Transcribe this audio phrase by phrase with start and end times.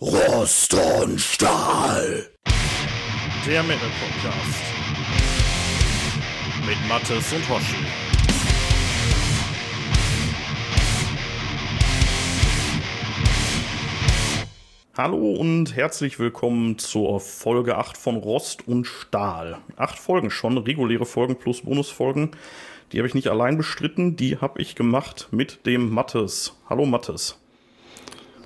[0.00, 2.28] Rost und Stahl.
[3.44, 4.62] Der Metal Podcast.
[6.64, 7.84] Mit Mattes und Hoshi.
[14.96, 19.58] Hallo und herzlich willkommen zur Folge 8 von Rost und Stahl.
[19.74, 22.30] Acht Folgen schon, reguläre Folgen plus Bonusfolgen.
[22.92, 26.56] Die habe ich nicht allein bestritten, die habe ich gemacht mit dem Mattes.
[26.68, 27.40] Hallo Mattes.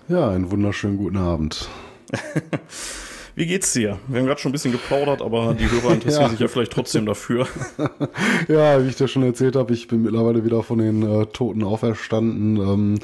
[0.09, 1.69] Ja, einen wunderschönen guten Abend.
[3.35, 3.99] Wie geht's dir?
[4.09, 6.29] Wir haben gerade schon ein bisschen geplaudert, aber die Hörer interessieren ja.
[6.29, 7.47] sich ja vielleicht trotzdem dafür.
[8.49, 11.65] ja, wie ich dir schon erzählt habe, ich bin mittlerweile wieder von den äh, Toten
[11.65, 12.57] auferstanden.
[12.57, 12.99] Ähm,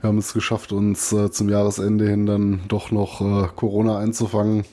[0.00, 4.64] wir haben es geschafft, uns äh, zum Jahresende hin dann doch noch äh, Corona einzufangen.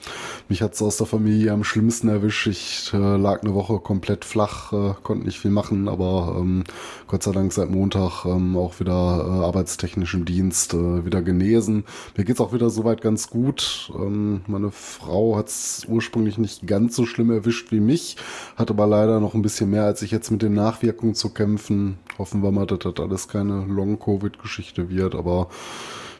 [0.48, 2.48] Mich hat's aus der Familie am schlimmsten erwischt.
[2.48, 6.64] Ich äh, lag eine Woche komplett flach, äh, konnte nicht viel machen, aber ähm,
[7.08, 11.84] Gott sei Dank seit Montag ähm, auch wieder äh, arbeitstechnisch im Dienst wieder genesen.
[12.16, 13.92] Mir geht's auch wieder soweit ganz gut.
[13.94, 18.18] Ähm, meine Frau hat es ursprünglich nicht ganz so schlimm erwischt wie mich,
[18.56, 21.98] hat aber leider noch ein bisschen mehr als ich jetzt mit den Nachwirkungen zu kämpfen.
[22.18, 25.50] Hoffen wir mal, dass das alles keine Long-Covid-Geschichte wird, aber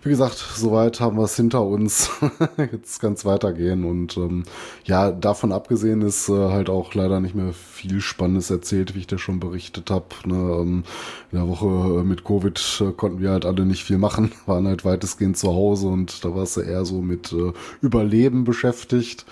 [0.04, 2.10] wie gesagt, soweit haben wir es hinter uns.
[2.58, 3.84] Jetzt kann es weitergehen.
[3.84, 4.44] Und ähm,
[4.84, 9.08] ja, davon abgesehen ist äh, halt auch leider nicht mehr viel Spannendes erzählt, wie ich
[9.08, 10.08] dir schon berichtet habe.
[10.26, 10.36] Ne?
[10.36, 10.84] Ähm,
[11.32, 14.68] in der Woche äh, mit Covid äh, konnten wir halt alle nicht viel machen, waren
[14.68, 19.26] halt weitestgehend zu Hause und da war es eher so mit äh, Überleben beschäftigt.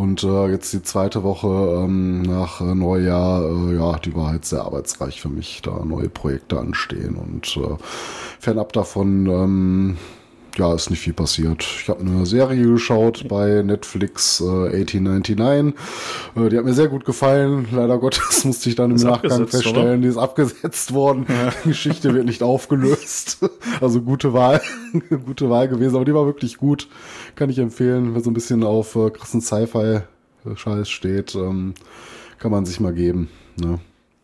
[0.00, 4.46] Und äh, jetzt die zweite Woche ähm, nach äh, Neujahr, äh, ja, die war halt
[4.46, 7.16] sehr arbeitsreich für mich, da neue Projekte anstehen.
[7.16, 7.76] Und äh,
[8.38, 9.96] fernab davon, ähm,
[10.56, 11.62] ja, ist nicht viel passiert.
[11.62, 15.74] Ich habe eine Serie geschaut bei Netflix äh, 1899.
[16.36, 17.68] Äh, die hat mir sehr gut gefallen.
[17.72, 19.96] Leider Gottes musste ich dann im ist Nachgang feststellen, oder?
[19.98, 21.26] die ist abgesetzt worden.
[21.28, 21.52] Ja.
[21.64, 23.38] Die Geschichte wird nicht aufgelöst.
[23.80, 24.60] Also gute Wahl,
[25.26, 26.88] gute Wahl gewesen, aber die war wirklich gut.
[27.34, 31.74] Kann ich empfehlen, wer so ein bisschen auf äh, krassen Sci-Fi-Scheiß steht, ähm,
[32.38, 33.28] kann man sich mal geben.
[33.56, 33.78] Ne?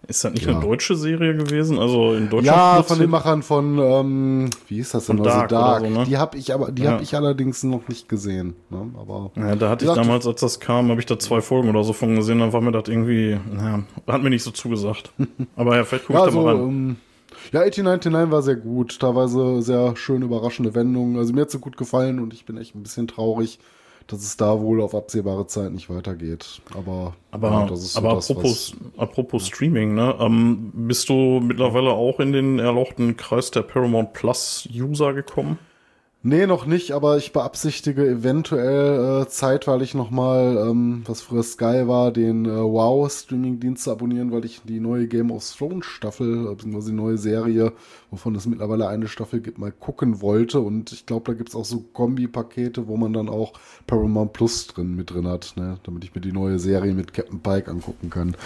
[0.09, 0.53] Ist das nicht ja.
[0.53, 1.79] eine deutsche Serie gewesen?
[1.79, 2.47] Also in Deutschland?
[2.47, 5.19] Ja, von den Machern von, ähm, wie ist das denn?
[5.19, 5.49] Von also Dark.
[5.49, 5.81] Dark.
[5.81, 6.05] So, ne?
[6.05, 6.93] Die habe ich aber, die ja.
[6.93, 8.55] habe ich allerdings noch nicht gesehen.
[8.71, 8.91] Ne?
[8.97, 11.83] Aber ja, da hatte ich damals, als das kam, habe ich da zwei Folgen oder
[11.83, 12.39] so von gesehen.
[12.39, 15.13] Dann war mir das irgendwie, naja, hat mir nicht so zugesagt.
[15.57, 16.69] aber ja, vielleicht gucke ich ja, da mal rein.
[16.69, 16.97] Ähm,
[17.53, 18.99] ja, 1899 war sehr gut.
[19.01, 21.17] Teilweise sehr schön überraschende Wendungen.
[21.17, 23.59] Also mir hat es so gut gefallen und ich bin echt ein bisschen traurig,
[24.07, 26.61] dass es da wohl auf absehbare Zeit nicht weitergeht.
[26.75, 30.15] Aber, aber, ja, das ist so aber das, apropos, apropos Streaming, ne?
[30.21, 35.59] Ähm, bist du mittlerweile auch in den erlauchten Kreis der Paramount Plus User gekommen?
[36.29, 42.11] Nee, noch nicht, aber ich beabsichtige eventuell äh, zeitweilig nochmal, ähm, was früher Sky war,
[42.11, 46.97] den äh, Wow-Streaming-Dienst zu abonnieren, weil ich die neue Game of Thrones Staffel, beziehungsweise die
[46.97, 47.73] neue Serie,
[48.11, 50.61] wovon es mittlerweile eine Staffel gibt, mal gucken wollte.
[50.61, 53.55] Und ich glaube, da gibt's auch so Kombi-Pakete, wo man dann auch
[53.87, 55.79] Paramount Plus drin mit drin hat, ne?
[55.85, 58.37] damit ich mir die neue Serie mit Captain Pike angucken kann.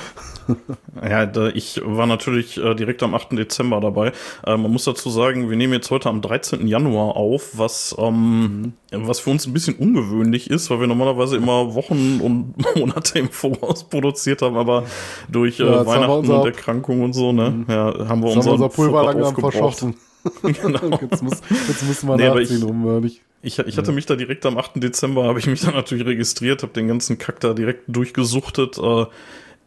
[1.02, 3.32] ja, ich war natürlich äh, direkt am 8.
[3.32, 4.12] Dezember dabei.
[4.44, 6.66] Äh, man muss dazu sagen, wir nehmen jetzt heute am 13.
[6.66, 8.72] Januar auf, was was, ähm, mhm.
[8.92, 13.28] Was für uns ein bisschen ungewöhnlich ist, weil wir normalerweise immer Wochen und Monate im
[13.30, 14.84] Voraus produziert haben, aber
[15.28, 17.64] durch äh, ja, Weihnachten und Erkrankung und so, ne, mhm.
[17.68, 19.94] ja, haben wir unser Pulver langsam verschossen.
[20.42, 20.98] genau.
[21.00, 23.94] jetzt, muss, jetzt müssen wir nee, nachziehen, ich, um äh, nicht ich, ich hatte ja.
[23.94, 24.72] mich da direkt am 8.
[24.82, 28.76] Dezember, habe ich mich dann natürlich registriert, habe den ganzen Kack da direkt durchgesuchtet.
[28.78, 29.06] Äh,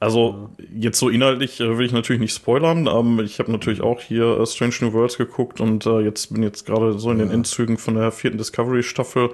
[0.03, 2.87] also jetzt so inhaltlich äh, will ich natürlich nicht spoilern.
[2.87, 6.43] Ähm, ich habe natürlich auch hier äh, Strange New Worlds geguckt und äh, jetzt bin
[6.43, 9.29] jetzt gerade so in den Endzügen von der vierten Discovery-Staffel.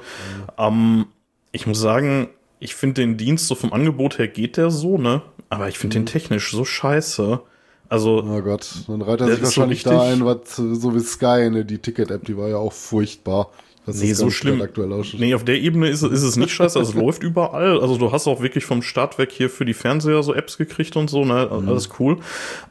[0.58, 1.08] Ähm,
[1.52, 2.30] ich muss sagen,
[2.60, 5.24] ich finde den Dienst so vom Angebot her geht der so, ne?
[5.50, 6.06] Aber ich finde mhm.
[6.06, 7.42] den technisch so scheiße.
[7.88, 11.50] Also, oh Gott, dann reiht er sich wahrscheinlich so da ein, was so wie Sky,
[11.50, 11.66] ne?
[11.66, 13.50] Die Ticket-App, die war ja auch furchtbar.
[13.90, 14.62] Das nee, so schlimm.
[14.62, 16.78] Aktuell nee, auf der Ebene ist, ist es nicht scheiße.
[16.78, 17.80] Also, es läuft überall.
[17.80, 20.96] Also, du hast auch wirklich vom Start weg hier für die Fernseher so Apps gekriegt
[20.96, 21.50] und so, ne?
[21.52, 21.68] Mhm.
[21.68, 22.18] Alles cool.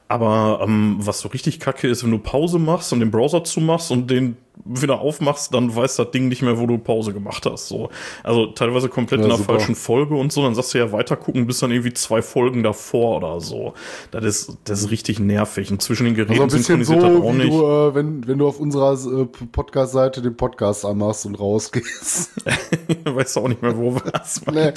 [0.07, 3.91] Aber ähm, was so richtig kacke ist, wenn du Pause machst und den Browser zumachst
[3.91, 7.69] und den wieder aufmachst, dann weiß das Ding nicht mehr, wo du Pause gemacht hast.
[7.69, 7.91] So.
[8.23, 9.55] Also teilweise komplett ja, in der super.
[9.55, 10.43] falschen Folge und so.
[10.43, 13.75] Dann sagst du ja weiter gucken, bis dann irgendwie zwei Folgen davor oder so.
[14.11, 15.71] Das ist, das ist richtig nervig.
[15.71, 17.53] Und zwischen den Geräten also synchronisiert so, das auch nicht.
[17.53, 22.33] Du, äh, wenn, wenn du auf unserer äh, Podcast-Seite den Podcast anmachst und rausgehst.
[23.05, 24.73] weißt du auch nicht mehr, wo was nee.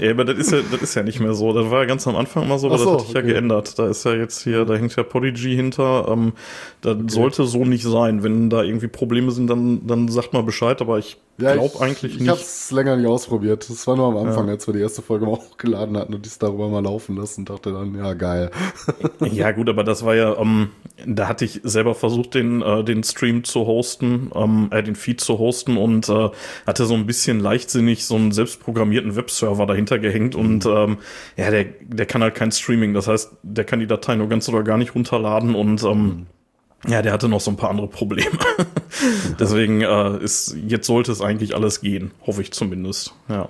[0.00, 1.52] ja, aber das ist ja, das ist ja nicht mehr so.
[1.52, 3.26] Das war ja ganz am Anfang mal so, aber so, das hat sich okay.
[3.26, 3.78] ja geändert.
[3.78, 6.08] Da ist ja jetzt hier, da hängt ja Podigy hinter.
[6.08, 6.32] Ähm,
[6.80, 7.04] das okay.
[7.08, 8.22] sollte so nicht sein sein.
[8.22, 11.80] Wenn da irgendwie Probleme sind, dann, dann sagt mal Bescheid, aber ich ja, glaub ich,
[11.80, 12.22] eigentlich nicht.
[12.22, 13.68] Ich habe es länger nicht ausprobiert.
[13.68, 14.54] Das war nur am Anfang, ja.
[14.54, 17.42] als wir die erste Folge mal hochgeladen hatten und die es darüber mal laufen lassen
[17.42, 18.50] und dachte dann, ja, geil.
[19.20, 20.70] ja, gut, aber das war ja, ähm,
[21.06, 25.20] da hatte ich selber versucht, den, äh, den Stream zu hosten, ähm, äh, den Feed
[25.20, 26.30] zu hosten und äh,
[26.66, 30.70] hatte so ein bisschen leichtsinnig so einen selbstprogrammierten Webserver dahinter gehängt und mhm.
[30.70, 30.98] ähm,
[31.36, 32.94] ja, der, der kann halt kein Streaming.
[32.94, 36.26] Das heißt, der kann die Datei nur ganz oder gar nicht runterladen und ähm, mhm
[36.86, 38.38] ja, der hatte noch so ein paar andere Probleme.
[39.40, 43.14] Deswegen äh, ist jetzt sollte es eigentlich alles gehen, hoffe ich zumindest.
[43.28, 43.48] Ja.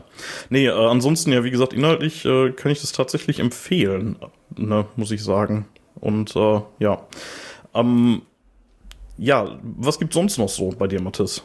[0.48, 4.16] Nee, äh, ansonsten ja, wie gesagt, inhaltlich äh, kann ich das tatsächlich empfehlen,
[4.56, 5.66] ne, muss ich sagen.
[5.96, 7.06] Und äh, ja.
[7.74, 8.22] Ähm,
[9.18, 11.42] ja, was gibt sonst noch so bei dir, Mathis?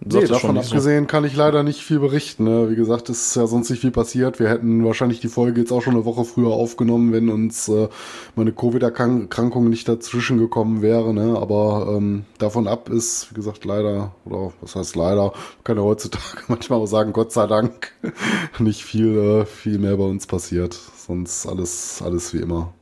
[0.00, 1.06] Nee, davon abgesehen so.
[1.06, 2.44] kann ich leider nicht viel berichten.
[2.44, 2.68] Ne?
[2.68, 4.38] Wie gesagt, es ist ja sonst nicht viel passiert.
[4.38, 7.88] Wir hätten wahrscheinlich die Folge jetzt auch schon eine Woche früher aufgenommen, wenn uns äh,
[8.34, 11.14] meine Covid-Erkrankung nicht dazwischen gekommen wäre.
[11.14, 11.38] Ne?
[11.38, 15.32] Aber ähm, davon ab ist, wie gesagt, leider, oder was heißt leider,
[15.62, 17.92] kann ja heutzutage manchmal auch sagen, Gott sei Dank,
[18.58, 20.74] nicht viel, äh, viel mehr bei uns passiert.
[20.74, 22.74] Sonst alles, alles wie immer.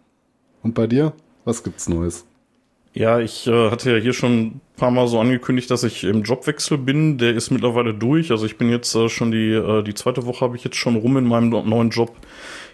[0.63, 1.13] Und bei dir?
[1.45, 2.25] Was gibt's Neues?
[2.95, 6.23] Ja, ich äh, hatte ja hier schon ein paar Mal so angekündigt, dass ich im
[6.23, 7.17] Jobwechsel bin.
[7.17, 8.31] Der ist mittlerweile durch.
[8.31, 10.97] Also ich bin jetzt äh, schon die, äh, die zweite Woche habe ich jetzt schon
[10.97, 12.15] rum in meinem neuen Job.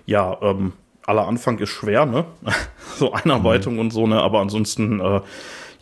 [0.07, 0.73] Ja, ähm,
[1.07, 2.25] aller Anfang ist schwer, ne?
[2.97, 3.81] so Einarbeitung mhm.
[3.81, 4.21] und so, ne?
[4.21, 5.21] Aber ansonsten, äh,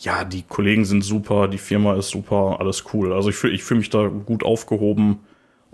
[0.00, 3.14] ja, die Kollegen sind super, die Firma ist super, alles cool.
[3.14, 5.20] Also ich fühle ich fühl mich da gut aufgehoben.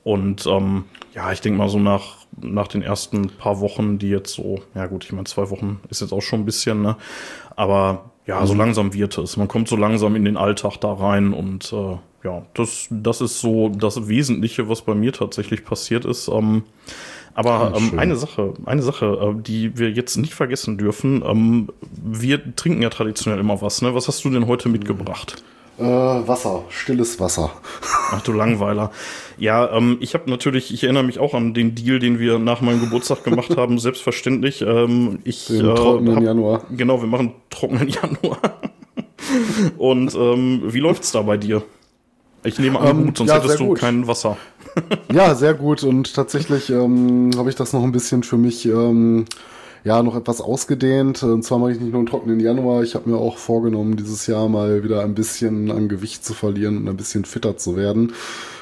[0.04, 4.34] Und ähm, ja, ich denke mal so nach, nach den ersten paar Wochen, die jetzt
[4.34, 6.96] so, ja gut, ich meine, zwei Wochen ist jetzt auch schon ein bisschen, ne?
[7.56, 9.36] Aber ja, so langsam wird es.
[9.36, 13.40] Man kommt so langsam in den Alltag da rein und äh, ja, das, das ist
[13.40, 16.28] so das Wesentliche, was bei mir tatsächlich passiert ist.
[16.28, 16.62] Ähm,
[17.34, 21.68] aber ähm, eine Sache, eine Sache, äh, die wir jetzt nicht vergessen dürfen, ähm,
[22.02, 23.94] wir trinken ja traditionell immer was, ne?
[23.94, 25.42] Was hast du denn heute mitgebracht?
[25.78, 27.50] Äh, Wasser, stilles Wasser.
[28.10, 28.90] Ach du Langweiler.
[29.38, 32.60] Ja, ähm, ich habe natürlich, ich erinnere mich auch an den Deal, den wir nach
[32.60, 34.62] meinem Geburtstag gemacht haben, selbstverständlich.
[34.62, 36.62] Ähm, ich, den äh, trockenen hab, Januar.
[36.70, 38.38] Genau, wir machen trockenen Januar.
[39.78, 41.62] Und ähm, wie läuft's da bei dir?
[42.44, 43.78] Ich nehme an, ähm, gut, sonst ja, hättest du gut.
[43.78, 44.36] kein Wasser.
[45.12, 45.84] ja, sehr gut.
[45.84, 49.24] Und tatsächlich ähm, habe ich das noch ein bisschen für mich ähm,
[49.84, 51.22] ja noch etwas ausgedehnt.
[51.22, 54.26] Und zwar mache ich nicht nur einen trockenen Januar, ich habe mir auch vorgenommen, dieses
[54.26, 58.12] Jahr mal wieder ein bisschen an Gewicht zu verlieren und ein bisschen fitter zu werden.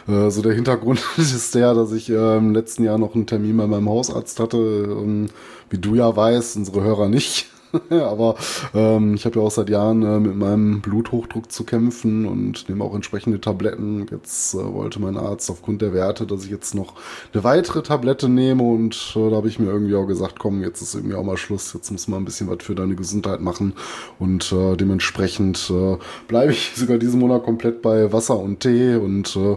[0.08, 3.56] Äh, so der Hintergrund ist der, dass ich äh, im letzten Jahr noch einen Termin
[3.56, 4.56] bei meinem Hausarzt hatte.
[4.56, 5.26] Ähm,
[5.68, 7.46] wie du ja weißt, unsere Hörer nicht.
[7.90, 8.36] Aber
[8.74, 12.84] ähm, ich habe ja auch seit Jahren äh, mit meinem Bluthochdruck zu kämpfen und nehme
[12.84, 14.06] auch entsprechende Tabletten.
[14.10, 16.94] Jetzt äh, wollte mein Arzt aufgrund der Werte, dass ich jetzt noch
[17.32, 20.82] eine weitere Tablette nehme und äh, da habe ich mir irgendwie auch gesagt, komm, jetzt
[20.82, 23.74] ist irgendwie auch mal Schluss, jetzt muss man ein bisschen was für deine Gesundheit machen
[24.18, 25.96] und äh, dementsprechend äh,
[26.28, 29.56] bleibe ich sogar diesen Monat komplett bei Wasser und Tee und äh,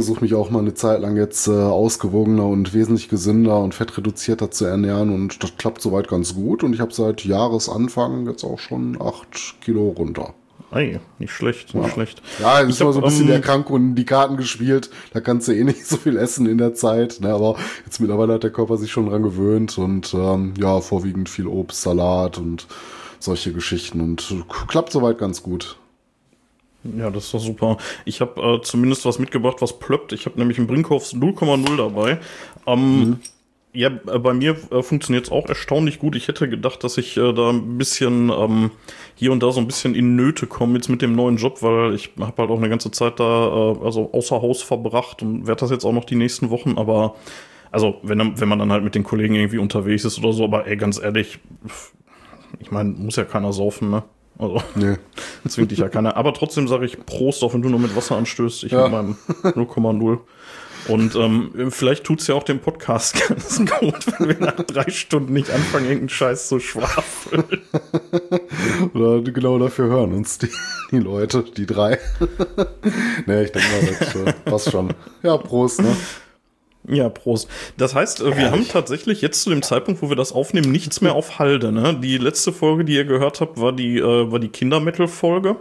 [0.00, 4.50] versuche mich auch mal eine Zeit lang jetzt äh, ausgewogener und wesentlich gesünder und fettreduzierter
[4.50, 8.58] zu ernähren und das klappt soweit ganz gut und ich habe seit Jahresanfang jetzt auch
[8.58, 10.32] schon acht Kilo runter.
[10.70, 11.92] Ey, nicht schlecht, nicht ja.
[11.92, 12.22] schlecht.
[12.38, 14.88] Ja, es ist mal so ein bisschen ähm, der Krank und die Karten gespielt.
[15.12, 17.20] Da kannst du eh nicht so viel essen in der Zeit.
[17.20, 17.28] Ne?
[17.28, 21.46] Aber jetzt mittlerweile hat der Körper sich schon dran gewöhnt und ähm, ja, vorwiegend viel
[21.46, 22.68] Obst, Salat und
[23.18, 24.34] solche Geschichten und
[24.66, 25.76] klappt soweit ganz gut.
[26.82, 27.76] Ja, das ist doch super.
[28.04, 30.12] Ich habe äh, zumindest was mitgebracht, was plöppt.
[30.12, 32.18] Ich habe nämlich einen Brinkhoffs 0,0 dabei.
[32.66, 33.20] Ähm, mhm.
[33.72, 36.16] Ja, äh, bei mir äh, funktioniert es auch erstaunlich gut.
[36.16, 38.70] Ich hätte gedacht, dass ich äh, da ein bisschen ähm,
[39.14, 41.94] hier und da so ein bisschen in Nöte komme jetzt mit dem neuen Job, weil
[41.94, 45.60] ich habe halt auch eine ganze Zeit da äh, also außer Haus verbracht und werde
[45.60, 46.78] das jetzt auch noch die nächsten Wochen.
[46.78, 47.14] Aber
[47.70, 50.66] also wenn, wenn man dann halt mit den Kollegen irgendwie unterwegs ist oder so, aber
[50.66, 51.38] ey, ganz ehrlich,
[52.58, 54.02] ich meine, muss ja keiner saufen, ne?
[54.40, 54.96] Also, nee.
[55.48, 56.16] zwingt dich ja keiner.
[56.16, 58.64] Aber trotzdem sage ich Prost, auch wenn du nur mit Wasser anstößt.
[58.64, 58.88] Ich ja.
[58.88, 60.18] mit meinem 0,0.
[60.88, 65.34] Und ähm, vielleicht tut's ja auch dem Podcast ganz gut, wenn wir nach drei Stunden
[65.34, 67.44] nicht anfangen, irgendeinen Scheiß zu schwafeln.
[68.94, 70.48] Oder genau dafür hören uns die,
[70.90, 71.98] die Leute, die drei.
[73.26, 74.94] nee, ich denke mal, das äh, passt schon.
[75.22, 75.94] Ja, Prost, ne?
[76.88, 77.48] Ja, Prost.
[77.76, 78.50] Das heißt, äh, wir Ehrlich?
[78.50, 81.72] haben tatsächlich jetzt zu dem Zeitpunkt, wo wir das aufnehmen, nichts mehr auf Halde.
[81.72, 81.98] Ne?
[82.00, 85.56] Die letzte Folge, die ihr gehört habt, war die, äh, war die Kindermetal-Folge.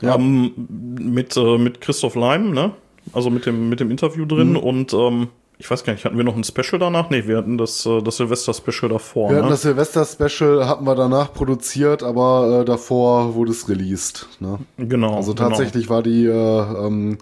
[0.00, 0.14] Ja.
[0.14, 0.52] Ähm,
[1.00, 2.72] mit, äh, mit Christoph Leim, ne?
[3.12, 4.56] Also mit dem, mit dem Interview drin mhm.
[4.56, 7.08] und ähm, ich weiß gar nicht, hatten wir noch ein Special danach?
[7.08, 9.30] Nee, wir hatten das, äh, das Silvester-Special davor.
[9.30, 9.52] Wir hatten ne?
[9.52, 14.28] das Silvester-Special, hatten wir danach produziert, aber äh, davor wurde es released.
[14.38, 14.58] Ne?
[14.76, 15.16] Genau.
[15.16, 15.48] Also genau.
[15.48, 15.94] tatsächlich genau.
[15.94, 17.18] war die äh, ähm,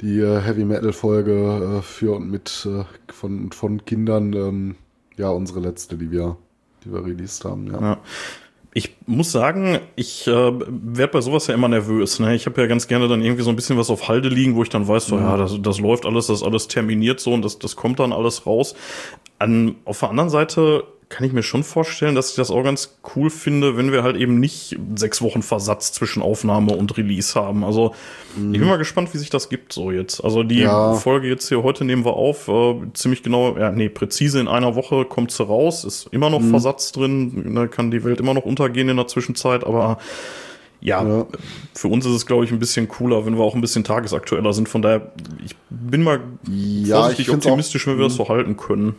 [0.00, 4.74] die äh, Heavy Metal Folge äh, für und mit äh, von, von Kindern, ähm,
[5.16, 6.36] ja, unsere letzte, die wir,
[6.84, 7.80] die wir released haben, ja.
[7.80, 7.98] ja.
[8.74, 12.20] Ich muss sagen, ich äh, werde bei sowas ja immer nervös.
[12.20, 12.34] Ne?
[12.34, 14.62] Ich habe ja ganz gerne dann irgendwie so ein bisschen was auf Halde liegen, wo
[14.62, 15.22] ich dann weiß, so, mhm.
[15.22, 18.12] ja, das, das läuft alles, das ist alles terminiert so und das, das kommt dann
[18.12, 18.74] alles raus.
[19.38, 22.98] An, auf der anderen Seite kann ich mir schon vorstellen, dass ich das auch ganz
[23.14, 27.64] cool finde, wenn wir halt eben nicht sechs Wochen Versatz zwischen Aufnahme und Release haben.
[27.64, 27.94] Also
[28.36, 28.52] mhm.
[28.52, 30.22] ich bin mal gespannt, wie sich das gibt so jetzt.
[30.24, 30.94] Also die ja.
[30.94, 34.74] Folge jetzt hier heute nehmen wir auf, äh, ziemlich genau, ja, nee, präzise in einer
[34.74, 36.50] Woche kommt sie raus, ist immer noch mhm.
[36.50, 39.98] Versatz drin, da kann die Welt immer noch untergehen in der Zwischenzeit, aber
[40.80, 41.26] ja, ja,
[41.74, 44.52] für uns ist es, glaube ich, ein bisschen cooler, wenn wir auch ein bisschen tagesaktueller
[44.52, 44.68] sind.
[44.68, 45.12] Von daher,
[45.44, 46.20] ich bin mal
[46.50, 48.18] ja, vorsichtig optimistisch, wenn wir das mhm.
[48.18, 48.94] so halten können.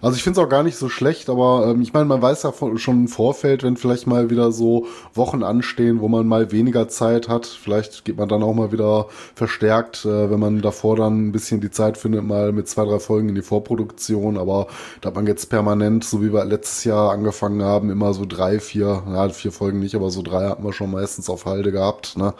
[0.00, 2.42] Also ich finde es auch gar nicht so schlecht, aber ähm, ich meine, man weiß
[2.42, 6.52] ja von, schon im Vorfeld, wenn vielleicht mal wieder so Wochen anstehen, wo man mal
[6.52, 7.46] weniger Zeit hat.
[7.46, 11.60] Vielleicht geht man dann auch mal wieder verstärkt, äh, wenn man davor dann ein bisschen
[11.60, 14.36] die Zeit findet, mal mit zwei, drei Folgen in die Vorproduktion.
[14.36, 14.66] Aber
[15.00, 18.60] da hat man jetzt permanent, so wie wir letztes Jahr angefangen haben, immer so drei,
[18.60, 22.16] vier, ja, vier Folgen nicht, aber so drei hatten wir schon meistens auf Halde gehabt.
[22.16, 22.34] Ne?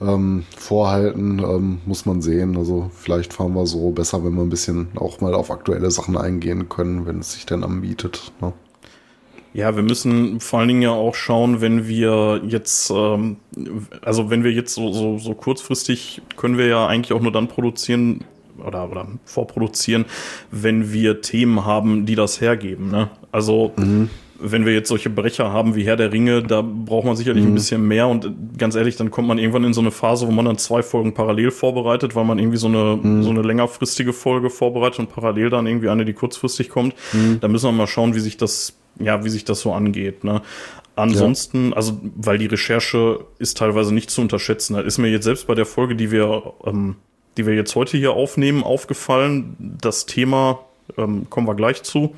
[0.00, 2.56] Ähm, vorhalten ähm, muss man sehen.
[2.56, 6.16] Also vielleicht fahren wir so besser, wenn wir ein bisschen auch mal auf aktuelle Sachen
[6.16, 8.32] eingehen können wenn es sich dann anbietet.
[8.40, 8.52] Ne?
[9.52, 13.36] Ja, wir müssen vor allen Dingen ja auch schauen, wenn wir jetzt, ähm,
[14.02, 17.48] also wenn wir jetzt so, so, so kurzfristig können wir ja eigentlich auch nur dann
[17.48, 18.24] produzieren
[18.64, 20.06] oder, oder vorproduzieren,
[20.50, 22.90] wenn wir Themen haben, die das hergeben.
[22.90, 23.10] Ne?
[23.32, 24.08] Also mhm
[24.42, 27.50] wenn wir jetzt solche Brecher haben wie Herr der Ringe, da braucht man sicherlich mhm.
[27.50, 30.30] ein bisschen mehr und ganz ehrlich, dann kommt man irgendwann in so eine Phase, wo
[30.30, 33.22] man dann zwei Folgen parallel vorbereitet, weil man irgendwie so eine, mhm.
[33.22, 36.94] so eine längerfristige Folge vorbereitet und parallel dann irgendwie eine, die kurzfristig kommt.
[37.12, 37.38] Mhm.
[37.40, 40.42] Da müssen wir mal schauen, wie sich das, ja, wie sich das so angeht, ne?
[40.96, 41.76] Ansonsten, ja.
[41.76, 44.74] also, weil die Recherche ist teilweise nicht zu unterschätzen.
[44.74, 46.96] Da ist mir jetzt selbst bei der Folge, die wir, ähm,
[47.36, 49.78] die wir jetzt heute hier aufnehmen, aufgefallen.
[49.80, 50.58] Das Thema,
[50.98, 52.14] ähm, kommen wir gleich zu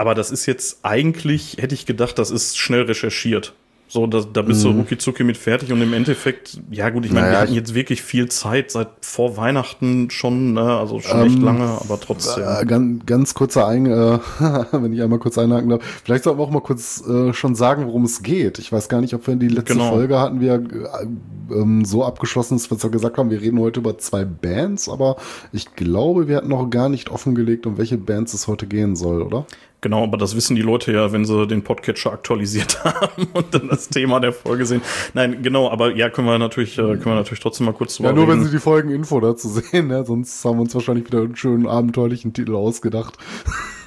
[0.00, 3.52] aber das ist jetzt eigentlich, hätte ich gedacht, das ist schnell recherchiert.
[3.86, 4.70] So, da, da bist mhm.
[4.70, 7.54] du rucki zucki mit fertig und im Endeffekt, ja gut, ich meine, naja, wir hatten
[7.54, 10.62] jetzt wirklich viel Zeit seit vor Weihnachten schon, ne?
[10.62, 12.44] also schon ähm, echt lange, aber trotzdem.
[12.44, 13.90] Äh, ganz, ganz kurzer Ein, äh,
[14.70, 15.82] wenn ich einmal kurz einhaken darf.
[16.04, 18.58] Vielleicht sollten wir auch mal kurz äh, schon sagen, worum es geht.
[18.58, 19.90] Ich weiß gar nicht, ob wir in die letzte genau.
[19.90, 23.80] Folge hatten wir äh, ähm, so abgeschlossen, dass wir zwar gesagt haben, wir reden heute
[23.80, 25.16] über zwei Bands, aber
[25.52, 29.20] ich glaube, wir hatten noch gar nicht offengelegt, um welche Bands es heute gehen soll,
[29.20, 29.46] oder?
[29.82, 33.68] Genau, aber das wissen die Leute ja, wenn sie den Podcatcher aktualisiert haben und dann
[33.68, 34.82] das Thema der Folge sehen.
[35.14, 38.12] Nein, genau, aber ja, können wir natürlich, äh, können wir natürlich trotzdem mal kurz Ja,
[38.12, 38.40] nur reden.
[38.40, 40.04] wenn sie die Folgen-Info dazu sehen, ne?
[40.04, 43.16] sonst haben wir uns wahrscheinlich wieder einen schönen abenteuerlichen Titel ausgedacht.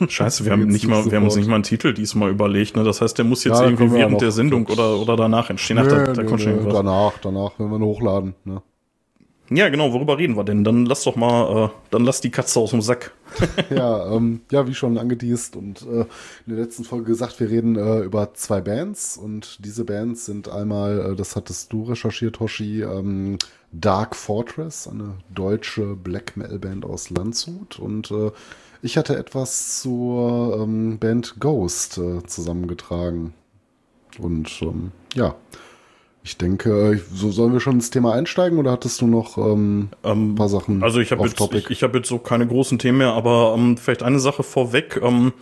[0.08, 2.84] Scheiße, wir haben nicht mal, wir haben uns nicht mal einen Titel diesmal überlegt, ne?
[2.84, 5.78] Das heißt, der muss jetzt ja, irgendwie während der Sendung oder, oder danach entstehen.
[5.78, 6.74] Ach, da, da kommt schon irgendwas.
[6.74, 8.62] Danach, danach, wenn wir ihn hochladen, ne?
[9.56, 10.64] Ja, genau, worüber reden wir denn?
[10.64, 13.14] Dann lass doch mal, äh, dann lass die Katze aus dem Sack.
[13.70, 16.06] ja, ähm, ja, wie schon angeteased und äh,
[16.48, 20.50] in der letzten Folge gesagt, wir reden äh, über zwei Bands und diese Bands sind
[20.50, 23.38] einmal, äh, das hattest du recherchiert, Hoshi, ähm,
[23.72, 28.32] Dark Fortress, eine deutsche Black Metal Band aus Landshut und äh,
[28.82, 33.34] ich hatte etwas zur ähm, Band Ghost äh, zusammengetragen
[34.18, 35.36] und ähm, ja,
[36.24, 40.32] ich denke, so sollen wir schon ins Thema einsteigen oder hattest du noch ähm, ähm,
[40.32, 40.82] ein paar Sachen?
[40.82, 43.76] Also ich habe jetzt, ich, ich hab jetzt so keine großen Themen mehr, aber ähm,
[43.76, 45.02] vielleicht eine Sache vorweg.
[45.04, 45.34] Ähm,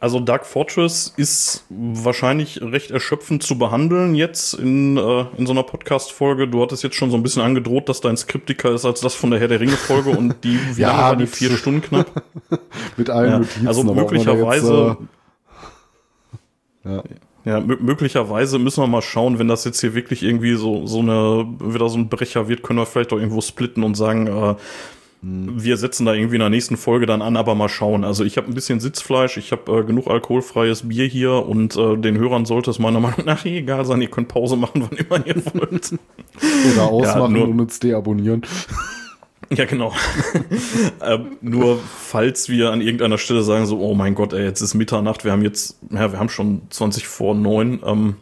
[0.00, 5.62] also Dark Fortress ist wahrscheinlich recht erschöpfend zu behandeln jetzt in, äh, in so einer
[5.62, 6.48] Podcast-Folge.
[6.48, 9.14] Du hattest jetzt schon so ein bisschen angedroht, dass dein Skript dicker ist als das
[9.14, 12.24] von der Herr der Ringe-Folge und die, wie ja, lange war die vier Stunden knapp?
[12.96, 13.68] mit allen ja, Notizen.
[13.68, 14.96] Also möglicherweise.
[16.82, 17.02] Jetzt, äh, ja.
[17.44, 21.46] Ja, möglicherweise müssen wir mal schauen, wenn das jetzt hier wirklich irgendwie so, so eine,
[21.60, 24.54] wieder so ein Brecher wird, können wir vielleicht auch irgendwo splitten und sagen, äh,
[25.20, 25.62] hm.
[25.62, 28.02] wir setzen da irgendwie in der nächsten Folge dann an, aber mal schauen.
[28.02, 31.98] Also ich habe ein bisschen Sitzfleisch, ich habe äh, genug alkoholfreies Bier hier und äh,
[31.98, 34.00] den Hörern sollte es meiner Meinung nach egal sein.
[34.00, 35.92] Ihr könnt Pause machen, wann immer ihr wollt.
[36.72, 38.40] Oder ausmachen ja, und uns deabonnieren.
[39.54, 39.92] Ja, genau.
[41.00, 44.74] äh, nur falls wir an irgendeiner Stelle sagen so, oh mein Gott, ey, jetzt ist
[44.74, 48.16] Mitternacht, wir haben jetzt, ja, wir haben schon 20 vor neun, ähm,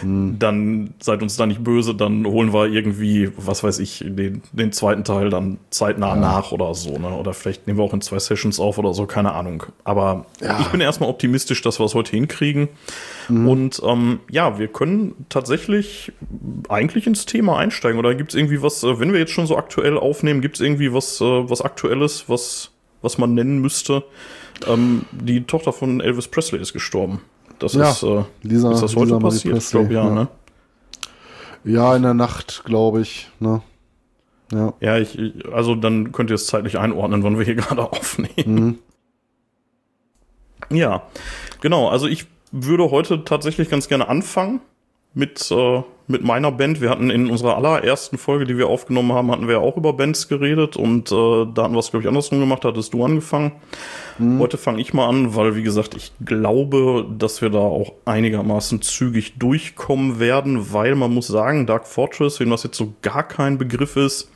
[0.00, 0.36] hm.
[0.38, 4.72] dann seid uns da nicht böse, dann holen wir irgendwie, was weiß ich, den, den
[4.72, 6.16] zweiten Teil dann zeitnah ja.
[6.16, 7.08] nach oder so, ne?
[7.08, 9.64] Oder vielleicht nehmen wir auch in zwei Sessions auf oder so, keine Ahnung.
[9.84, 10.58] Aber ja.
[10.60, 12.68] ich bin erstmal optimistisch, dass wir es heute hinkriegen.
[13.28, 13.48] Mhm.
[13.48, 16.12] Und ähm, ja, wir können tatsächlich
[16.68, 17.98] eigentlich ins Thema einsteigen.
[17.98, 20.60] Oder gibt es irgendwie was, äh, wenn wir jetzt schon so aktuell aufnehmen, gibt es
[20.60, 22.70] irgendwie was, äh, was Aktuelles, was,
[23.02, 24.04] was man nennen müsste?
[24.68, 27.20] Ähm, die Tochter von Elvis Presley ist gestorben.
[27.58, 29.58] Das ja, ist, äh, Lisa, ist das heute Lisa passiert?
[29.58, 30.28] Ich glaube, ja, ja, ne?
[31.64, 33.60] Ja, in der Nacht, glaube ich, ne?
[34.52, 34.72] Ja.
[34.78, 35.18] Ja, ich,
[35.52, 38.78] also dann könnt ihr es zeitlich einordnen, wann wir hier gerade aufnehmen.
[40.70, 40.76] Mhm.
[40.76, 41.02] Ja,
[41.60, 41.88] genau.
[41.88, 44.60] Also ich würde heute tatsächlich ganz gerne anfangen
[45.16, 46.82] mit, äh, mit meiner Band.
[46.82, 50.28] Wir hatten in unserer allerersten Folge, die wir aufgenommen haben, hatten wir auch über Bands
[50.28, 53.52] geredet und äh, da hatten wir es, glaube ich, andersrum gemacht, hattest du angefangen.
[54.18, 54.38] Mhm.
[54.38, 58.82] Heute fange ich mal an, weil, wie gesagt, ich glaube, dass wir da auch einigermaßen
[58.82, 63.56] zügig durchkommen werden, weil man muss sagen, Dark Fortress, wenn das jetzt so gar kein
[63.56, 64.30] Begriff ist,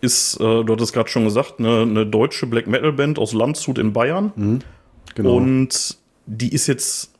[0.00, 3.76] ist, äh, du hattest gerade schon gesagt, eine, eine deutsche Black Metal Band aus Landshut
[3.76, 4.32] in Bayern.
[4.34, 4.58] Mhm.
[5.14, 5.36] Genau.
[5.36, 7.15] Und die ist jetzt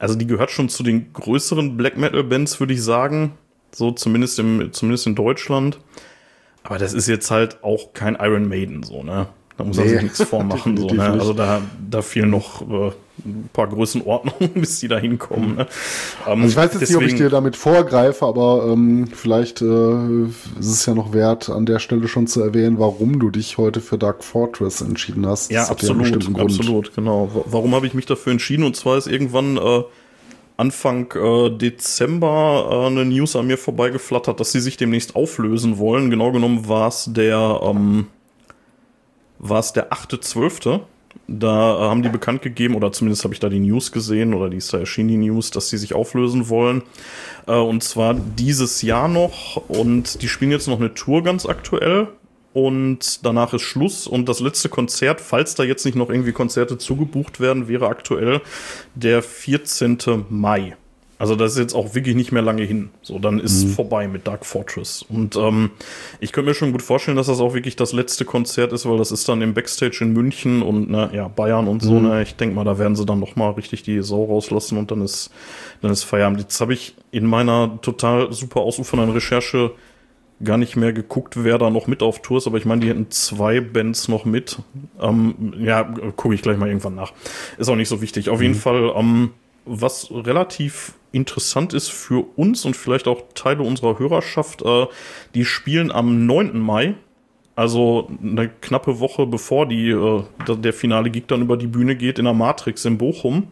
[0.00, 3.34] also die gehört schon zu den größeren Black Metal Bands, würde ich sagen.
[3.70, 5.78] So zumindest im, zumindest in Deutschland.
[6.62, 9.28] Aber das ist jetzt halt auch kein Iron Maiden, so, ne?
[9.60, 10.74] Da muss nee, er sich nichts vormachen.
[10.78, 11.02] so, ne?
[11.02, 12.92] Also da, da fehlen noch äh,
[13.26, 15.56] ein paar Größenordnungen, bis die da hinkommen.
[15.56, 15.66] Ne?
[16.26, 19.60] Ähm, also ich weiß jetzt deswegen, nicht, ob ich dir damit vorgreife, aber ähm, vielleicht
[19.60, 20.24] äh,
[20.58, 23.82] ist es ja noch wert, an der Stelle schon zu erwähnen, warum du dich heute
[23.82, 25.50] für Dark Fortress entschieden hast.
[25.50, 27.30] Ja, absolut, ja absolut, genau.
[27.44, 28.64] Warum habe ich mich dafür entschieden?
[28.64, 29.82] Und zwar ist irgendwann äh,
[30.56, 36.08] Anfang äh, Dezember äh, eine News an mir vorbeigeflattert, dass sie sich demnächst auflösen wollen.
[36.08, 38.06] Genau genommen war es der ähm,
[39.40, 40.80] war es der 8.12.
[41.26, 44.48] Da äh, haben die bekannt gegeben, oder zumindest habe ich da die News gesehen, oder
[44.48, 46.82] die ist da erschienen, die News, dass sie sich auflösen wollen.
[47.46, 49.56] Äh, und zwar dieses Jahr noch.
[49.68, 52.08] Und die spielen jetzt noch eine Tour ganz aktuell.
[52.52, 54.06] Und danach ist Schluss.
[54.06, 58.40] Und das letzte Konzert, falls da jetzt nicht noch irgendwie Konzerte zugebucht werden, wäre aktuell
[58.94, 59.98] der 14.
[60.28, 60.76] Mai.
[61.20, 62.88] Also das ist jetzt auch wirklich nicht mehr lange hin.
[63.02, 63.68] So, dann ist mhm.
[63.72, 65.04] vorbei mit Dark Fortress.
[65.06, 65.70] Und ähm,
[66.18, 68.96] ich könnte mir schon gut vorstellen, dass das auch wirklich das letzte Konzert ist, weil
[68.96, 72.00] das ist dann im Backstage in München und ne, ja, Bayern und so.
[72.00, 72.08] Mhm.
[72.08, 74.90] Ne, ich denke mal, da werden sie dann noch mal richtig die Sau rauslassen und
[74.90, 75.30] dann ist,
[75.82, 76.40] dann ist Feierabend.
[76.40, 79.72] Jetzt habe ich in meiner total super ausufernden Recherche
[80.42, 82.88] gar nicht mehr geguckt, wer da noch mit auf Tour ist, aber ich meine, die
[82.88, 84.58] hätten zwei Bands noch mit.
[84.98, 85.82] Ähm, ja,
[86.16, 87.12] gucke ich gleich mal irgendwann nach.
[87.58, 88.30] Ist auch nicht so wichtig.
[88.30, 88.44] Auf mhm.
[88.44, 89.32] jeden Fall, ähm,
[89.70, 94.86] was relativ interessant ist für uns und vielleicht auch Teile unserer Hörerschaft, äh,
[95.34, 96.58] die spielen am 9.
[96.58, 96.94] Mai,
[97.56, 102.18] also eine knappe Woche bevor die, äh, der finale Gig dann über die Bühne geht,
[102.18, 103.48] in der Matrix in Bochum.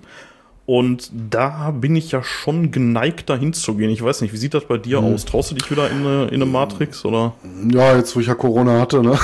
[0.66, 3.88] Und da bin ich ja schon geneigt, dahin zu gehen.
[3.88, 5.14] Ich weiß nicht, wie sieht das bei dir hm.
[5.14, 5.24] aus?
[5.24, 7.32] Traust du dich wieder in eine, in eine Matrix oder?
[7.72, 9.18] Ja, jetzt wo ich ja Corona hatte, ne?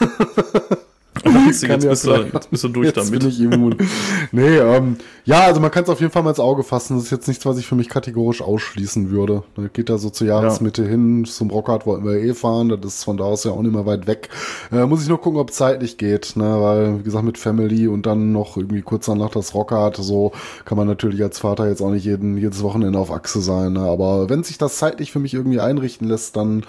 [1.46, 3.20] jetzt, jetzt, bist du, jetzt bist du durch jetzt damit.
[3.20, 3.76] Bin ich immun.
[4.32, 6.96] nee, ähm, ja, also man kann es auf jeden Fall mal ins Auge fassen.
[6.96, 9.42] Das ist jetzt nichts, was ich für mich kategorisch ausschließen würde.
[9.56, 10.88] Da geht da so zur Jahresmitte ja.
[10.88, 11.24] hin.
[11.24, 12.68] Zum Rockhard wollten wir eh fahren.
[12.68, 14.28] Das ist von da aus ja auch nicht mehr weit weg.
[14.72, 16.60] Äh, muss ich nur gucken, ob zeitlich geht, ne?
[16.60, 20.32] Weil, wie gesagt, mit Family und dann noch irgendwie kurz danach das Rockhard, so
[20.64, 23.74] kann man natürlich als Vater jetzt auch nicht jeden, jedes Wochenende auf Achse sein.
[23.74, 23.80] Ne?
[23.80, 26.64] Aber wenn sich das zeitlich für mich irgendwie einrichten lässt, dann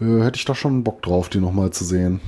[0.00, 2.20] äh, hätte ich da schon Bock drauf, die nochmal zu sehen.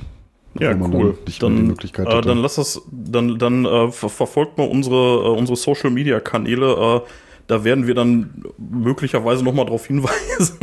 [0.59, 1.17] Ja, cool.
[1.39, 6.19] Dann, äh, dann lass das, dann, dann äh, verfolgt mal unsere, äh, unsere Social Media
[6.19, 6.73] Kanäle.
[6.73, 7.09] Äh,
[7.47, 10.57] da werden wir dann möglicherweise nochmal darauf hinweisen,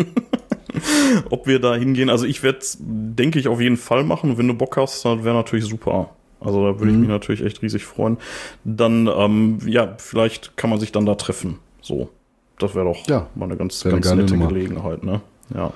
[1.31, 2.11] ob wir da hingehen.
[2.11, 4.37] Also ich werde denke ich, auf jeden Fall machen.
[4.39, 6.11] Wenn du Bock hast, dann wäre natürlich super.
[6.41, 6.97] Also da würde mhm.
[6.97, 8.19] ich mich natürlich echt riesig freuen.
[8.65, 11.59] Dann, ähm, ja, vielleicht kann man sich dann da treffen.
[11.81, 12.11] So.
[12.59, 15.21] Das wäre doch ja, mal eine ganz, ganz nette Gelegenheit, ne?
[15.55, 15.73] Ja.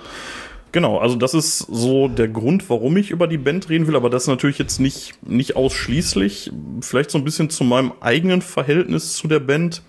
[0.72, 4.08] Genau, also das ist so der Grund, warum ich über die Band reden will, aber
[4.08, 6.50] das natürlich jetzt nicht, nicht ausschließlich.
[6.80, 9.82] Vielleicht so ein bisschen zu meinem eigenen Verhältnis zu der Band.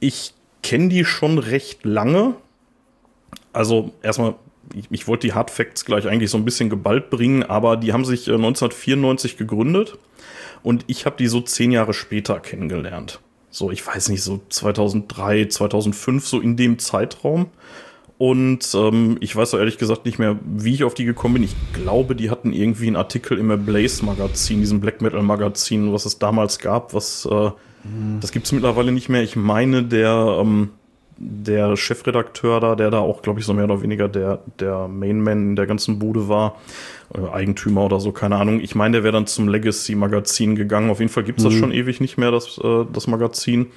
[0.00, 2.34] Ich kenne die schon recht lange.
[3.54, 4.34] Also erstmal,
[4.74, 7.94] ich, ich wollte die Hard Facts gleich eigentlich so ein bisschen geballt bringen, aber die
[7.94, 9.98] haben sich 1994 äh, gegründet
[10.62, 13.20] und ich habe die so zehn Jahre später kennengelernt.
[13.50, 17.46] So, ich weiß nicht, so 2003, 2005, so in dem Zeitraum.
[18.22, 21.42] Und ähm, ich weiß auch ehrlich gesagt nicht mehr, wie ich auf die gekommen bin.
[21.42, 26.06] Ich glaube, die hatten irgendwie einen Artikel im Blaze Magazin, diesem Black Metal Magazin, was
[26.06, 26.94] es damals gab.
[26.94, 27.50] Was äh,
[27.82, 28.20] mhm.
[28.20, 29.24] das gibt es mittlerweile nicht mehr.
[29.24, 30.70] Ich meine, der ähm,
[31.18, 35.48] der Chefredakteur da, der da auch, glaube ich, so mehr oder weniger der der Mainman
[35.48, 36.60] in der ganzen Bude war,
[37.12, 38.60] äh, Eigentümer oder so, keine Ahnung.
[38.60, 40.90] Ich meine, der wäre dann zum Legacy Magazin gegangen.
[40.90, 41.48] Auf jeden Fall gibt's mhm.
[41.48, 43.72] das schon ewig nicht mehr, das äh, das Magazin.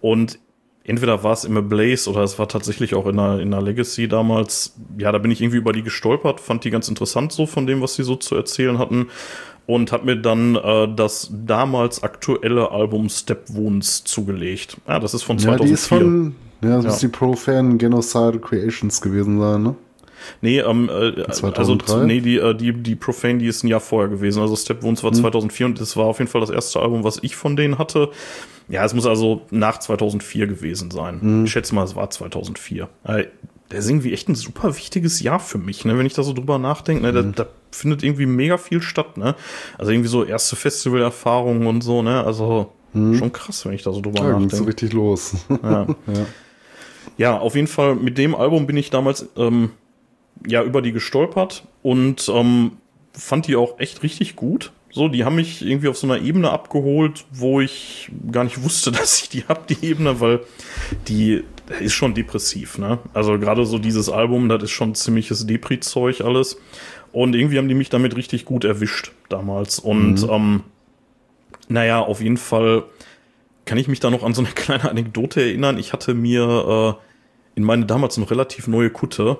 [0.00, 0.38] Und
[0.84, 4.06] entweder war es im Blaze oder es war tatsächlich auch in der, in der Legacy
[4.06, 4.74] damals.
[4.98, 7.80] Ja, da bin ich irgendwie über die gestolpert, fand die ganz interessant so von dem,
[7.80, 9.08] was sie so zu erzählen hatten.
[9.66, 14.76] Und hat mir dann äh, das damals aktuelle Album Step Wounds zugelegt.
[14.86, 15.58] Ja, das ist von 2004.
[15.58, 16.90] Ja, die ist von, ja, das ja.
[16.90, 19.74] muss die Pro-Fan Genocide Creations gewesen sein, ne?
[20.40, 21.92] Nee, ähm, äh, 2003?
[21.92, 24.42] also nee, die, äh, die, die Profane, die ist ein Jahr vorher gewesen.
[24.42, 25.20] Also Step Wounds war hm.
[25.20, 28.10] 2004 und das war auf jeden Fall das erste Album, was ich von denen hatte.
[28.68, 31.20] Ja, es muss also nach 2004 gewesen sein.
[31.20, 31.44] Hm.
[31.44, 32.88] Ich schätze mal, es war 2004.
[33.04, 33.24] Äh,
[33.68, 35.98] das ist irgendwie echt ein super wichtiges Jahr für mich, ne?
[35.98, 37.02] wenn ich da so drüber nachdenke.
[37.02, 37.12] Ne?
[37.12, 37.34] Da, mhm.
[37.34, 39.16] da, findet irgendwie mega viel statt.
[39.16, 39.34] Ne?
[39.78, 42.02] Also irgendwie so erste Festivalerfahrungen und so.
[42.02, 42.22] Ne?
[42.24, 43.14] Also Hm.
[43.16, 44.56] Schon krass, wenn ich da so drüber ja, nachdenke.
[44.56, 45.34] so richtig los.
[45.62, 45.86] Ja.
[46.06, 46.26] ja.
[47.18, 47.38] ja.
[47.38, 49.70] auf jeden Fall mit dem Album bin ich damals ähm,
[50.46, 52.72] ja über die gestolpert und ähm,
[53.12, 54.72] fand die auch echt richtig gut.
[54.94, 58.92] So, die haben mich irgendwie auf so einer Ebene abgeholt, wo ich gar nicht wusste,
[58.92, 60.40] dass ich die hab, die Ebene, weil
[61.08, 61.42] die
[61.80, 63.00] ist schon depressiv, ne?
[63.12, 66.60] Also gerade so dieses Album, das ist schon ziemliches Depri-Zeug alles.
[67.10, 69.80] Und irgendwie haben die mich damit richtig gut erwischt damals.
[69.80, 70.30] Und mhm.
[70.30, 70.62] ähm,
[71.66, 72.84] naja, auf jeden Fall
[73.64, 75.76] kann ich mich da noch an so eine kleine Anekdote erinnern.
[75.76, 79.38] Ich hatte mir äh, in meine damals noch relativ neue Kutte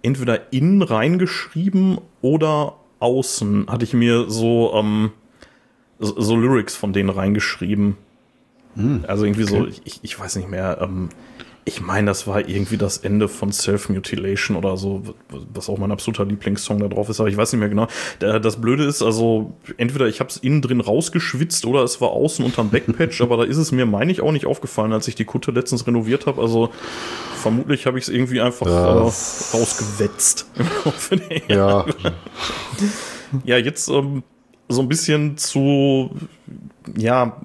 [0.00, 5.12] entweder innen reingeschrieben oder außen hatte ich mir so, ähm,
[5.98, 7.96] so, so Lyrics von denen reingeschrieben.
[8.74, 9.70] Hm, also irgendwie okay.
[9.72, 11.10] so, ich, ich weiß nicht mehr, ähm,
[11.66, 16.26] ich meine, das war irgendwie das Ende von Self-Mutilation oder so, was auch mein absoluter
[16.26, 17.88] Lieblingssong da drauf ist, aber ich weiß nicht mehr genau.
[18.18, 22.44] Das Blöde ist, also entweder ich habe es innen drin rausgeschwitzt oder es war außen
[22.44, 25.24] unterm Backpatch, aber da ist es mir, meine ich, auch nicht aufgefallen, als ich die
[25.24, 26.42] Kutte letztens renoviert habe.
[26.42, 26.70] Also
[27.36, 30.46] vermutlich habe ich es irgendwie einfach äh, rausgewetzt.
[31.48, 31.86] ja.
[33.44, 34.22] ja, jetzt ähm,
[34.68, 36.10] so ein bisschen zu,
[36.94, 37.40] ja,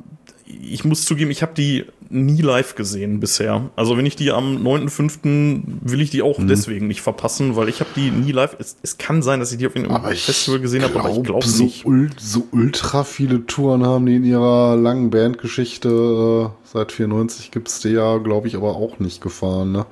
[0.46, 3.70] ich muss zugeben, ich habe die nie live gesehen bisher.
[3.76, 5.62] Also wenn ich die am 9.5.
[5.82, 6.48] will ich die auch hm.
[6.48, 8.56] deswegen nicht verpassen, weil ich habe die nie live.
[8.60, 11.46] Es, es, kann sein, dass ich die auf einem Festival gesehen habe, aber ich glaube
[11.46, 11.86] so nicht.
[11.86, 15.90] Ul so ultra viele Touren haben die in ihrer langen Bandgeschichte.
[15.90, 19.72] Äh, seit 94 gibt's die ja, glaube ich, aber auch nicht gefahren.
[19.72, 19.86] Ne?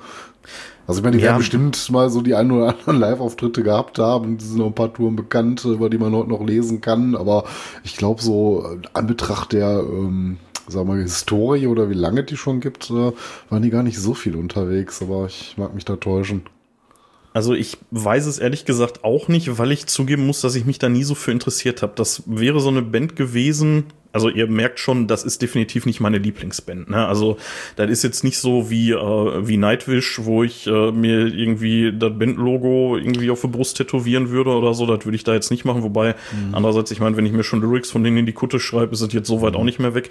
[0.87, 1.29] Also ich meine, die ja.
[1.29, 4.37] werden bestimmt mal so die ein oder anderen Live-Auftritte gehabt haben.
[4.37, 7.15] Es sind noch ein paar Touren bekannt, über die man heute noch lesen kann.
[7.15, 7.43] Aber
[7.83, 12.59] ich glaube so, an Betracht der ähm, sagen wir, Historie oder wie lange die schon
[12.59, 13.11] gibt, äh,
[13.49, 16.43] waren die gar nicht so viel unterwegs, aber ich mag mich da täuschen.
[17.37, 20.79] Also ich weiß es ehrlich gesagt auch nicht, weil ich zugeben muss, dass ich mich
[20.79, 21.93] da nie so für interessiert habe.
[21.95, 26.17] Das wäre so eine Band gewesen, also ihr merkt schon, das ist definitiv nicht meine
[26.17, 26.89] Lieblingsband.
[26.89, 27.07] Ne?
[27.07, 27.37] Also
[27.75, 32.17] das ist jetzt nicht so wie, äh, wie Nightwish, wo ich äh, mir irgendwie das
[32.17, 34.87] Bandlogo irgendwie auf der Brust tätowieren würde oder so.
[34.87, 35.83] Das würde ich da jetzt nicht machen.
[35.83, 36.55] Wobei, mhm.
[36.55, 39.01] andererseits, ich meine, wenn ich mir schon Lyrics von denen in die Kutte schreibe, ist
[39.01, 39.59] es jetzt soweit mhm.
[39.59, 40.09] auch nicht mehr weg.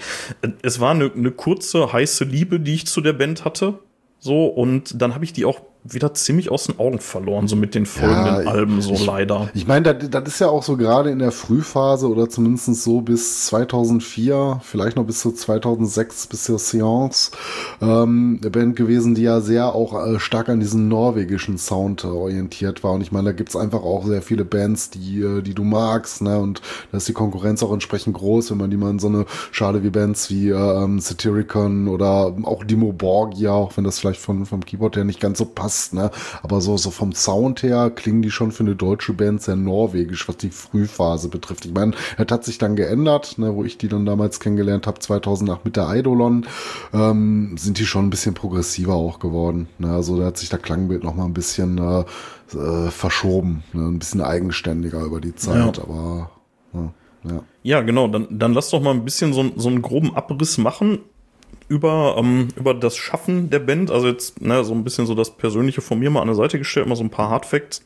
[0.63, 3.81] Es war eine, eine kurze, heiße Liebe, die ich zu der Band hatte.
[4.21, 5.61] So, und dann habe ich die auch
[5.93, 9.49] wieder ziemlich aus den Augen verloren, so mit den folgenden ja, Alben, so ich, leider.
[9.55, 13.01] Ich meine, das, das ist ja auch so gerade in der Frühphase oder zumindest so
[13.01, 17.31] bis 2004, vielleicht noch bis zu 2006, bis zur Seance,
[17.81, 22.09] ähm, eine Band gewesen, die ja sehr auch äh, stark an diesen norwegischen Sound äh,
[22.09, 22.93] orientiert war.
[22.93, 26.23] Und ich meine, da gibt's einfach auch sehr viele Bands, die, äh, die du magst,
[26.23, 26.39] ne?
[26.39, 29.27] Und da ist die Konkurrenz auch entsprechend groß, wenn man die mal in so eine
[29.53, 34.21] Schale wie Bands wie äh, ähm, Satyricon oder auch Dimo Borgia, auch wenn das vielleicht
[34.21, 36.11] von, vom Keyboard her nicht ganz so passt, passt, ne?
[36.43, 40.29] Aber so, so vom Sound her klingen die schon für eine deutsche Band sehr norwegisch,
[40.29, 41.67] was die Frühphase betrifft.
[41.67, 44.99] Ich meine, es hat sich dann geändert, ne, wo ich die dann damals kennengelernt habe,
[44.99, 46.47] 2008 mit der Eidolon,
[46.93, 49.69] ähm, sind die schon ein bisschen progressiver auch geworden.
[49.79, 49.91] Ne?
[49.91, 52.05] Also da hat sich der Klangbild noch mal ein bisschen äh,
[52.57, 53.83] äh, verschoben, ne?
[53.83, 55.83] ein bisschen eigenständiger über die Zeit, ja.
[55.83, 56.31] aber
[56.73, 56.93] ja.
[57.25, 57.43] Ja.
[57.65, 58.07] ja, genau.
[58.07, 61.01] Dann, dann lass doch mal ein bisschen so, so einen groben Abriss machen
[61.69, 63.91] über, ähm, über das Schaffen der Band.
[63.91, 66.59] Also jetzt ne, so ein bisschen so das Persönliche von mir mal an der Seite
[66.59, 67.85] gestellt, mal so ein paar Hardfacts.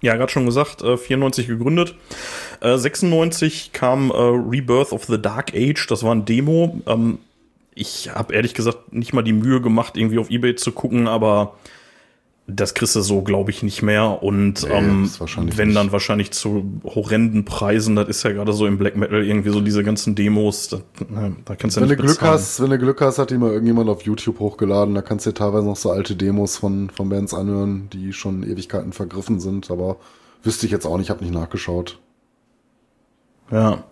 [0.00, 1.94] Ja, gerade schon gesagt, äh, 94 gegründet.
[2.60, 6.80] Äh, 96 kam äh, Rebirth of the Dark Age, das war ein Demo.
[6.86, 7.18] Ähm,
[7.74, 11.54] ich habe ehrlich gesagt nicht mal die Mühe gemacht, irgendwie auf Ebay zu gucken, aber
[12.46, 14.22] das kriegst du so, glaube ich, nicht mehr.
[14.22, 15.76] Und nee, ähm, wenn nicht.
[15.76, 19.62] dann wahrscheinlich zu horrenden Preisen, das ist ja gerade so im Black Metal irgendwie so
[19.62, 20.80] diese ganzen Demos, da,
[21.44, 23.38] da kannst du wenn ja nicht du Glück hast, Wenn du Glück hast, hat die
[23.38, 26.90] mal irgendjemand auf YouTube hochgeladen, da kannst du dir teilweise noch so alte Demos von,
[26.90, 29.96] von Bands anhören, die schon Ewigkeiten vergriffen sind, aber
[30.42, 31.98] wüsste ich jetzt auch nicht, habe nicht nachgeschaut.
[33.50, 33.84] Ja.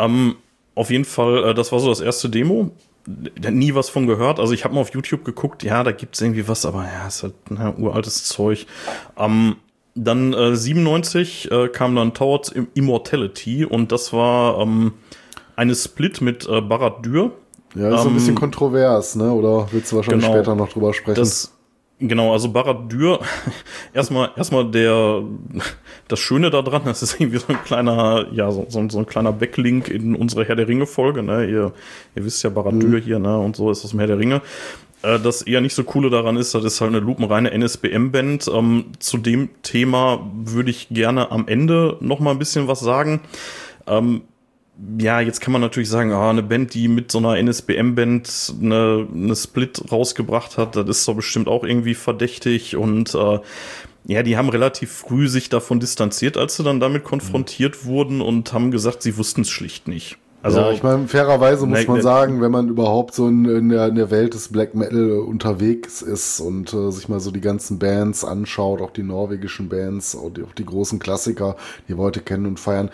[0.00, 0.34] Ähm,
[0.74, 2.72] auf jeden Fall, äh, das war so das erste Demo
[3.06, 4.40] nie was von gehört.
[4.40, 7.22] Also ich habe mal auf YouTube geguckt, ja, da gibt's irgendwie was, aber ja, ist
[7.22, 8.66] halt na, uraltes Zeug.
[9.16, 9.56] Ähm,
[9.94, 14.92] dann äh, 97 äh, kam dann Towards Immortality und das war ähm,
[15.56, 17.32] eine Split mit äh, Barat Dür.
[17.74, 19.32] Ja, ist ähm, ein bisschen kontrovers, ne?
[19.32, 21.16] Oder willst du wahrscheinlich genau, später noch drüber sprechen?
[21.16, 21.55] Das,
[21.98, 23.20] Genau, also Barad-Dür,
[23.94, 25.22] erstmal, erstmal der,
[26.08, 29.32] das Schöne daran, das ist irgendwie so ein kleiner, ja, so, so, so ein kleiner
[29.32, 31.72] Backlink in unsere Herr der Ringe-Folge, ne, ihr,
[32.14, 33.02] ihr wisst ja Barad-Dür mhm.
[33.02, 34.42] hier, ne, und so ist das im Herr der Ringe.
[35.02, 38.50] Äh, das eher nicht so coole daran ist, das ist halt eine lupenreine NSBM-Band.
[38.52, 43.20] Ähm, zu dem Thema würde ich gerne am Ende noch mal ein bisschen was sagen.
[43.86, 44.22] Ähm,
[44.98, 49.08] ja, jetzt kann man natürlich sagen, ah, eine Band, die mit so einer NSBM-Band eine,
[49.12, 53.38] eine Split rausgebracht hat, das ist doch bestimmt auch irgendwie verdächtig und äh,
[54.08, 57.88] ja, die haben relativ früh sich davon distanziert, als sie dann damit konfrontiert mhm.
[57.88, 60.18] wurden und haben gesagt, sie wussten es schlicht nicht.
[60.42, 63.46] Also, ja, ich meine, fairerweise muss ne, man ne, sagen, wenn man überhaupt so in,
[63.46, 67.32] in, der, in der Welt des Black Metal unterwegs ist und äh, sich mal so
[67.32, 71.56] die ganzen Bands anschaut, auch die norwegischen Bands, auch die, auch die großen Klassiker,
[71.88, 72.90] die wir heute kennen und feiern,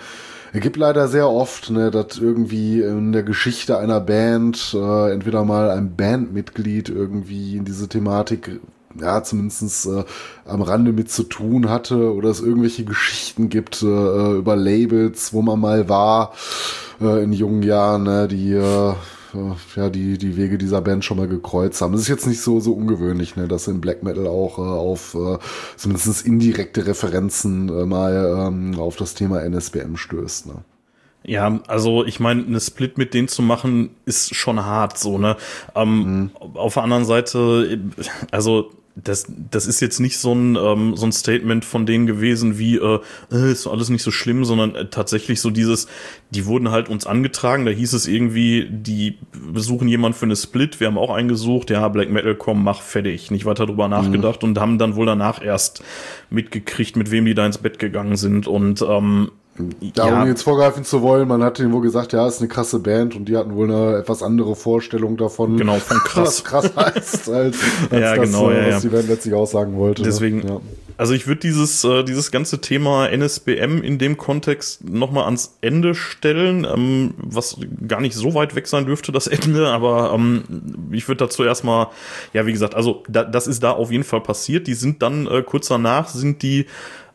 [0.54, 5.44] es gibt leider sehr oft, ne, dass irgendwie in der Geschichte einer Band äh, entweder
[5.44, 8.60] mal ein Bandmitglied irgendwie in diese Thematik
[9.00, 10.04] ja, zumindestens äh,
[10.44, 13.86] am Rande mit zu tun hatte oder es irgendwelche Geschichten gibt äh,
[14.36, 16.34] über Labels, wo man mal war
[17.00, 18.92] äh, in jungen Jahren, ne, die äh,
[19.76, 21.94] ja, die, die Wege dieser Band schon mal gekreuzt haben.
[21.94, 25.14] Es ist jetzt nicht so, so ungewöhnlich, ne, dass in Black Metal auch äh, auf
[25.14, 25.38] äh,
[25.76, 30.46] zumindest indirekte Referenzen äh, mal ähm, auf das Thema NSBM stößt.
[30.46, 30.64] Ne.
[31.24, 35.36] Ja, also ich meine, eine Split mit denen zu machen, ist schon hart, so, ne?
[35.74, 36.30] Ähm, mhm.
[36.54, 37.80] Auf der anderen Seite,
[38.30, 42.58] also das, das ist jetzt nicht so ein, ähm, so ein Statement von denen gewesen
[42.58, 43.00] wie, äh,
[43.30, 45.88] äh, ist alles nicht so schlimm, sondern äh, tatsächlich so dieses,
[46.30, 50.78] die wurden halt uns angetragen, da hieß es irgendwie, die besuchen jemanden für eine Split,
[50.78, 53.92] wir haben auch eingesucht, ja, Black Metal, komm, mach fertig, nicht weiter drüber mhm.
[53.92, 55.82] nachgedacht und haben dann wohl danach erst
[56.28, 58.46] mitgekriegt, mit wem die da ins Bett gegangen sind.
[58.46, 59.30] Und ähm,
[59.94, 60.26] Darum ja.
[60.26, 63.26] jetzt vorgreifen zu wollen, man hat ihnen wohl gesagt, ja, ist eine krasse Band und
[63.26, 65.56] die hatten wohl eine etwas andere Vorstellung davon.
[65.56, 66.42] Genau, von krass.
[66.42, 67.56] Was krass heißt, als,
[67.90, 70.02] als ja, das, genau, ja, was die Band letztlich aussagen wollte.
[70.02, 70.08] Ne?
[70.08, 70.60] Deswegen, ja.
[70.96, 75.94] also ich würde dieses, äh, dieses ganze Thema NSBM in dem Kontext nochmal ans Ende
[75.94, 80.44] stellen, ähm, was gar nicht so weit weg sein dürfte, das Ende, aber ähm,
[80.92, 81.88] ich würde dazu erstmal,
[82.32, 84.66] ja, wie gesagt, also da, das ist da auf jeden Fall passiert.
[84.66, 86.66] Die sind dann äh, kurz danach sind die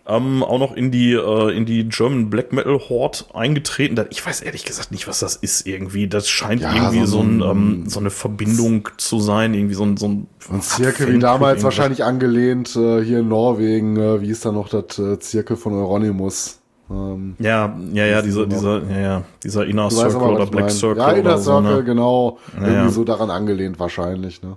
[0.08, 4.00] ähm, auch noch in die, äh, in die German Black Metal Horde eingetreten.
[4.10, 6.08] Ich weiß ehrlich gesagt nicht, was das ist irgendwie.
[6.08, 9.76] Das scheint ja, irgendwie so, ein, so, ein, ähm, so, eine Verbindung zu sein, irgendwie
[9.76, 13.98] so ein, so ein, ein Zirkel wie damals wahrscheinlich angelehnt äh, hier in Norwegen.
[13.98, 16.60] Äh, wie ist da noch das äh, Zirkel von Euronymous?
[16.89, 21.04] Ähm, ja, ja, ja, dieser, dieser, ja, ja, dieser Inner Circle oder Black Circle.
[21.04, 21.84] Ja, Inner Circle, so, ne?
[21.84, 22.38] genau.
[22.54, 22.89] Ja, irgendwie ja.
[22.89, 24.56] so daran angelehnt wahrscheinlich, ne?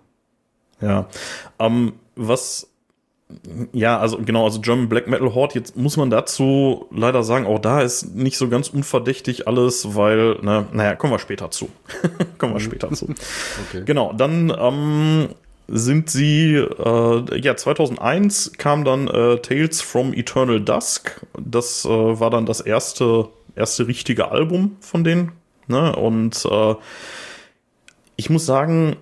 [0.80, 1.06] Ja.
[1.58, 2.69] Ähm, was
[3.72, 7.58] ja, also genau, also German Black Metal Horde, jetzt muss man dazu leider sagen, auch
[7.58, 11.68] da ist nicht so ganz unverdächtig alles, weil, ne, naja, kommen wir später zu.
[12.38, 13.06] kommen wir später zu.
[13.68, 13.82] Okay.
[13.84, 15.28] Genau, dann ähm,
[15.68, 21.20] sind sie, äh, ja, 2001 kam dann äh, Tales from Eternal Dusk.
[21.38, 25.32] Das äh, war dann das erste, erste richtige Album von denen.
[25.68, 25.94] Ne?
[25.94, 26.74] Und äh,
[28.16, 28.96] ich muss sagen,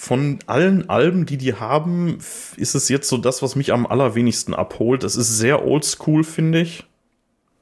[0.00, 2.16] von allen Alben, die die haben,
[2.56, 5.04] ist es jetzt so das, was mich am allerwenigsten abholt.
[5.04, 6.84] Es ist sehr oldschool, finde ich.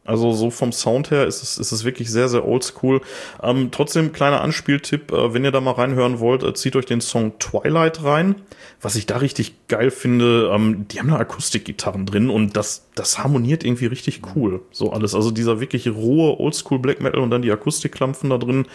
[0.05, 3.01] Also so vom Sound her ist es, ist es wirklich sehr, sehr oldschool.
[3.43, 7.01] Ähm, trotzdem, kleiner Anspieltipp, äh, wenn ihr da mal reinhören wollt, äh, zieht euch den
[7.01, 8.37] Song Twilight rein.
[8.81, 13.19] Was ich da richtig geil finde, ähm, die haben da Akustikgitarren drin und das, das
[13.19, 14.63] harmoniert irgendwie richtig cool.
[14.71, 15.17] So alles.
[15.17, 18.67] Also dieser wirklich rohe Oldschool Black Metal und dann die Akustikklampfen da drin.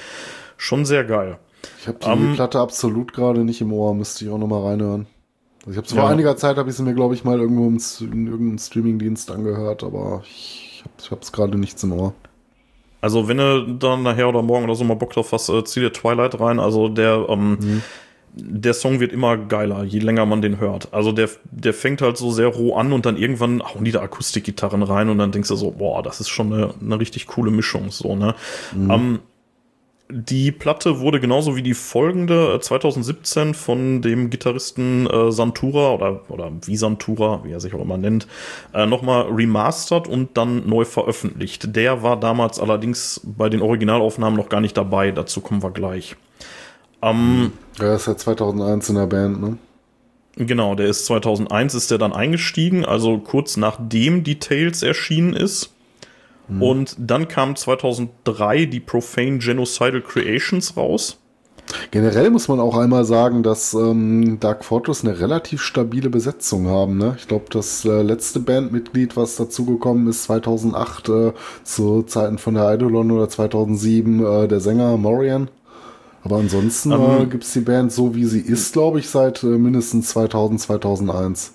[0.58, 1.40] Schon sehr geil.
[1.80, 5.08] Ich habe die um, Platte absolut gerade nicht im Ohr, müsste ich auch nochmal reinhören.
[5.60, 6.08] Also ich habe vor ja.
[6.08, 7.80] einiger Zeit, habe ich sie mir, glaube ich, mal irgendwo im,
[8.12, 12.14] in irgendeinem Streamingdienst angehört, aber ich habe es gerade nichts im Ohr.
[13.04, 15.82] Also wenn du dann nachher oder morgen oder so mal Bock drauf hast, äh, zieh
[15.82, 16.60] dir Twilight rein.
[16.60, 17.82] Also der, ähm, mhm.
[18.34, 20.94] der Song wird immer geiler, je länger man den hört.
[20.94, 24.02] Also der, der fängt halt so sehr roh an und dann irgendwann hauen die da
[24.02, 27.52] Akustikgitarren rein und dann denkst du so, boah, das ist schon eine, eine richtig coole
[27.52, 28.36] Mischung, so, ne?
[28.74, 28.92] Mhm.
[28.92, 29.20] Ähm,
[30.14, 36.22] die Platte wurde genauso wie die folgende 2017 äh, von dem Gitarristen äh, Santura oder,
[36.30, 38.28] oder wie Santura, wie er sich auch immer nennt,
[38.74, 41.76] äh, nochmal remastert und dann neu veröffentlicht.
[41.76, 46.16] Der war damals allerdings bei den Originalaufnahmen noch gar nicht dabei, dazu kommen wir gleich.
[47.02, 49.58] Ähm, er ist ja 2001 in der Band, ne?
[50.36, 55.74] Genau, der ist 2001 ist der dann eingestiegen, also kurz nachdem die Tales erschienen ist.
[56.48, 56.62] Mhm.
[56.62, 61.20] Und dann kam 2003 die Profane Genocidal Creations raus.
[61.92, 66.98] Generell muss man auch einmal sagen, dass ähm, Dark Fortress eine relativ stabile Besetzung haben.
[66.98, 67.16] Ne?
[67.18, 72.68] Ich glaube, das äh, letzte Bandmitglied, was dazugekommen ist, 2008 äh, zu Zeiten von der
[72.68, 75.50] Eidolon oder 2007 äh, der Sänger Morian.
[76.24, 79.10] Aber ansonsten um, ähm, äh, gibt es die Band so, wie sie ist, glaube ich,
[79.10, 81.54] seit äh, mindestens 2000, 2001.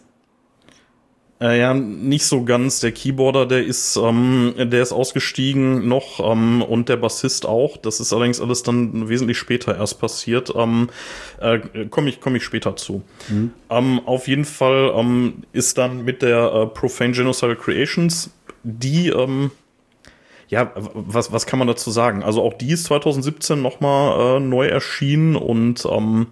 [1.40, 2.80] Äh, ja, nicht so ganz.
[2.80, 7.76] Der Keyboarder, der ist, ähm, der ist ausgestiegen noch ähm, und der Bassist auch.
[7.76, 10.52] Das ist allerdings alles dann wesentlich später erst passiert.
[10.56, 10.88] Ähm,
[11.40, 13.02] äh, Komme ich, komm ich später zu.
[13.28, 13.52] Mhm.
[13.70, 18.30] Ähm, auf jeden Fall ähm, ist dann mit der äh, Profane Genocidal Creations
[18.64, 19.52] die, ähm,
[20.48, 22.22] ja, was, was kann man dazu sagen?
[22.24, 26.28] Also auch die ist 2017 nochmal äh, neu erschienen und ähm,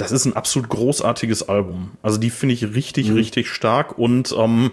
[0.00, 1.90] das ist ein absolut großartiges Album.
[2.02, 3.16] Also die finde ich richtig, mhm.
[3.16, 4.70] richtig stark und ähm,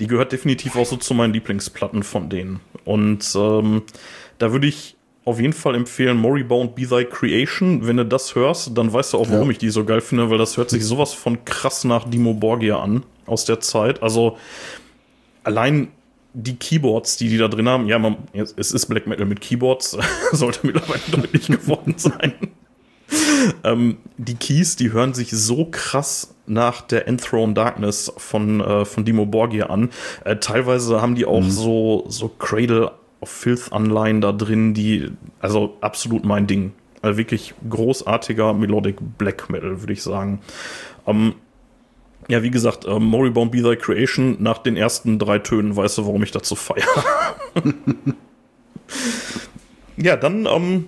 [0.00, 2.60] die gehört definitiv auch so zu meinen Lieblingsplatten von denen.
[2.84, 3.82] Und ähm,
[4.38, 7.86] da würde ich auf jeden Fall empfehlen Moribund Be Thy Creation.
[7.86, 9.52] Wenn du das hörst, dann weißt du auch, warum ja.
[9.52, 12.80] ich die so geil finde, weil das hört sich sowas von krass nach Dimo Borgia
[12.80, 14.02] an aus der Zeit.
[14.02, 14.36] Also
[15.44, 15.88] allein
[16.34, 19.96] die Keyboards, die die da drin haben, ja, man, es ist Black Metal mit Keyboards,
[20.32, 22.34] sollte mittlerweile deutlich geworden sein.
[23.64, 29.04] ähm, die Keys, die hören sich so krass nach der Enthroned Darkness von, äh, von
[29.04, 29.90] Dimo Borgia an.
[30.24, 31.50] Äh, teilweise haben die auch mhm.
[31.50, 36.72] so, so Cradle of Filth Anleihen da drin, die, also absolut mein Ding.
[37.02, 40.40] Also wirklich großartiger Melodic Black Metal, würde ich sagen.
[41.06, 41.34] Ähm,
[42.28, 46.06] ja, wie gesagt, äh, Moribund Be Thy Creation, nach den ersten drei Tönen weißt du,
[46.06, 47.04] warum ich dazu feiere.
[49.96, 50.86] ja, dann ähm,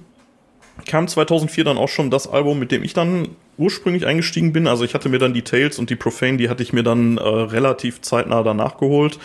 [0.86, 4.66] kam 2004 dann auch schon das Album, mit dem ich dann ursprünglich eingestiegen bin.
[4.66, 7.18] Also ich hatte mir dann die Tales und die Profane, die hatte ich mir dann
[7.18, 9.18] äh, relativ zeitnah danach geholt.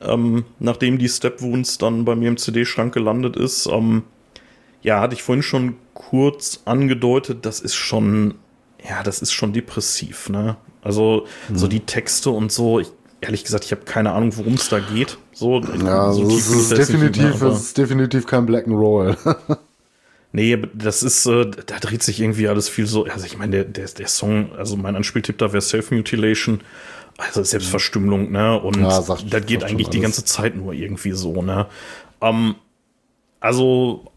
[0.00, 3.66] Ähm, nachdem die Step Wounds dann bei mir im CD-Schrank gelandet ist.
[3.66, 4.02] Ähm,
[4.82, 8.34] ja, hatte ich vorhin schon kurz angedeutet, das ist schon,
[8.84, 10.56] ja, das ist schon depressiv, ne?
[10.82, 11.56] Also mhm.
[11.56, 12.88] so die Texte und so, ich,
[13.20, 15.18] ehrlich gesagt, ich habe keine Ahnung, worum es da geht.
[15.32, 19.16] So, ja, so es ist definitiv, mehr, es ist definitiv kein Black and Roll.
[20.32, 23.04] nee, das ist, äh, da dreht sich irgendwie alles viel so.
[23.04, 26.60] Also ich meine, der, der, der Song, also mein Anspieltipp da wäre Self-Mutilation.
[27.18, 28.58] Also Selbstverstümmelung, ne?
[28.58, 31.66] Und ja, sagt, das geht eigentlich die ganze Zeit nur irgendwie so, ne?
[32.22, 32.54] Ähm,
[33.38, 34.10] also,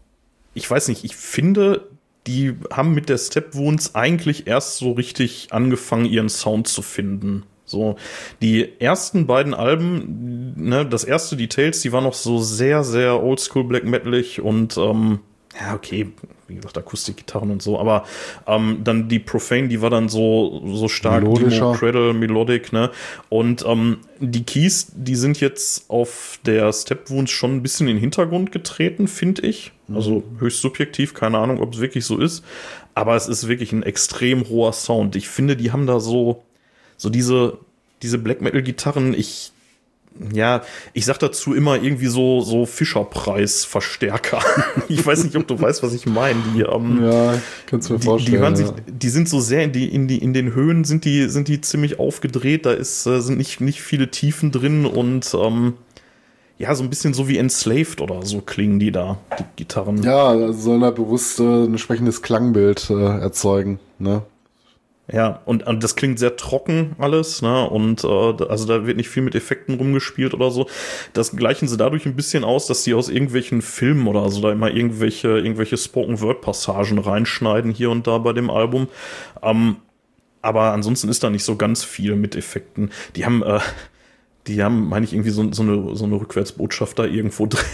[0.54, 1.88] ich weiß nicht, ich finde,
[2.26, 7.44] die haben mit der Step Wounds eigentlich erst so richtig angefangen, ihren Sound zu finden.
[7.64, 7.96] So,
[8.40, 13.64] die ersten beiden Alben, ne, das erste Details, die war noch so sehr, sehr oldschool
[13.64, 15.20] black metalig und ähm,
[15.58, 16.12] ja, okay,
[16.48, 18.04] wie gesagt, Akustikgitarren und so, aber
[18.46, 22.90] ähm, dann die Profane, die war dann so, so stark Demo, Cradle, Melodic, ne?
[23.28, 27.96] Und ähm, die Keys, die sind jetzt auf der Step Wounds schon ein bisschen in
[27.96, 29.72] den Hintergrund getreten, finde ich.
[29.92, 30.40] Also mhm.
[30.40, 32.44] höchst subjektiv, keine Ahnung, ob es wirklich so ist.
[32.94, 35.16] Aber es ist wirklich ein extrem hoher Sound.
[35.16, 36.42] Ich finde, die haben da so,
[36.96, 37.58] so diese,
[38.02, 39.52] diese Black Metal Gitarren, ich
[40.32, 44.40] ja, ich sag dazu immer irgendwie so, so Fischerpreis-Verstärker.
[44.88, 46.40] ich weiß nicht, ob du weißt, was ich meine.
[46.54, 47.34] Die, ähm, ja,
[47.66, 48.34] kannst du mir die, vorstellen.
[48.34, 51.04] Die, hören sich, die sind so sehr in die, in die, in den Höhen sind
[51.04, 52.66] die, sind die ziemlich aufgedreht.
[52.66, 55.74] Da ist, äh, sind nicht, nicht viele Tiefen drin und, ähm,
[56.58, 60.02] ja, so ein bisschen so wie Enslaved oder so klingen die da, die Gitarren.
[60.02, 64.22] Ja, sollen da bewusst äh, ein entsprechendes Klangbild äh, erzeugen, ne?
[65.12, 67.68] Ja, und, und das klingt sehr trocken alles, ne?
[67.70, 70.68] Und äh, also da wird nicht viel mit Effekten rumgespielt oder so.
[71.12, 74.50] Das gleichen sie dadurch ein bisschen aus, dass sie aus irgendwelchen Filmen oder so da
[74.50, 78.88] immer irgendwelche, irgendwelche Spoken-Word-Passagen reinschneiden hier und da bei dem Album.
[79.42, 79.76] Ähm,
[80.42, 82.90] aber ansonsten ist da nicht so ganz viel mit Effekten.
[83.14, 83.60] Die haben, äh,
[84.46, 87.64] die haben, meine ich, irgendwie so, so, eine, so eine Rückwärtsbotschaft da irgendwo drin.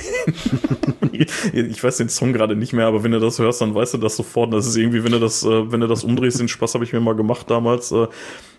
[1.52, 3.98] ich weiß den Song gerade nicht mehr, aber wenn du das hörst, dann weißt du
[3.98, 4.52] das sofort.
[4.52, 6.92] Das ist irgendwie, wenn du das, äh, wenn du das umdrehst, den Spaß habe ich
[6.92, 8.06] mir mal gemacht damals, äh,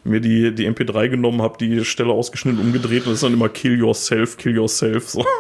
[0.03, 3.49] mir die, die MP3 genommen, habe die Stelle ausgeschnitten, umgedreht und das ist dann immer
[3.49, 5.09] Kill Yourself, Kill Yourself.
[5.09, 5.25] So.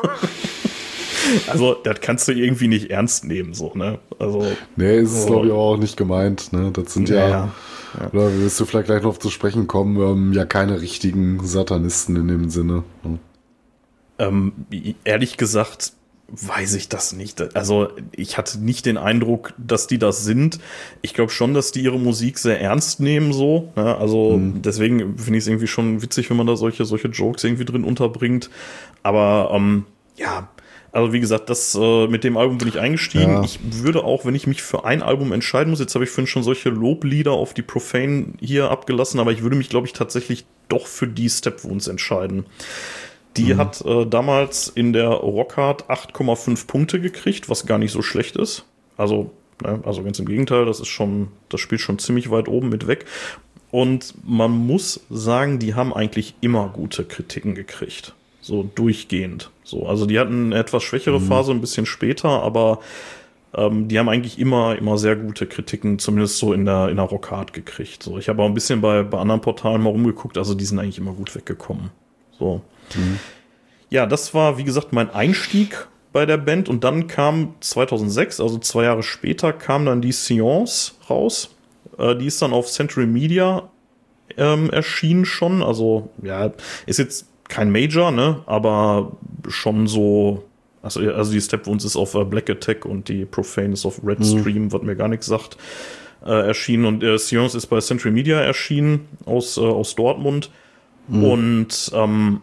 [1.47, 3.97] Also, das kannst du irgendwie nicht ernst nehmen, so, ne?
[4.19, 4.45] Also.
[4.75, 6.69] Nee, ist es, glaube ich, auch nicht gemeint, ne?
[6.73, 7.51] Das sind ja, ja
[7.99, 8.07] ja.
[8.09, 12.27] Oder wirst du vielleicht gleich noch zu sprechen kommen, ähm, ja keine richtigen Satanisten in
[12.27, 12.83] dem Sinne.
[13.03, 13.19] Ne?
[14.19, 14.53] Ähm,
[15.03, 15.93] ehrlich gesagt
[16.29, 17.55] weiß ich das nicht.
[17.55, 20.59] Also ich hatte nicht den Eindruck, dass die das sind.
[21.01, 23.71] Ich glaube schon, dass die ihre Musik sehr ernst nehmen so.
[23.75, 23.97] Ja, ne?
[23.97, 24.61] also mhm.
[24.61, 27.83] deswegen finde ich es irgendwie schon witzig, wenn man da solche solche Jokes irgendwie drin
[27.83, 28.49] unterbringt.
[29.03, 30.49] Aber ähm, ja,
[30.93, 33.33] also wie gesagt, das äh, mit dem Album bin ich eingestiegen.
[33.33, 33.43] Ja.
[33.43, 36.27] Ich würde auch, wenn ich mich für ein Album entscheiden muss, jetzt habe ich vorhin
[36.27, 40.45] schon solche Loblieder auf die Profane hier abgelassen, aber ich würde mich, glaube ich, tatsächlich
[40.69, 42.45] doch für die Step Wounds entscheiden.
[43.37, 43.57] Die mhm.
[43.57, 48.65] hat äh, damals in der Rockhard 8,5 Punkte gekriegt, was gar nicht so schlecht ist.
[48.95, 49.31] Also,
[49.63, 52.85] ne, also ganz im Gegenteil, das ist schon, das spielt schon ziemlich weit oben mit
[52.85, 53.05] weg.
[53.71, 58.13] Und man muss sagen, die haben eigentlich immer gute Kritiken gekriegt.
[58.43, 59.51] So durchgehend.
[59.63, 61.27] So, also die hatten eine etwas schwächere mhm.
[61.27, 62.79] Phase ein bisschen später, aber
[63.55, 67.05] ähm, die haben eigentlich immer, immer sehr gute Kritiken, zumindest so in der, in der
[67.05, 68.03] Rockhard gekriegt.
[68.03, 70.79] So, ich habe auch ein bisschen bei, bei anderen Portalen mal rumgeguckt, also die sind
[70.79, 71.91] eigentlich immer gut weggekommen.
[72.37, 72.61] So.
[72.95, 73.19] Mhm.
[73.89, 78.57] Ja, das war, wie gesagt, mein Einstieg bei der Band und dann kam 2006, also
[78.57, 81.55] zwei Jahre später, kam dann die Seance raus.
[81.97, 83.69] Äh, die ist dann auf Century Media
[84.35, 85.63] ähm, erschienen schon.
[85.63, 86.51] Also, ja,
[86.85, 88.41] ist jetzt kein Major, ne?
[88.47, 90.43] Aber schon so.
[90.81, 94.01] Also, also die Step Wounds ist auf äh, Black Attack und die Profane ist auf
[94.05, 94.23] Red mhm.
[94.23, 95.55] Stream, was mir gar nichts sagt,
[96.25, 96.85] äh, erschienen.
[96.85, 100.49] Und äh, Sions ist bei Century Media erschienen aus, äh, aus Dortmund.
[101.07, 101.23] Mhm.
[101.23, 102.41] Und ähm,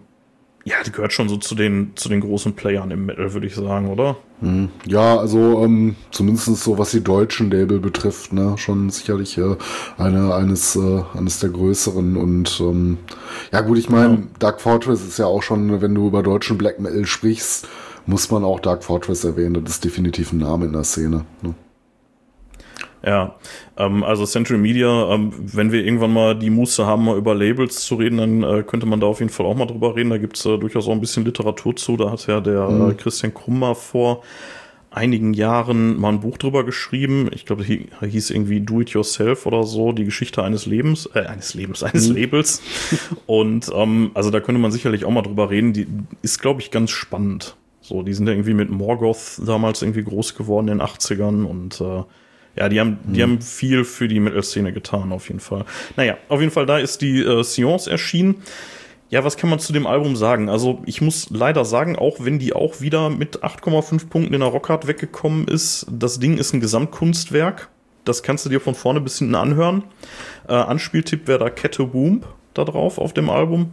[0.71, 3.55] ja, die gehört schon so zu den, zu den großen Playern im Metal, würde ich
[3.57, 4.17] sagen, oder?
[4.41, 4.69] Hm.
[4.87, 9.57] Ja, also ähm, zumindest so, was die deutschen Label betrifft, ne, schon sicherlich äh,
[9.99, 12.99] eine, eines, äh, eines der größeren und ähm,
[13.53, 14.23] ja gut, ich meine, ja.
[14.39, 17.69] Dark Fortress ist ja auch schon, wenn du über deutschen Black Metal sprichst,
[18.07, 21.25] muss man auch Dark Fortress erwähnen, das ist definitiv ein Name in der Szene.
[21.43, 21.55] Ne?
[23.05, 23.37] Ja,
[23.79, 27.85] ähm, also Central Media, ähm, wenn wir irgendwann mal die Muße haben, mal über Labels
[27.85, 30.11] zu reden, dann äh, könnte man da auf jeden Fall auch mal drüber reden.
[30.11, 31.97] Da gibt's äh, durchaus auch ein bisschen Literatur zu.
[31.97, 32.91] Da hat ja der mhm.
[32.91, 34.23] äh, Christian Krummer vor
[34.91, 37.31] einigen Jahren mal ein Buch drüber geschrieben.
[37.33, 41.55] Ich glaube, hieß irgendwie Do It Yourself oder so, die Geschichte eines Lebens, äh, eines
[41.55, 42.17] Lebens, eines mhm.
[42.17, 42.63] Labels.
[43.27, 45.73] Und ähm, also da könnte man sicherlich auch mal drüber reden.
[45.73, 45.87] Die
[46.23, 47.57] ist, glaube ich, ganz spannend.
[47.81, 51.81] So, die sind ja irgendwie mit Morgoth damals irgendwie groß geworden in den 80ern und
[51.81, 52.03] äh,
[52.61, 53.31] ja, die haben, die hm.
[53.31, 55.65] haben viel für die Metal-Szene getan, auf jeden Fall.
[55.97, 58.43] Naja, auf jeden Fall, da ist die äh, Science erschienen.
[59.09, 60.51] Ja, was kann man zu dem Album sagen?
[60.51, 64.51] Also, ich muss leider sagen, auch wenn die auch wieder mit 8,5 Punkten in der
[64.51, 67.71] Rockhard weggekommen ist, das Ding ist ein Gesamtkunstwerk.
[68.05, 69.85] Das kannst du dir von vorne bis hinten anhören.
[70.47, 73.73] Äh, Anspieltipp wäre da Kette Boom da drauf auf dem Album.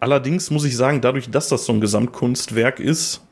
[0.00, 3.22] Allerdings muss ich sagen, dadurch, dass das so ein Gesamtkunstwerk ist,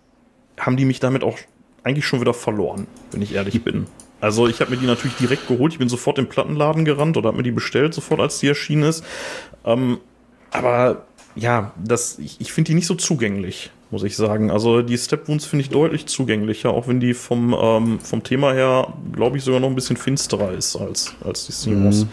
[0.56, 1.36] haben die mich damit auch
[1.82, 3.86] eigentlich schon wieder verloren, wenn ich ehrlich bin.
[4.20, 5.72] Also ich habe mir die natürlich direkt geholt.
[5.72, 8.84] Ich bin sofort im Plattenladen gerannt oder habe mir die bestellt, sofort als die erschienen
[8.84, 9.04] ist.
[9.64, 9.98] Ähm,
[10.50, 14.50] aber ja, das, ich, ich finde die nicht so zugänglich, muss ich sagen.
[14.50, 18.54] Also die Step Wounds finde ich deutlich zugänglicher, auch wenn die vom, ähm, vom Thema
[18.54, 22.04] her, glaube ich, sogar noch ein bisschen finsterer ist als, als die Simos.
[22.04, 22.08] Mhm.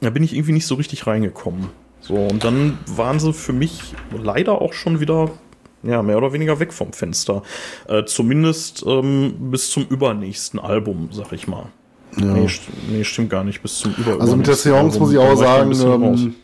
[0.00, 1.70] Da bin ich irgendwie nicht so richtig reingekommen.
[2.00, 3.80] So, und dann waren sie für mich
[4.16, 5.32] leider auch schon wieder
[5.82, 7.42] ja, mehr oder weniger weg vom Fenster.
[7.86, 11.66] Äh, zumindest ähm, bis zum übernächsten Album, sag ich mal.
[12.16, 12.24] Ja.
[12.24, 15.18] Nee, st nee, stimmt gar nicht, bis zum übernächsten Also mit der Seance muss ich
[15.18, 16.34] auch sagen, ähm,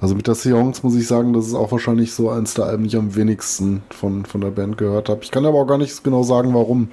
[0.00, 2.84] also mit der Seance muss ich sagen, das ist auch wahrscheinlich so eins der Alben,
[2.84, 5.22] die ich am wenigsten von, von der Band gehört habe.
[5.22, 6.88] Ich kann aber auch gar nicht genau sagen, warum.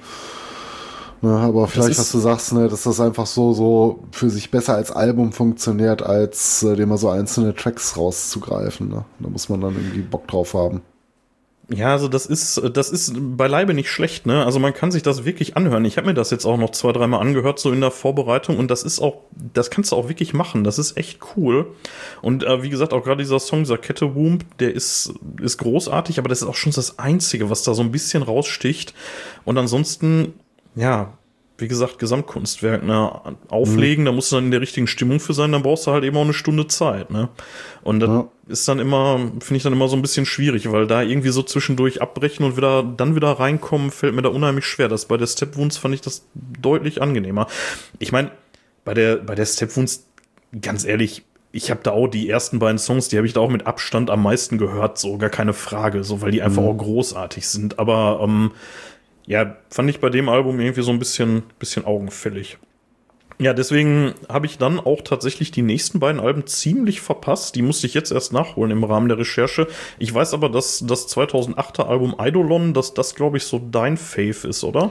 [1.20, 4.74] Ne, aber vielleicht, was du sagst, ne, dass das einfach so, so für sich besser
[4.74, 8.88] als Album funktioniert, als äh, dem mal so einzelne Tracks rauszugreifen.
[8.88, 9.04] Ne?
[9.18, 10.82] Da muss man dann irgendwie Bock drauf haben.
[11.70, 14.42] Ja, also das ist, das ist beileibe nicht schlecht, ne?
[14.46, 15.84] Also man kann sich das wirklich anhören.
[15.84, 18.70] Ich habe mir das jetzt auch noch zwei, dreimal angehört, so in der Vorbereitung, und
[18.70, 19.20] das ist auch,
[19.52, 20.64] das kannst du auch wirklich machen.
[20.64, 21.74] Das ist echt cool.
[22.22, 25.12] Und äh, wie gesagt, auch gerade dieser Song, dieser Kette Womb, der ist,
[25.42, 28.94] ist großartig, aber das ist auch schon das Einzige, was da so ein bisschen raussticht.
[29.44, 30.32] Und ansonsten,
[30.74, 31.18] ja,
[31.58, 33.10] wie gesagt, Gesamtkunstwerk, ne?
[33.48, 34.06] Auflegen, mhm.
[34.06, 36.16] da musst du dann in der richtigen Stimmung für sein, dann brauchst du halt eben
[36.16, 37.28] auch eine Stunde Zeit, ne?
[37.82, 38.28] Und das ja.
[38.46, 41.42] ist dann immer, finde ich dann immer so ein bisschen schwierig, weil da irgendwie so
[41.42, 44.88] zwischendurch abbrechen und wieder, dann wieder reinkommen, fällt mir da unheimlich schwer.
[44.88, 47.48] Das bei der Step Wounds fand ich das deutlich angenehmer.
[47.98, 48.30] Ich meine,
[48.84, 50.06] bei der, bei der Step Wounds,
[50.62, 53.50] ganz ehrlich, ich habe da auch die ersten beiden Songs, die habe ich da auch
[53.50, 56.68] mit Abstand am meisten gehört, so gar keine Frage, so weil die einfach mhm.
[56.68, 57.78] auch großartig sind.
[57.78, 58.52] Aber ähm,
[59.28, 62.56] ja, fand ich bei dem Album irgendwie so ein bisschen, bisschen augenfällig.
[63.40, 67.54] Ja, deswegen habe ich dann auch tatsächlich die nächsten beiden Alben ziemlich verpasst.
[67.54, 69.68] Die musste ich jetzt erst nachholen im Rahmen der Recherche.
[70.00, 74.48] Ich weiß aber, dass das 2008er Album Eidolon, dass das, glaube ich, so dein Fave
[74.48, 74.90] ist, oder?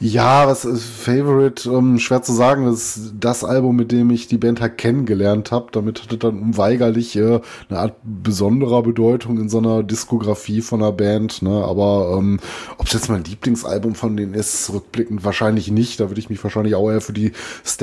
[0.00, 1.70] Ja, was ist Favorite?
[1.70, 2.66] Um, schwer zu sagen.
[2.66, 5.68] Das ist das Album, mit dem ich die Band halt kennengelernt habe.
[5.70, 10.90] Damit hatte dann unweigerlich äh, eine Art besonderer Bedeutung in so einer Diskografie von einer
[10.90, 11.42] Band.
[11.42, 11.64] Ne?
[11.64, 12.40] Aber ähm,
[12.76, 16.00] ob es jetzt mein Lieblingsalbum von denen ist, rückblickend wahrscheinlich nicht.
[16.00, 17.30] Da würde ich mich wahrscheinlich auch eher für die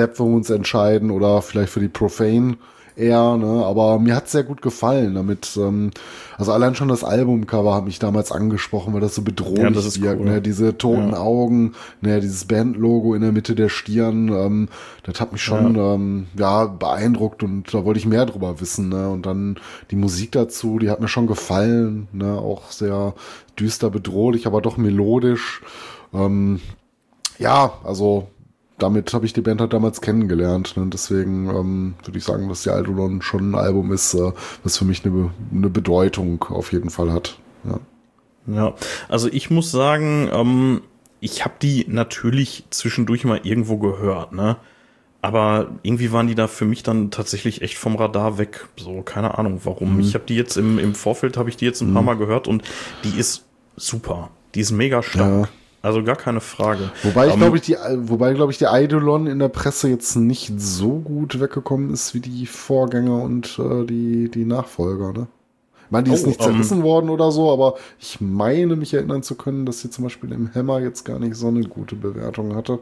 [0.02, 2.58] Step Stepwounds entscheiden oder vielleicht für die Profane
[2.96, 3.66] eher, ne?
[3.66, 5.58] Aber mir hat sehr gut gefallen damit.
[5.58, 5.92] Ähm,
[6.38, 10.02] also allein schon das Albumcover hat mich damals angesprochen, weil das so bedrohlich ja, das
[10.02, 10.26] wirkt, cool.
[10.26, 10.42] ne?
[10.42, 11.20] Diese toten ja.
[11.20, 12.20] Augen, ne?
[12.20, 14.70] Dieses Bandlogo in der Mitte der Stirn, ähm,
[15.04, 15.94] das hat mich schon ja.
[15.94, 19.10] Ähm, ja beeindruckt und da wollte ich mehr drüber wissen, ne?
[19.10, 19.58] Und dann
[19.92, 22.38] die Musik dazu, die hat mir schon gefallen, ne?
[22.38, 23.14] Auch sehr
[23.58, 25.62] düster bedrohlich, aber doch melodisch.
[26.14, 26.60] Ähm,
[27.38, 28.28] ja, also
[28.82, 30.76] damit habe ich die Band halt damals kennengelernt.
[30.78, 30.88] Ne?
[30.92, 34.32] Deswegen ähm, würde ich sagen, dass die Aldolon schon ein Album ist, äh,
[34.64, 37.38] was für mich eine, eine Bedeutung auf jeden Fall hat.
[37.64, 37.80] Ja,
[38.48, 38.74] ja
[39.10, 40.82] also ich muss sagen, ähm,
[41.20, 44.58] ich habe die natürlich zwischendurch mal irgendwo gehört, ne?
[45.24, 48.68] Aber irgendwie waren die da für mich dann tatsächlich echt vom Radar weg.
[48.76, 49.96] So, keine Ahnung warum.
[49.96, 50.00] Mhm.
[50.00, 51.94] Ich habe die jetzt im, im Vorfeld, habe ich die jetzt ein mhm.
[51.94, 52.64] paar Mal gehört und
[53.04, 54.32] die ist super.
[54.56, 55.44] Die ist mega stark.
[55.44, 55.50] Ja.
[55.82, 56.92] Also gar keine Frage.
[57.04, 60.16] Wobei ich um, glaube ich die, wobei glaube ich die Eidolon in der Presse jetzt
[60.16, 65.12] nicht so gut weggekommen ist wie die Vorgänger und äh, die die Nachfolger.
[65.12, 65.28] Ne?
[65.86, 68.94] Ich meine, die oh, ist nicht zerrissen um, worden oder so, aber ich meine mich
[68.94, 71.96] erinnern zu können, dass sie zum Beispiel im Hammer jetzt gar nicht so eine gute
[71.96, 72.80] Bewertung hatte.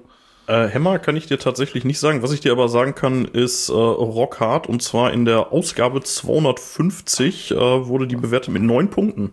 [0.50, 2.22] Äh, Hammer kann ich dir tatsächlich nicht sagen.
[2.24, 4.68] Was ich dir aber sagen kann, ist äh, Rockhard.
[4.68, 9.32] Und zwar in der Ausgabe 250 äh, wurde die bewertet mit neun Punkten.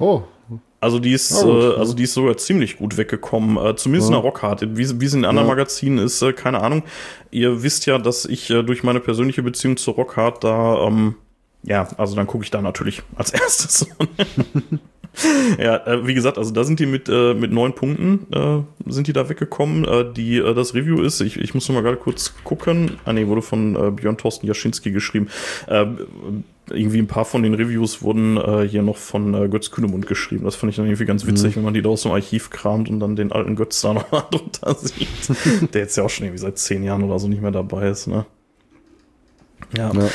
[0.00, 0.22] Oh.
[0.80, 3.56] Also die ist, ja, äh, also die ist sogar ziemlich gut weggekommen.
[3.58, 4.16] Äh, zumindest ja.
[4.16, 4.76] in der Rockhard.
[4.76, 5.54] Wie, wie es in anderen ja.
[5.54, 6.82] Magazinen ist, äh, keine Ahnung.
[7.30, 11.16] Ihr wisst ja, dass ich äh, durch meine persönliche Beziehung zu Rockhard da, ähm,
[11.62, 13.86] ja, also dann gucke ich da natürlich als erstes.
[15.58, 19.06] ja, äh, wie gesagt, also da sind die mit, äh, mit neun Punkten äh, sind
[19.06, 19.84] die da weggekommen.
[19.84, 22.92] Äh, die, äh, das Review ist, ich, ich muss noch mal gerade kurz gucken.
[23.04, 25.28] Ah nee, wurde von äh, Björn Thorsten Jaschinski geschrieben.
[25.66, 25.86] Äh,
[26.70, 30.44] irgendwie ein paar von den Reviews wurden äh, hier noch von äh, Götz Kühnemund geschrieben.
[30.44, 31.56] Das fand ich dann irgendwie ganz witzig, mhm.
[31.56, 34.10] wenn man die da aus dem Archiv kramt und dann den alten Götz da noch
[34.10, 35.08] mal drunter sieht.
[35.74, 38.06] Der jetzt ja auch schon irgendwie seit zehn Jahren oder so nicht mehr dabei ist,
[38.06, 38.26] ne?
[39.76, 39.92] Ja.
[39.92, 40.08] ja.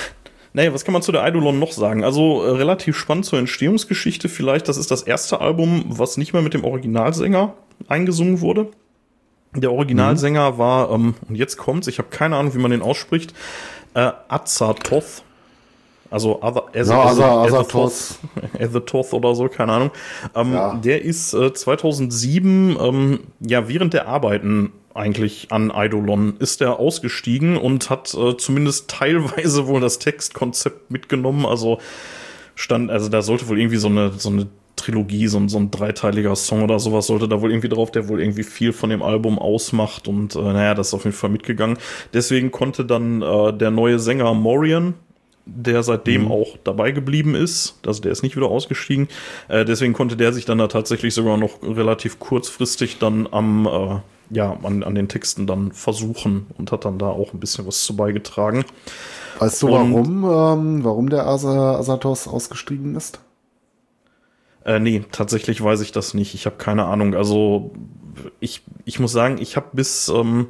[0.55, 2.05] Naja, was kann man zu der Eidolon noch sagen?
[2.05, 4.69] Also äh, relativ spannend zur Entstehungsgeschichte vielleicht.
[4.69, 7.55] Das ist das erste Album, was nicht mehr mit dem Originalsänger
[7.89, 8.69] eingesungen wurde.
[9.53, 10.57] Der Originalsänger mhm.
[10.57, 13.33] war, ähm, und jetzt kommt's, ich habe keine Ahnung, wie man den ausspricht,
[13.95, 15.24] äh, Azathoth.
[16.11, 18.19] Also Other, as, ja, as, as, Azathoth.
[18.59, 19.91] Azathoth oder so, keine Ahnung.
[20.35, 20.75] Ähm, ja.
[20.75, 27.57] Der ist äh, 2007, ähm, ja, während der Arbeiten eigentlich an Eidolon ist er ausgestiegen
[27.57, 31.45] und hat äh, zumindest teilweise wohl das Textkonzept mitgenommen.
[31.45, 31.79] Also
[32.55, 35.71] stand, also da sollte wohl irgendwie so eine, so eine Trilogie, so ein, so ein
[35.71, 39.01] dreiteiliger Song oder sowas sollte da wohl irgendwie drauf, der wohl irgendwie viel von dem
[39.01, 41.77] Album ausmacht und äh, naja, das ist auf jeden Fall mitgegangen.
[42.13, 44.93] Deswegen konnte dann äh, der neue Sänger Morian,
[45.45, 46.31] der seitdem mhm.
[46.31, 47.75] auch dabei geblieben ist.
[47.85, 49.07] Also der ist nicht wieder ausgestiegen.
[49.47, 54.35] Äh, deswegen konnte der sich dann da tatsächlich sogar noch relativ kurzfristig dann am, äh,
[54.35, 57.85] ja, an, an den Texten dann versuchen und hat dann da auch ein bisschen was
[57.85, 58.65] zu beigetragen.
[59.39, 63.19] Weißt du, warum, ähm, warum der Asa Asatos ausgestiegen ist?
[64.65, 66.33] Äh, nee, tatsächlich weiß ich das nicht.
[66.33, 67.13] Ich habe keine Ahnung.
[67.13, 67.71] Also
[68.39, 70.47] ich, ich muss sagen, ich habe bis ähm,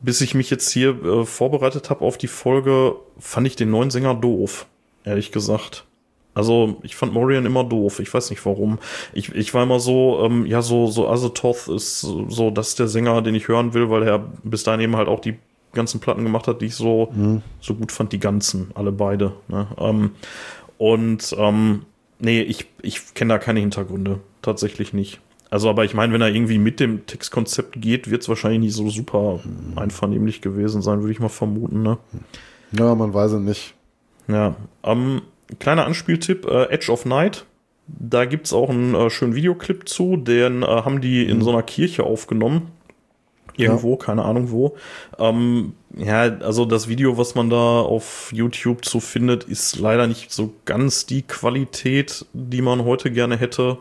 [0.00, 3.90] bis ich mich jetzt hier äh, vorbereitet habe auf die Folge, fand ich den neuen
[3.90, 4.66] Sänger doof,
[5.04, 5.84] ehrlich gesagt.
[6.32, 7.98] Also ich fand Morian immer doof.
[7.98, 8.78] Ich weiß nicht warum.
[9.12, 12.88] Ich, ich war immer so, ähm, ja, so, so Azathoth ist so, das ist der
[12.88, 15.36] Sänger, den ich hören will, weil er bis dahin eben halt auch die
[15.72, 17.42] ganzen Platten gemacht hat, die ich so, mhm.
[17.60, 19.32] so gut fand, die ganzen, alle beide.
[19.48, 19.66] Ne?
[19.78, 20.12] Ähm,
[20.78, 21.82] und ähm,
[22.18, 24.20] nee, ich, ich kenne da keine Hintergründe.
[24.42, 25.20] Tatsächlich nicht.
[25.50, 28.74] Also, aber ich meine, wenn er irgendwie mit dem Textkonzept geht, wird es wahrscheinlich nicht
[28.74, 29.40] so super
[29.74, 31.98] einvernehmlich gewesen sein, würde ich mal vermuten, ne?
[32.72, 33.74] Ja, man weiß es nicht.
[34.28, 34.54] Ja.
[34.84, 35.22] Ähm,
[35.58, 37.46] kleiner Anspieltipp, äh, Edge of Night.
[37.88, 41.42] Da gibt es auch einen äh, schönen Videoclip zu, den äh, haben die in mhm.
[41.42, 42.70] so einer Kirche aufgenommen.
[43.56, 43.96] Irgendwo, ja.
[43.96, 44.76] keine Ahnung wo.
[45.18, 50.30] Ähm, ja, also das Video, was man da auf YouTube zu findet, ist leider nicht
[50.30, 53.78] so ganz die Qualität, die man heute gerne hätte.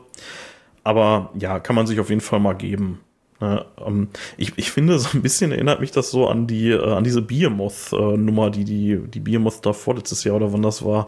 [0.90, 3.00] Aber ja, kann man sich auf jeden Fall mal geben.
[3.40, 6.84] Ja, ähm, ich, ich finde, so ein bisschen erinnert mich das so an die, äh,
[6.84, 11.06] an diese Behemoth-Nummer, äh, die, die, die Behemoth da vorletztes Jahr oder wann das war,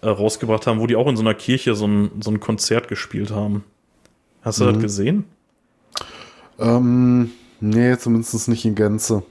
[0.00, 2.86] äh, rausgebracht haben, wo die auch in so einer Kirche so ein, so ein Konzert
[2.86, 3.64] gespielt haben.
[4.42, 4.74] Hast du mhm.
[4.74, 5.24] das gesehen?
[6.60, 9.24] Ähm, nee, zumindest nicht in Gänze.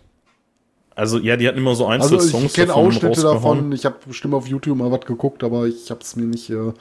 [0.93, 2.45] Also ja, die hatten immer so einzelne also, Songs.
[2.47, 3.71] Ich kenne Ausschnitte davon.
[3.71, 6.73] Ich habe bestimmt auf YouTube mal was geguckt, aber ich habe es mir nicht äh,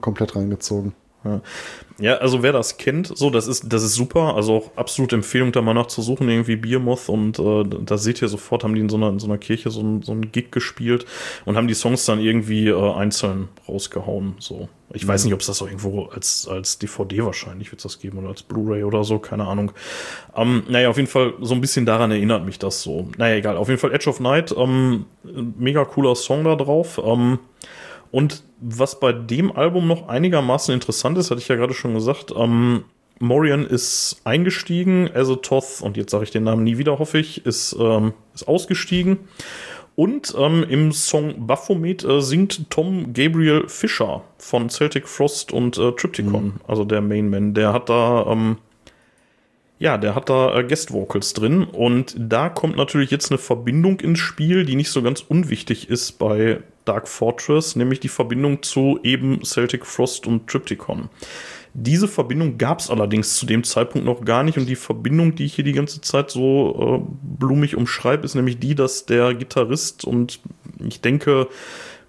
[0.00, 0.94] komplett reingezogen.
[1.26, 1.40] Ja.
[1.98, 4.34] ja, also wer das kennt, so, das ist, das ist super.
[4.36, 7.08] Also auch absolute Empfehlung, da mal nachzusuchen, irgendwie Biermoth.
[7.08, 9.70] Und äh, da seht ihr sofort, haben die in so einer, in so einer Kirche
[9.70, 11.06] so ein, so ein Gig gespielt
[11.44, 14.34] und haben die Songs dann irgendwie äh, einzeln rausgehauen.
[14.38, 14.68] So.
[14.92, 15.08] Ich mhm.
[15.08, 18.28] weiß nicht, ob es das auch irgendwo als, als DVD wahrscheinlich wird das geben oder
[18.28, 19.72] als Blu-ray oder so, keine Ahnung.
[20.34, 23.08] Ähm, naja, auf jeden Fall so ein bisschen daran erinnert mich das so.
[23.16, 23.56] Naja, egal.
[23.56, 25.06] Auf jeden Fall Edge of Night, ähm,
[25.58, 27.00] mega cooler Song da drauf.
[27.04, 27.38] Ähm,
[28.10, 32.32] und was bei dem Album noch einigermaßen interessant ist, hatte ich ja gerade schon gesagt,
[32.36, 32.84] ähm,
[33.18, 37.76] Morian ist eingestiegen, Azathoth, und jetzt sage ich den Namen nie wieder, hoffe ich, ist,
[37.78, 39.18] ähm, ist ausgestiegen.
[39.94, 45.92] Und ähm, im Song Baphomet äh, singt Tom Gabriel Fischer von Celtic Frost und äh,
[45.92, 46.60] Triptychon, mhm.
[46.68, 47.54] also der Mainman.
[47.54, 48.58] Der hat da, ähm,
[49.78, 51.64] ja, der hat da äh, Guest Vocals drin.
[51.64, 56.12] Und da kommt natürlich jetzt eine Verbindung ins Spiel, die nicht so ganz unwichtig ist
[56.18, 61.08] bei Dark Fortress, nämlich die Verbindung zu eben Celtic Frost und Triptychon.
[61.74, 65.44] Diese Verbindung gab es allerdings zu dem Zeitpunkt noch gar nicht und die Verbindung, die
[65.44, 70.04] ich hier die ganze Zeit so äh, blumig umschreibe, ist nämlich die, dass der Gitarrist
[70.06, 70.40] und
[70.78, 71.48] ich denke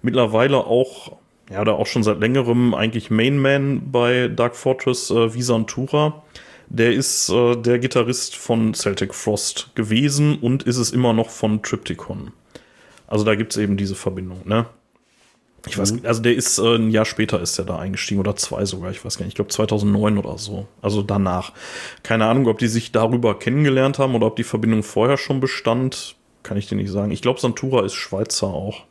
[0.00, 1.16] mittlerweile auch,
[1.50, 6.22] ja, oder auch schon seit längerem eigentlich Mainman bei Dark Fortress, äh, Visantura,
[6.70, 11.62] der ist äh, der Gitarrist von Celtic Frost gewesen und ist es immer noch von
[11.62, 12.32] Triptychon.
[13.06, 14.66] Also da gibt es eben diese Verbindung, ne?
[15.66, 16.00] Ich weiß, mhm.
[16.06, 19.04] also der ist äh, ein Jahr später ist er da eingestiegen oder zwei sogar, ich
[19.04, 21.52] weiß gar nicht, ich glaube 2009 oder so, also danach.
[22.02, 26.16] Keine Ahnung, ob die sich darüber kennengelernt haben oder ob die Verbindung vorher schon bestand,
[26.42, 27.10] kann ich dir nicht sagen.
[27.10, 28.84] Ich glaube, Santura ist Schweizer auch,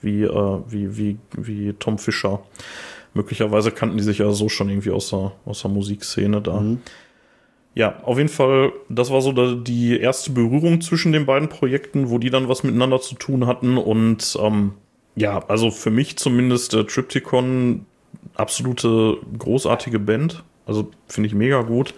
[0.00, 2.40] wie, äh, wie, wie, wie Tom Fischer.
[3.14, 6.60] Möglicherweise kannten die sich ja so schon irgendwie aus der, aus der Musikszene da.
[6.60, 6.80] Mhm.
[7.74, 12.18] Ja, auf jeden Fall, das war so die erste Berührung zwischen den beiden Projekten, wo
[12.18, 13.78] die dann was miteinander zu tun hatten.
[13.78, 14.72] Und ähm,
[15.14, 17.86] ja, also für mich zumindest äh, Triptychon,
[18.34, 20.42] absolute großartige Band.
[20.66, 21.94] Also finde ich mega gut.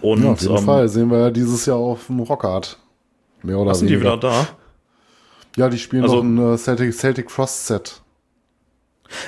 [0.00, 2.78] Und, ja, auf jeden ähm, Fall sehen wir ja dieses Jahr auf dem Rockart.
[3.42, 4.00] Mehr oder sind weniger.
[4.00, 4.48] die wieder da?
[5.56, 8.01] Ja, die spielen also, noch ein äh, Celtic, Celtic Frost Set.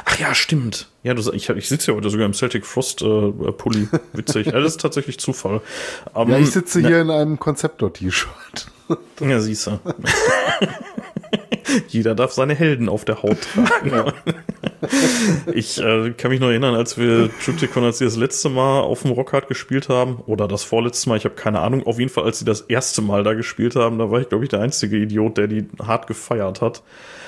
[0.04, 0.88] Ach ja, stimmt.
[1.02, 3.88] Ja, das, ich, ich sitze ja heute sogar im Celtic Frost äh, Pulli.
[4.12, 4.46] Witzig.
[4.46, 5.60] ja, das ist tatsächlich Zufall.
[6.12, 8.66] Um, ja, ich sitze hier in einem Konzeptor-T-Shirt.
[9.20, 9.78] ja, siehst du.
[11.88, 14.12] Jeder darf seine Helden auf der Haut tragen.
[15.52, 19.02] ich äh, kann mich noch erinnern, als wir Triptychon, als sie das letzte Mal auf
[19.02, 22.24] dem Rockhard gespielt haben, oder das vorletzte Mal, ich habe keine Ahnung, auf jeden Fall,
[22.24, 24.96] als sie das erste Mal da gespielt haben, da war ich, glaube ich, der einzige
[24.98, 26.82] Idiot, der die hart gefeiert hat.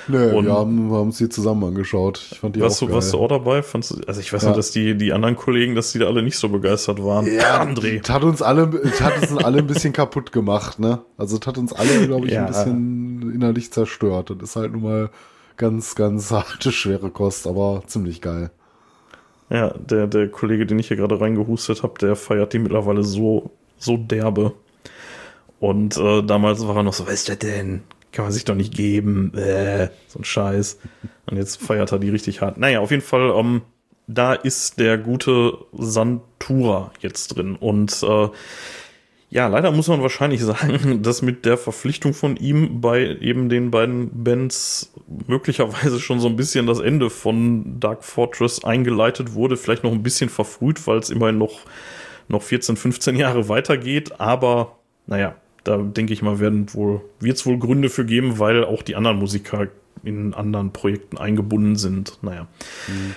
[0.07, 2.25] Nee, und wir haben, wir haben sie zusammen angeschaut.
[2.31, 3.61] Ich fand die warst auch du, Warst du auch dabei?
[3.61, 4.49] Fandst also ich weiß ja.
[4.49, 7.25] nicht, dass die, die anderen Kollegen, dass die da alle nicht so begeistert waren.
[7.25, 8.07] Ja, André.
[8.07, 10.99] Hat uns alle, hat uns alle ein bisschen kaputt gemacht, ne?
[11.17, 12.41] Also hat uns alle, glaube ich, ja.
[12.41, 14.29] ein bisschen innerlich zerstört.
[14.29, 15.09] Das ist halt nun mal
[15.57, 18.51] ganz, ganz harte, schwere Kost, aber ziemlich geil.
[19.49, 23.51] Ja, der, der Kollege, den ich hier gerade reingehustet habe, der feiert die mittlerweile so,
[23.77, 24.53] so derbe.
[25.59, 27.81] Und äh, damals war er noch so, was ist das denn?
[28.11, 30.79] Kann man sich doch nicht geben, äh, so ein Scheiß.
[31.29, 32.57] Und jetzt feiert er die richtig hart.
[32.57, 33.61] Naja, auf jeden Fall, ähm,
[34.07, 37.55] da ist der gute Santura jetzt drin.
[37.55, 38.29] Und äh,
[39.29, 43.71] ja, leider muss man wahrscheinlich sagen, dass mit der Verpflichtung von ihm bei eben den
[43.71, 44.93] beiden Bands
[45.27, 49.57] möglicherweise schon so ein bisschen das Ende von Dark Fortress eingeleitet wurde.
[49.57, 51.59] Vielleicht noch ein bisschen verfrüht, weil es immerhin noch,
[52.29, 54.19] noch 14, 15 Jahre weitergeht.
[54.19, 54.77] Aber
[55.07, 55.35] naja,
[55.67, 58.95] da denke ich mal, werden wohl, wird es wohl Gründe für geben, weil auch die
[58.95, 59.67] anderen Musiker
[60.03, 62.19] in anderen Projekten eingebunden sind.
[62.21, 62.47] Naja.
[62.87, 63.15] Mhm.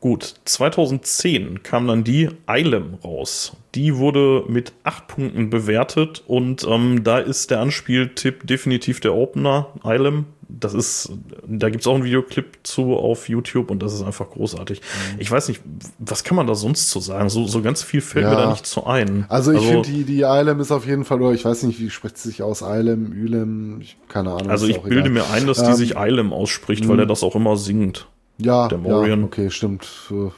[0.00, 3.56] Gut, 2010 kam dann die Eilem raus.
[3.74, 9.68] Die wurde mit acht Punkten bewertet und ähm, da ist der Anspieltipp definitiv der Opener,
[9.82, 10.24] Eilem.
[10.58, 11.12] Das ist,
[11.46, 14.80] da gibt's auch einen Videoclip zu auf YouTube und das ist einfach großartig.
[14.80, 15.20] Mhm.
[15.20, 15.60] Ich weiß nicht,
[15.98, 17.28] was kann man da sonst zu sagen?
[17.28, 18.30] So, so ganz viel fällt ja.
[18.30, 19.26] mir da nicht zu ein.
[19.28, 21.80] Also ich also, finde, die, die Eilem ist auf jeden Fall, oder ich weiß nicht,
[21.80, 24.50] wie spricht sie sich aus, Eilem, Ülem, keine Ahnung.
[24.50, 25.10] Also ich bilde egal.
[25.10, 28.06] mir ein, dass ähm, die sich Eilem ausspricht, weil er das auch immer singt.
[28.42, 29.86] Ja, der ja, okay, stimmt.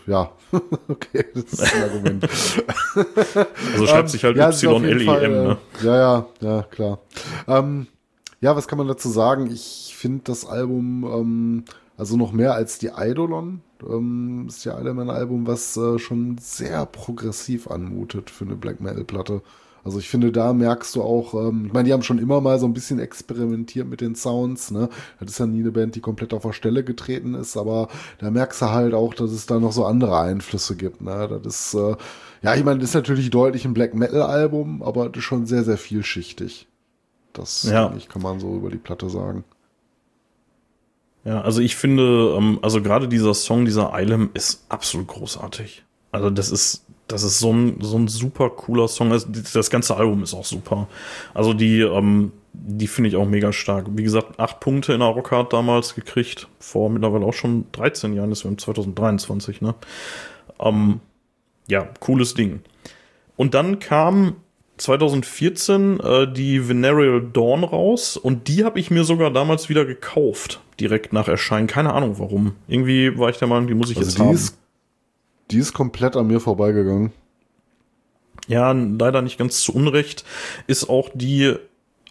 [0.07, 0.33] Ja,
[0.89, 2.25] okay, das ist ein Argument.
[3.75, 5.59] also schreibt sich halt ja, Y-L-E-M, ne?
[5.81, 6.99] Äh, ja, ja, ja, klar.
[7.47, 7.87] Ähm,
[8.43, 9.51] ja, was kann man dazu sagen?
[9.51, 11.65] Ich finde das Album, ähm,
[11.97, 16.85] also noch mehr als die Eidolon, ähm, ist ja ein Album, was äh, schon sehr
[16.87, 19.43] progressiv anmutet für eine Black Metal-Platte.
[19.85, 22.59] Also ich finde, da merkst du auch, ähm, ich meine, die haben schon immer mal
[22.59, 24.89] so ein bisschen experimentiert mit den Sounds, ne?
[25.21, 27.89] Das ist ja nie eine Band, die komplett auf der Stelle getreten ist, aber
[28.19, 31.41] da merkst du halt auch, dass es da noch so andere Einflüsse gibt, ne?
[31.43, 31.97] Das ist, äh,
[32.43, 35.47] ja, ich meine, das ist natürlich deutlich ein Black Metal Album, aber das ist schon
[35.47, 36.69] sehr, sehr vielschichtig.
[37.33, 37.93] Das, ja.
[38.09, 39.45] kann man so über die Platte sagen.
[41.25, 45.85] Ja, also ich finde, ähm, also gerade dieser Song, dieser Eilem ist absolut großartig.
[46.11, 49.11] Also das ist, das ist so ein, so ein super cooler Song.
[49.11, 50.89] Das, das ganze Album ist auch super.
[51.33, 53.87] Also die, ähm, die finde ich auch mega stark.
[53.91, 56.49] Wie gesagt, acht Punkte in der Rockhard damals gekriegt.
[56.59, 59.75] Vor mittlerweile auch schon 13 Jahren, das wir im 2023, ne?
[60.59, 61.01] Ähm,
[61.69, 62.61] ja, cooles Ding.
[63.37, 64.37] Und dann kam
[64.83, 70.61] 2014 äh, die Venereal Dawn raus und die habe ich mir sogar damals wieder gekauft,
[70.81, 71.67] direkt nach Erscheinen.
[71.67, 72.55] Keine Ahnung warum.
[72.69, 74.35] Irgendwie war ich der Meinung, die muss ich also jetzt die haben.
[74.35, 74.59] Ist
[75.51, 77.13] die ist komplett an mir vorbeigegangen.
[78.49, 80.25] Ja, leider nicht ganz zu Unrecht.
[80.67, 81.55] Ist auch die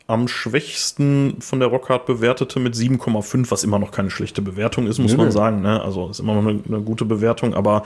[0.08, 5.00] am schwächsten von der Rockhard bewertete mit 7,5, was immer noch keine schlechte Bewertung ist,
[5.00, 5.32] muss nee, man nee.
[5.32, 5.62] sagen.
[5.62, 5.82] Ne?
[5.82, 7.84] Also ist immer noch eine, eine, gute Bewertung, aber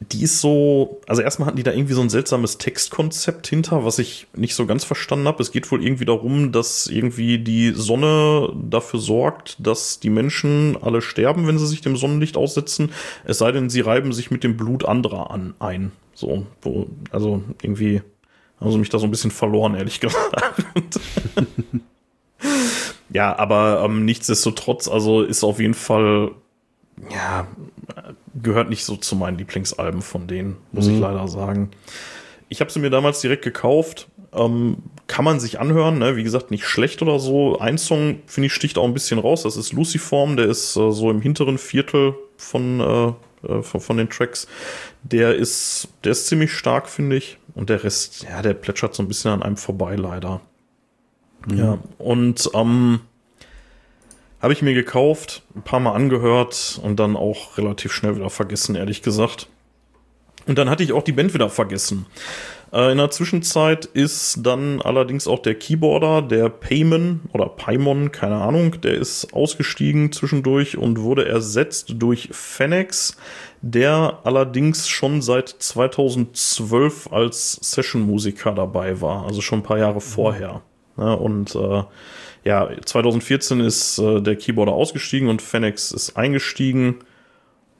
[0.00, 3.98] die ist so, also erstmal hatten die da irgendwie so ein seltsames Textkonzept hinter, was
[3.98, 5.42] ich nicht so ganz verstanden habe.
[5.42, 11.02] Es geht wohl irgendwie darum, dass irgendwie die Sonne dafür sorgt, dass die Menschen alle
[11.02, 12.92] sterben, wenn sie sich dem Sonnenlicht aussetzen.
[13.24, 15.90] Es sei denn, sie reiben sich mit dem Blut anderer an ein.
[16.14, 16.46] So,
[17.10, 18.02] also irgendwie
[18.60, 21.00] haben sie mich da so ein bisschen verloren, ehrlich gesagt.
[23.10, 26.30] ja, aber ähm, nichtsdestotrotz, also ist auf jeden Fall
[27.10, 27.46] ja,
[28.42, 30.94] gehört nicht so zu meinen Lieblingsalben von denen, muss mhm.
[30.94, 31.70] ich leider sagen.
[32.48, 34.08] Ich habe sie mir damals direkt gekauft.
[34.32, 36.16] Ähm, kann man sich anhören, ne?
[36.16, 37.58] wie gesagt, nicht schlecht oder so.
[37.58, 39.42] Ein Song, finde ich, sticht auch ein bisschen raus.
[39.42, 43.96] Das ist Luciform, der ist äh, so im hinteren Viertel von, äh, äh von, von,
[43.96, 44.46] den Tracks.
[45.02, 47.38] Der ist, der ist ziemlich stark, finde ich.
[47.54, 50.40] Und der Rest, ja, der plätschert so ein bisschen an einem vorbei, leider.
[51.46, 51.58] Mhm.
[51.58, 53.00] Ja, und ähm,
[54.40, 58.76] habe ich mir gekauft, ein paar Mal angehört und dann auch relativ schnell wieder vergessen,
[58.76, 59.48] ehrlich gesagt.
[60.46, 62.06] Und dann hatte ich auch die Band wieder vergessen.
[62.72, 68.36] Äh, in der Zwischenzeit ist dann allerdings auch der Keyboarder, der Payman oder Paimon, keine
[68.36, 73.16] Ahnung, der ist ausgestiegen zwischendurch und wurde ersetzt durch Fenix,
[73.60, 80.62] der allerdings schon seit 2012 als Session-Musiker dabei war, also schon ein paar Jahre vorher.
[80.96, 81.82] Ja, und äh,
[82.48, 87.00] ja, 2014 ist äh, der Keyboarder ausgestiegen und Fenix ist eingestiegen.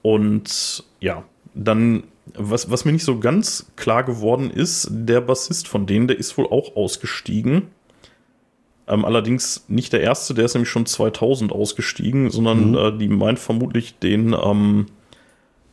[0.03, 2.03] Und ja, dann
[2.35, 6.37] was, was mir nicht so ganz klar geworden ist, der Bassist von denen, der ist
[6.37, 7.69] wohl auch ausgestiegen.
[8.87, 12.77] Ähm, allerdings nicht der erste, der ist nämlich schon 2000 ausgestiegen, sondern mhm.
[12.77, 14.85] äh, die meint vermutlich den ähm,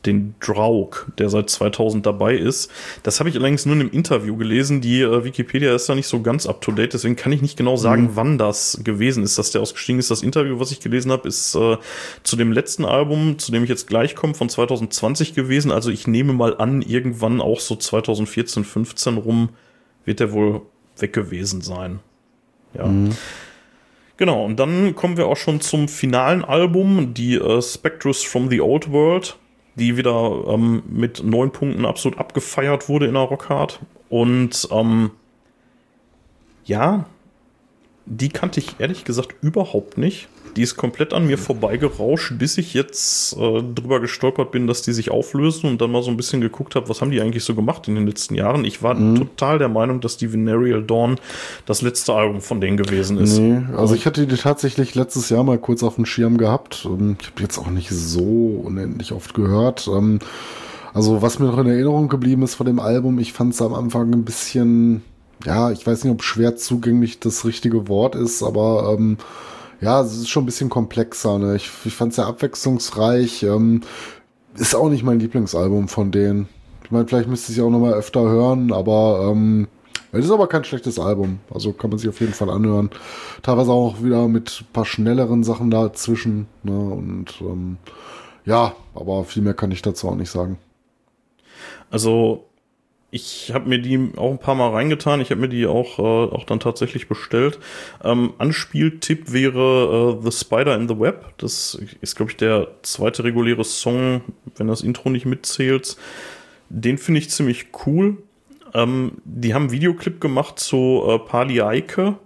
[0.05, 2.71] den Draug, der seit 2000 dabei ist.
[3.03, 4.81] Das habe ich allerdings nur in einem Interview gelesen.
[4.81, 7.57] Die äh, Wikipedia ist da nicht so ganz up to date, deswegen kann ich nicht
[7.57, 8.15] genau sagen, mhm.
[8.15, 10.11] wann das gewesen ist, dass der ausgestiegen ist.
[10.11, 11.77] Das Interview, was ich gelesen habe, ist äh,
[12.23, 15.71] zu dem letzten Album, zu dem ich jetzt gleich komme, von 2020 gewesen.
[15.71, 19.49] Also ich nehme mal an, irgendwann auch so 2014, 15 rum
[20.05, 20.61] wird der wohl
[20.97, 21.99] weg gewesen sein.
[22.73, 22.85] Ja.
[22.85, 23.15] Mhm.
[24.17, 28.61] Genau, und dann kommen wir auch schon zum finalen Album, die äh, Spectres from the
[28.61, 29.37] Old World
[29.75, 33.79] die wieder ähm, mit neun Punkten absolut abgefeiert wurde in der Rockhard.
[34.09, 35.11] Und ähm,
[36.63, 37.05] ja,
[38.05, 40.29] die kannte ich ehrlich gesagt überhaupt nicht.
[40.55, 44.93] Die ist komplett an mir vorbeigerauscht, bis ich jetzt äh, drüber gestolpert bin, dass die
[44.93, 47.55] sich auflösen und dann mal so ein bisschen geguckt habe, was haben die eigentlich so
[47.55, 48.63] gemacht in den letzten Jahren.
[48.63, 49.15] Ich war mhm.
[49.15, 51.17] total der Meinung, dass die Venereal Dawn
[51.65, 53.37] das letzte Album von denen gewesen ist.
[53.37, 56.85] Nee, also ich hatte die tatsächlich letztes Jahr mal kurz auf dem Schirm gehabt.
[56.85, 59.89] Ähm, ich habe jetzt auch nicht so unendlich oft gehört.
[59.93, 60.19] Ähm,
[60.93, 63.73] also was mir noch in Erinnerung geblieben ist von dem Album, ich fand es am
[63.73, 65.03] Anfang ein bisschen,
[65.45, 69.17] ja, ich weiß nicht, ob schwer zugänglich das richtige Wort ist, aber ähm,
[69.81, 71.37] ja, es ist schon ein bisschen komplexer.
[71.37, 71.55] Ne?
[71.55, 73.43] Ich, ich fand es sehr abwechslungsreich.
[73.43, 73.81] Ähm,
[74.57, 76.47] ist auch nicht mein Lieblingsalbum von denen.
[76.83, 79.67] Ich meine, vielleicht müsste ich auch noch mal öfter hören, aber ähm,
[80.11, 81.39] es ist aber kein schlechtes Album.
[81.53, 82.89] Also kann man sich auf jeden Fall anhören.
[83.41, 86.47] Teilweise auch wieder mit ein paar schnelleren Sachen dazwischen.
[86.63, 86.77] Ne?
[86.77, 87.77] Und ähm,
[88.45, 90.57] ja, aber viel mehr kann ich dazu auch nicht sagen.
[91.89, 92.45] Also
[93.15, 95.21] ich habe mir die auch ein paar Mal reingetan.
[95.21, 97.59] Ich habe mir die auch, äh, auch dann tatsächlich bestellt.
[98.03, 101.33] Ähm, Anspieltipp wäre äh, The Spider in the Web.
[101.37, 104.21] Das ist, glaube ich, der zweite reguläre Song,
[104.57, 105.95] wenn das Intro nicht mitzählt.
[106.67, 108.17] Den finde ich ziemlich cool.
[108.73, 112.17] Ähm, die haben einen Videoclip gemacht zu äh, Pali Eike.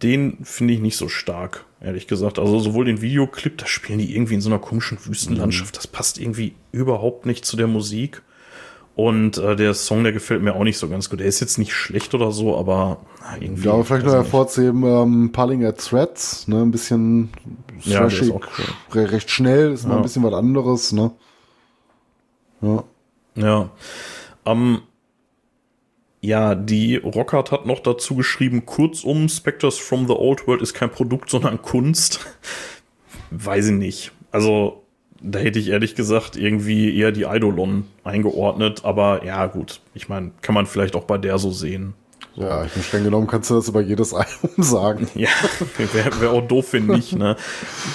[0.00, 2.38] Den finde ich nicht so stark, ehrlich gesagt.
[2.38, 5.76] Also sowohl den Videoclip, da spielen die irgendwie in so einer komischen Wüstenlandschaft.
[5.76, 8.22] Das passt irgendwie überhaupt nicht zu der Musik.
[8.98, 11.20] Und äh, der Song, der gefällt mir auch nicht so ganz gut.
[11.20, 12.96] Der ist jetzt nicht schlecht oder so, aber
[13.40, 13.66] irgendwie.
[13.66, 17.28] Ja, aber vielleicht noch hervorzuheben, ähm, Parling at Threads, ne, ein bisschen
[17.82, 19.04] ja, trashig, cool.
[19.04, 19.90] recht schnell, ist ja.
[19.90, 21.12] mal ein bisschen was anderes, ne?
[22.60, 22.82] Ja.
[23.36, 23.70] Ja.
[24.44, 24.80] Ähm,
[26.20, 30.90] ja, die Rockart hat noch dazu geschrieben, kurzum, Spectres from the Old World ist kein
[30.90, 32.26] Produkt, sondern Kunst.
[33.30, 34.10] Weiß ich nicht.
[34.32, 34.82] Also,
[35.20, 39.80] da hätte ich ehrlich gesagt irgendwie eher die Eidolon eingeordnet, aber ja, gut.
[39.94, 41.94] Ich meine, kann man vielleicht auch bei der so sehen.
[42.36, 45.08] Ja, ich bin streng genommen, kannst du das über jedes Album sagen.
[45.16, 45.28] Ja,
[45.92, 47.12] wäre wär auch doof, finde ich.
[47.12, 47.36] Ne?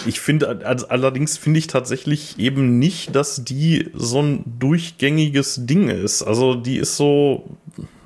[0.06, 5.88] Ich finde, also allerdings finde ich tatsächlich eben nicht, dass die so ein durchgängiges Ding
[5.88, 6.24] ist.
[6.24, 7.58] Also die ist so,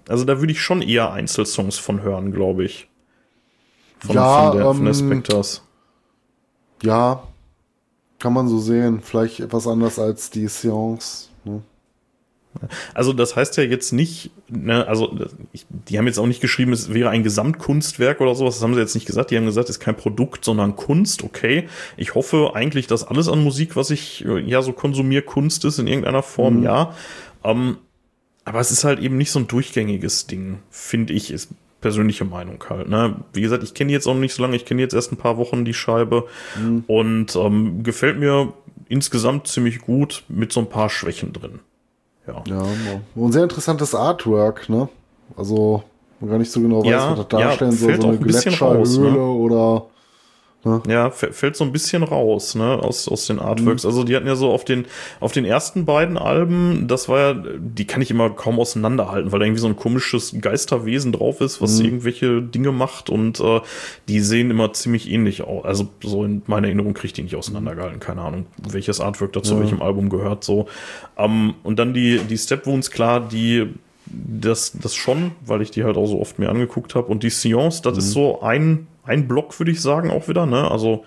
[0.07, 2.87] also da würde ich schon eher Einzelsongs von hören, glaube ich.
[3.99, 5.63] Von, ja, von der, ähm, von der Spectres.
[6.83, 7.23] Ja,
[8.19, 9.01] kann man so sehen.
[9.01, 11.29] Vielleicht etwas anders als die Seance.
[11.43, 11.61] Ne?
[12.93, 15.15] Also das heißt ja jetzt nicht, ne, also
[15.51, 18.73] ich, die haben jetzt auch nicht geschrieben, es wäre ein Gesamtkunstwerk oder sowas, das haben
[18.73, 21.67] sie jetzt nicht gesagt, die haben gesagt, es ist kein Produkt, sondern Kunst, okay.
[21.97, 25.87] Ich hoffe eigentlich, dass alles an Musik, was ich ja so konsumiere, Kunst ist in
[25.87, 26.63] irgendeiner Form, mhm.
[26.63, 26.95] ja.
[27.43, 27.77] Ähm,
[28.45, 31.31] aber es ist halt eben nicht so ein durchgängiges Ding, finde ich.
[31.31, 31.49] Ist
[31.81, 32.89] persönliche Meinung halt.
[32.89, 33.15] Ne?
[33.33, 35.17] Wie gesagt, ich kenne jetzt auch noch nicht so lange, ich kenne jetzt erst ein
[35.17, 36.25] paar Wochen die Scheibe
[36.59, 36.83] mhm.
[36.87, 38.53] und ähm, gefällt mir
[38.89, 41.59] insgesamt ziemlich gut mit so ein paar Schwächen drin.
[42.27, 42.43] Ja.
[42.45, 42.63] ja,
[43.15, 44.89] ein sehr interessantes Artwork, ne?
[45.37, 45.83] Also
[46.19, 49.11] man gar nicht so genau weiß, ja, was das darstellen ja, soll, so eine Gletscherhöhle
[49.11, 49.19] ne?
[49.19, 49.85] oder
[50.63, 50.81] Ne?
[50.87, 53.83] Ja, fällt so ein bisschen raus, ne, aus, aus den Artworks.
[53.83, 53.89] Mhm.
[53.89, 54.85] Also die hatten ja so auf den,
[55.19, 59.39] auf den ersten beiden Alben, das war ja, die kann ich immer kaum auseinanderhalten, weil
[59.39, 61.85] da irgendwie so ein komisches Geisterwesen drauf ist, was mhm.
[61.85, 63.61] irgendwelche Dinge macht und äh,
[64.07, 65.63] die sehen immer ziemlich ähnlich aus.
[65.63, 67.99] Also so in meiner Erinnerung kriege ich die nicht auseinandergehalten.
[67.99, 69.59] Keine Ahnung, welches Artwork dazu ja.
[69.61, 70.67] welchem Album gehört, so.
[71.17, 73.67] Ähm, und dann die, die Step Wounds, klar, die
[74.09, 77.07] das, das schon, weil ich die halt auch so oft mir angeguckt habe.
[77.07, 77.99] Und die Science, das mhm.
[77.99, 80.45] ist so ein ein Block, würde ich sagen, auch wieder.
[80.45, 80.69] Ne?
[80.69, 81.05] Also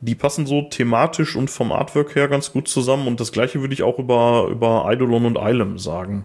[0.00, 3.06] die passen so thematisch und vom Artwork her ganz gut zusammen.
[3.06, 6.24] Und das gleiche würde ich auch über, über Eidolon und Eilem sagen.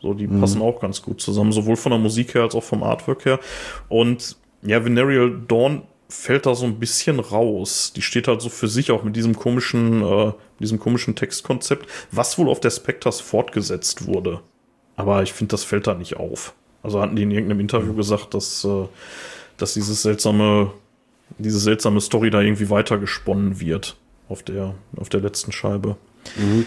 [0.00, 0.40] So, die mhm.
[0.40, 3.40] passen auch ganz gut zusammen, sowohl von der Musik her als auch vom Artwork her.
[3.88, 7.92] Und ja, Venereal Dawn fällt da so ein bisschen raus.
[7.96, 12.38] Die steht halt so für sich auch mit diesem komischen, äh, diesem komischen Textkonzept, was
[12.38, 14.40] wohl auf der Spectres fortgesetzt wurde.
[14.96, 16.54] Aber ich finde, das fällt da nicht auf.
[16.82, 17.96] Also hatten die in irgendeinem Interview mhm.
[17.96, 18.86] gesagt, dass äh,
[19.56, 20.72] dass dieses seltsame,
[21.38, 23.96] diese seltsame Story da irgendwie weitergesponnen wird
[24.28, 25.96] auf der, auf der letzten Scheibe.
[26.36, 26.66] Mhm.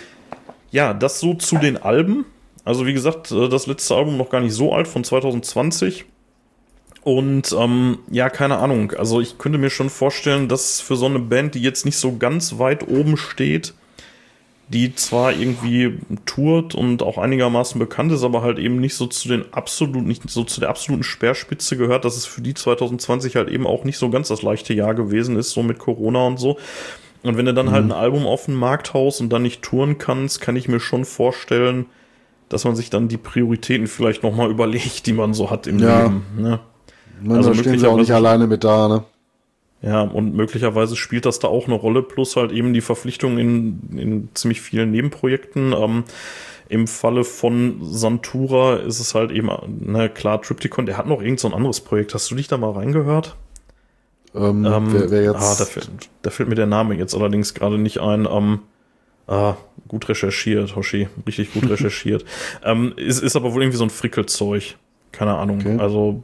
[0.72, 2.26] Ja, das so zu den Alben.
[2.66, 6.06] Also wie gesagt, äh, das letzte Album noch gar nicht so alt, von 2020.
[7.04, 8.92] Und ähm, ja, keine Ahnung.
[8.92, 12.18] Also ich könnte mir schon vorstellen, dass für so eine Band, die jetzt nicht so
[12.18, 13.74] ganz weit oben steht,
[14.70, 19.30] die zwar irgendwie tourt und auch einigermaßen bekannt ist, aber halt eben nicht so zu
[19.30, 23.50] den absolut, nicht so zu der absoluten Speerspitze gehört, dass es für die 2020 halt
[23.50, 26.58] eben auch nicht so ganz das leichte Jahr gewesen ist, so mit Corona und so.
[27.24, 27.94] Und wenn du dann halt mhm.
[27.94, 30.82] halt ein Album auf den Markt haust und dann nicht touren kannst, kann ich mir
[30.82, 31.86] schon vorstellen,
[32.50, 36.04] dass man sich dann die Prioritäten vielleicht nochmal überlegt, die man so hat im ja.
[36.04, 36.24] Leben.
[36.38, 36.60] Ne?
[37.22, 39.04] Man, also stehen sie auch nicht alleine mit da, ne?
[39.82, 43.80] Ja, und möglicherweise spielt das da auch eine Rolle, plus halt eben die Verpflichtung in,
[43.96, 45.74] in ziemlich vielen Nebenprojekten.
[45.74, 46.04] Ähm,
[46.68, 49.50] Im Falle von Santura ist es halt eben,
[49.86, 52.14] na klar, Triptychon, der hat noch irgend so ein anderes Projekt.
[52.14, 53.36] Hast du dich da mal reingehört?
[54.36, 55.36] Ähm, ähm, wer, wer jetzt?
[55.38, 55.90] Ah, da fällt,
[56.24, 58.28] da fällt mir der Name jetzt allerdings gerade nicht ein.
[58.30, 58.60] Ähm,
[59.28, 59.56] ah,
[59.88, 62.26] gut recherchiert, Hoshi, richtig gut recherchiert.
[62.64, 64.76] ähm, ist, ist aber wohl irgendwie so ein Frickelzeug.
[65.12, 65.60] Keine Ahnung.
[65.60, 65.78] Okay.
[65.80, 66.24] Also,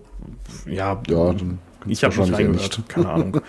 [0.65, 1.01] ja.
[1.07, 3.41] Ja, dann ich habe nicht reingehört, keine Ahnung.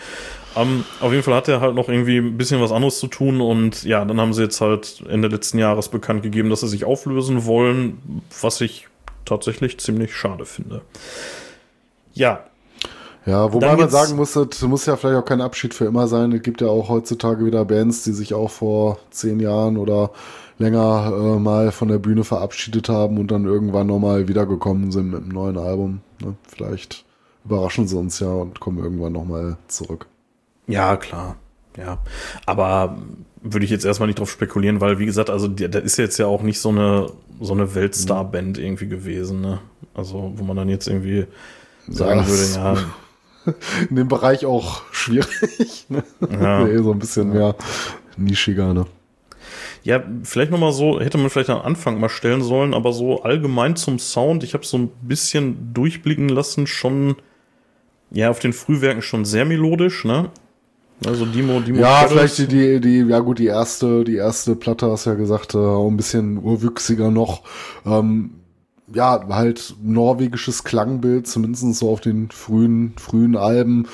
[0.54, 3.06] um, ähm, auf jeden Fall hat er halt noch irgendwie ein bisschen was anderes zu
[3.06, 6.68] tun und ja, dann haben sie jetzt halt Ende letzten Jahres bekannt gegeben, dass sie
[6.68, 8.88] sich auflösen wollen, was ich
[9.24, 10.82] tatsächlich ziemlich schade finde.
[12.12, 12.44] Ja.
[13.26, 16.30] Ja, wobei man sagen muss, das muss ja vielleicht auch kein Abschied für immer sein.
[16.32, 20.10] Es gibt ja auch heutzutage wieder Bands, die sich auch vor zehn Jahren oder
[20.58, 25.22] länger äh, mal von der Bühne verabschiedet haben und dann irgendwann nochmal wiedergekommen sind mit
[25.22, 26.00] einem neuen Album.
[26.20, 26.34] Ne?
[26.46, 27.03] Vielleicht
[27.44, 30.06] überraschen sie uns ja und kommen irgendwann nochmal zurück.
[30.66, 31.36] Ja, klar.
[31.76, 31.98] Ja.
[32.46, 32.98] Aber
[33.42, 36.26] würde ich jetzt erstmal nicht drauf spekulieren, weil, wie gesagt, also da ist jetzt ja
[36.26, 39.60] auch nicht so eine, so eine Weltstar-Band irgendwie gewesen, ne?
[39.92, 41.26] Also, wo man dann jetzt irgendwie
[41.86, 43.54] sagen ja, würde, ja.
[43.90, 46.02] In dem Bereich auch schwierig, ne?
[46.30, 46.64] Ja.
[46.64, 47.54] nee, so ein bisschen mehr
[48.16, 48.86] nischiger, ne?
[49.82, 53.76] Ja, vielleicht nochmal so, hätte man vielleicht am Anfang mal stellen sollen, aber so allgemein
[53.76, 57.16] zum Sound, ich habe so ein bisschen durchblicken lassen, schon
[58.14, 60.30] ja, auf den Frühwerken schon sehr melodisch, ne?
[61.04, 61.80] Also Dimo, Dimo.
[61.80, 62.12] Ja, Shadows.
[62.12, 65.58] vielleicht die, die, ja gut, die erste, die erste Platte hast du ja gesagt, äh,
[65.58, 67.42] auch ein bisschen urwüchsiger noch.
[67.84, 68.30] Ähm,
[68.92, 73.88] ja, halt norwegisches Klangbild, zumindest so auf den frühen, frühen Alben.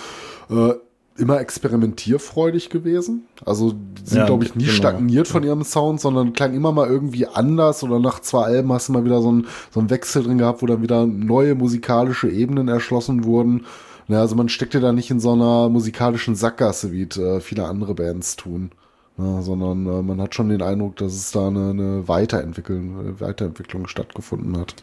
[0.50, 0.74] Äh,
[1.20, 3.26] immer experimentierfreudig gewesen.
[3.44, 4.76] Also die sind, ja, glaube ich, nie genau.
[4.76, 8.88] stagniert von ihrem Sound, sondern klang immer mal irgendwie anders oder nach zwei Alben hast
[8.88, 12.30] du mal wieder so einen so einen Wechsel drin gehabt, wo dann wieder neue musikalische
[12.30, 13.66] Ebenen erschlossen wurden.
[14.10, 17.94] Ja, also man steckte da nicht in so einer musikalischen Sackgasse, wie äh, viele andere
[17.94, 18.72] Bands tun.
[19.16, 23.20] Ja, sondern äh, man hat schon den Eindruck, dass es da eine, eine Weiterentwicklung, eine
[23.20, 24.74] Weiterentwicklung stattgefunden hat.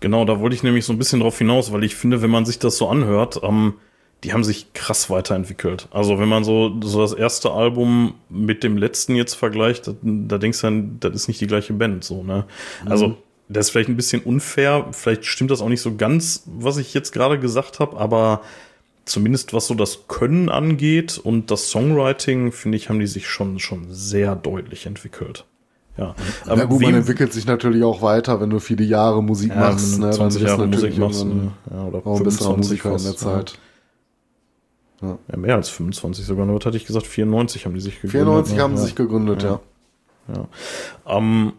[0.00, 2.46] Genau, da wollte ich nämlich so ein bisschen drauf hinaus, weil ich finde, wenn man
[2.46, 3.74] sich das so anhört, ähm,
[4.24, 5.88] die haben sich krass weiterentwickelt.
[5.90, 10.38] Also wenn man so, so das erste Album mit dem letzten jetzt vergleicht, da, da
[10.38, 12.46] denkst du dann, das ist nicht die gleiche Band, so, ne?
[12.86, 13.16] Also mhm
[13.48, 16.94] das ist vielleicht ein bisschen unfair, vielleicht stimmt das auch nicht so ganz, was ich
[16.94, 18.42] jetzt gerade gesagt habe, aber
[19.04, 23.58] zumindest was so das Können angeht und das Songwriting, finde ich, haben die sich schon,
[23.58, 25.44] schon sehr deutlich entwickelt.
[25.96, 26.14] Ja,
[26.46, 29.98] ja gut, man entwickelt sich natürlich auch weiter, wenn du viele Jahre Musik ja, machst.
[29.98, 33.18] Ne, 20 dann Jahre Musik machst, ne, ja, oder auch 25 Musiker fast, in der
[33.18, 33.58] Zeit.
[35.00, 35.18] Ja.
[35.30, 35.36] ja.
[35.38, 36.46] mehr als 25 sogar.
[36.48, 37.06] Was hatte ich gesagt?
[37.06, 38.12] 94 haben die sich gegründet.
[38.12, 38.62] 94 ne?
[38.62, 39.60] haben sie sich gegründet, ja.
[40.28, 40.48] Ja.
[41.06, 41.52] Ähm,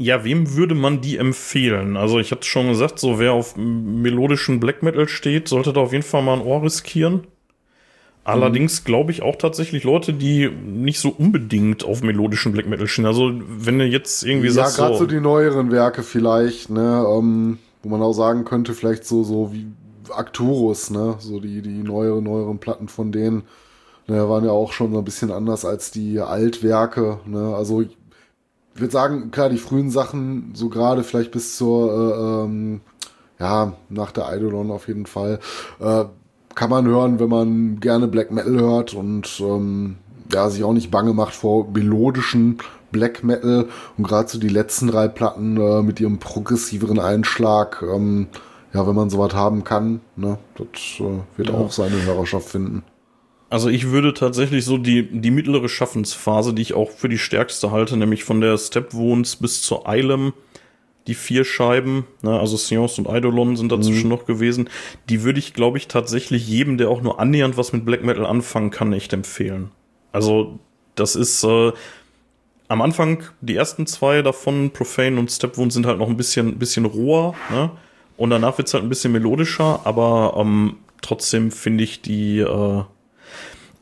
[0.00, 1.98] ja, wem würde man die empfehlen?
[1.98, 5.92] Also ich hatte schon gesagt, so wer auf melodischen Black Metal steht, sollte da auf
[5.92, 7.26] jeden Fall mal ein Ohr riskieren.
[8.24, 13.04] Allerdings glaube ich auch tatsächlich Leute, die nicht so unbedingt auf melodischen Black Metal stehen.
[13.04, 14.78] Also wenn du jetzt irgendwie ja, sagst.
[14.78, 18.72] Ja, gerade so, so die neueren Werke vielleicht, ne, ähm, wo man auch sagen könnte,
[18.72, 19.66] vielleicht so, so wie
[20.08, 23.42] Arcturus, ne, so die, die neuere, neueren Platten von denen,
[24.06, 27.84] ne, waren ja auch schon so ein bisschen anders als die Altwerke, ne, also
[28.74, 32.80] ich würde sagen, klar, die frühen Sachen, so gerade vielleicht bis zur, äh, ähm,
[33.38, 35.40] ja, nach der Eidolon auf jeden Fall,
[35.80, 36.04] äh,
[36.54, 39.96] kann man hören, wenn man gerne Black Metal hört und ähm,
[40.32, 42.58] ja, sich auch nicht bange macht vor melodischen
[42.92, 48.28] Black Metal und gerade so die letzten drei Platten äh, mit ihrem progressiveren Einschlag, ähm,
[48.72, 50.68] ja, wenn man sowas haben kann, ne, das
[51.00, 51.54] äh, wird ja.
[51.54, 52.84] auch seine Hörerschaft finden.
[53.50, 57.72] Also ich würde tatsächlich so die, die mittlere Schaffensphase, die ich auch für die stärkste
[57.72, 60.32] halte, nämlich von der Step Wounds bis zur Eilem,
[61.08, 64.10] die vier Scheiben, ne, also Seance und Eidolon sind dazwischen mhm.
[64.10, 64.70] noch gewesen,
[65.08, 68.24] die würde ich, glaube ich, tatsächlich jedem, der auch nur annähernd was mit Black Metal
[68.24, 69.72] anfangen kann, echt empfehlen.
[70.12, 70.60] Also
[70.94, 71.72] das ist äh,
[72.68, 76.84] am Anfang, die ersten zwei davon, Profane und Stepwound, sind halt noch ein bisschen, bisschen
[76.84, 77.72] roher, ne?
[78.16, 82.82] Und danach wird's halt ein bisschen melodischer, aber ähm, trotzdem finde ich die, äh,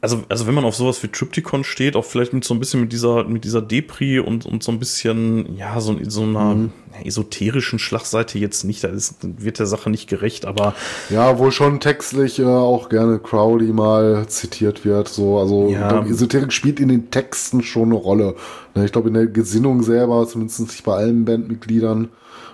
[0.00, 2.80] also, also wenn man auf sowas wie Triptychon steht, auch vielleicht mit so ein bisschen
[2.80, 6.72] mit dieser, mit dieser Depri und, und so ein bisschen, ja, so, so einer mhm.
[7.02, 10.74] esoterischen Schlagseite jetzt nicht, da ist, wird der Sache nicht gerecht, aber.
[11.10, 16.04] Ja, wohl schon textlich äh, auch gerne Crowley mal zitiert wird, so, also ja.
[16.04, 18.36] Esoterik spielt in den Texten schon eine Rolle.
[18.76, 22.08] Ne, ich glaube, in der Gesinnung selber, zumindest nicht bei allen Bandmitgliedern,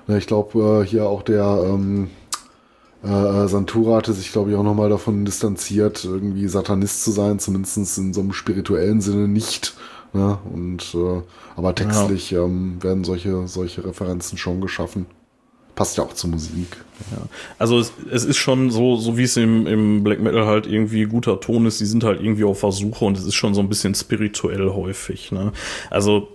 [0.06, 2.08] ne, ich glaube, äh, hier auch der, ähm,
[3.04, 7.98] äh, Santura hatte sich, glaube ich, auch nochmal davon distanziert, irgendwie Satanist zu sein, zumindest
[7.98, 9.74] in so einem spirituellen Sinne nicht.
[10.12, 10.38] Ne?
[10.52, 11.22] Und äh,
[11.56, 12.44] aber textlich ja.
[12.44, 15.06] ähm, werden solche, solche Referenzen schon geschaffen.
[15.74, 16.76] Passt ja auch zur Musik.
[17.10, 17.22] Ja.
[17.58, 21.04] Also es, es ist schon so, so wie es im, im Black Metal halt irgendwie
[21.04, 23.68] guter Ton ist, die sind halt irgendwie auf Versuche und es ist schon so ein
[23.68, 25.32] bisschen spirituell häufig.
[25.32, 25.52] Ne?
[25.90, 26.28] Also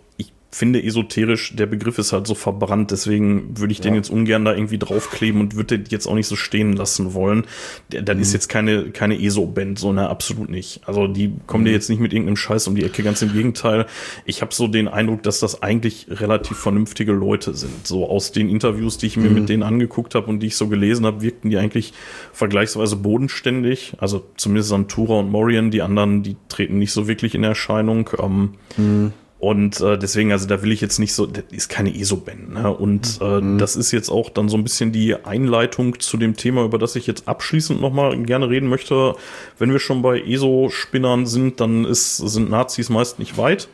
[0.51, 3.83] finde esoterisch, der Begriff ist halt so verbrannt, deswegen würde ich ja.
[3.83, 7.13] den jetzt ungern da irgendwie draufkleben und würde den jetzt auch nicht so stehen lassen
[7.13, 7.45] wollen.
[7.89, 8.23] Dann mhm.
[8.23, 10.81] ist jetzt keine, keine ESO-Band, so ne, absolut nicht.
[10.85, 11.67] Also die kommen mhm.
[11.67, 13.85] dir jetzt nicht mit irgendeinem Scheiß um die Ecke, ganz im Gegenteil.
[14.25, 17.85] Ich habe so den Eindruck, dass das eigentlich relativ vernünftige Leute sind.
[17.85, 19.35] So aus den Interviews, die ich mir mhm.
[19.35, 21.93] mit denen angeguckt habe und die ich so gelesen habe, wirkten die eigentlich
[22.33, 23.93] vergleichsweise bodenständig.
[23.99, 28.09] Also zumindest Santura und Morian, die anderen, die treten nicht so wirklich in Erscheinung.
[28.19, 29.13] Ähm, mhm.
[29.39, 32.53] Und äh, deswegen, also da will ich jetzt nicht so, das ist keine ESO-Band.
[32.55, 32.75] Ne?
[32.75, 33.57] Und äh, mhm.
[33.57, 36.97] das ist jetzt auch dann so ein bisschen die Einleitung zu dem Thema, über das
[36.97, 39.15] ich jetzt abschließend nochmal gerne reden möchte.
[39.57, 43.69] Wenn wir schon bei ESO-Spinnern sind, dann ist, sind Nazis meist nicht weit.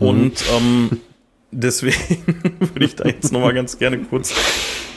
[0.00, 0.06] Mhm.
[0.06, 1.00] Und ähm,
[1.50, 2.24] deswegen
[2.58, 4.34] würde ich da jetzt nochmal ganz gerne kurz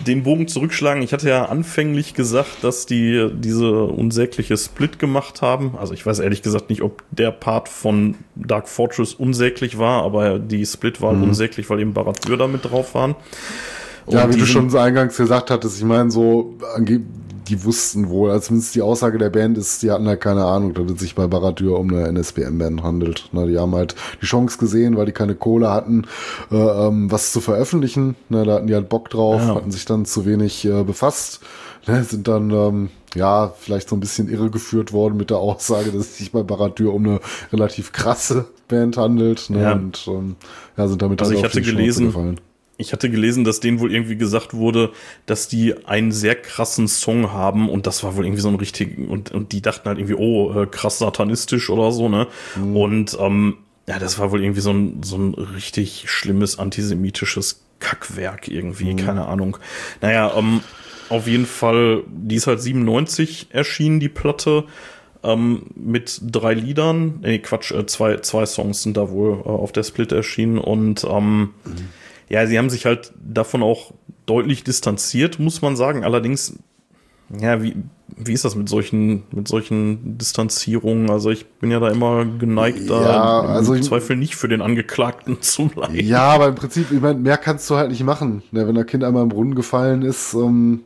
[0.05, 1.01] den Bogen zurückschlagen.
[1.03, 5.75] Ich hatte ja anfänglich gesagt, dass die diese unsägliche Split gemacht haben.
[5.77, 10.39] Also ich weiß ehrlich gesagt nicht, ob der Part von Dark Fortress unsäglich war, aber
[10.39, 11.23] die Split war mhm.
[11.23, 13.15] unsäglich, weil eben Baradur da mit drauf waren.
[14.05, 16.57] Und ja, wie du schon eingangs gesagt hattest, ich meine, so
[17.49, 20.73] die wussten wohl, also zumindest die Aussage der Band ist, die hatten halt keine Ahnung,
[20.73, 23.29] dass es sich bei Baradur um eine NSBM-Band handelt.
[23.31, 26.05] Na, die haben halt die Chance gesehen, weil die keine Kohle hatten,
[26.51, 28.15] äh, ähm, was zu veröffentlichen.
[28.29, 29.55] Na, da hatten die halt Bock drauf, ja.
[29.55, 31.41] hatten sich dann zu wenig äh, befasst.
[31.87, 36.01] Ne, sind dann ähm, ja vielleicht so ein bisschen irregeführt worden mit der Aussage, dass
[36.01, 37.19] es sich bei Baradur um eine
[37.51, 39.49] relativ krasse Band handelt.
[39.49, 39.73] Ne, ja.
[39.73, 40.35] Und ähm,
[40.77, 42.39] ja, sind damit also halt ich hatte gelesen, gefallen
[42.79, 44.91] ich hatte gelesen, dass denen wohl irgendwie gesagt wurde,
[45.25, 48.97] dass die einen sehr krassen Song haben und das war wohl irgendwie so ein richtig
[48.97, 52.27] und, und die dachten halt irgendwie, oh, äh, krass satanistisch oder so, ne?
[52.55, 52.75] Mhm.
[52.77, 58.47] Und ähm, ja, das war wohl irgendwie so ein, so ein richtig schlimmes antisemitisches Kackwerk
[58.47, 58.97] irgendwie, mhm.
[58.97, 59.57] keine Ahnung.
[59.99, 60.61] Naja, ähm,
[61.09, 64.63] auf jeden Fall, die ist halt 97 erschienen, die Platte.
[65.21, 69.73] Ähm, mit drei Liedern, nee, Quatsch, äh, zwei, zwei Songs sind da wohl äh, auf
[69.73, 71.89] der Split erschienen und ähm, mhm
[72.29, 73.91] ja, sie haben sich halt davon auch
[74.25, 76.03] deutlich distanziert, muss man sagen.
[76.03, 76.57] Allerdings,
[77.37, 77.75] ja, wie,
[78.15, 81.09] wie ist das mit solchen, mit solchen Distanzierungen?
[81.09, 84.61] Also ich bin ja da immer geneigt, da ja, also im Zweifel nicht für den
[84.61, 86.05] Angeklagten zu leiden.
[86.05, 88.43] Ja, aber im Prinzip, ich meine, mehr kannst du halt nicht machen.
[88.51, 90.81] Ja, wenn der Kind einmal im Brunnen gefallen ist, ähm,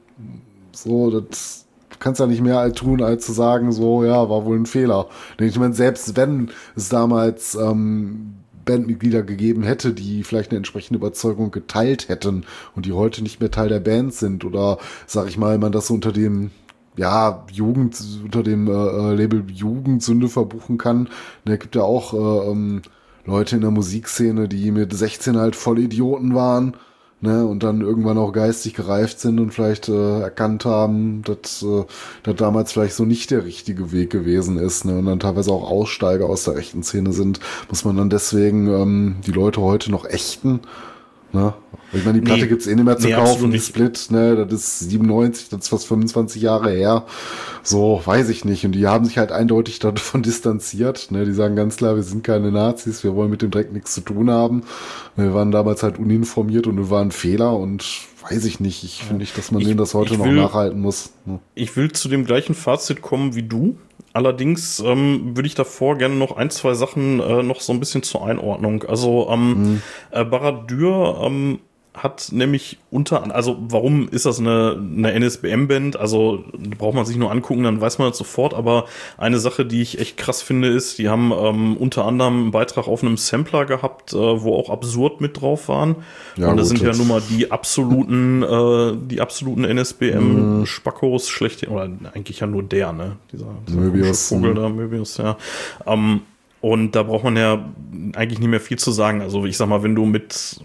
[0.72, 1.66] so, das
[2.00, 5.08] kannst ja nicht mehr tun, als zu sagen, so, ja, war wohl ein Fehler.
[5.40, 11.52] Ich meine, selbst wenn es damals ähm, Bandmitglieder gegeben hätte, die vielleicht eine entsprechende Überzeugung
[11.52, 12.46] geteilt hätten
[12.76, 15.90] und die heute nicht mehr Teil der Band sind oder sag ich mal, man das
[15.90, 16.52] unter dem
[16.96, 21.10] ja, Jugend, unter dem äh, äh Label Jugendsünde verbuchen kann.
[21.46, 22.84] Da gibt ja auch äh, ähm,
[23.26, 26.78] Leute in der Musikszene, die mit 16 halt voll Idioten waren
[27.24, 31.86] ne, und dann irgendwann auch geistig gereift sind und vielleicht äh, erkannt haben, dass äh,
[32.24, 35.70] das damals vielleicht so nicht der richtige Weg gewesen ist, ne, und dann teilweise auch
[35.70, 40.06] Aussteiger aus der rechten Szene sind, muss man dann deswegen ähm, die Leute heute noch
[40.06, 40.60] ächten.
[41.34, 41.54] Ne?
[41.94, 44.48] Ich meine, die Platte nee, gibt's eh nicht mehr zu nee, kaufen, die Split, ne,
[44.48, 47.06] das ist 97, das ist fast 25 Jahre her.
[47.64, 48.66] So, weiß ich nicht.
[48.66, 51.12] Und die haben sich halt eindeutig davon distanziert.
[51.12, 51.26] Ne?
[51.26, 54.02] Die sagen ganz klar, wir sind keine Nazis, wir wollen mit dem Dreck nichts zu
[54.02, 54.64] tun haben.
[55.16, 57.84] Wir waren damals halt uninformiert und wir waren Fehler und
[58.30, 58.84] weiß ich nicht.
[58.84, 61.12] Ich finde nicht, dass man ich, denen das heute noch will, nachhalten muss.
[61.26, 61.40] Ne?
[61.56, 63.78] Ich will zu dem gleichen Fazit kommen wie du.
[64.14, 68.04] Allerdings ähm, würde ich davor gerne noch ein, zwei Sachen äh, noch so ein bisschen
[68.04, 68.84] zur Einordnung.
[68.84, 69.82] Also ähm, mhm.
[70.12, 71.60] äh, Baradur ähm,
[71.94, 75.96] hat nämlich unter, also warum ist das eine, eine NSBM-Band?
[75.96, 76.44] Also
[76.78, 78.56] braucht man sich nur angucken, dann weiß man das sofort.
[78.56, 78.86] Aber
[79.18, 82.88] eine Sache, die ich echt krass finde, ist, die haben ähm, unter anderem einen Beitrag
[82.88, 85.98] auf einem Sampler gehabt, äh, wo auch absurd mit drauf waren.
[86.36, 91.32] Ja, Und das sind ja nun mal die absoluten, äh, die absoluten NSBM-Spackos mhm.
[91.32, 93.18] schlecht, oder eigentlich ja nur der, ne?
[93.32, 95.38] Dieser, dieser Möbius, Vogel da, Möbius, ja.
[95.86, 96.22] Ähm,
[96.60, 97.66] und da braucht man ja
[98.16, 99.22] eigentlich nicht mehr viel zu sagen.
[99.22, 100.62] Also ich sag mal, wenn du mit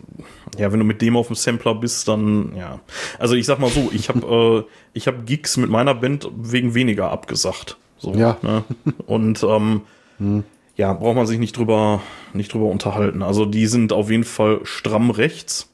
[0.59, 2.81] ja, wenn du mit dem auf dem Sampler bist, dann ja.
[3.19, 6.75] Also ich sag mal so, ich habe äh, ich habe Gigs mit meiner Band wegen
[6.75, 7.77] weniger abgesagt.
[7.99, 8.37] So, ja.
[8.43, 8.65] Ne?
[9.07, 9.83] Und ähm,
[10.19, 10.45] hm.
[10.77, 12.03] ja, braucht man sich nicht drüber
[12.33, 13.23] nicht drüber unterhalten.
[13.23, 15.73] Also die sind auf jeden Fall stramm rechts.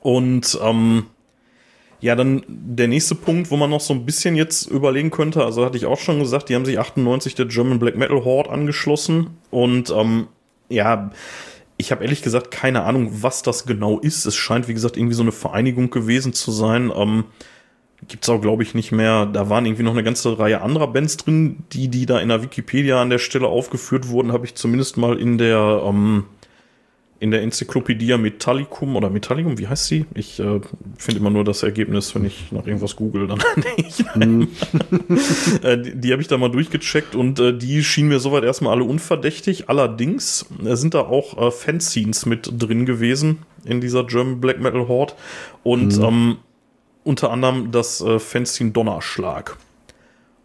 [0.00, 1.06] Und ähm,
[2.00, 5.64] ja, dann der nächste Punkt, wo man noch so ein bisschen jetzt überlegen könnte, also
[5.64, 9.30] hatte ich auch schon gesagt, die haben sich 98 der German Black Metal Horde angeschlossen
[9.50, 10.28] und ähm,
[10.68, 11.10] ja,
[11.78, 14.24] ich habe ehrlich gesagt keine Ahnung, was das genau ist.
[14.26, 16.92] Es scheint, wie gesagt, irgendwie so eine Vereinigung gewesen zu sein.
[16.94, 17.24] Ähm,
[18.08, 19.26] Gibt auch, glaube ich, nicht mehr.
[19.26, 22.42] Da waren irgendwie noch eine ganze Reihe anderer Bands drin, die, die da in der
[22.42, 26.24] Wikipedia an der Stelle aufgeführt wurden, habe ich zumindest mal in der ähm,
[27.18, 30.04] in der Enzyklopädie Metallicum oder Metallicum, wie heißt sie?
[30.14, 30.60] Ich äh,
[30.98, 33.40] finde immer nur das Ergebnis, wenn ich nach irgendwas google, dann
[35.62, 38.72] äh, die die habe ich da mal durchgecheckt und äh, die schienen mir soweit erstmal
[38.72, 39.68] alle unverdächtig.
[39.68, 44.86] Allerdings äh, sind da auch äh, Fanscenes mit drin gewesen in dieser German Black Metal
[44.86, 45.14] Horde
[45.62, 46.04] und hm.
[46.04, 46.36] ähm,
[47.02, 49.56] unter anderem das äh, Fanzine Donnerschlag.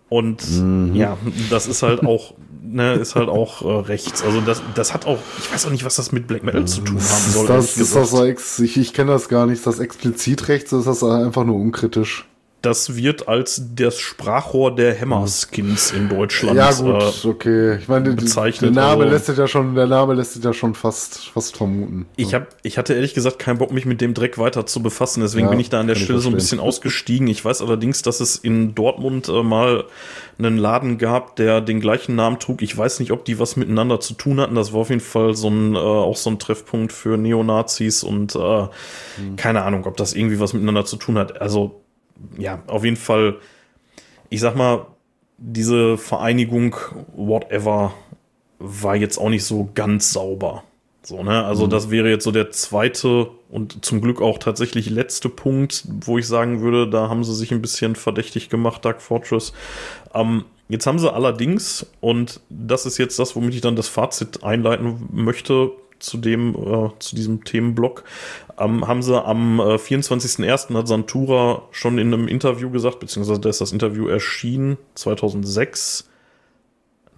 [0.10, 0.94] Und mhm.
[0.94, 1.18] ja,
[1.50, 4.24] das ist halt auch, ne, ist halt auch äh, rechts.
[4.24, 6.82] Also das, das hat auch, ich weiß auch nicht, was das mit Black Metal zu
[6.82, 7.48] tun haben soll.
[7.48, 9.60] Das, ist das so ex, ich, ich kenne das gar nicht.
[9.60, 12.28] Ist das explizit rechts oder ist das einfach nur unkritisch?
[12.62, 17.78] Das wird als das Sprachrohr der Hammerskins in Deutschland ja, gut, äh, okay.
[17.78, 18.76] Ich meine, bezeichnet.
[18.76, 21.58] Der Name also, lässt sich ja schon, der Name lässt sich ja schon fast, fast
[21.58, 22.06] vermuten.
[22.18, 25.22] Ich hab, ich hatte ehrlich gesagt keinen Bock, mich mit dem Dreck weiter zu befassen.
[25.22, 27.28] Deswegen ja, bin ich da an der Stelle so ein bisschen ausgestiegen.
[27.28, 29.86] Ich weiß allerdings, dass es in Dortmund äh, mal
[30.38, 32.62] einen Laden gab, der den gleichen Namen trug.
[32.62, 34.54] Ich weiß nicht, ob die was miteinander zu tun hatten.
[34.54, 38.36] Das war auf jeden Fall so ein, äh, auch so ein Treffpunkt für Neonazis und
[38.36, 38.40] äh,
[39.18, 39.36] hm.
[39.36, 41.42] keine Ahnung, ob das irgendwie was miteinander zu tun hat.
[41.42, 41.82] Also
[42.38, 43.38] ja, auf jeden Fall,
[44.30, 44.88] ich sag mal,
[45.38, 46.76] diese Vereinigung,
[47.16, 47.94] whatever,
[48.60, 50.64] war jetzt auch nicht so ganz sauber.
[51.04, 51.44] So, ne?
[51.44, 51.72] Also, mhm.
[51.72, 56.28] das wäre jetzt so der zweite und zum Glück auch tatsächlich letzte Punkt, wo ich
[56.28, 59.52] sagen würde, da haben sie sich ein bisschen verdächtig gemacht, Dark Fortress.
[60.14, 64.44] Ähm, jetzt haben sie allerdings, und das ist jetzt das, womit ich dann das Fazit
[64.44, 65.72] einleiten möchte,
[66.02, 68.04] zu dem, äh, zu diesem Themenblock,
[68.60, 70.76] ähm, haben sie am äh, 24.01.
[70.76, 76.08] hat Santura schon in einem Interview gesagt, beziehungsweise da ist das Interview erschienen, 2006.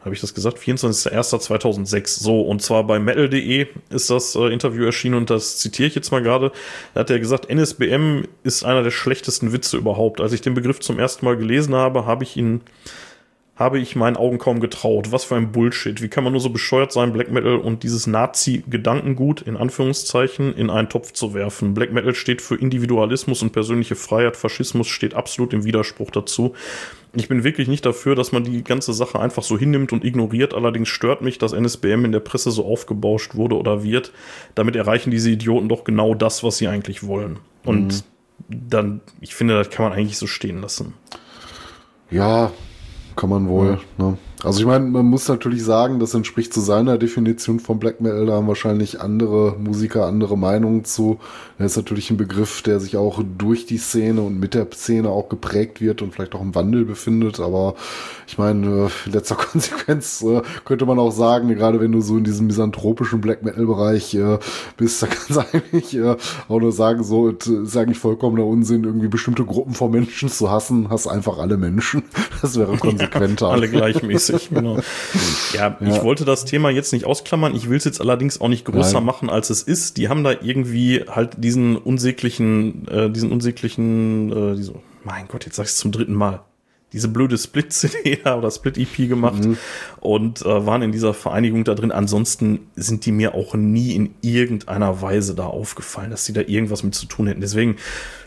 [0.01, 0.59] Habe ich das gesagt?
[0.59, 2.21] 24.01.2006.
[2.21, 6.11] So, und zwar bei metal.de ist das äh, Interview erschienen und das zitiere ich jetzt
[6.11, 6.51] mal gerade.
[6.93, 10.19] Da hat er gesagt, NSBM ist einer der schlechtesten Witze überhaupt.
[10.19, 12.61] Als ich den Begriff zum ersten Mal gelesen habe, habe ich ihn
[13.63, 15.11] habe ich meinen Augen kaum getraut.
[15.11, 16.01] Was für ein Bullshit.
[16.01, 20.69] Wie kann man nur so bescheuert sein, Black Metal und dieses Nazi-Gedankengut in Anführungszeichen in
[20.69, 21.73] einen Topf zu werfen?
[21.73, 24.37] Black Metal steht für Individualismus und persönliche Freiheit.
[24.37, 26.53] Faschismus steht absolut im Widerspruch dazu.
[27.15, 30.53] Ich bin wirklich nicht dafür, dass man die ganze Sache einfach so hinnimmt und ignoriert.
[30.53, 34.11] Allerdings stört mich, dass NSBM in der Presse so aufgebauscht wurde oder wird.
[34.55, 37.39] Damit erreichen diese Idioten doch genau das, was sie eigentlich wollen.
[37.63, 38.03] Und
[38.49, 38.69] mhm.
[38.69, 40.95] dann, ich finde, das kann man eigentlich so stehen lassen.
[42.09, 42.51] Ja,
[43.15, 43.79] kann man wohl.
[43.97, 44.05] Ja.
[44.05, 44.17] Ne?
[44.43, 48.25] Also ich meine, man muss natürlich sagen, das entspricht zu seiner Definition von Black Metal.
[48.25, 51.17] Da haben wahrscheinlich andere Musiker andere Meinungen zu.
[51.57, 55.09] Das ist natürlich ein Begriff, der sich auch durch die Szene und mit der Szene
[55.09, 57.39] auch geprägt wird und vielleicht auch im Wandel befindet.
[57.39, 57.75] Aber
[58.27, 62.25] ich meine, in letzter Konsequenz äh, könnte man auch sagen, gerade wenn du so in
[62.25, 64.39] diesem misanthropischen Black Metal Bereich äh,
[64.75, 66.17] bist, da kannst du eigentlich äh,
[66.49, 70.51] auch nur sagen, so es ist eigentlich vollkommener Unsinn, irgendwie bestimmte Gruppen von Menschen zu
[70.51, 70.89] hassen.
[70.89, 72.03] Hast einfach alle Menschen.
[72.41, 73.47] Das wäre konsequenter.
[73.47, 74.79] Ja, alle gleichmäßig witzig, genau.
[75.53, 77.55] Ja, ja, ich wollte das Thema jetzt nicht ausklammern.
[77.55, 79.05] Ich will es jetzt allerdings auch nicht größer Nein.
[79.05, 79.97] machen, als es ist.
[79.97, 84.73] Die haben da irgendwie halt diesen unsäglichen, äh, diesen unsäglichen, äh, diese,
[85.03, 86.41] mein Gott, jetzt sag ich es zum dritten Mal
[86.93, 89.57] diese blöde Split-CD oder Split-EP gemacht mhm.
[89.99, 91.91] und äh, waren in dieser Vereinigung da drin.
[91.91, 96.83] Ansonsten sind die mir auch nie in irgendeiner Weise da aufgefallen, dass sie da irgendwas
[96.83, 97.41] mit zu tun hätten.
[97.41, 97.75] Deswegen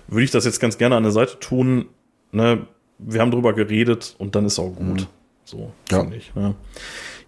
[0.09, 1.87] würde ich das jetzt ganz gerne an der Seite tun.
[2.33, 2.67] Ne?
[2.99, 5.01] Wir haben drüber geredet und dann ist auch gut.
[5.03, 5.07] Mhm.
[5.47, 6.01] So, ja.
[6.01, 6.35] finde ich.
[6.35, 6.55] Ne?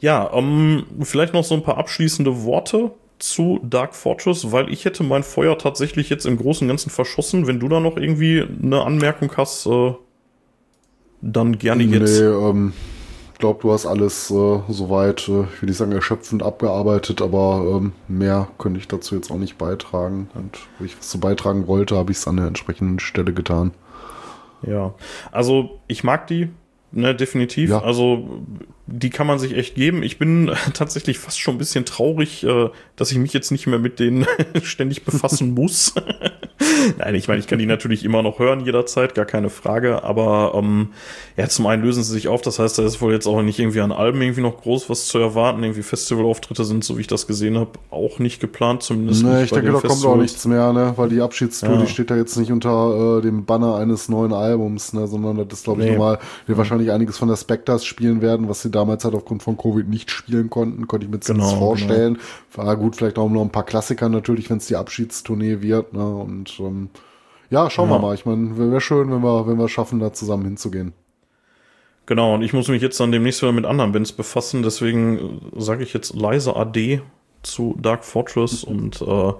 [0.00, 2.90] Ja, um, ähm, vielleicht noch so ein paar abschließende Worte
[3.20, 7.46] zu Dark Fortress, weil ich hätte mein Feuer tatsächlich jetzt im Großen und Ganzen verschossen.
[7.46, 9.94] Wenn du da noch irgendwie eine Anmerkung hast, äh,
[11.20, 12.20] dann gerne jetzt.
[12.20, 12.72] Nee, ähm,
[13.32, 17.80] ich glaube, du hast alles äh, soweit, äh, ich will nicht sagen erschöpfend abgearbeitet, aber
[17.80, 20.28] ähm, mehr könnte ich dazu jetzt auch nicht beitragen.
[20.34, 23.72] Und wo ich was zu beitragen wollte, habe ich es an der entsprechenden Stelle getan.
[24.62, 24.92] Ja,
[25.30, 26.50] also ich mag die,
[26.92, 27.70] ne, definitiv.
[27.70, 27.82] Ja.
[27.82, 28.42] Also
[28.86, 30.02] die kann man sich echt geben.
[30.02, 33.78] Ich bin tatsächlich fast schon ein bisschen traurig, äh, dass ich mich jetzt nicht mehr
[33.78, 34.26] mit denen
[34.62, 35.94] ständig befassen muss.
[36.98, 40.04] Nein, ich meine, ich kann die natürlich immer noch hören jederzeit, gar keine Frage.
[40.04, 40.88] Aber ähm,
[41.36, 42.42] ja, zum einen lösen sie sich auf.
[42.42, 45.06] Das heißt, da ist wohl jetzt auch nicht irgendwie an Alben irgendwie noch groß was
[45.06, 45.62] zu erwarten.
[45.62, 48.82] Irgendwie Festivalauftritte sind, so wie ich das gesehen habe, auch nicht geplant.
[48.82, 49.24] Zumindest.
[49.24, 50.92] Nee, ich denke, da kommt auch nichts mehr, ne?
[50.96, 51.80] Weil die Abschiedstour, ja.
[51.82, 55.06] die steht da jetzt nicht unter äh, dem Banner eines neuen Albums, ne?
[55.06, 55.92] Sondern das ist, glaube ich, nee.
[55.92, 59.56] nochmal, wir wahrscheinlich einiges von der Spectres spielen werden, was sie damals halt aufgrund von
[59.56, 62.14] Covid nicht spielen konnten, konnte ich mir zumindest genau, vorstellen.
[62.14, 62.24] Genau.
[62.54, 65.92] War gut, vielleicht auch noch ein paar Klassiker natürlich, wenn es die Abschiedstournee wird.
[65.92, 66.06] Ne?
[66.06, 66.90] Und ähm,
[67.50, 67.96] ja, schauen ja.
[67.96, 68.14] wir mal.
[68.14, 70.92] Ich meine, wäre schön, wenn wir, wenn wir schaffen, da zusammen hinzugehen.
[72.06, 75.60] Genau, und ich muss mich jetzt dann demnächst wieder mit anderen Bands befassen, deswegen äh,
[75.60, 77.02] sage ich jetzt leise AD
[77.42, 79.32] zu Dark Fortress und äh,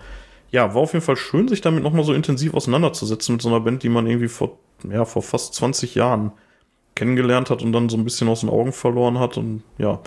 [0.51, 3.61] ja, war auf jeden Fall schön, sich damit nochmal so intensiv auseinanderzusetzen mit so einer
[3.61, 4.59] Band, die man irgendwie vor,
[4.91, 6.33] ja, vor fast 20 Jahren
[6.95, 9.37] kennengelernt hat und dann so ein bisschen aus den Augen verloren hat.
[9.37, 10.01] Und ja,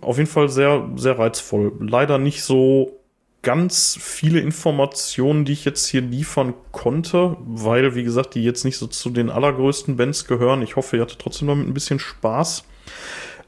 [0.00, 1.72] auf jeden Fall sehr, sehr reizvoll.
[1.80, 3.00] Leider nicht so
[3.42, 8.78] ganz viele Informationen, die ich jetzt hier liefern konnte, weil, wie gesagt, die jetzt nicht
[8.78, 10.62] so zu den allergrößten Bands gehören.
[10.62, 12.64] Ich hoffe, ihr hattet trotzdem damit ein bisschen Spaß.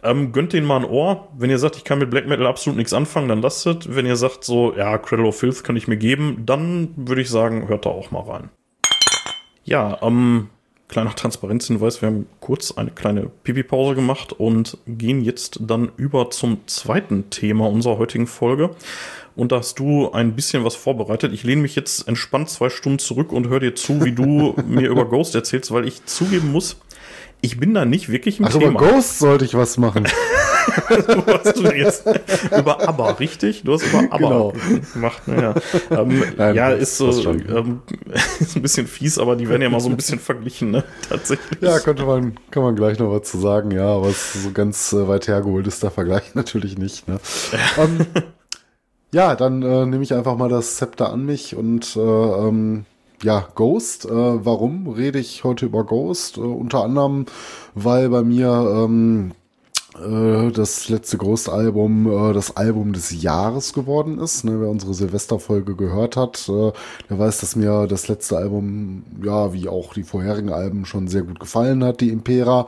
[0.03, 1.29] Ähm, gönnt denen mal ein Ohr.
[1.37, 3.95] Wenn ihr sagt, ich kann mit Black Metal absolut nichts anfangen, dann lasst es.
[3.95, 7.31] Wenn ihr sagt, so, ja, Cradle of Filth kann ich mir geben, dann würde ich
[7.31, 8.51] sagen, hört da auch mal rein.
[9.65, 10.51] Ja, ähm,
[10.89, 16.59] kleiner Transparenzhinweis, wir haben kurz eine kleine Pipi-Pause gemacht und gehen jetzt dann über zum
[16.67, 18.71] zweiten Thema unserer heutigen Folge.
[19.35, 21.33] Und da hast du ein bisschen was vorbereitet.
[21.33, 24.89] Ich lehne mich jetzt entspannt zwei Stunden zurück und höre dir zu, wie du mir
[24.89, 26.79] über Ghost erzählst, weil ich zugeben muss,
[27.47, 28.81] ich bin da nicht wirklich im Ach, Thema.
[28.81, 30.05] über Ghost sollte ich was machen.
[30.89, 32.05] du hast du jetzt
[32.59, 33.63] über Aber, richtig?
[33.63, 34.53] Du hast über Aber genau.
[34.93, 35.23] gemacht.
[35.27, 35.55] Naja.
[35.91, 37.83] Ähm, Nein, ja, ist so ähm,
[38.41, 40.83] ist ein bisschen fies, aber die werden ja mal so ein bisschen verglichen, ne?
[41.09, 41.61] Tatsächlich.
[41.61, 44.51] Ja, könnte man, kann man gleich noch was zu sagen, ja, aber es ist so
[44.51, 47.07] ganz äh, weit hergeholt ist der Vergleich natürlich nicht.
[47.07, 47.21] Ne?
[47.79, 48.07] ähm,
[49.13, 52.87] ja, dann äh, nehme ich einfach mal das Zepter an mich und äh, ähm,
[53.23, 54.05] ja, Ghost.
[54.05, 56.37] Äh, warum rede ich heute über Ghost?
[56.37, 57.27] Äh, unter anderem,
[57.75, 59.33] weil bei mir ähm,
[59.99, 64.45] äh, das letzte Ghost-Album äh, das Album des Jahres geworden ist.
[64.45, 66.73] Ne, wer unsere Silvesterfolge gehört hat, äh,
[67.09, 71.23] der weiß, dass mir das letzte Album, ja, wie auch die vorherigen Alben schon sehr
[71.23, 72.67] gut gefallen hat, die Impera.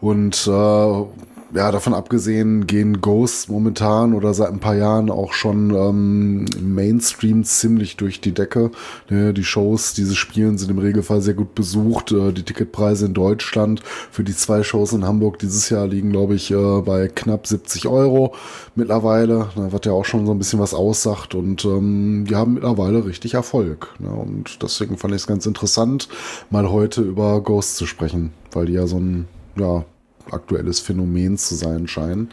[0.00, 1.04] Und äh,
[1.52, 7.42] ja, davon abgesehen gehen Ghosts momentan oder seit ein paar Jahren auch schon ähm, Mainstream
[7.44, 8.70] ziemlich durch die Decke.
[9.08, 12.12] Ne, die Shows, diese Spielen sind im Regelfall sehr gut besucht.
[12.12, 16.34] Äh, die Ticketpreise in Deutschland für die zwei Shows in Hamburg dieses Jahr liegen, glaube
[16.34, 18.34] ich, äh, bei knapp 70 Euro
[18.76, 21.34] mittlerweile, ne, was ja auch schon so ein bisschen was aussagt.
[21.34, 23.88] Und ähm, die haben mittlerweile richtig Erfolg.
[23.98, 26.08] Ne, und deswegen fand ich es ganz interessant,
[26.50, 29.84] mal heute über Ghosts zu sprechen, weil die ja so ein ja,
[30.30, 32.30] aktuelles Phänomen zu sein scheinen.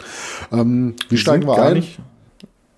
[0.52, 1.84] Ähm, wie steigen wir ein?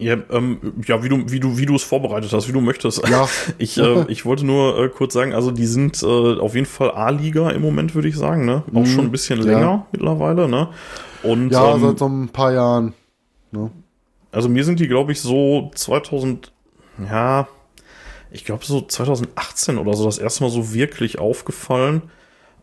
[0.02, 3.06] Ja, ähm, ja, wie du, wie du, wie du es vorbereitet hast, wie du möchtest.
[3.10, 3.28] Ja.
[3.58, 6.92] Ich, äh, ich wollte nur äh, kurz sagen, also die sind äh, auf jeden Fall
[6.92, 8.64] A-Liga im Moment, würde ich sagen, ne?
[8.74, 9.86] Auch mhm, schon ein bisschen länger ja.
[9.92, 10.70] mittlerweile, ne?
[11.22, 12.94] Und, ja, ähm, seit so ein paar Jahren.
[13.52, 13.72] Ne?
[14.32, 16.54] Also mir sind die, glaube ich, so 2000,
[17.10, 17.50] ja,
[18.32, 22.04] ich glaube so 2018 oder so das erste Mal so wirklich aufgefallen.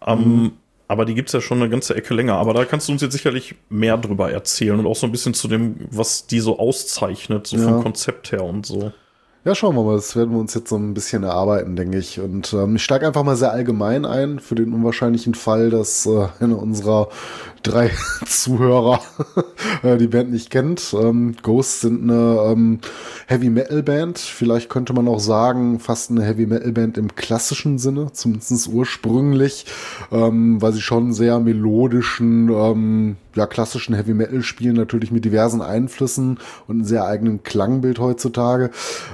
[0.07, 0.53] Ähm, mhm.
[0.89, 2.35] Aber die gibt's ja schon eine ganze Ecke länger.
[2.35, 5.35] Aber da kannst du uns jetzt sicherlich mehr drüber erzählen und auch so ein bisschen
[5.35, 7.65] zu dem, was die so auszeichnet, so ja.
[7.65, 8.93] vom Konzept her und so.
[9.47, 9.95] Ja, schauen wir mal.
[9.95, 12.19] Das werden wir uns jetzt so ein bisschen erarbeiten, denke ich.
[12.19, 16.27] Und ähm, ich steige einfach mal sehr allgemein ein für den unwahrscheinlichen Fall, dass äh,
[16.41, 17.11] einer unserer
[17.67, 17.91] drei
[18.27, 19.01] Zuhörer
[19.83, 20.95] äh, die Band nicht kennt.
[20.99, 22.79] Ähm, Ghosts sind eine ähm,
[23.27, 24.19] Heavy Metal Band.
[24.19, 29.67] Vielleicht könnte man auch sagen, fast eine Heavy Metal Band im klassischen Sinne, zumindest ursprünglich,
[30.13, 35.61] ähm, weil sie schon sehr melodischen, ähm, ja, klassischen Heavy Metal spielen, natürlich mit diversen
[35.61, 36.39] Einflüssen
[36.69, 38.71] und einem sehr eigenen Klangbild heutzutage.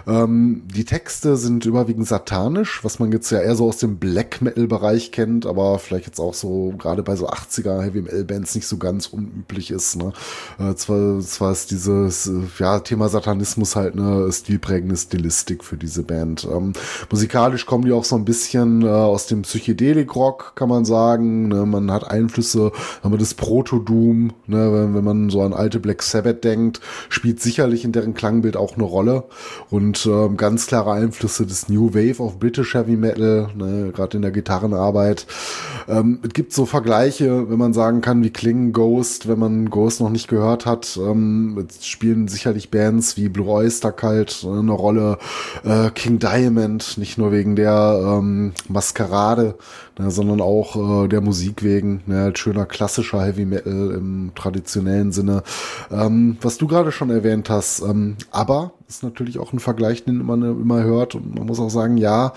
[0.06, 4.42] Ähm, die Texte sind überwiegend satanisch, was man jetzt ja eher so aus dem Black
[4.42, 8.41] Metal Bereich kennt, aber vielleicht jetzt auch so gerade bei so 80er Heavy Metal Bands
[8.54, 9.96] nicht so ganz unüblich ist.
[9.96, 10.12] Ne?
[10.58, 16.46] Äh, zwar, zwar ist dieses ja, Thema Satanismus halt eine stilprägende Stilistik für diese Band.
[16.50, 16.72] Ähm,
[17.10, 21.48] musikalisch kommen die auch so ein bisschen äh, aus dem Psychedelik-Rock, kann man sagen.
[21.48, 21.66] Ne?
[21.66, 25.78] Man hat Einflüsse, wenn man das Proto-Doom Doom, ne, wenn, wenn man so an alte
[25.78, 29.24] Black Sabbath denkt, spielt sicherlich in deren Klangbild auch eine Rolle
[29.70, 34.22] und ähm, ganz klare Einflüsse des New Wave of British Heavy Metal, ne, gerade in
[34.22, 35.26] der Gitarrenarbeit.
[35.88, 40.00] Ähm, es gibt so Vergleiche, wenn man sagen kann, wie klingen Ghost, wenn man Ghost
[40.00, 45.18] noch nicht gehört hat, ähm, spielen sicherlich Bands wie Blue Oyster Cult äh, eine Rolle,
[45.64, 49.56] äh, King Diamond, nicht nur wegen der ähm, Maskerade,
[49.98, 55.42] ne, sondern auch äh, der Musik wegen, ne, schöner klassischer Heavy Metal im traditionellen Sinne.
[55.90, 60.24] Ähm, was du gerade schon erwähnt hast, ähm, aber ist natürlich auch ein Vergleich, den
[60.24, 62.34] man immer hört und man muss auch sagen, ja,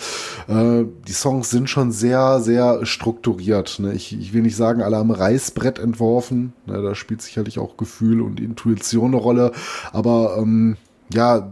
[0.47, 3.79] äh, die Songs sind schon sehr, sehr strukturiert.
[3.79, 3.93] Ne?
[3.93, 6.81] Ich, ich will nicht sagen, alle am Reißbrett entworfen, ne?
[6.81, 9.51] da spielt sicherlich auch Gefühl und Intuition eine Rolle,
[9.91, 10.77] aber ähm,
[11.13, 11.51] ja,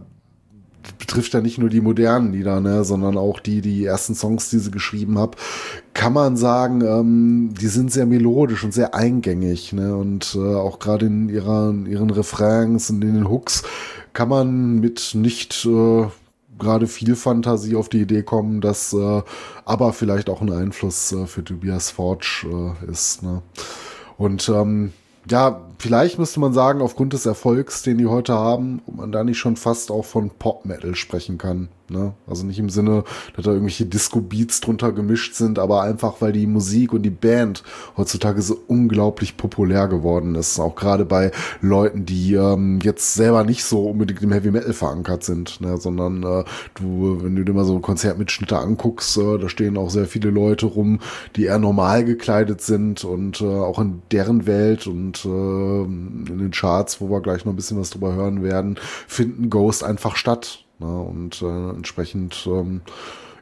[0.98, 4.58] betrifft ja nicht nur die modernen Lieder, ne, sondern auch die, die ersten Songs, die
[4.58, 5.36] sie geschrieben habe,
[5.94, 10.78] kann man sagen, ähm, die sind sehr melodisch und sehr eingängig, ne, und äh, auch
[10.78, 13.62] gerade in ihrer, in ihren Refrains und in den Hooks
[14.14, 16.06] kann man mit nicht äh,
[16.58, 19.22] gerade viel Fantasie auf die Idee kommen, dass äh,
[19.64, 22.46] aber vielleicht auch ein Einfluss äh, für Tobias Forge
[22.80, 23.42] äh, ist, ne.
[24.16, 24.92] Und ähm,
[25.28, 29.24] ja, vielleicht müsste man sagen, aufgrund des Erfolgs, den die heute haben, ob man da
[29.24, 31.68] nicht schon fast auch von Pop-Metal sprechen kann.
[31.90, 32.14] Ne?
[32.26, 33.04] Also nicht im Sinne,
[33.36, 37.62] dass da irgendwelche Disco-Beats drunter gemischt sind, aber einfach, weil die Musik und die Band
[37.96, 40.58] heutzutage so unglaublich populär geworden ist.
[40.58, 41.30] Auch gerade bei
[41.60, 45.76] Leuten, die ähm, jetzt selber nicht so unbedingt im Heavy Metal verankert sind, ne?
[45.76, 46.44] sondern äh,
[46.74, 50.66] du, wenn du dir mal so Konzertmitschnitte anguckst, äh, da stehen auch sehr viele Leute
[50.66, 51.00] rum,
[51.36, 56.50] die eher normal gekleidet sind und äh, auch in deren Welt und äh, in den
[56.50, 60.63] Charts, wo wir gleich noch ein bisschen was drüber hören werden, finden Ghost einfach statt.
[60.84, 60.98] Ne?
[60.98, 62.82] Und äh, entsprechend, ähm,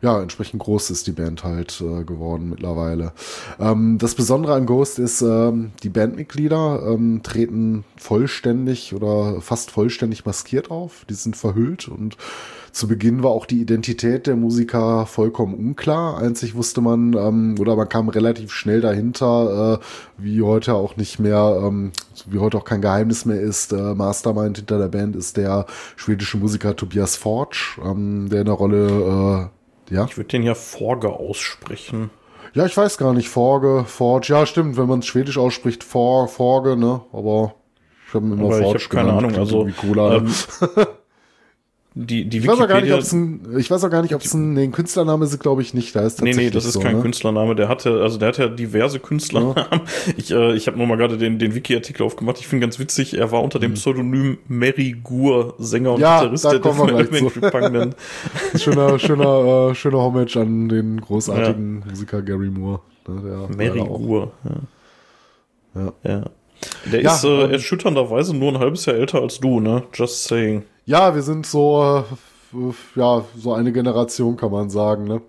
[0.01, 3.13] ja, entsprechend groß ist die Band halt äh, geworden mittlerweile.
[3.61, 10.25] Ähm, das Besondere an Ghost ist, ähm, die Bandmitglieder ähm, treten vollständig oder fast vollständig
[10.25, 11.05] maskiert auf.
[11.09, 12.17] Die sind verhüllt und
[12.73, 16.17] zu Beginn war auch die Identität der Musiker vollkommen unklar.
[16.19, 19.85] Einzig wusste man, ähm, oder man kam relativ schnell dahinter, äh,
[20.17, 21.93] wie heute auch nicht mehr, ähm,
[22.27, 23.73] wie heute auch kein Geheimnis mehr ist.
[23.73, 25.67] Äh, Mastermind hinter der Band ist der
[25.97, 29.51] schwedische Musiker Tobias Forge, ähm, der in der Rolle,
[29.91, 30.07] äh, ja.
[30.07, 32.11] Ich würde den ja Forge aussprechen.
[32.55, 36.27] Ja, ich weiß gar nicht, Forge, Forge, ja stimmt, wenn man es schwedisch ausspricht, For,
[36.29, 37.55] Forge, ne, aber
[38.09, 40.29] ich habe immer Forge ich hab keine genannt, Ahnung, also cooler, ähm,
[41.95, 44.15] die, die ich weiß auch gar nicht, ob es ein, ich weiß auch gar nicht,
[44.15, 45.95] ob es ein, nee, ein Künstlername ist, glaube ich nicht.
[45.95, 47.03] Da ist nee, nee, das ist so, kein ne?
[47.03, 47.55] Künstlername.
[47.55, 49.57] Der hatte, also der hat ja diverse Künstlernamen.
[49.57, 49.81] Ja.
[50.17, 52.39] Ich, äh, ich habe nur mal gerade den, den Wiki-Artikel aufgemacht.
[52.39, 53.75] Ich finde ganz witzig, er war unter dem hm.
[53.75, 57.91] Pseudonym Mary Gur, Sänger und ja, Gitarrist der Death Metal
[58.57, 61.91] Schöner, schöner, äh, schöner Homage an den großartigen ja.
[61.91, 62.81] Musiker Gary Moore.
[63.07, 64.33] Ne, Mary Gur,
[65.75, 65.83] ja.
[65.83, 65.93] ja.
[66.05, 66.25] ja.
[66.91, 69.83] Der ist äh, ähm, erschütternderweise nur ein halbes Jahr älter als du, ne?
[69.93, 70.63] Just saying.
[70.85, 72.05] Ja, wir sind so,
[72.53, 75.23] äh, ja, so eine Generation, kann man sagen, ne?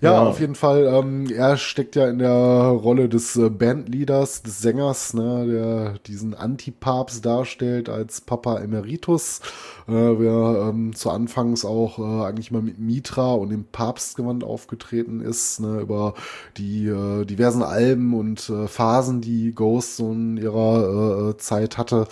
[0.00, 0.84] Ja, ja, auf jeden Fall.
[0.86, 6.34] Ähm, er steckt ja in der Rolle des äh, Bandleaders, des Sängers, ne, der diesen
[6.34, 9.40] Antipapst darstellt als Papa Emeritus.
[9.88, 15.20] Äh, wer ähm, zu Anfangs auch äh, eigentlich mal mit Mitra und dem Papstgewand aufgetreten
[15.20, 16.14] ist, ne, über
[16.58, 22.06] die äh, diversen Alben und äh, Phasen, die Ghost so in ihrer äh, Zeit hatte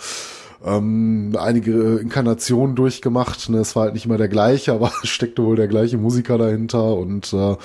[0.65, 3.49] ähm, einige Inkarnationen durchgemacht.
[3.49, 3.59] Ne?
[3.59, 6.95] Es war halt nicht immer der gleiche, aber es steckte wohl der gleiche Musiker dahinter
[6.95, 7.55] und äh,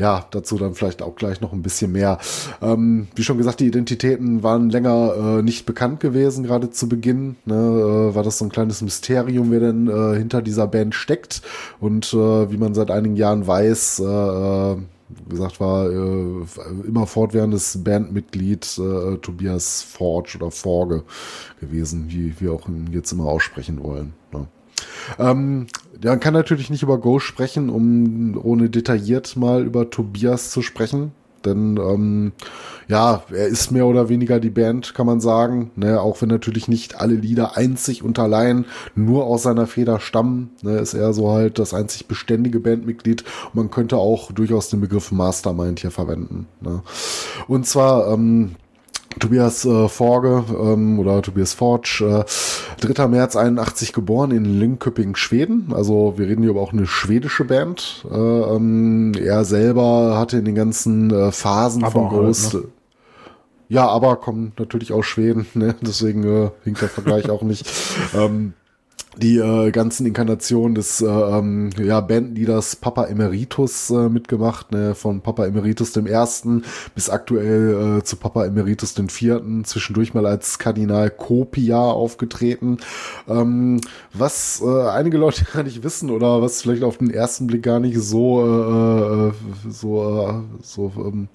[0.00, 2.18] ja, dazu dann vielleicht auch gleich noch ein bisschen mehr.
[2.62, 7.36] Ähm, wie schon gesagt, die Identitäten waren länger äh, nicht bekannt gewesen, gerade zu Beginn.
[7.44, 7.54] Ne?
[7.54, 11.42] Äh, war das so ein kleines Mysterium, wer denn äh, hinter dieser Band steckt
[11.80, 14.76] und äh, wie man seit einigen Jahren weiß, äh, äh
[15.08, 16.44] wie gesagt, war äh,
[16.86, 21.04] immer fortwährendes Bandmitglied äh, Tobias Forge oder Forge
[21.60, 24.12] gewesen, wie wir auch jetzt immer aussprechen wollen.
[24.32, 24.46] Ne?
[25.18, 25.66] Ähm,
[26.02, 31.12] man kann natürlich nicht über Go sprechen, um ohne detailliert mal über Tobias zu sprechen.
[31.44, 32.32] Denn ähm,
[32.88, 35.70] ja, er ist mehr oder weniger die Band, kann man sagen.
[35.76, 40.50] Ne, auch wenn natürlich nicht alle Lieder einzig und allein nur aus seiner Feder stammen,
[40.62, 43.24] ne, ist er so halt das einzig beständige Bandmitglied.
[43.52, 46.46] man könnte auch durchaus den Begriff Mastermind hier verwenden.
[46.60, 46.82] Ne.
[47.46, 48.56] Und zwar ähm,
[49.18, 52.24] Tobias äh, Forge ähm, oder Tobias Forge,
[52.80, 53.08] äh, 3.
[53.08, 55.72] März 81 geboren in Linköping, Schweden.
[55.74, 58.06] Also wir reden hier aber auch eine schwedische Band.
[58.10, 62.54] Äh, ähm, er selber hatte in den ganzen äh, Phasen aber von Ghost...
[62.54, 62.70] Halt, ne?
[63.70, 65.74] Ja, aber kommen natürlich aus Schweden, ne?
[65.82, 67.70] deswegen äh, hinkt der Vergleich auch nicht.
[68.14, 68.54] Ähm,
[69.18, 75.20] die äh, ganzen Inkarnationen des äh, ähm, ja, Bandleaders Papa Emeritus äh, mitgemacht, ne, von
[75.20, 76.64] Papa Emeritus dem Ersten
[76.94, 82.78] bis aktuell äh, zu Papa Emeritus den Vierten, zwischendurch mal als Kardinal Kopia aufgetreten.
[83.28, 83.80] Ähm,
[84.12, 87.80] was äh, einige Leute gar nicht wissen oder was vielleicht auf den ersten Blick gar
[87.80, 89.32] nicht so äh, äh
[89.68, 91.28] so äh, so ähm,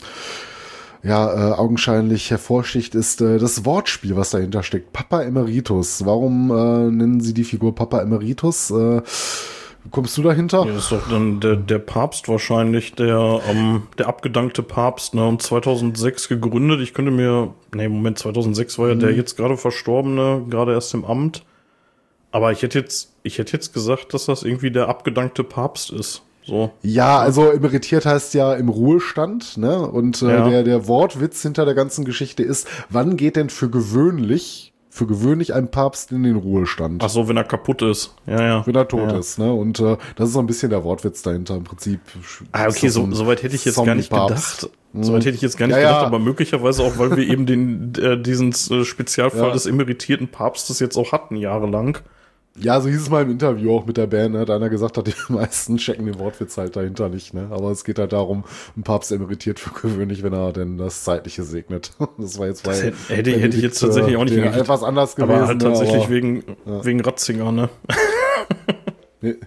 [1.04, 4.94] ja, äh, augenscheinlich hervorsticht, ist äh, das Wortspiel, was dahinter steckt.
[4.94, 6.06] Papa Emeritus.
[6.06, 8.72] Warum äh, nennen sie die Figur Papa Emeritus?
[8.72, 9.02] Äh,
[9.92, 10.66] kommst du dahinter?
[10.66, 15.28] Ja, das ist doch dann der, der Papst wahrscheinlich, der, ähm, der abgedankte Papst, ne,
[15.28, 16.80] und 2006 gegründet.
[16.80, 19.00] Ich könnte mir, nee, Moment, 2006 war ja mhm.
[19.00, 21.44] der jetzt gerade Verstorbene, gerade erst im Amt.
[22.32, 26.24] Aber ich hätte jetzt, ich hätte jetzt gesagt, dass das irgendwie der abgedankte Papst ist.
[26.46, 26.72] So.
[26.82, 29.80] Ja, also emeritiert heißt ja im Ruhestand, ne?
[29.80, 30.50] Und äh, ja.
[30.50, 35.54] der, der Wortwitz hinter der ganzen Geschichte ist, wann geht denn für gewöhnlich, für gewöhnlich
[35.54, 37.04] ein Papst in den Ruhestand?
[37.04, 38.16] Ach so, wenn er kaputt ist.
[38.28, 38.68] Ja, ja.
[38.68, 39.18] Wenn er tot ja.
[39.18, 39.54] ist, ne?
[39.54, 42.02] Und äh, das ist so ein bisschen der Wortwitz dahinter im Prinzip.
[42.52, 44.70] Ah, okay, so, so weit hätte ich jetzt gar nicht gedacht.
[44.96, 47.46] So weit hätte ich jetzt gar nicht ja, gedacht, aber möglicherweise auch, weil wir eben
[47.46, 51.98] den, äh, diesen äh, Spezialfall des emeritierten Papstes jetzt auch hatten, jahrelang.
[52.60, 54.42] Ja, so hieß es mal im Interview auch mit der Band, ne?
[54.42, 57.48] hat einer gesagt hat, die meisten checken den Wortwitz halt dahinter nicht, ne?
[57.50, 58.44] Aber es geht halt darum,
[58.78, 61.92] ein Papst emeritiert für gewöhnlich, wenn er denn das Zeitliche segnet.
[62.18, 62.72] Das war jetzt bei.
[62.72, 64.62] Das hätte, hätte ich jetzt tatsächlich auch nicht hingekriegt.
[64.62, 65.36] Etwas anders gewesen.
[65.36, 66.86] Aber halt tatsächlich aber, wegen, ja.
[66.86, 67.70] wegen Ratzinger, ne?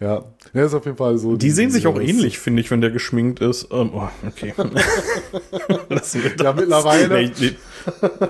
[0.00, 0.24] ja,
[0.54, 1.32] ja, ist auf jeden Fall so.
[1.32, 3.68] Die, die sehen sich auch ähnlich, finde ich, wenn der geschminkt ist.
[3.70, 4.54] Ähm, oh, okay.
[6.42, 7.08] ja, mittlerweile.
[7.08, 7.32] Nee,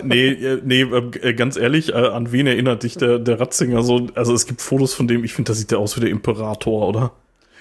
[0.03, 4.09] nee, nee, nee äh, ganz ehrlich, äh, an wen erinnert dich der, der Ratzinger so?
[4.15, 6.89] Also es gibt Fotos von dem, ich finde, da sieht der aus wie der Imperator,
[6.89, 7.13] oder?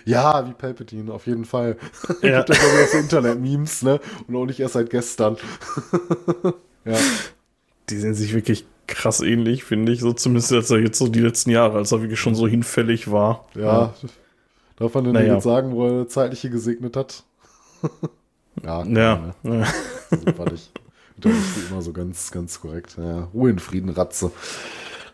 [0.06, 1.78] Ja, wie Palpatine, auf jeden Fall.
[2.22, 2.44] Ja.
[2.44, 4.00] gibt ja glaube ich Internet-Memes, ne?
[4.28, 5.38] Und auch nicht erst seit gestern.
[6.86, 6.98] ja.
[7.90, 10.02] Die sehen sich wirklich krass ähnlich, finde ich.
[10.02, 13.12] So zumindest als er jetzt so die letzten Jahre, als er wirklich schon so hinfällig
[13.12, 13.46] war.
[13.56, 13.62] Ja.
[13.62, 13.94] ja.
[14.80, 15.36] Darf man denn naja.
[15.36, 17.24] jetzt sagen, wo er zeitliche gesegnet hat?
[18.64, 18.84] ja.
[18.84, 18.84] Ja.
[18.84, 19.34] Ne?
[19.44, 20.18] ja.
[20.18, 20.72] Super nicht.
[21.18, 22.96] Das ist immer so ganz, ganz korrekt.
[22.98, 23.28] Ja.
[23.34, 24.32] Ruhe in Frieden, Ratze.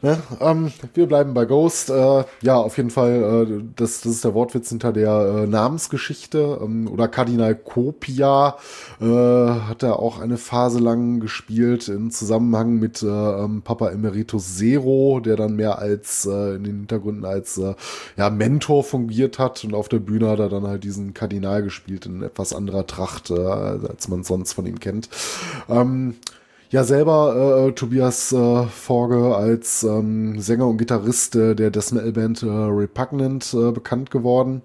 [0.06, 0.22] Ne?
[0.40, 1.90] Ähm, wir bleiben bei Ghost.
[1.90, 6.60] Äh, ja, auf jeden Fall, äh, das, das ist der Wortwitz hinter der äh, Namensgeschichte.
[6.62, 8.56] Ähm, oder Kardinal Copia
[9.02, 14.58] äh, hat er auch eine Phase lang gespielt im Zusammenhang mit äh, ähm, Papa Emeritus
[14.58, 17.60] Zero, der dann mehr als äh, in den Hintergründen als
[18.18, 22.06] ja, Mentor fungiert hat und auf der Bühne hat er dann halt diesen Kardinal gespielt
[22.06, 25.10] in etwas anderer Tracht, als man sonst von ihm kennt.
[25.70, 26.16] Ähm,
[26.76, 32.12] ja selber äh, Tobias äh, Forge als ähm, Sänger und Gitarrist äh, der Death Metal
[32.12, 34.62] Band äh, Repugnant äh, bekannt geworden.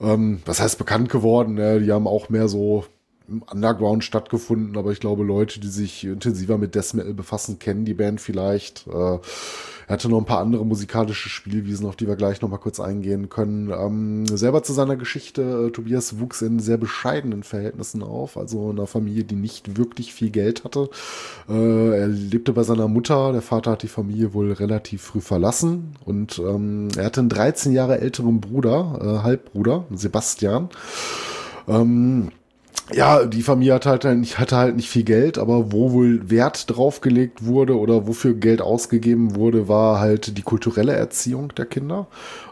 [0.00, 1.54] Ähm, was heißt bekannt geworden?
[1.54, 1.80] Ne?
[1.80, 2.84] Die haben auch mehr so
[3.26, 7.84] im Underground stattgefunden, aber ich glaube, Leute, die sich intensiver mit Death Metal befassen, kennen
[7.84, 8.86] die Band vielleicht.
[8.86, 9.18] Äh,
[9.86, 12.80] er hatte noch ein paar andere musikalische Spielwiesen, auf die wir gleich noch mal kurz
[12.80, 13.70] eingehen können.
[13.70, 18.78] Ähm, selber zu seiner Geschichte, äh, Tobias wuchs in sehr bescheidenen Verhältnissen auf, also in
[18.78, 20.90] einer Familie, die nicht wirklich viel Geld hatte.
[21.48, 25.94] Äh, er lebte bei seiner Mutter, der Vater hat die Familie wohl relativ früh verlassen
[26.04, 30.68] und ähm, er hatte einen 13 Jahre älteren Bruder, äh, Halbbruder, Sebastian.
[31.68, 32.30] Ähm,
[32.94, 36.66] ja, die Familie hatte halt, nicht, hatte halt nicht viel Geld, aber wo wohl Wert
[36.68, 42.06] draufgelegt wurde oder wofür Geld ausgegeben wurde, war halt die kulturelle Erziehung der Kinder.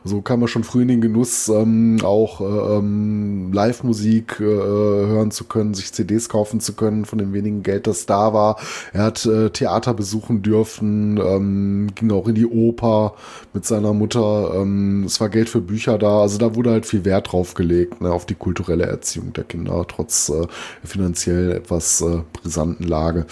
[0.04, 5.30] So kam er schon früh in den Genuss, ähm, auch äh, ähm, Live-Musik äh, hören
[5.30, 8.56] zu können, sich CDs kaufen zu können von dem wenigen Geld, das da war.
[8.92, 13.14] Er hat äh, Theater besuchen dürfen, ähm, ging auch in die Oper
[13.52, 14.54] mit seiner Mutter.
[14.54, 16.22] Ähm, es war Geld für Bücher da.
[16.22, 19.84] Also da wurde halt viel Wert drauf gelegt, ne, auf die kulturelle Erziehung der Kinder,
[19.86, 20.46] trotz äh,
[20.84, 23.26] finanziell etwas äh, brisanten Lage.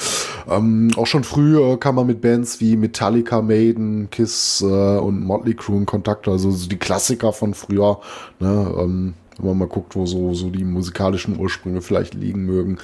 [0.48, 5.24] Ähm, auch schon früh äh, kam er mit Bands wie Metallica, Maiden, Kiss äh, und
[5.24, 6.28] Motley Crue in Kontakt.
[6.28, 8.00] Also so die Klassiker von früher,
[8.40, 12.78] ne, ähm, wenn man mal guckt, wo so, so die musikalischen Ursprünge vielleicht liegen mögen.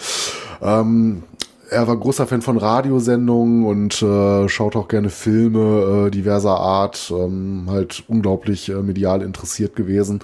[0.62, 1.22] Ähm,
[1.70, 7.12] er war großer Fan von Radiosendungen und äh, schaut auch gerne Filme äh, diverser Art,
[7.14, 10.20] ähm, halt unglaublich äh, medial interessiert gewesen.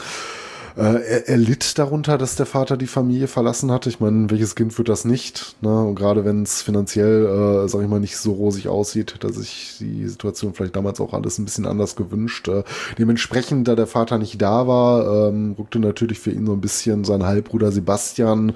[0.80, 3.90] Äh, er, er, litt darunter, dass der Vater die Familie verlassen hatte.
[3.90, 5.54] Ich meine, welches Kind wird das nicht?
[5.60, 5.68] Ne?
[5.68, 9.76] Und gerade wenn es finanziell, äh, sag ich mal, nicht so rosig aussieht, dass sich
[9.78, 12.48] die Situation vielleicht damals auch alles ein bisschen anders gewünscht.
[12.48, 12.62] Äh,
[12.98, 17.04] dementsprechend, da der Vater nicht da war, ähm, rückte natürlich für ihn so ein bisschen
[17.04, 18.54] sein Halbbruder Sebastian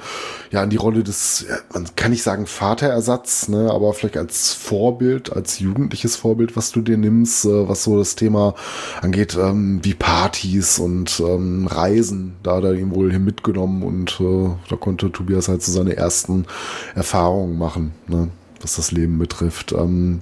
[0.51, 1.45] ja in die Rolle des,
[1.75, 3.71] man kann nicht sagen Vaterersatz, ne?
[3.71, 8.17] aber vielleicht als Vorbild, als jugendliches Vorbild, was du dir nimmst, äh, was so das
[8.17, 8.55] Thema
[9.03, 12.14] angeht, ähm, wie Partys und ähm, Reisen.
[12.43, 15.97] Da hat er ihn wohl hin mitgenommen und äh, da konnte Tobias halt so seine
[15.97, 16.47] ersten
[16.95, 18.29] Erfahrungen machen, ne,
[18.61, 19.73] was das Leben betrifft.
[19.73, 20.21] Ähm,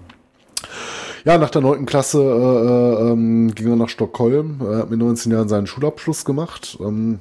[1.24, 4.60] ja, nach der neunten Klasse äh, äh, ähm, ging er nach Stockholm.
[4.60, 6.78] Er hat mit 19 Jahren seinen Schulabschluss gemacht.
[6.80, 7.20] Ähm,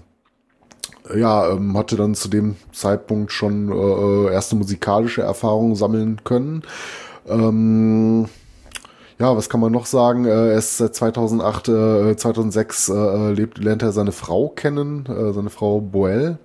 [1.15, 6.63] ja, ähm, hatte dann zu dem Zeitpunkt schon äh, äh erste musikalische Erfahrungen sammeln können.
[7.27, 8.27] Ähm,
[9.21, 10.25] ja, was kann man noch sagen?
[10.25, 15.31] Äh, er ist seit 2008, äh, 2006 äh, lebt, lernt er seine Frau kennen, äh,
[15.31, 16.39] seine Frau Boel.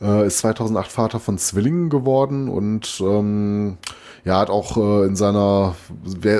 [0.00, 3.76] Äh, ist 2008 Vater von Zwillingen geworden und ähm,
[4.26, 5.76] ja, hat auch äh, in seiner,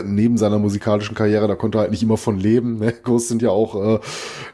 [0.04, 2.78] neben seiner musikalischen Karriere, da konnte er halt nicht immer von leben.
[2.78, 2.92] Ne?
[3.04, 4.00] Ghosts sind ja auch äh,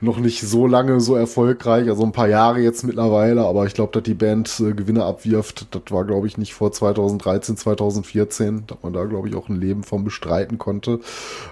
[0.02, 3.92] noch nicht so lange so erfolgreich, also ein paar Jahre jetzt mittlerweile, aber ich glaube,
[3.94, 8.76] dass die Band äh, Gewinne abwirft, das war, glaube ich, nicht vor 2013, 2014, dass
[8.82, 11.00] man da, glaube ich, auch ein Leben von bestreiten konnte.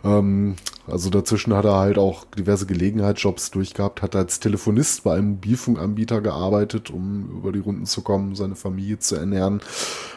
[0.04, 0.56] Ähm,
[0.90, 6.20] also dazwischen hat er halt auch diverse Gelegenheitsjobs durchgehabt, hat als Telefonist bei einem Mobilfunkanbieter
[6.20, 9.60] gearbeitet, um über die Runden zu kommen, seine Familie zu ernähren.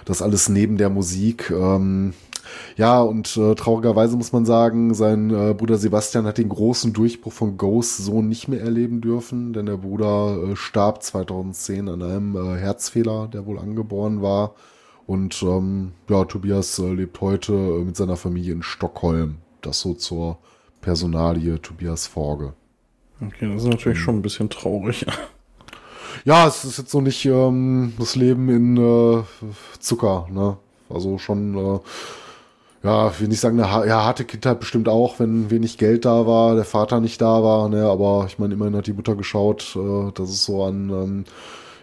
[0.05, 1.51] Das alles neben der Musik.
[1.51, 2.13] Ähm,
[2.75, 7.33] ja, und äh, traurigerweise muss man sagen, sein äh, Bruder Sebastian hat den großen Durchbruch
[7.33, 12.35] von Ghost so nicht mehr erleben dürfen, denn der Bruder äh, starb 2010 an einem
[12.35, 14.55] äh, Herzfehler, der wohl angeboren war.
[15.05, 19.37] Und ähm, ja, Tobias äh, lebt heute äh, mit seiner Familie in Stockholm.
[19.61, 20.37] Das so zur
[20.84, 22.53] Personalie Tobias Forge.
[23.19, 25.05] Okay, das ist natürlich ähm, schon ein bisschen traurig.
[26.26, 29.23] Ja, es ist jetzt so nicht ähm, das Leben in äh,
[29.80, 30.57] Zucker, ne?
[30.88, 31.80] Also schon, äh,
[32.84, 36.27] ja, ich will nicht sagen, eine ja, harte Kindheit bestimmt auch, wenn wenig Geld da
[36.27, 37.85] war, der Vater nicht da war, ne?
[37.85, 41.26] Aber ich meine, immerhin hat die Mutter geschaut, äh, dass es so an ähm,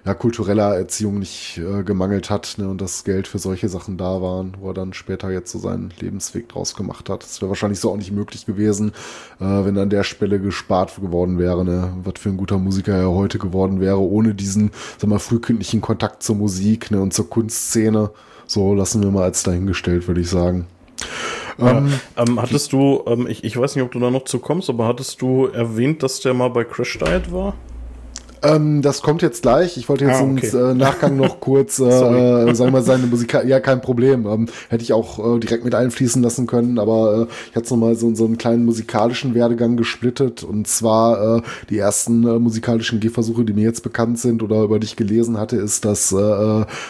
[0.05, 4.23] ja, kultureller Erziehung nicht äh, gemangelt hat ne, und das Geld für solche Sachen da
[4.23, 7.23] waren, wo er dann später jetzt so seinen Lebensweg draus gemacht hat.
[7.23, 8.93] Das wäre wahrscheinlich so auch nicht möglich gewesen,
[9.41, 13.11] äh, wenn an der Stelle gespart geworden wäre, ne, was für ein guter Musiker er
[13.11, 18.11] heute geworden wäre, ohne diesen, sag mal, frühkindlichen Kontakt zur Musik ne, und zur Kunstszene.
[18.47, 20.67] So lassen wir mal als dahingestellt, würde ich sagen.
[21.59, 24.39] Ja, ähm, ähm, hattest du, ähm, ich, ich weiß nicht, ob du da noch zu
[24.39, 27.55] kommst, aber hattest du erwähnt, dass der mal bei Crash Diet war?
[28.43, 29.77] Ähm, das kommt jetzt gleich.
[29.77, 30.49] Ich wollte jetzt ah, okay.
[30.53, 34.27] im äh, Nachgang noch kurz, äh, äh, sagen wir mal, seine Musik, ja, kein Problem.
[34.27, 37.97] Ähm, hätte ich auch äh, direkt mit einfließen lassen können, aber äh, ich hatte nochmal
[37.97, 43.65] so, so einen kleinen musikalischen Werdegang gesplittet und zwar die ersten musikalischen Gehversuche, die mir
[43.65, 46.15] jetzt bekannt sind oder über die ich gelesen hatte, ist, dass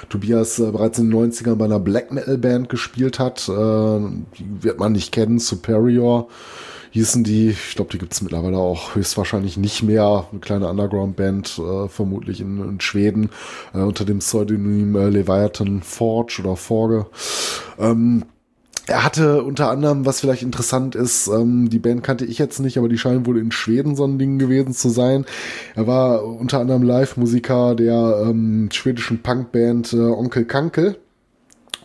[0.08, 3.48] Tobias bereits in den 90ern bei einer Black Metal Band gespielt hat.
[3.48, 6.28] Die wird man nicht kennen, Superior
[6.90, 11.58] hießen die, ich glaube, die gibt es mittlerweile auch höchstwahrscheinlich nicht mehr, eine kleine Underground-Band,
[11.58, 13.30] äh, vermutlich in, in Schweden,
[13.74, 17.06] äh, unter dem Pseudonym äh, Leviathan Forge oder Forge.
[17.78, 18.24] Ähm,
[18.90, 22.76] er hatte unter anderem, was vielleicht interessant ist, ähm, die Band kannte ich jetzt nicht,
[22.76, 25.26] aber die scheinen wohl in Schweden so ein Ding gewesen zu sein.
[25.76, 30.96] Er war unter anderem Live-Musiker der ähm, schwedischen Punkband äh, Onkel Kankel.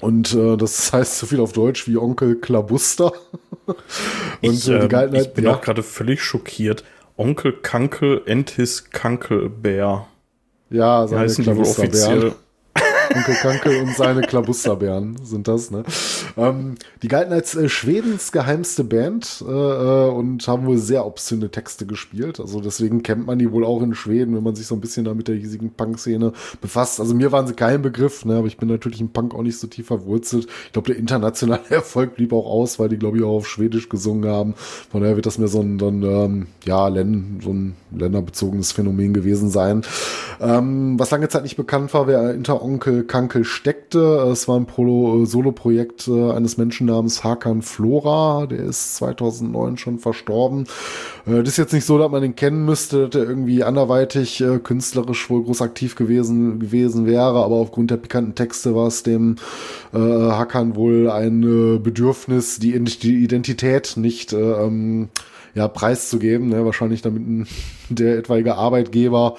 [0.02, 3.14] Und äh, das heißt so viel auf Deutsch wie Onkel Klabuster.
[3.66, 3.78] Und
[4.42, 5.56] ich, äh, halt, ich bin ja.
[5.56, 6.84] auch gerade völlig schockiert.
[7.18, 10.08] Onkel Kankel Entis Kankelbär.
[10.70, 12.34] Ja, seine heißen die wohl offiziell.
[13.14, 15.84] Onkel Kankel und seine Klabusterbären sind das, ne?
[16.38, 21.50] Ähm, die galten als äh, Schwedens geheimste Band äh, äh, und haben wohl sehr obszöne
[21.50, 22.40] Texte gespielt.
[22.40, 25.06] Also deswegen kennt man die wohl auch in Schweden, wenn man sich so ein bisschen
[25.06, 27.00] da mit der hiesigen Punk-Szene befasst.
[27.00, 28.38] Also mir waren sie kein Begriff, ne?
[28.38, 30.48] aber ich bin natürlich im Punk auch nicht so tief verwurzelt.
[30.66, 33.90] Ich glaube, der internationale Erfolg blieb auch aus, weil die, glaube ich, auch auf Schwedisch
[33.90, 34.56] gesungen haben.
[34.92, 38.72] Von daher wird das mir so ein, so ein ähm, ja, Len, so ein länderbezogenes
[38.72, 39.84] Phänomen gewesen sein.
[40.42, 42.62] Ähm, was lange Zeit nicht bekannt war, wer hinter
[42.96, 44.00] Onkel Kankel steckte.
[44.32, 50.66] Es war ein Solo-Projekt äh, eines Menschen namens Hakan Flora, der ist 2009 schon verstorben.
[51.26, 54.42] Äh, das ist jetzt nicht so, dass man ihn kennen müsste, dass er irgendwie anderweitig
[54.42, 59.04] äh, künstlerisch wohl groß aktiv gewesen, gewesen wäre, aber aufgrund der pikanten Texte war es
[59.04, 59.36] dem
[59.94, 61.42] Hakan wohl ein
[61.82, 65.10] Bedürfnis, die, Identität nicht äh, ähm,
[65.56, 66.66] ja, preiszugeben, ne?
[66.66, 67.48] wahrscheinlich damit
[67.90, 69.38] der etwaige Arbeitgeber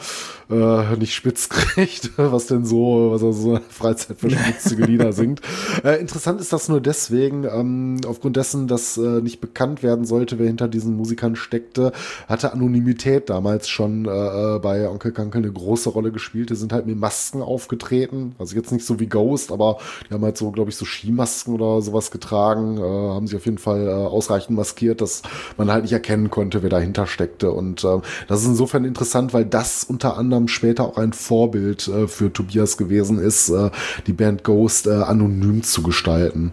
[0.50, 5.40] äh, nicht spitz kriegt, was denn so, was er so freizeitverschmutzige Lieder singt.
[5.84, 10.38] Äh, interessant ist das nur deswegen, ähm, aufgrund dessen, dass äh, nicht bekannt werden sollte,
[10.38, 11.92] wer hinter diesen Musikern steckte,
[12.28, 16.50] hatte Anonymität damals schon äh, äh bei Onkel Kankel eine große Rolle gespielt.
[16.50, 19.78] Die sind halt mit Masken aufgetreten, also jetzt nicht so wie Ghost, aber
[20.08, 23.44] die haben halt so, glaube ich, so Skimasken oder sowas getragen, äh, haben sich auf
[23.44, 25.22] jeden Fall äh, ausreichend maskiert, dass
[25.56, 27.50] man halt nicht erkennen konnte, wer dahinter steckte.
[27.50, 27.98] Und äh,
[28.28, 32.32] das ist insofern interessant, weil das unter anderem anderem später auch ein Vorbild äh, für
[32.32, 33.70] Tobias gewesen ist, äh,
[34.06, 36.52] die Band Ghost äh, anonym zu gestalten.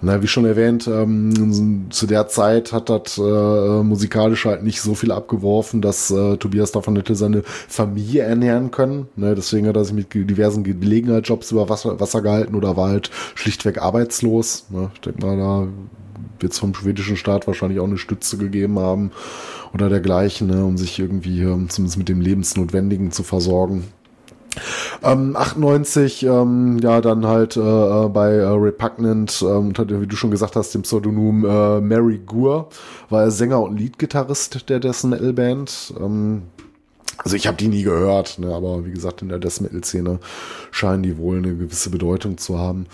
[0.00, 4.94] Na, wie schon erwähnt, ähm, zu der Zeit hat das äh, musikalisch halt nicht so
[4.94, 9.08] viel abgeworfen, dass äh, Tobias davon hätte seine Familie ernähren können.
[9.16, 13.10] Ne, deswegen hat er sich mit diversen Gelegenheitsjobs über Wasser, Wasser gehalten oder war halt
[13.34, 14.66] schlichtweg arbeitslos.
[14.70, 15.68] Ne, ich denke mal, da
[16.50, 19.12] es vom schwedischen Staat wahrscheinlich auch eine Stütze gegeben haben
[19.72, 23.84] oder dergleichen, ne, um sich irgendwie zumindest mit dem Lebensnotwendigen zu versorgen.
[25.02, 30.30] Ähm, 98, ähm, ja, dann halt äh, äh, bei äh, Repugnant, ähm, wie du schon
[30.30, 32.68] gesagt hast, dem Pseudonym äh, Mary Gur,
[33.08, 35.94] war er Sänger und Leadgitarrist der Death Metal Band.
[35.98, 36.42] Ähm,
[37.24, 40.18] also ich habe die nie gehört, ne, aber wie gesagt, in der Death Metal-Szene
[40.70, 42.86] scheinen die wohl eine gewisse Bedeutung zu haben.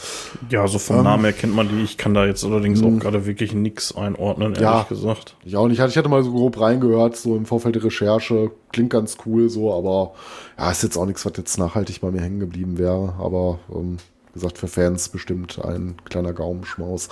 [0.51, 1.83] Ja, so vom ähm, Namen her kennt man die.
[1.83, 3.01] Ich kann da jetzt allerdings auch hm.
[3.01, 5.37] gerade wirklich nichts einordnen, ehrlich ja, gesagt.
[5.45, 5.81] Ich auch nicht.
[5.81, 8.51] Ich hatte mal so grob reingehört, so im Vorfeld der Recherche.
[8.73, 10.13] Klingt ganz cool so, aber
[10.59, 13.15] ja, ist jetzt auch nichts, was jetzt nachhaltig bei mir hängen geblieben wäre.
[13.19, 13.99] Aber ähm,
[14.29, 17.09] wie gesagt, für Fans bestimmt ein kleiner Gaumenschmaus.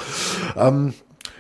[0.57, 0.93] Ähm,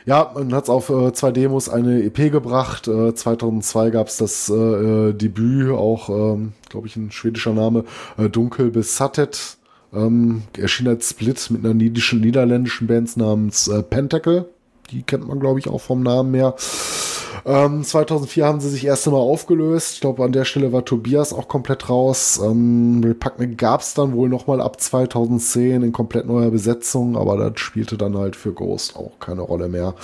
[0.06, 2.86] ja, man hat es auf äh, zwei Demos eine EP gebracht.
[2.86, 7.84] Äh, 2002 gab es das äh, äh, Debüt, auch, ähm, glaube ich, ein schwedischer Name,
[8.16, 9.58] äh, Dunkel Besattet.
[9.92, 14.48] Ähm, erschien als Split mit einer niedischen, niederländischen Band namens äh, Pentacle.
[14.90, 16.54] Die kennt man, glaube ich, auch vom Namen her.
[17.44, 19.94] Ähm, 2004 haben sie sich erst einmal aufgelöst.
[19.94, 22.40] Ich glaube, an der Stelle war Tobias auch komplett raus.
[22.42, 27.60] Ähm, Repugnant gab es dann wohl nochmal ab 2010 in komplett neuer Besetzung, aber das
[27.60, 29.94] spielte dann halt für Ghost auch keine Rolle mehr.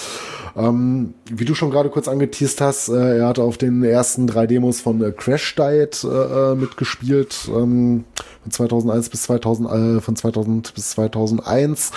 [0.57, 4.47] Ähm, wie du schon gerade kurz angeteased hast, äh, er hatte auf den ersten drei
[4.47, 8.05] Demos von äh, Crash Diet äh, äh mitgespielt, ähm,
[8.43, 11.91] von 2001 bis 2000, äh, von 2000 bis 2001.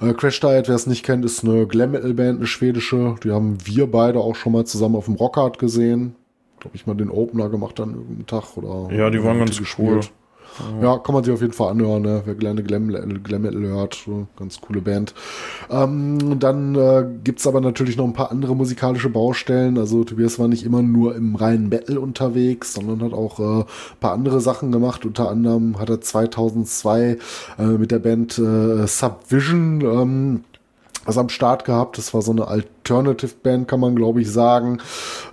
[0.00, 3.16] Äh, Crash Diet, wer es nicht kennt, ist eine Glam Metal Band, eine schwedische.
[3.22, 6.14] Die haben wir beide auch schon mal zusammen auf dem Rockhard gesehen.
[6.60, 8.94] Glaube ich mal den Opener gemacht an irgendeinem Tag oder.
[8.94, 9.88] Ja, die waren ganz gespielt.
[9.88, 10.82] Cool.
[10.82, 12.22] Ja, kann man sich auf jeden Fall anhören, ne?
[12.24, 12.88] wer gerne Glam,
[13.22, 13.98] Glam Metal hört.
[14.36, 15.14] Ganz coole Band.
[15.70, 19.78] Ähm, dann äh, gibt aber natürlich noch ein paar andere musikalische Baustellen.
[19.78, 23.98] Also Tobias war nicht immer nur im reinen Metal unterwegs, sondern hat auch äh, ein
[24.00, 25.04] paar andere Sachen gemacht.
[25.04, 27.18] Unter anderem hat er 2002
[27.58, 30.44] äh, mit der Band äh, Subvision ähm,
[31.04, 31.98] was am Start gehabt.
[31.98, 34.78] Das war so eine Alternative Band, kann man glaube ich sagen.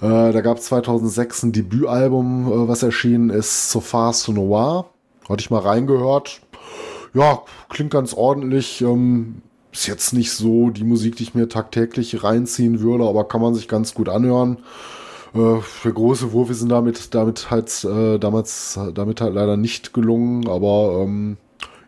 [0.02, 4.86] Äh, da gab es 2006 ein Debütalbum, äh, was erschienen ist, So Far So Noir.
[5.30, 6.42] Hatte ich mal reingehört.
[7.14, 8.82] Ja, klingt ganz ordentlich.
[8.82, 9.42] Ähm,
[9.72, 13.54] ist jetzt nicht so die Musik, die ich mir tagtäglich reinziehen würde, aber kann man
[13.54, 14.58] sich ganz gut anhören.
[15.34, 20.48] Äh, für große Wurfe sind damit, damit halt äh, damals damit halt leider nicht gelungen,
[20.48, 21.38] aber ähm,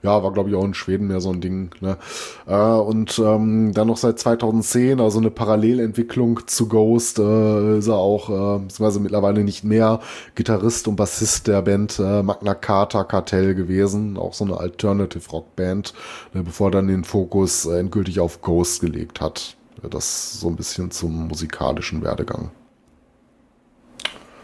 [0.04, 1.72] ja, war glaube ich auch in Schweden mehr so ein Ding.
[1.80, 1.98] Ne?
[2.46, 7.96] Äh, und ähm, dann noch seit 2010, also eine Parallelentwicklung zu Ghost, äh, ist er
[7.96, 10.02] auch, äh, beziehungsweise mittlerweile nicht mehr
[10.36, 15.56] Gitarrist und Bassist der Band äh, Magna Carta Cartel gewesen, auch so eine Alternative Rock
[15.56, 15.94] Band,
[16.34, 19.56] ne, bevor er dann den Fokus äh, endgültig auf Ghost gelegt hat.
[19.90, 22.52] Das so ein bisschen zum musikalischen Werdegang.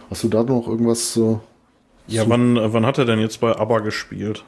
[0.09, 1.39] Hast du da noch irgendwas zu
[2.09, 4.43] ja, wann, wann hat er denn jetzt bei ABBA gespielt?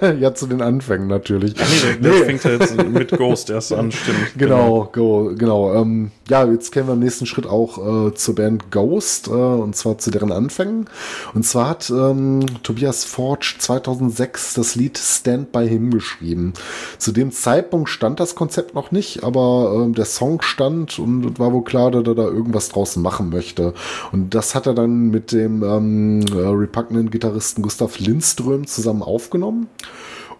[0.20, 1.54] ja, zu den Anfängen natürlich.
[1.58, 2.24] Ach nee, der, nee.
[2.24, 4.18] fängt ja jetzt mit Ghost erst an, stimmt.
[4.36, 4.90] Genau, genau.
[4.92, 5.74] Go, genau.
[5.74, 9.74] Ähm, ja, jetzt kennen wir im nächsten Schritt auch äh, zur Band Ghost, äh, und
[9.76, 10.88] zwar zu deren Anfängen.
[11.34, 16.52] Und zwar hat ähm, Tobias Forge 2006 das Lied Stand By Him geschrieben.
[16.98, 21.52] Zu dem Zeitpunkt stand das Konzept noch nicht, aber äh, der Song stand und war
[21.52, 23.74] wohl klar, dass er da irgendwas draußen machen möchte.
[24.12, 29.68] Und das hat er dann mit dem ähm, äh, Repugnant-Gitarristen Gustav Lindström zusammen aufgenommen.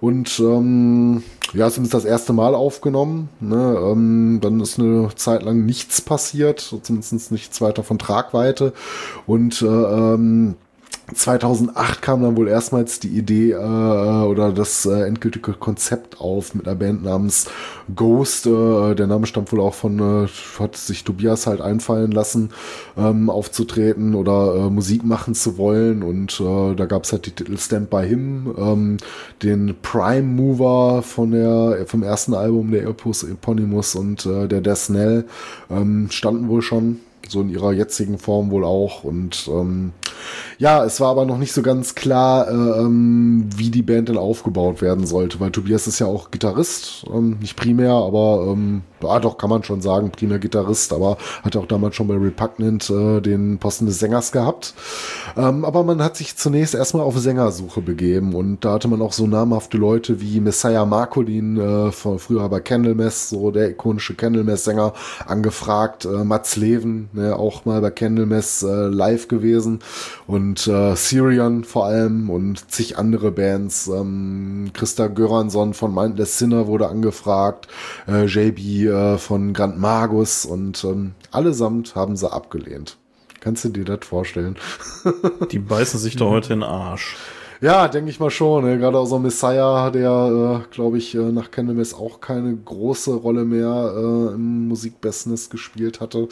[0.00, 1.22] Und ähm,
[1.52, 3.28] ja, zumindest das erste Mal aufgenommen.
[3.40, 3.78] Ne?
[3.82, 8.72] Ähm, dann ist eine Zeit lang nichts passiert, zumindest nichts weiter von Tragweite.
[9.26, 10.56] Und äh, ähm,
[11.14, 16.66] 2008 kam dann wohl erstmals die Idee äh, oder das äh, endgültige Konzept auf mit
[16.66, 17.48] einer Band namens
[17.94, 18.46] Ghost.
[18.46, 22.50] Äh, der Name stammt wohl auch von, äh, hat sich Tobias halt einfallen lassen,
[22.96, 26.02] ähm, aufzutreten oder äh, Musik machen zu wollen.
[26.02, 28.96] Und äh, da gab es halt die Titel Stand By Him, ähm,
[29.42, 34.78] den Prime Mover von der, vom ersten Album der Epos Eponymous und äh, der Death
[34.78, 35.24] Snell
[35.70, 37.00] ähm, standen wohl schon
[37.30, 39.04] so in ihrer jetzigen Form wohl auch.
[39.04, 39.92] Und ähm,
[40.58, 44.18] ja, es war aber noch nicht so ganz klar, äh, ähm, wie die Band denn
[44.18, 49.18] aufgebaut werden sollte, weil Tobias ist ja auch Gitarrist, ähm, nicht primär, aber ähm, ja,
[49.20, 53.20] doch kann man schon sagen, primär Gitarrist, aber hat auch damals schon bei Repugnant äh,
[53.20, 54.74] den Posten des Sängers gehabt.
[55.36, 59.12] Ähm, aber man hat sich zunächst erstmal auf Sängersuche begeben und da hatte man auch
[59.12, 64.92] so namhafte Leute wie Messiah Marcolin, äh, von früher bei Candlemass, so der ikonische Candlemass-Sänger,
[65.26, 69.80] angefragt, äh, Mats Leven, ne, auch mal bei Candlemass äh, live gewesen
[70.26, 73.88] und äh, Syrian vor allem und zig andere Bands.
[73.88, 77.68] Ähm, Christa Göransson von Mindless Sinner wurde angefragt,
[78.08, 82.98] äh, JB äh, von Grand Magus und ähm, allesamt haben sie abgelehnt.
[83.40, 84.56] Kannst du dir das vorstellen?
[85.50, 87.16] Die beißen sich da heute in den Arsch.
[87.62, 88.64] Ja, denke ich mal schon.
[88.64, 88.78] Ne?
[88.78, 93.44] Gerade auch so Messiah, der, äh, glaube ich, äh, nach Cannabis auch keine große Rolle
[93.44, 96.28] mehr äh, im Musikbusiness gespielt hatte.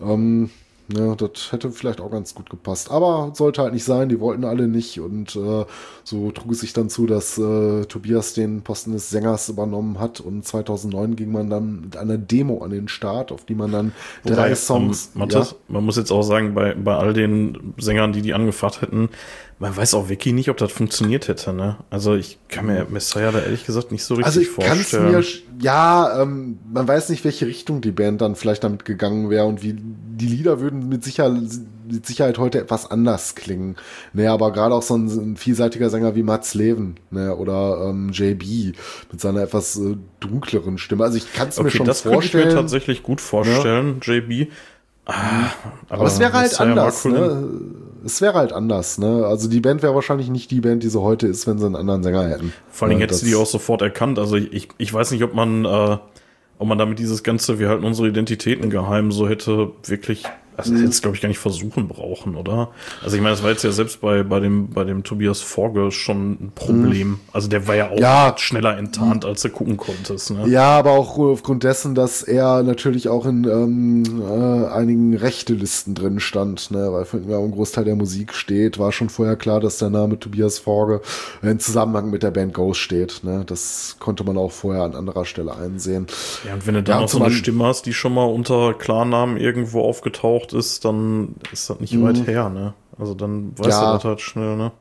[0.00, 0.50] Ähm,
[0.90, 2.90] ja, das hätte vielleicht auch ganz gut gepasst.
[2.90, 4.98] Aber sollte halt nicht sein, die wollten alle nicht.
[5.00, 5.66] Und äh,
[6.02, 10.20] so trug es sich dann zu, dass äh, Tobias den Posten des Sängers übernommen hat.
[10.20, 13.92] Und 2009 ging man dann mit einer Demo an den Start, auf die man dann
[14.22, 15.10] Wobei, drei Songs.
[15.14, 15.56] Um, Matthias, ja.
[15.68, 19.10] Man muss jetzt auch sagen, bei, bei all den Sängern, die die angefragt hätten,
[19.60, 21.78] man weiß auch wirklich nicht, ob das funktioniert hätte, ne?
[21.90, 25.10] Also ich kann mir Messiah da ehrlich gesagt nicht so richtig also ich vorstellen.
[25.10, 25.24] Mir,
[25.60, 29.62] ja, ähm, man weiß nicht, welche Richtung die Band dann vielleicht damit gegangen wäre und
[29.62, 31.32] wie die Lieder würden mit Sicherheit,
[31.90, 33.74] mit Sicherheit heute etwas anders klingen.
[34.12, 38.10] Ne, aber gerade auch so ein, ein, vielseitiger Sänger wie Mats Leven, ne, oder ähm,
[38.12, 38.76] JB
[39.10, 41.02] mit seiner etwas äh, dunkleren Stimme.
[41.02, 42.20] Also ich kann es okay, mir schon das vorstellen.
[42.20, 44.14] Das könnte ich mir tatsächlich gut vorstellen, ja.
[44.14, 44.50] JB.
[45.08, 45.50] Ah,
[45.88, 47.48] aber, aber, es wäre halt anders, ne?
[48.04, 49.24] Es wäre halt anders, ne?
[49.26, 51.76] Also die Band wäre wahrscheinlich nicht die Band, die sie heute ist, wenn sie einen
[51.76, 52.52] anderen Sänger hätten.
[52.70, 54.18] Vor allem ja, hättest du die auch sofort erkannt.
[54.18, 55.96] Also ich, ich weiß nicht, ob man, äh,
[56.58, 60.24] ob man damit dieses ganze, wir halten unsere Identitäten geheim, so hätte wirklich
[60.58, 62.70] also das hätte es, glaube ich, gar nicht versuchen brauchen, oder?
[63.00, 65.92] Also ich meine, das war jetzt ja selbst bei, bei, dem, bei dem Tobias Forge
[65.92, 67.10] schon ein Problem.
[67.10, 67.20] Mhm.
[67.32, 68.34] Also der war ja auch ja.
[68.36, 70.32] schneller enttarnt, als du gucken konntest.
[70.32, 70.48] Ne?
[70.48, 76.18] Ja, aber auch aufgrund dessen, dass er natürlich auch in ähm, äh, einigen Rechtelisten drin
[76.18, 76.92] stand, ne?
[76.92, 79.90] weil für ihn ja ein Großteil der Musik steht, war schon vorher klar, dass der
[79.90, 81.02] Name Tobias Forge
[81.40, 83.20] in Zusammenhang mit der Band Ghost steht.
[83.22, 83.44] Ne?
[83.46, 86.08] Das konnte man auch vorher an anderer Stelle einsehen.
[86.44, 88.74] Ja, und wenn du dann ja, noch so eine Stimme hast, die schon mal unter
[88.74, 92.04] Klarnamen irgendwo aufgetaucht gebraucht ist, dann ist das nicht mhm.
[92.04, 92.74] weit her, ne?
[92.98, 93.86] Also dann weißt ja.
[93.86, 94.72] du das halt schnell, ne?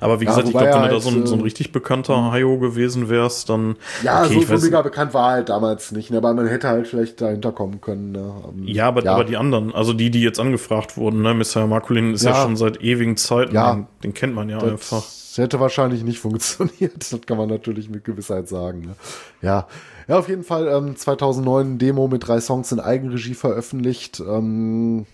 [0.00, 1.42] Aber wie ja, gesagt, ich glaube, wenn halt, du da so ein, so ein äh,
[1.42, 2.32] richtig bekannter mhm.
[2.32, 3.76] Hayo gewesen wärst, dann.
[4.02, 6.18] Ja, okay, so, so mega bekannt war halt damals nicht, ne?
[6.18, 8.12] aber man hätte halt vielleicht dahinter kommen können.
[8.12, 8.20] Ne?
[8.20, 9.12] Um, ja, aber, ja.
[9.12, 11.34] aber die anderen, also die, die jetzt angefragt wurden, ne?
[11.34, 11.66] Mr.
[11.66, 12.30] Markulin ist ja.
[12.30, 13.74] ja, schon seit ewigen Zeiten, ja.
[13.74, 15.02] Den, den kennt man ja das einfach.
[15.02, 18.80] Das hätte wahrscheinlich nicht funktioniert, das kann man natürlich mit Gewissheit sagen.
[18.80, 18.94] Ne?
[19.42, 19.66] Ja.
[20.08, 24.20] Ja, auf jeden Fall ähm, 2009 ein Demo mit drei Songs in Eigenregie veröffentlicht.
[24.20, 25.04] Ähm,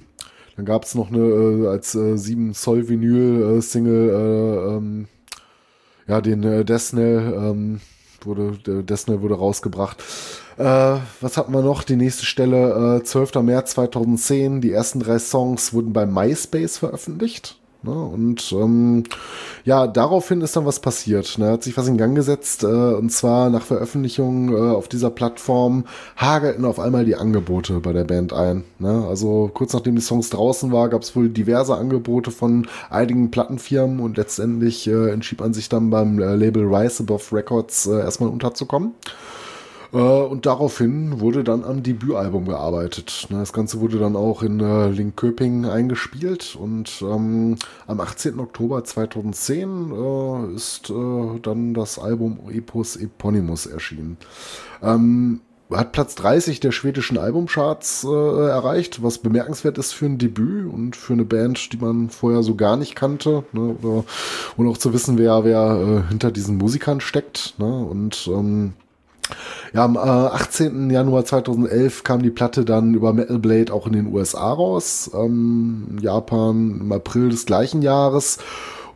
[0.57, 5.09] dann gab es noch eine äh, als äh, 7 Zoll Vinyl äh, Single, äh, ähm,
[6.07, 7.81] ja, den äh, Desnell, ähm,
[8.23, 10.01] wurde, der Desnell wurde rausgebracht.
[10.59, 11.83] Äh, was hatten wir noch?
[11.83, 13.43] Die nächste Stelle, äh, 12.
[13.43, 14.61] März 2010.
[14.61, 17.59] Die ersten drei Songs wurden bei MySpace veröffentlicht.
[17.85, 17.93] Ne?
[17.93, 19.05] Und ähm,
[19.65, 21.39] ja, daraufhin ist dann was passiert.
[21.39, 21.51] Ne?
[21.51, 22.65] Hat sich was in Gang gesetzt.
[22.65, 25.85] Äh, und zwar nach Veröffentlichung äh, auf dieser Plattform
[26.17, 28.65] hagelten auf einmal die Angebote bei der Band ein.
[28.79, 29.07] Ne?
[29.09, 34.01] Also kurz nachdem die Songs draußen war, gab es wohl diverse Angebote von einigen Plattenfirmen
[34.01, 38.31] und letztendlich äh, entschied man sich dann beim äh, Label Rise Above Records äh, erstmal
[38.31, 38.95] unterzukommen.
[39.95, 43.29] Äh, und daraufhin wurde dann am Debütalbum gearbeitet.
[43.31, 47.57] Das Ganze wurde dann auch in äh, Linköping eingespielt und ähm,
[47.87, 48.41] am 18.
[48.41, 54.17] Oktober 2010 äh, ist dann das Album Epos Eponymus erschienen.
[54.83, 55.41] Ähm,
[55.71, 61.15] hat Platz 30 der schwedischen Albumcharts erreicht, was bemerkenswert ist für ein Debüt und für
[61.15, 63.45] eine Band, die man vorher so gar nicht kannte.
[63.53, 64.05] Ne,
[64.57, 67.55] und auch zu wissen, wer, wer hinter diesen Musikern steckt.
[67.59, 68.75] Ne, und ähm,
[69.73, 70.91] ja, am äh, 18.
[70.91, 75.99] Januar 2011 kam die Platte dann über Metal Blade auch in den USA raus, ähm,
[76.01, 78.39] Japan im April des gleichen Jahres.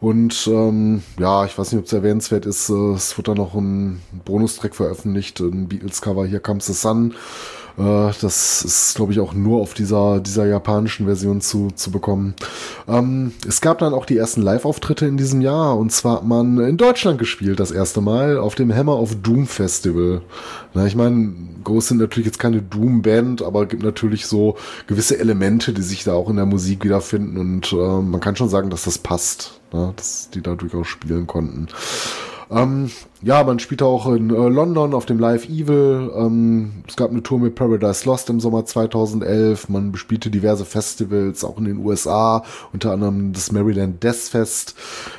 [0.00, 3.55] Und ähm, ja, ich weiß nicht, ob es erwähnenswert ist, äh, es wird dann noch
[3.55, 7.14] ein Bonustrack veröffentlicht, ein Beatles-Cover, hier Comes the Sun.
[7.78, 12.34] Äh, das ist, glaube ich, auch nur auf dieser, dieser japanischen Version zu, zu bekommen.
[12.88, 16.59] Ähm, es gab dann auch die ersten Live-Auftritte in diesem Jahr und zwar hat man
[16.59, 20.22] in Deutschland gespielt, das erste Mal, auf dem Hammer of Doom Festival.
[20.74, 21.32] Na, ich meine,
[21.62, 24.56] Ghost sind natürlich jetzt keine Doom-Band, aber gibt natürlich so
[24.86, 28.48] gewisse Elemente, die sich da auch in der Musik wiederfinden und äh, man kann schon
[28.48, 29.92] sagen, dass das passt, ne?
[29.96, 31.68] dass die da durchaus spielen konnten.
[32.50, 36.10] Ähm, ja, man spielte auch in äh, London auf dem Live Evil.
[36.16, 39.68] Ähm, es gab eine Tour mit Paradise Lost im Sommer 2011.
[39.68, 42.42] Man bespielte diverse Festivals, auch in den USA,
[42.72, 44.74] unter anderem das Maryland Death Fest.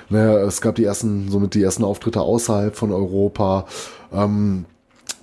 [0.10, 3.66] Ne, es gab die ersten, somit die ersten Auftritte außerhalb von Europa.
[4.12, 4.66] Ähm,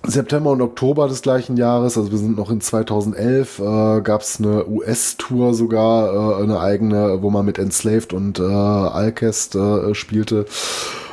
[0.03, 4.39] September und Oktober des gleichen Jahres, also wir sind noch in 2011, äh, gab es
[4.39, 10.45] eine US-Tour sogar, äh, eine eigene, wo man mit Enslaved und äh, Alcest äh, spielte.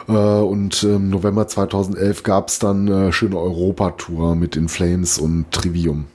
[0.08, 5.50] Äh, und im November 2011 gab es dann eine schöne Europa-Tour mit In Flames und
[5.50, 6.06] Trivium.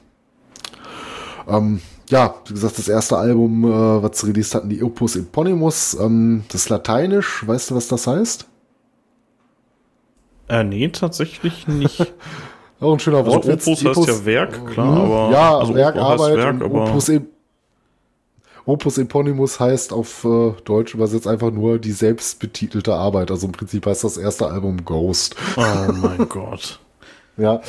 [1.47, 5.97] Ähm, ja, wie gesagt, das erste Album, äh, was sie released hatten, die Opus Eponymus,
[5.99, 8.47] ähm, das ist lateinisch, weißt du, was das heißt?
[10.49, 12.13] Äh, nee, tatsächlich nicht.
[12.79, 13.47] Auch ein schöner Wort.
[13.47, 15.11] Also Opus heißt ja Werk, klar, mhm.
[15.11, 17.21] aber ja, also Werk, Arbeit, Werk, Opus, e
[18.69, 23.31] Opus Eponymus heißt auf äh, Deutsch übersetzt einfach nur die selbstbetitelte Arbeit.
[23.31, 25.35] Also im Prinzip heißt das erste Album Ghost.
[25.57, 26.79] Oh mein Gott.
[27.39, 27.61] Ja,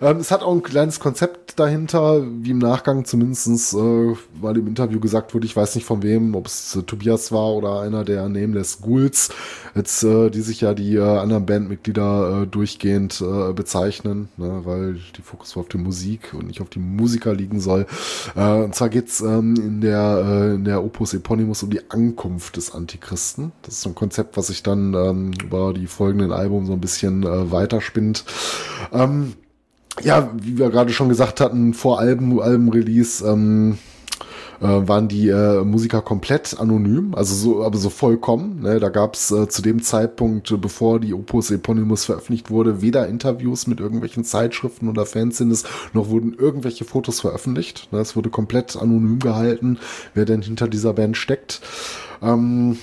[0.00, 4.66] ähm, es hat auch ein kleines Konzept dahinter, wie im Nachgang zumindestens, äh, weil im
[4.66, 8.04] Interview gesagt wurde, ich weiß nicht von wem, ob es äh, Tobias war oder einer
[8.04, 9.28] der Nameless Ghouls,
[9.74, 14.98] jetzt, äh, die sich ja die äh, anderen Bandmitglieder äh, durchgehend äh, bezeichnen, ne, weil
[15.16, 17.86] die Fokus auf die Musik und nicht auf die Musiker liegen soll.
[18.34, 22.56] Äh, und zwar geht's ähm, in, der, äh, in der Opus Eponymus um die Ankunft
[22.56, 23.52] des Antichristen.
[23.62, 26.80] Das ist so ein Konzept, was sich dann ähm, über die folgenden Alben so ein
[26.80, 28.24] bisschen äh, weiterspinnt.
[28.92, 29.17] Ähm,
[30.02, 33.78] ja, wie wir gerade schon gesagt hatten, vor Alben, Albenrelease ähm,
[34.60, 38.62] äh, waren die äh, Musiker komplett anonym, also so, aber so vollkommen.
[38.62, 38.80] Ne?
[38.80, 43.06] Da gab es äh, zu dem Zeitpunkt, äh, bevor die Opus Eponymus veröffentlicht wurde, weder
[43.06, 47.88] Interviews mit irgendwelchen Zeitschriften oder Fanzines, noch wurden irgendwelche Fotos veröffentlicht.
[47.92, 48.00] Ne?
[48.00, 49.78] Es wurde komplett anonym gehalten,
[50.14, 51.60] wer denn hinter dieser Band steckt.
[52.20, 52.78] Ähm,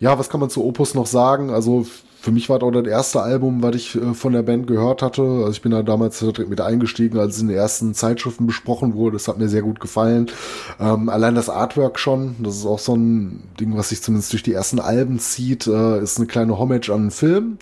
[0.00, 1.50] ja, was kann man zu Opus noch sagen?
[1.50, 1.86] Also
[2.22, 5.02] für mich war das auch das erste Album, was ich äh, von der Band gehört
[5.02, 5.22] hatte.
[5.22, 9.16] Also ich bin da damals mit eingestiegen, als es in den ersten Zeitschriften besprochen wurde.
[9.16, 10.30] Das hat mir sehr gut gefallen.
[10.78, 14.44] Ähm, allein das Artwork schon, das ist auch so ein Ding, was sich zumindest durch
[14.44, 17.58] die ersten Alben zieht, äh, ist eine kleine Homage an einen Film.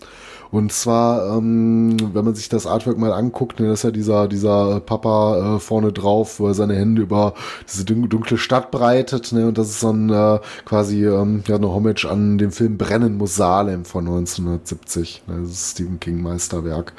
[0.51, 4.28] Und zwar, ähm, wenn man sich das Artwork mal anguckt, ne, das ist ja dieser,
[4.28, 7.35] dieser Papa äh, vorne drauf, wo er seine Hände über
[7.68, 11.68] diese dunkle Stadt breitet, ne, und das ist so ein äh, quasi ähm, ja, eine
[11.68, 15.22] Homage an den Film Brennen muss Salem von 1970.
[15.28, 16.93] Ne, das ist Stephen King Meisterwerk.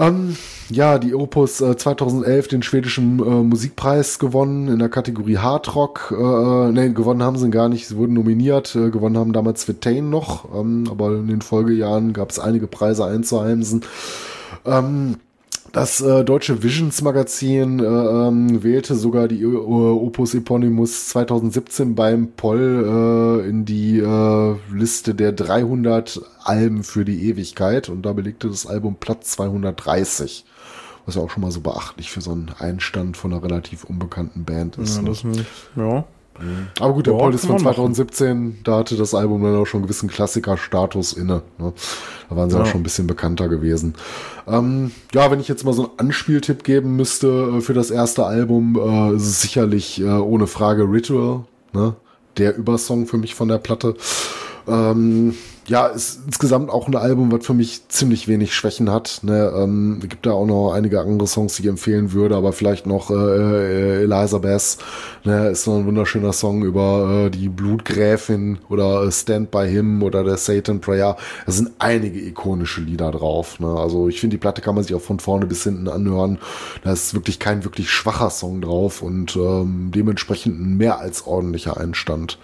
[0.00, 0.34] Ähm,
[0.70, 6.14] ja, die Opus äh, 2011 den schwedischen äh, Musikpreis gewonnen in der Kategorie Hard Rock.
[6.16, 8.74] Äh, äh, ne, gewonnen haben sie gar nicht, sie wurden nominiert.
[8.74, 13.04] Äh, gewonnen haben damals Vitain noch, ähm, aber in den Folgejahren gab es einige Preise
[13.04, 13.82] einzuheimsen.
[14.64, 15.16] Ähm,
[15.72, 22.32] das äh, deutsche Visions Magazin äh, ähm, wählte sogar die äh, Opus Eponymus 2017 beim
[22.32, 28.48] Poll äh, in die äh, Liste der 300 Alben für die Ewigkeit und da belegte
[28.48, 30.44] das Album Platz 230.
[31.06, 34.44] Was ja auch schon mal so beachtlich für so einen Einstand von einer relativ unbekannten
[34.44, 34.96] Band ist.
[34.96, 35.08] Ja, ne?
[35.08, 35.46] das nicht,
[36.40, 36.84] ja.
[36.84, 39.78] Aber gut, der Poll ist von man 2017, da hatte das Album dann auch schon
[39.78, 41.42] einen gewissen Klassikerstatus inne.
[41.58, 41.72] Ne?
[42.28, 42.62] Da waren sie Ja.
[42.62, 43.94] auch schon ein bisschen bekannter gewesen.
[44.46, 48.24] Ähm, ja, wenn ich jetzt mal so einen Anspieltipp geben müsste äh, für das erste
[48.24, 51.94] Album, äh, ist es sicherlich äh, ohne Frage Ritual, ne?
[52.38, 53.94] der Übersong für mich von der Platte.
[54.68, 55.34] Ähm,
[55.70, 59.20] ja, ist insgesamt auch ein Album, was für mich ziemlich wenig Schwächen hat.
[59.22, 59.52] Ne?
[59.56, 63.12] Ähm, gibt da auch noch einige andere Songs, die ich empfehlen würde, aber vielleicht noch
[63.12, 64.78] äh, äh, Eliza Bass.
[65.22, 65.48] Ne?
[65.50, 70.24] Ist noch ein wunderschöner Song über äh, die Blutgräfin oder äh, Stand by Him oder
[70.24, 71.16] der Satan Prayer.
[71.46, 73.60] Da sind einige ikonische Lieder drauf.
[73.60, 73.68] Ne?
[73.68, 76.38] Also ich finde, die Platte kann man sich auch von vorne bis hinten anhören.
[76.82, 81.76] Da ist wirklich kein wirklich schwacher Song drauf und ähm, dementsprechend ein mehr als ordentlicher
[81.76, 82.38] Einstand.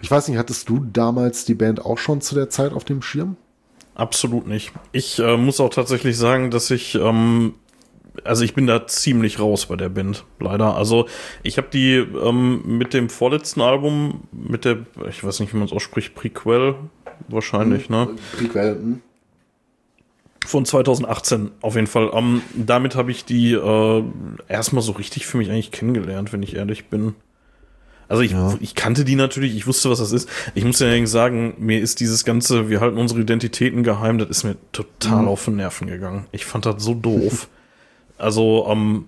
[0.00, 3.02] Ich weiß nicht, hattest du damals die Band auch schon zu der Zeit auf dem
[3.02, 3.36] Schirm?
[3.94, 4.72] Absolut nicht.
[4.92, 7.54] Ich äh, muss auch tatsächlich sagen, dass ich, ähm,
[8.22, 10.76] also ich bin da ziemlich raus bei der Band, leider.
[10.76, 11.08] Also
[11.42, 15.66] ich habe die ähm, mit dem vorletzten Album, mit der, ich weiß nicht, wie man
[15.66, 16.76] es ausspricht, Prequel
[17.26, 18.08] wahrscheinlich, ne?
[18.36, 19.00] Prequel, hm?
[20.46, 22.10] Von 2018 auf jeden Fall.
[22.14, 24.04] Ähm, damit habe ich die äh,
[24.46, 27.16] erstmal so richtig für mich eigentlich kennengelernt, wenn ich ehrlich bin.
[28.08, 28.54] Also ich, Ja.
[28.60, 30.28] ich kannte die natürlich, ich wusste, was das ist.
[30.54, 34.44] Ich muss ja sagen, mir ist dieses ganze, wir halten unsere Identitäten geheim, das ist
[34.44, 35.28] mir total Mhm.
[35.28, 36.26] auf den Nerven gegangen.
[36.32, 37.48] Ich fand das so doof.
[38.18, 39.04] also, ähm,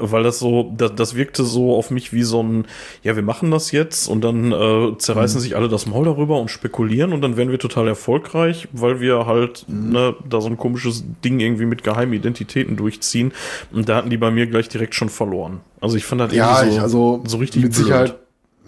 [0.00, 2.66] weil das so, das, das wirkte so auf mich wie so ein,
[3.02, 6.52] ja, wir machen das jetzt und dann äh, zerreißen sich alle das Maul darüber und
[6.52, 11.02] spekulieren und dann werden wir total erfolgreich, weil wir halt ne, da so ein komisches
[11.24, 13.32] Ding irgendwie mit geheimen Identitäten durchziehen.
[13.72, 15.62] Und da hatten die bei mir gleich direkt schon verloren.
[15.80, 17.84] Also ich fand das Ja, irgendwie so, ich, also so richtig mit blöd.
[17.84, 18.16] Sicherheit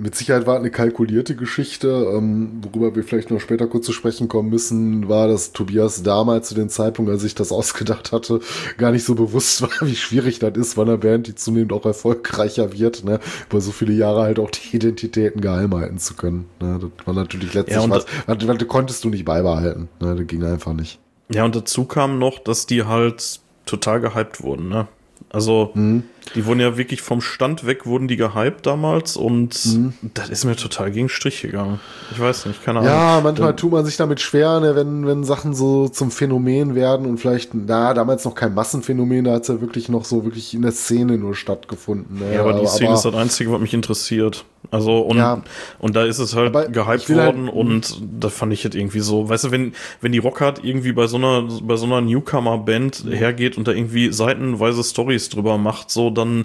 [0.01, 1.89] mit Sicherheit war eine kalkulierte Geschichte.
[1.89, 6.49] Ähm, worüber wir vielleicht noch später kurz zu sprechen kommen müssen, war, dass Tobias damals
[6.49, 8.41] zu dem Zeitpunkt, als ich das ausgedacht hatte,
[8.79, 11.85] gar nicht so bewusst war, wie schwierig das ist, weil eine Band, die zunehmend auch
[11.85, 16.47] erfolgreicher wird, ne, über so viele Jahre halt auch die Identitäten geheim halten zu können.
[16.61, 16.79] Ne.
[16.81, 19.89] Das war natürlich letztlich ja, was, was, was, konntest du nicht beibehalten.
[20.01, 20.99] Ne, das ging einfach nicht.
[21.33, 24.89] Ja, und dazu kam noch, dass die halt total gehypt wurden, ne?
[25.33, 26.03] Also, mhm.
[26.35, 29.95] die wurden ja wirklich vom Stand weg, wurden die gehypt damals und mhm.
[30.13, 31.79] das ist mir total gegen Strich gegangen.
[32.11, 32.91] Ich weiß nicht, keine Ahnung.
[32.91, 37.07] Ja, manchmal tut man sich damit schwer, ne, wenn, wenn Sachen so zum Phänomen werden
[37.07, 40.53] und vielleicht, na, damals noch kein Massenphänomen, da hat es ja wirklich noch so wirklich
[40.53, 42.19] in der Szene nur stattgefunden.
[42.19, 42.35] Ne?
[42.35, 44.45] Ja, aber die Szene aber, ist das Einzige, was mich interessiert.
[44.71, 45.43] Also, und, ja,
[45.79, 49.29] und da ist es halt gehypt worden halt, und da fand ich halt irgendwie so,
[49.29, 53.59] weißt du, wenn, wenn die Rockhard irgendwie bei so einer, bei so einer Newcomer-Band hergeht
[53.59, 56.45] und da irgendwie seitenweise Stories drüber macht, so, dann,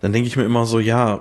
[0.00, 1.20] dann denke ich mir immer so, ja,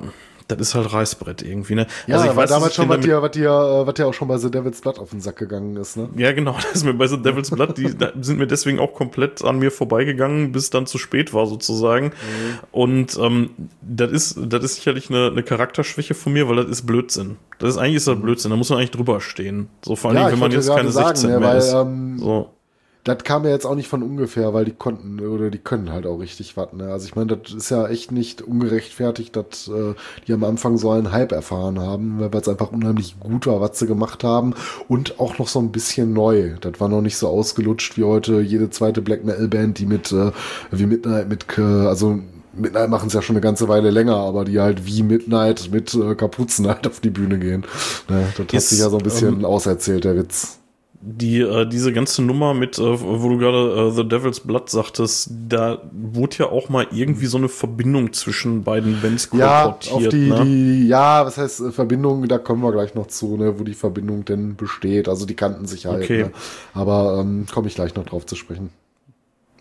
[0.50, 1.88] das ist halt Reißbrett irgendwie, ne?
[2.08, 4.28] Ja, also ich weiß damals schon, was dir, was dir, äh, was dir auch schon
[4.28, 6.10] bei The Devil's Blood auf den Sack gegangen ist, ne?
[6.16, 9.44] Ja, genau, das ist mir bei The Devil's Blood, die sind mir deswegen auch komplett
[9.44, 12.08] an mir vorbeigegangen, bis dann zu spät war sozusagen.
[12.08, 12.60] Mhm.
[12.72, 13.52] Und ähm,
[13.82, 17.38] das ist, das ist sicherlich eine, eine Charakterschwäche von mir, weil das ist Blödsinn.
[17.60, 18.24] Das ist eigentlich ist das mhm.
[18.24, 19.70] Blödsinn, da muss man eigentlich drüber stehen.
[19.86, 21.74] So vor allem, ja, wenn man jetzt keine sagen, 16 ja, mehr weil, ist.
[21.74, 22.50] Ähm, so
[23.06, 26.06] das kam ja jetzt auch nicht von ungefähr, weil die konnten oder die können halt
[26.06, 26.74] auch richtig was.
[26.74, 26.92] Ne?
[26.92, 29.96] Also ich meine, das ist ja echt nicht ungerechtfertigt, dass äh,
[30.28, 33.80] die am Anfang so einen Hype erfahren haben, weil es einfach unheimlich gut war, was
[33.80, 34.54] sie gemacht haben
[34.90, 36.56] und auch noch so ein bisschen neu.
[36.60, 40.12] Das war noch nicht so ausgelutscht wie heute jede zweite Black Metal Band, die mit
[40.12, 40.32] äh,
[40.72, 42.20] wie Midnight mit äh, also
[42.54, 45.94] Midnight machen es ja schon eine ganze Weile länger, aber die halt wie Midnight mit
[45.94, 47.64] äh, Kapuzen halt auf die Bühne gehen.
[48.10, 48.28] Ne?
[48.38, 50.60] Das hat sich ja so ein bisschen ähm, auserzählt, der Witz
[51.02, 55.32] die äh, diese ganze Nummer mit, äh, wo du gerade äh, The Devil's Blood sagtest,
[55.48, 60.30] da wurde ja auch mal irgendwie so eine Verbindung zwischen beiden Bands ja, auf die,
[60.30, 60.44] ne?
[60.44, 63.76] die, ja, was heißt äh, Verbindung, da kommen wir gleich noch zu, ne, wo die
[63.76, 65.08] Verbindung denn besteht.
[65.08, 66.04] Also die kannten sich halt.
[66.04, 66.24] Okay.
[66.24, 66.32] Ne?
[66.74, 68.70] Aber ähm, komme ich gleich noch drauf zu sprechen.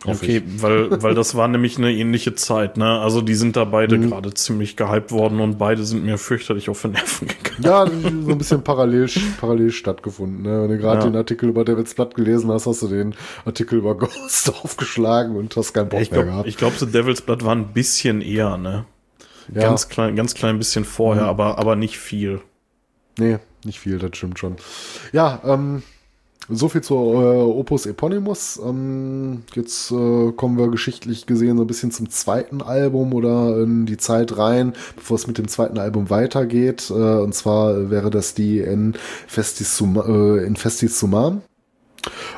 [0.05, 3.01] Okay, weil, weil das war nämlich eine ähnliche Zeit, ne?
[3.01, 4.11] Also die sind da beide mhm.
[4.11, 7.63] gerade ziemlich gehypt worden und beide sind mir fürchterlich auf den Nerven gegangen.
[7.63, 9.09] Ja, so ein bisschen parallel,
[9.41, 10.63] parallel stattgefunden, ne?
[10.63, 11.11] Wenn du gerade ja.
[11.11, 13.15] den Artikel über David's Blatt gelesen hast, hast du den
[13.45, 16.49] Artikel über Ghost aufgeschlagen und hast keinen Bock ich glaub, mehr gehabt.
[16.49, 18.85] Ich glaube, The Devil's Blood war ein bisschen eher, ne?
[19.53, 19.63] Ja.
[19.63, 21.29] Ganz klein, ganz klein bisschen vorher, mhm.
[21.31, 22.41] aber, aber nicht viel.
[23.19, 24.57] Nee, nicht viel, das stimmt schon.
[25.13, 25.83] Ja, ähm,
[26.49, 28.61] so viel zur äh, Opus Eponymus.
[28.65, 33.87] Ähm, jetzt äh, kommen wir geschichtlich gesehen so ein bisschen zum zweiten Album oder in
[33.87, 36.91] die Zeit rein, bevor es mit dem zweiten Album weitergeht.
[36.91, 38.95] Äh, und zwar wäre das die In
[39.27, 41.43] Festis, Suma, äh, In Festis Sumam.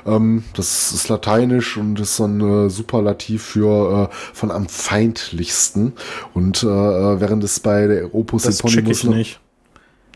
[0.07, 5.93] Ähm, das ist lateinisch und ist so ein äh, Superlativ für äh, von am feindlichsten.
[6.35, 9.01] Und äh, äh während es bei der Opus das Eponymus.
[9.01, 9.41] Check ich nicht.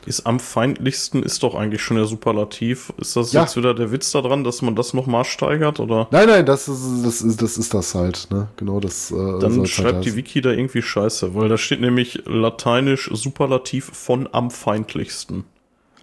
[0.06, 2.93] Ist am feindlichsten ist doch eigentlich schon der Superlativ.
[2.98, 3.43] Ist das ja.
[3.43, 6.09] jetzt wieder der Witz daran, dass man das nochmal steigert, oder?
[6.10, 8.48] Nein, nein, das ist das ist das, ist das halt, ne?
[8.56, 9.10] Genau das.
[9.10, 13.10] Äh, Dann halt schreibt halt die Wiki da irgendwie scheiße, weil da steht nämlich lateinisch
[13.12, 15.44] Superlativ von am feindlichsten.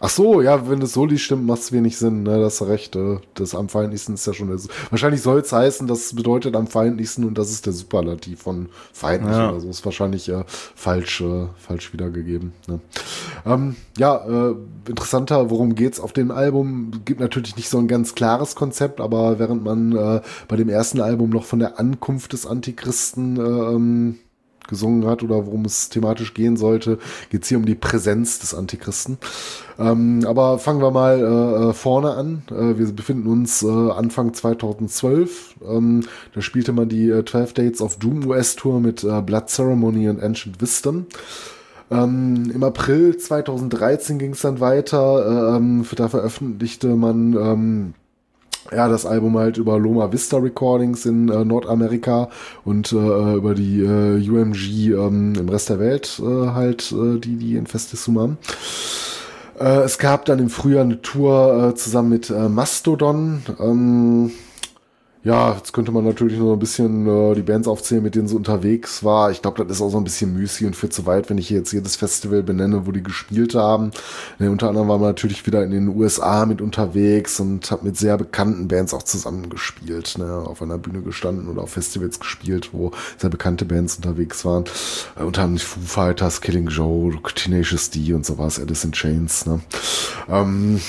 [0.04, 2.40] Ach so, ja, wenn es so liest, stimmt, macht es wenig Sinn, ne?
[2.40, 2.96] Das recht.
[2.96, 4.58] Äh, das am feindlichsten ist ja schon der,
[4.90, 9.32] Wahrscheinlich soll es heißen, das bedeutet am feindlichsten und das ist der Superlativ von feindlich
[9.32, 9.52] ja.
[9.52, 9.70] oder so.
[9.70, 12.52] Ist wahrscheinlich äh, falsch, äh, falsch wiedergegeben.
[12.68, 12.80] Ne?
[13.46, 14.56] Ähm, ja, äh,
[14.88, 17.04] interessanter, worum geht's auf dem Album?
[17.06, 21.00] Gibt natürlich nicht so ein ganz klares Konzept, aber während man äh, bei dem ersten
[21.00, 24.20] Album noch von der Ankunft des Antichristen äh, ähm,
[24.72, 26.98] gesungen hat oder worum es thematisch gehen sollte,
[27.30, 29.20] geht es hier um die Präsenz des Antichristen.
[29.78, 32.44] Ähm, aber fangen wir mal äh, äh, vorne an.
[32.50, 35.56] Äh, wir befinden uns äh, Anfang 2012.
[35.68, 36.02] Ähm,
[36.34, 40.10] da spielte man die äh, 12 Dates of Doom US Tour mit äh, Blood Ceremony
[40.10, 41.06] und Ancient Wisdom.
[41.92, 45.56] Ähm, Im April 2013 ging es dann weiter.
[45.56, 47.94] Ähm, da veröffentlichte man ähm,
[48.74, 52.30] ja, das Album halt über Loma Vista Recordings in äh, Nordamerika
[52.64, 57.36] und äh, über die äh, UMG ähm, im Rest der Welt äh, halt, äh, die,
[57.36, 58.38] die in Festisum
[59.60, 63.44] Äh, es gab dann im Frühjahr eine Tour zusammen mit Mastodon.
[63.60, 64.32] Ähm,
[65.24, 68.36] ja, jetzt könnte man natürlich noch ein bisschen äh, die Bands aufzählen, mit denen sie
[68.36, 69.30] unterwegs war.
[69.30, 71.48] Ich glaube, das ist auch so ein bisschen müßig und viel zu weit, wenn ich
[71.48, 73.92] hier jetzt jedes Festival benenne, wo die gespielt haben.
[74.40, 77.98] Ja, unter anderem war man natürlich wieder in den USA mit unterwegs und hat mit
[77.98, 80.44] sehr bekannten Bands auch zusammengespielt, ne?
[80.44, 84.64] auf einer Bühne gestanden oder auf Festivals gespielt, wo sehr bekannte Bands unterwegs waren.
[85.20, 89.46] Äh, unter anderem Foo Fighters, Killing Joe, Tenacious D und sowas, Alice in Chains.
[89.46, 89.60] Ne?
[90.28, 90.82] Ähm,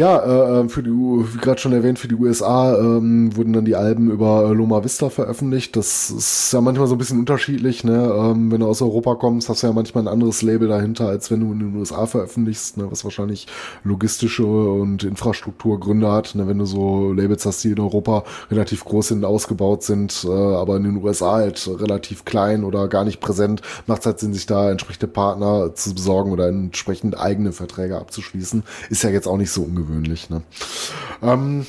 [0.00, 3.66] ja, äh, äh für die, wie gerade schon erwähnt, für die USA ähm, wurden dann
[3.66, 5.76] die Alben über äh, Loma Vista veröffentlicht.
[5.76, 7.84] Das ist ja manchmal so ein bisschen unterschiedlich.
[7.84, 8.10] Ne?
[8.16, 11.30] Ähm, wenn du aus Europa kommst, hast du ja manchmal ein anderes Label dahinter, als
[11.30, 12.90] wenn du in den USA veröffentlichst, ne?
[12.90, 13.46] was wahrscheinlich
[13.84, 16.34] logistische und Infrastrukturgründe hat.
[16.34, 16.48] Ne?
[16.48, 20.78] Wenn du so Labels hast, die in Europa relativ groß sind, ausgebaut sind, äh, aber
[20.78, 24.46] in den USA halt relativ klein oder gar nicht präsent, macht es halt Sinn, sich
[24.46, 28.62] da entsprechende Partner zu besorgen oder entsprechend eigene Verträge abzuschließen.
[28.88, 29.89] Ist ja jetzt auch nicht so ungewöhnlich.
[30.30, 30.42] Ne?
[31.22, 31.66] Ähm,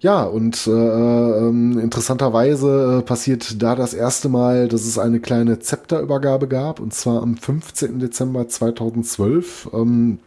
[0.00, 6.46] ja, und äh, äh, interessanterweise passiert da das erste Mal, dass es eine kleine Zepterübergabe
[6.46, 7.98] gab, und zwar am 15.
[7.98, 9.70] Dezember 2012.
[9.72, 10.20] Ähm,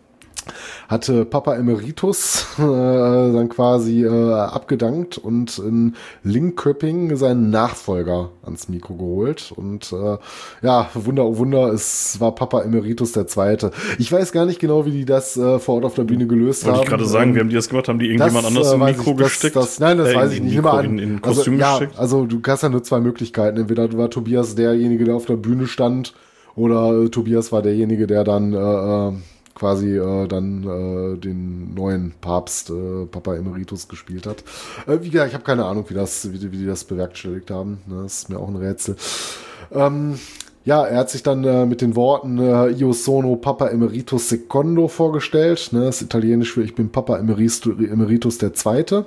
[0.87, 8.95] hatte Papa Emeritus äh, dann quasi äh, abgedankt und in Linköping seinen Nachfolger ans Mikro
[8.95, 9.53] geholt.
[9.55, 10.17] Und äh,
[10.61, 13.71] ja, Wunder, oh Wunder, es war Papa Emeritus der Zweite.
[13.97, 16.65] Ich weiß gar nicht genau, wie die das äh, vor Ort auf der Bühne gelöst
[16.65, 16.83] Wollte haben.
[16.83, 17.87] Ich gerade sagen, wie haben die das gemacht?
[17.87, 19.55] Haben die irgendjemand das, anders äh, im Mikro ich, gesteckt?
[19.55, 20.55] Das, nein, das äh, weiß ich nicht.
[20.55, 21.93] Mikro, an, in, in Kostüm also, gesteckt?
[21.95, 23.57] Ja, also du hast ja nur zwei Möglichkeiten.
[23.57, 26.13] Entweder war Tobias derjenige, der auf der Bühne stand,
[26.55, 29.13] oder äh, Tobias war derjenige, der dann äh, äh
[29.55, 34.43] quasi äh, dann äh, den neuen Papst, äh, Papa Emeritus, gespielt hat.
[34.87, 37.81] Äh, wie gesagt, ich habe keine Ahnung, wie, das, wie, wie die das bewerkstelligt haben.
[37.87, 38.03] Ne?
[38.03, 38.95] Das ist mir auch ein Rätsel.
[39.71, 40.19] Ähm,
[40.63, 44.87] ja, er hat sich dann äh, mit den Worten äh, Io sono Papa Emeritus Secondo
[44.87, 45.69] vorgestellt.
[45.71, 49.05] Ne, das ist italienisch für Ich bin Papa Emeritus, der Zweite.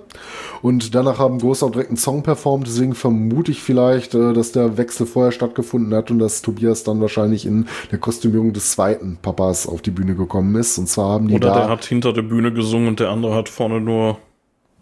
[0.63, 2.67] Und danach haben auch direkt einen Song performt.
[2.67, 7.01] Deswegen vermute ich vielleicht, äh, dass der Wechsel vorher stattgefunden hat und dass Tobias dann
[7.01, 10.77] wahrscheinlich in der Kostümierung des zweiten Papas auf die Bühne gekommen ist.
[10.79, 13.37] Und zwar haben die Oder da der hat hinter der Bühne gesungen und der andere
[13.37, 14.19] hat vorne nur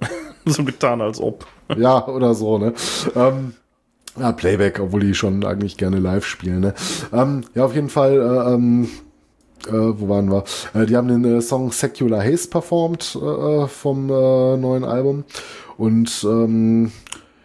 [0.47, 1.47] so getan, als ob.
[1.77, 2.73] ja, oder so, ne?
[3.15, 3.53] Ähm,
[4.19, 6.61] ja, Playback, obwohl die schon eigentlich gerne live spielen.
[6.61, 6.75] Ne?
[7.13, 8.89] Ähm, ja, auf jeden Fall, äh, ähm,
[9.69, 10.45] äh, wo waren wir?
[10.75, 15.25] Äh, die haben den äh, Song Secular Haze performt äh, vom äh, neuen Album.
[15.77, 16.93] Und ähm,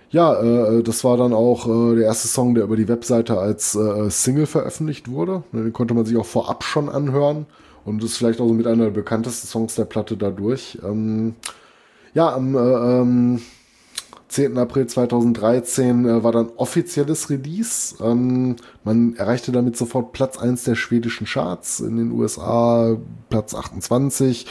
[0.10, 3.78] ja, das war dann auch der erste Song, der über die Webseite als
[4.08, 5.44] Single veröffentlicht wurde.
[5.52, 7.46] Den konnte man sich auch vorab schon anhören.
[7.84, 10.78] Und ist vielleicht auch so mit einer der bekanntesten Songs der Platte dadurch.
[10.84, 11.36] Ähm,
[12.14, 13.42] ja, am äh, ähm,
[14.28, 14.58] 10.
[14.58, 17.96] April 2013 äh, war dann offizielles Release.
[18.04, 22.98] Ähm, man erreichte damit sofort Platz 1 der schwedischen Charts, in den USA
[23.30, 24.46] Platz 28.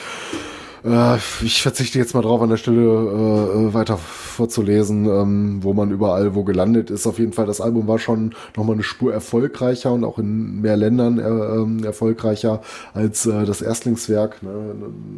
[0.86, 5.90] Äh, ich verzichte jetzt mal drauf, an der Stelle äh, weiter vorzulesen, ähm, wo man
[5.90, 7.06] überall wo gelandet ist.
[7.06, 10.76] Auf jeden Fall, das Album war schon nochmal eine Spur erfolgreicher und auch in mehr
[10.76, 12.60] Ländern äh, ähm, erfolgreicher
[12.94, 14.42] als äh, das Erstlingswerk.
[14.42, 14.50] Ne?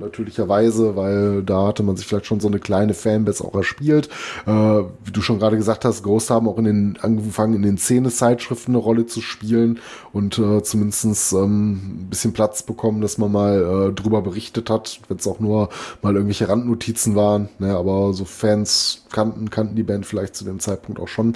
[0.01, 4.09] Natürlicherweise, weil da hatte man sich vielleicht schon so eine kleine Fanbase auch erspielt.
[4.47, 7.77] Äh, wie du schon gerade gesagt hast, Ghost haben auch in den angefangen, in den
[7.77, 9.81] Szene-Zeitschriften eine Rolle zu spielen
[10.13, 15.01] und äh, zumindest ähm, ein bisschen Platz bekommen, dass man mal äh, drüber berichtet hat,
[15.09, 15.69] wenn es auch nur nur
[16.03, 17.49] mal irgendwelche Randnotizen waren.
[17.59, 21.35] Ne, aber so Fans kannten, kannten die Band vielleicht zu dem Zeitpunkt auch schon.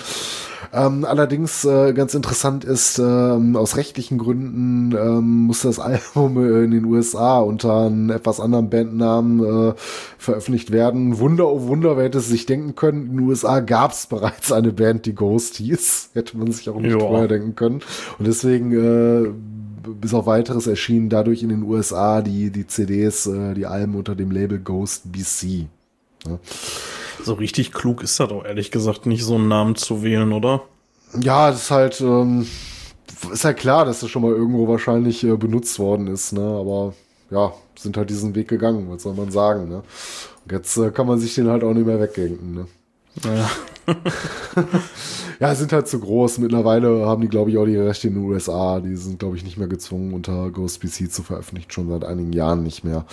[0.72, 6.70] Ähm, allerdings äh, ganz interessant ist, ähm, aus rechtlichen Gründen ähm, musste das Album in
[6.70, 9.74] den USA unter einem etwas anderen Bandnamen äh,
[10.18, 11.18] veröffentlicht werden.
[11.18, 13.06] Wunder, oh Wunder, wer hätte es sich denken können.
[13.06, 16.10] In den USA gab es bereits eine Band, die Ghost hieß.
[16.14, 17.00] Hätte man sich auch nicht Joa.
[17.00, 17.80] vorher denken können.
[18.18, 19.30] Und deswegen äh,
[19.82, 24.14] bis auf weiteres erschienen dadurch in den USA die, die CDs, äh, die Alben unter
[24.14, 25.66] dem Label Ghost BC.
[26.26, 26.38] Ja.
[27.22, 30.62] So richtig klug ist das auch ehrlich gesagt nicht, so einen Namen zu wählen, oder?
[31.20, 32.46] Ja, das ist halt, ähm,
[33.32, 36.40] ist halt klar, dass das schon mal irgendwo wahrscheinlich äh, benutzt worden ist, ne?
[36.40, 36.94] Aber
[37.30, 39.82] ja, sind halt diesen Weg gegangen, was soll man sagen, ne?
[40.44, 42.66] Und jetzt äh, kann man sich den halt auch nicht mehr wegdenken, ne?
[43.24, 43.50] Ja.
[45.40, 46.38] ja, sind halt zu groß.
[46.38, 48.80] Mittlerweile haben die, glaube ich, auch die Rechte in den USA.
[48.80, 51.70] Die sind, glaube ich, nicht mehr gezwungen, unter Ghost PC zu veröffentlichen.
[51.70, 53.04] Schon seit einigen Jahren nicht mehr.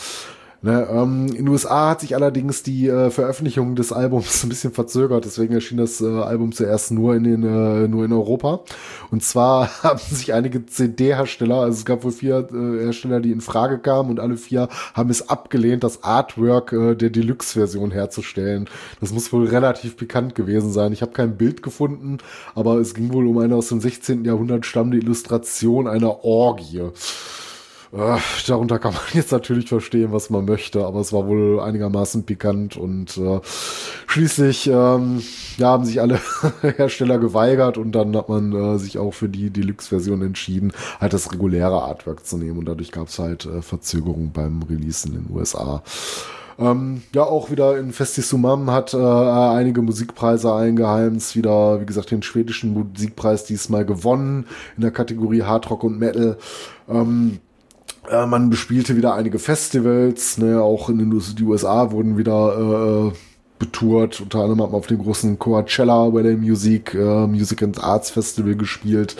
[0.61, 4.73] Ne, ähm, in den USA hat sich allerdings die äh, Veröffentlichung des Albums ein bisschen
[4.73, 8.61] verzögert, deswegen erschien das äh, Album zuerst nur in den äh, nur in Europa.
[9.09, 13.39] Und zwar haben sich einige CD-Hersteller, also es gab wohl vier äh, Hersteller, die in
[13.39, 18.69] Frage kamen und alle vier haben es abgelehnt, das Artwork äh, der Deluxe-Version herzustellen.
[18.99, 20.91] Das muss wohl relativ bekannt gewesen sein.
[20.91, 22.17] Ich habe kein Bild gefunden,
[22.53, 24.25] aber es ging wohl um eine aus dem 16.
[24.25, 26.89] Jahrhundert stammende Illustration einer Orgie.
[27.91, 32.23] Äh, darunter kann man jetzt natürlich verstehen, was man möchte, aber es war wohl einigermaßen
[32.23, 33.39] pikant und äh,
[34.05, 35.23] schließlich ähm,
[35.57, 36.19] ja, haben sich alle
[36.61, 41.31] Hersteller geweigert und dann hat man äh, sich auch für die Deluxe-Version entschieden, halt das
[41.31, 45.35] reguläre Artwork zu nehmen und dadurch gab es halt äh, Verzögerungen beim Release in den
[45.35, 45.81] USA.
[46.59, 51.37] Ähm, ja, auch wieder in Festisumam hat äh, einige Musikpreise eingeheimst.
[51.37, 54.45] Wieder, wie gesagt, den schwedischen Musikpreis diesmal gewonnen
[54.75, 56.37] in der Kategorie Hardrock und Metal.
[56.89, 57.39] Ähm,
[58.09, 63.17] Äh, man bespielte wieder einige Festivals, ne, auch in den die USA wurden wieder äh,
[63.59, 64.21] betourt.
[64.21, 68.55] Unter anderem hat man auf dem großen Coachella Weather Music, äh, Music and Arts Festival
[68.55, 69.15] gespielt.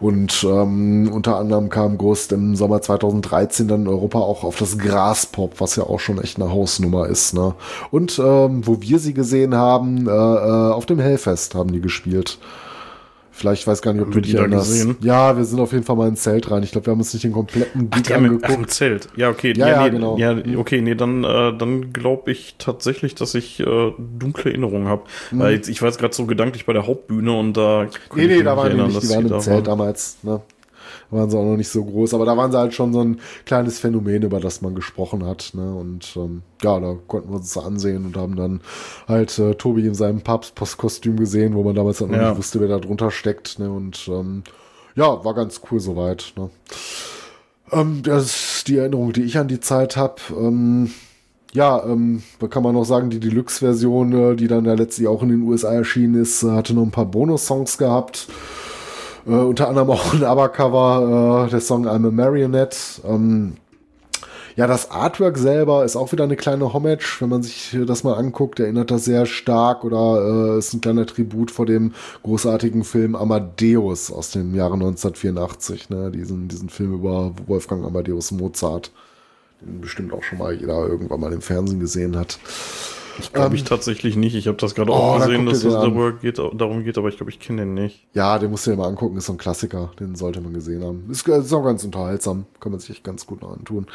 [0.00, 4.76] Und ähm, unter anderem kam Ghost im Sommer 2013 dann in Europa auch auf das
[4.76, 7.32] Graspop, was ja auch schon echt eine Hausnummer ist.
[7.32, 7.54] Ne?
[7.90, 12.38] Und ähm, wo wir sie gesehen haben, äh, äh, auf dem Hellfest haben die gespielt.
[13.36, 14.70] Vielleicht weiß gar nicht, ob du dich erinnerst.
[14.70, 14.96] Gesehen?
[15.02, 16.62] Ja, wir sind auf jeden Fall mal ins Zelt rein.
[16.62, 18.44] Ich glaube, wir haben uns nicht den kompletten Gig ach, angeguckt.
[18.48, 19.08] Ach, im Zelt.
[19.14, 19.52] Ja, okay.
[19.54, 20.16] Ja, ja, ja nee, genau.
[20.16, 25.02] Ja, okay, nee, dann, äh, dann glaube ich tatsächlich, dass ich äh, dunkle Erinnerungen habe.
[25.30, 25.38] Mhm.
[25.38, 27.88] Weil ich war jetzt gerade so gedanklich bei der Hauptbühne und da.
[28.14, 29.02] Nee, nee, da waren die nicht.
[29.02, 30.16] Die waren im Zelt damals.
[30.22, 30.40] Ne?
[31.10, 33.20] Waren sie auch noch nicht so groß, aber da waren sie halt schon so ein
[33.44, 35.52] kleines Phänomen, über das man gesprochen hat.
[35.54, 35.74] Ne?
[35.74, 38.60] Und ähm, ja, da konnten wir uns das ansehen und haben dann
[39.06, 42.30] halt äh, Tobi in seinem Papstkostüm gesehen, wo man damals halt noch ja.
[42.30, 43.58] nicht wusste, wer da drunter steckt.
[43.58, 43.70] Ne?
[43.70, 44.42] Und ähm,
[44.94, 46.32] ja, war ganz cool soweit.
[46.36, 46.50] Ne?
[47.72, 50.16] Ähm, das ist die Erinnerung, die ich an die Zeit habe.
[50.30, 50.90] Ähm,
[51.52, 55.22] ja, ähm, da kann man noch sagen, die Deluxe-Version, äh, die dann ja letztlich auch
[55.22, 58.28] in den USA erschienen ist, äh, hatte noch ein paar Bonus-Songs gehabt.
[59.26, 62.76] Äh, unter anderem auch ein ABBA-Cover, äh, der Song I'm a Marionette.
[63.04, 63.56] Ähm,
[64.54, 68.14] ja, das Artwork selber ist auch wieder eine kleine Homage, wenn man sich das mal
[68.14, 71.92] anguckt, erinnert das sehr stark oder äh, ist ein kleiner Tribut vor dem
[72.22, 76.10] großartigen Film Amadeus aus dem Jahre 1984, ne?
[76.10, 78.92] diesen, diesen Film über Wolfgang Amadeus Mozart,
[79.60, 82.38] den bestimmt auch schon mal jeder irgendwann mal im Fernsehen gesehen hat.
[83.18, 84.34] Ich glaube ähm, ich tatsächlich nicht.
[84.34, 87.16] Ich habe das gerade oh, auch gesehen, dass es darüber geht, darum geht, aber ich
[87.16, 88.06] glaube, ich kenne den nicht.
[88.12, 89.16] Ja, den musst du dir mal angucken.
[89.16, 89.90] Ist so ein Klassiker.
[89.98, 91.08] Den sollte man gesehen haben.
[91.10, 92.46] Ist, ist auch ganz unterhaltsam.
[92.60, 93.86] Kann man sich ganz gut antun.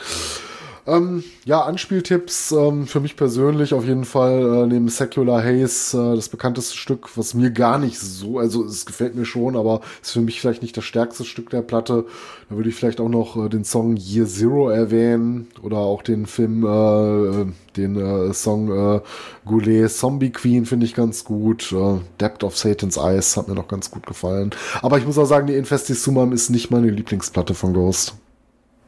[0.87, 6.15] Ähm, ja, Anspieltipps ähm, für mich persönlich auf jeden Fall äh, neben Secular Haze äh,
[6.15, 10.11] das bekannteste Stück, was mir gar nicht so, also es gefällt mir schon, aber ist
[10.11, 12.05] für mich vielleicht nicht das stärkste Stück der Platte.
[12.49, 16.25] Da würde ich vielleicht auch noch äh, den Song Year Zero erwähnen oder auch den
[16.25, 17.45] Film, äh,
[17.77, 19.01] den äh, Song äh,
[19.45, 21.71] Goulet Zombie Queen finde ich ganz gut.
[21.71, 24.49] Äh, Depth of Satan's Eyes hat mir noch ganz gut gefallen.
[24.81, 28.15] Aber ich muss auch sagen, die Infestissumam ist nicht meine Lieblingsplatte von Ghost.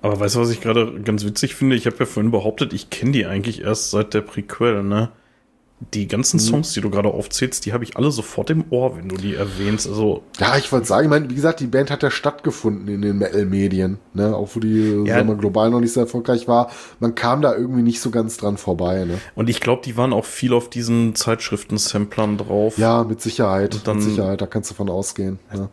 [0.03, 1.77] Aber weißt du, was ich gerade ganz witzig finde?
[1.77, 5.09] Ich habe ja vorhin behauptet, ich kenne die eigentlich erst seit der Prequel, ne?
[5.93, 6.41] Die ganzen mhm.
[6.41, 9.35] Songs, die du gerade aufzählst, die habe ich alle sofort im Ohr, wenn du die
[9.35, 9.87] erwähnst.
[9.87, 13.01] Also ja, ich wollte sagen, ich meine, wie gesagt, die Band hat ja stattgefunden in
[13.01, 14.35] den Metal-Medien, ne?
[14.35, 15.25] Auch wo die ja.
[15.25, 16.69] wir, global noch nicht so erfolgreich war.
[16.99, 19.19] Man kam da irgendwie nicht so ganz dran vorbei, ne?
[19.35, 22.77] Und ich glaube, die waren auch viel auf diesen Zeitschriften-Samplern drauf.
[22.77, 23.87] Ja, mit Sicherheit.
[23.87, 25.39] Dann, mit Sicherheit, da kannst du von ausgehen.
[25.53, 25.69] Ja.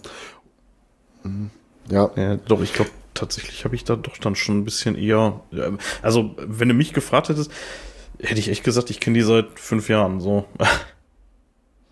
[1.24, 1.50] Mhm.
[1.90, 2.10] Ja.
[2.14, 2.36] ja.
[2.36, 2.90] Doch, ich glaube,
[3.20, 5.40] tatsächlich habe ich da doch dann schon ein bisschen eher.
[6.02, 7.52] Also, wenn du mich gefragt hättest,
[8.18, 10.44] hätte ich echt gesagt, ich kenne die seit fünf Jahren so.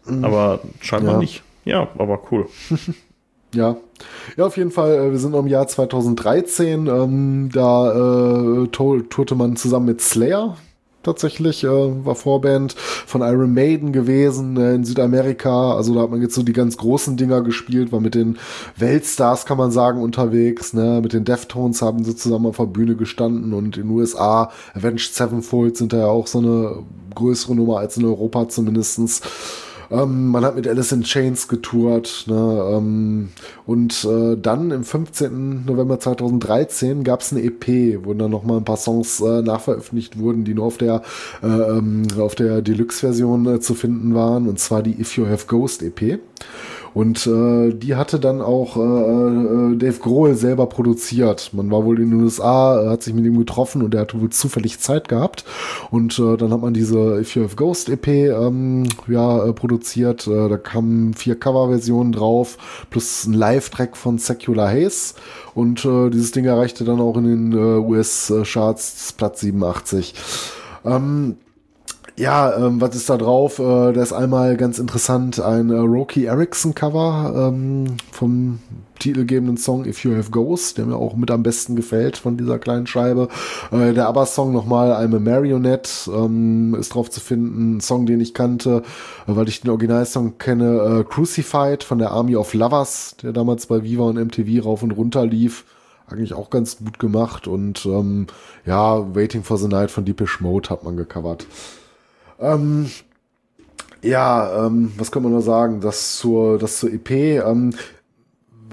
[0.07, 0.25] Mhm.
[0.25, 1.19] aber scheinbar ja.
[1.19, 1.43] nicht.
[1.65, 2.49] Ja, aber cool.
[3.55, 3.77] ja.
[4.37, 6.87] Ja, auf jeden Fall, äh, wir sind im Jahr 2013.
[6.87, 10.57] Ähm, da äh, tourte man zusammen mit Slayer,
[11.03, 15.75] tatsächlich, äh, war Vorband von Iron Maiden gewesen äh, in Südamerika.
[15.75, 18.39] Also da hat man jetzt so die ganz großen Dinger gespielt, war mit den
[18.77, 20.73] Weltstars, kann man sagen, unterwegs.
[20.73, 21.01] Ne?
[21.03, 25.77] Mit den Deftones haben sie zusammen auf der Bühne gestanden und in USA, Avenged Sevenfold
[25.77, 26.83] sind da ja auch so eine
[27.15, 29.21] größere Nummer als in Europa zumindestens.
[29.91, 32.25] Ähm, man hat mit Alice in Chains getourt.
[32.27, 32.71] Ne?
[32.75, 33.29] Ähm,
[33.67, 35.65] und äh, dann im 15.
[35.65, 40.45] November 2013 gab es eine EP, wo dann nochmal ein paar Songs äh, nachveröffentlicht wurden,
[40.45, 41.03] die nur auf der,
[41.43, 44.49] äh, ähm, auf der Deluxe-Version äh, zu finden waren.
[44.49, 46.19] Und zwar die If You Have Ghost EP.
[46.99, 51.51] Und äh, die hatte dann auch äh, äh, Dave Grohl selber produziert.
[51.53, 54.31] Man war wohl in den USA, hat sich mit ihm getroffen und er hatte wohl
[54.31, 55.45] zufällig Zeit gehabt.
[55.93, 60.27] Und äh, dann hat man diese If You Have Ghost EP ähm, ja, äh, produziert.
[60.27, 62.59] Äh, da kamen vier Coverversionen drauf,
[62.91, 65.15] plus ein Live-Track von Secular Haze.
[65.55, 70.15] Und äh, dieses Ding erreichte dann auch in den äh, US-Charts Platz 87.
[70.85, 71.37] Ähm,
[72.19, 73.59] ja, ähm, was ist da drauf?
[73.59, 78.59] Äh, da ist einmal ganz interessant ein äh, Rocky Erickson Cover ähm, vom
[78.99, 82.59] titelgebenden Song If You Have Ghost, der mir auch mit am besten gefällt von dieser
[82.59, 83.29] kleinen Scheibe.
[83.71, 87.77] Äh, der ABBA-Song nochmal I'm a Marionette ähm, ist drauf zu finden.
[87.77, 88.83] Ein Song, den ich kannte,
[89.29, 93.67] äh, weil ich den Originalsong kenne, äh, Crucified von der Army of Lovers, der damals
[93.67, 95.65] bei Viva und MTV rauf und runter lief
[96.09, 98.29] eigentlich auch ganz gut gemacht und ähm,
[98.65, 101.47] ja, Waiting for the Night von Deepish Mode hat man gecovert.
[102.39, 102.91] Ähm,
[104.03, 105.81] ja, ähm, was kann man nur sagen?
[105.81, 107.75] Das zur, das zur EP, ähm,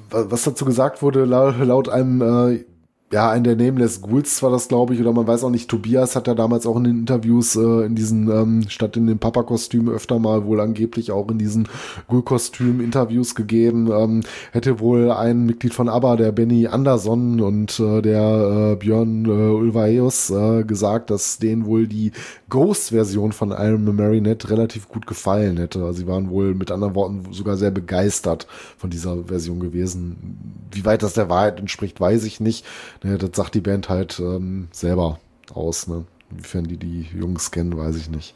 [0.09, 2.65] was dazu gesagt wurde, laut, laut einem äh,
[3.11, 6.15] ja, ein der Nameless Ghouls war das, glaube ich, oder man weiß auch nicht, Tobias
[6.15, 9.93] hat ja damals auch in den Interviews äh, in diesen, ähm, statt in den Papa-Kostümen
[9.93, 11.67] öfter mal wohl angeblich auch in diesen
[12.07, 13.91] Ghoul-Kostümen Interviews gegeben.
[13.91, 14.21] Ähm,
[14.53, 19.29] hätte wohl ein Mitglied von ABBA, der Benny Anderson und äh, der äh, Björn äh,
[19.29, 22.11] Ulvaeus äh, gesagt, dass denen wohl die
[22.49, 25.83] Ghost-Version von Iron Marinette relativ gut gefallen hätte.
[25.83, 30.63] Also sie waren wohl mit anderen Worten sogar sehr begeistert von dieser Version gewesen.
[30.71, 32.65] Wie weit das der Wahrheit entspricht, weiß ich nicht.
[33.05, 35.19] Ne, das sagt die Band halt ähm, selber
[35.53, 35.85] aus.
[35.85, 36.05] Ne?
[36.31, 38.33] Inwiefern die die Jungs kennen, weiß ich nicht.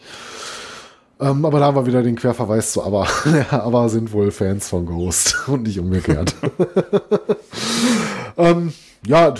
[1.19, 3.07] Ähm, aber da haben wir wieder den Querverweis zu Aber.
[3.49, 6.35] aber sind wohl Fans von Ghost und nicht umgekehrt.
[8.37, 8.71] ähm,
[9.07, 9.33] ja,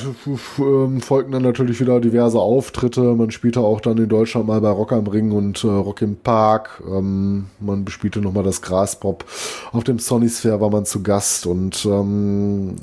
[0.58, 3.02] ähm, folgten dann natürlich wieder diverse Auftritte.
[3.02, 6.16] Man spielte auch dann in Deutschland mal bei Rock am Ring und äh, Rock im
[6.16, 6.82] Park.
[6.88, 9.26] Ähm, man bespielte nochmal das Graspop.
[9.74, 12.78] Auf dem Sony Sphere war man zu Gast und ähm,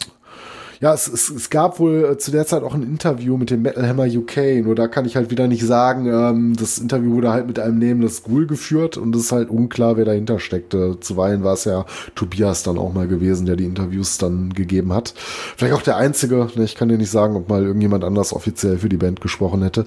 [0.81, 3.63] ja, es, es, es gab wohl äh, zu der Zeit auch ein Interview mit dem
[3.63, 7.31] Metal Hammer UK, nur da kann ich halt wieder nicht sagen, ähm, das Interview wurde
[7.31, 10.99] halt mit einem Nameless Ghoul geführt und es ist halt unklar, wer dahinter steckte.
[11.01, 15.15] Zuweilen war es ja Tobias dann auch mal gewesen, der die Interviews dann gegeben hat.
[15.57, 18.79] Vielleicht auch der Einzige, ne, ich kann dir nicht sagen, ob mal irgendjemand anders offiziell
[18.79, 19.85] für die Band gesprochen hätte.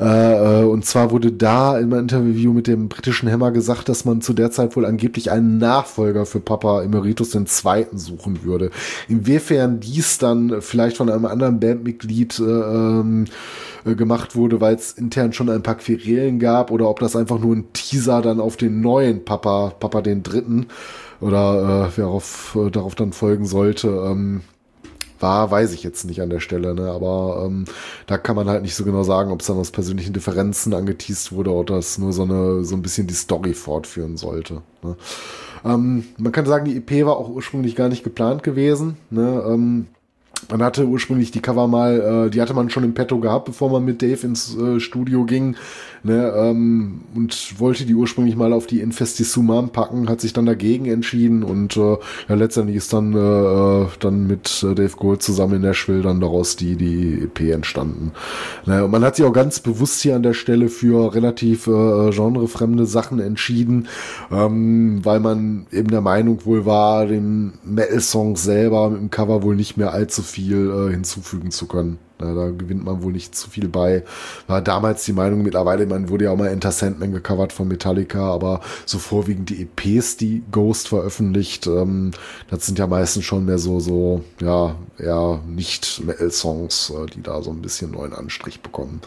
[0.00, 4.04] Äh, äh, und zwar wurde da in einem Interview mit dem britischen Hammer gesagt, dass
[4.04, 8.70] man zu der Zeit wohl angeblich einen Nachfolger für Papa Emeritus Zweiten suchen würde.
[9.08, 13.24] Inwiefern dies dann dann vielleicht von einem anderen Bandmitglied äh, ähm,
[13.84, 17.38] äh, gemacht wurde, weil es intern schon ein paar Querelen gab oder ob das einfach
[17.38, 20.66] nur ein Teaser dann auf den neuen Papa, Papa den Dritten
[21.20, 23.88] oder äh, wer auf, äh, darauf dann folgen sollte.
[23.88, 24.42] Ähm,
[25.20, 26.90] war, weiß ich jetzt nicht an der Stelle, ne?
[26.90, 27.64] aber ähm,
[28.06, 31.32] da kann man halt nicht so genau sagen, ob es dann aus persönlichen Differenzen angeteased
[31.32, 34.62] wurde oder das nur so eine so ein bisschen die Story fortführen sollte.
[34.82, 34.96] Ne?
[35.64, 38.96] Ähm, man kann sagen, die EP war auch ursprünglich gar nicht geplant gewesen.
[39.10, 39.42] Ne?
[39.48, 39.86] Ähm,
[40.50, 43.70] man hatte ursprünglich die Cover mal, äh, die hatte man schon im Petto gehabt, bevor
[43.70, 45.56] man mit Dave ins äh, Studio ging
[46.02, 50.86] ne, ähm, und wollte die ursprünglich mal auf die Infestissumam packen, hat sich dann dagegen
[50.86, 51.96] entschieden und äh,
[52.28, 56.56] ja, letztendlich ist dann, äh, dann mit äh, Dave Gold zusammen in Nashville dann daraus
[56.56, 58.12] die, die EP entstanden.
[58.66, 62.10] Ne, und man hat sich auch ganz bewusst hier an der Stelle für relativ äh,
[62.10, 63.88] genrefremde Sachen entschieden,
[64.30, 69.56] ähm, weil man eben der Meinung wohl war, dem Metal-Song selber mit dem Cover wohl
[69.56, 71.98] nicht mehr allzu viel äh, hinzufügen zu können.
[72.18, 74.04] Da, da gewinnt man wohl nicht zu viel bei.
[74.46, 78.32] War damals die Meinung, mittlerweile, man wurde ja auch mal Enter Sandman gecovert von Metallica,
[78.32, 82.12] aber so vorwiegend die EPs, die Ghost veröffentlicht, ähm,
[82.48, 87.42] das sind ja meistens schon mehr so, so, ja, eher nicht Metal-Songs, äh, die da
[87.42, 89.00] so ein bisschen neuen Anstrich bekommen.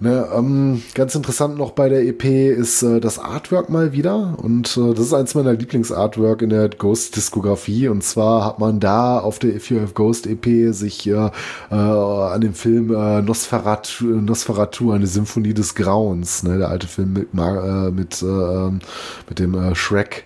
[0.00, 4.34] Ne, ähm, ganz interessant noch bei der EP ist äh, das Artwork mal wieder.
[4.38, 7.88] Und äh, das ist eins meiner Lieblingsartwork in der Ghost-Diskografie.
[7.88, 11.30] Und zwar hat man da auf der If You Have Ghost EP sich äh,
[11.70, 17.12] äh, an dem Film äh, Nosferatu, Nosferatu, eine Symphonie des Grauens, ne, der alte Film
[17.12, 18.80] mit, äh, mit, äh, ähm,
[19.28, 20.24] mit dem Shrek.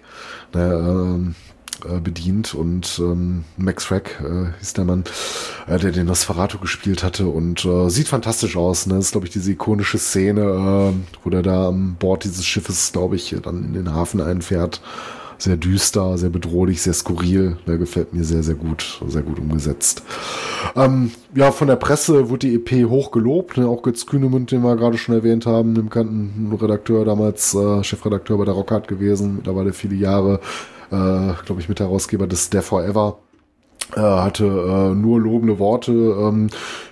[0.55, 1.35] Ne,
[1.85, 5.05] äh, bedient und ähm, Max Frack äh, hieß der Mann,
[5.67, 8.87] äh, der den Nosferatu gespielt hatte und äh, sieht fantastisch aus.
[8.87, 8.95] Ne?
[8.95, 12.93] Das ist, glaube ich, diese ikonische Szene, äh, wo der da an Bord dieses Schiffes,
[12.93, 14.81] glaube ich, dann in den Hafen einfährt.
[15.41, 17.59] Sehr düster, sehr bedrohlich, sehr skurril.
[17.65, 20.03] Der gefällt mir sehr, sehr gut, sehr gut umgesetzt.
[20.75, 23.57] Ähm, ja, von der Presse wurde die EP hoch gelobt.
[23.57, 23.69] Ne?
[23.69, 28.37] Auch Götz Kühnemund, den wir gerade schon erwähnt haben, dem bekannten Redakteur damals, äh, Chefredakteur
[28.37, 30.41] bei der Rockhard gewesen, mittlerweile viele Jahre
[30.91, 33.19] glaube ich, Mitherausgeber des Death Forever.
[33.97, 36.49] Äh, hatte äh, nur lobende Worte ähm,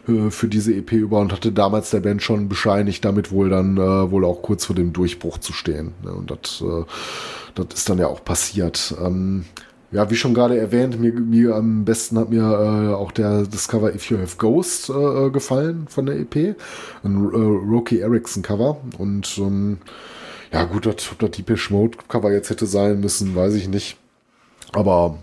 [0.09, 3.77] äh, für diese EP über und hatte damals der Band schon bescheinigt, damit wohl dann
[3.77, 5.93] äh, wohl auch kurz vor dem Durchbruch zu stehen.
[6.05, 6.85] Und das, äh,
[7.55, 8.94] das ist dann ja auch passiert.
[8.98, 9.44] Ähm,
[9.93, 13.94] ja, wie schon gerade erwähnt, mir, mir am besten hat mir äh, auch der Discover
[13.94, 16.56] If You Have Ghost äh, gefallen von der EP.
[17.05, 18.78] Ein äh, Rocky Erickson Cover.
[18.97, 19.78] Und ähm,
[20.52, 23.97] ja, gut, ob das Deepish Mode Cover jetzt hätte sein müssen, weiß ich nicht.
[24.73, 25.18] Aber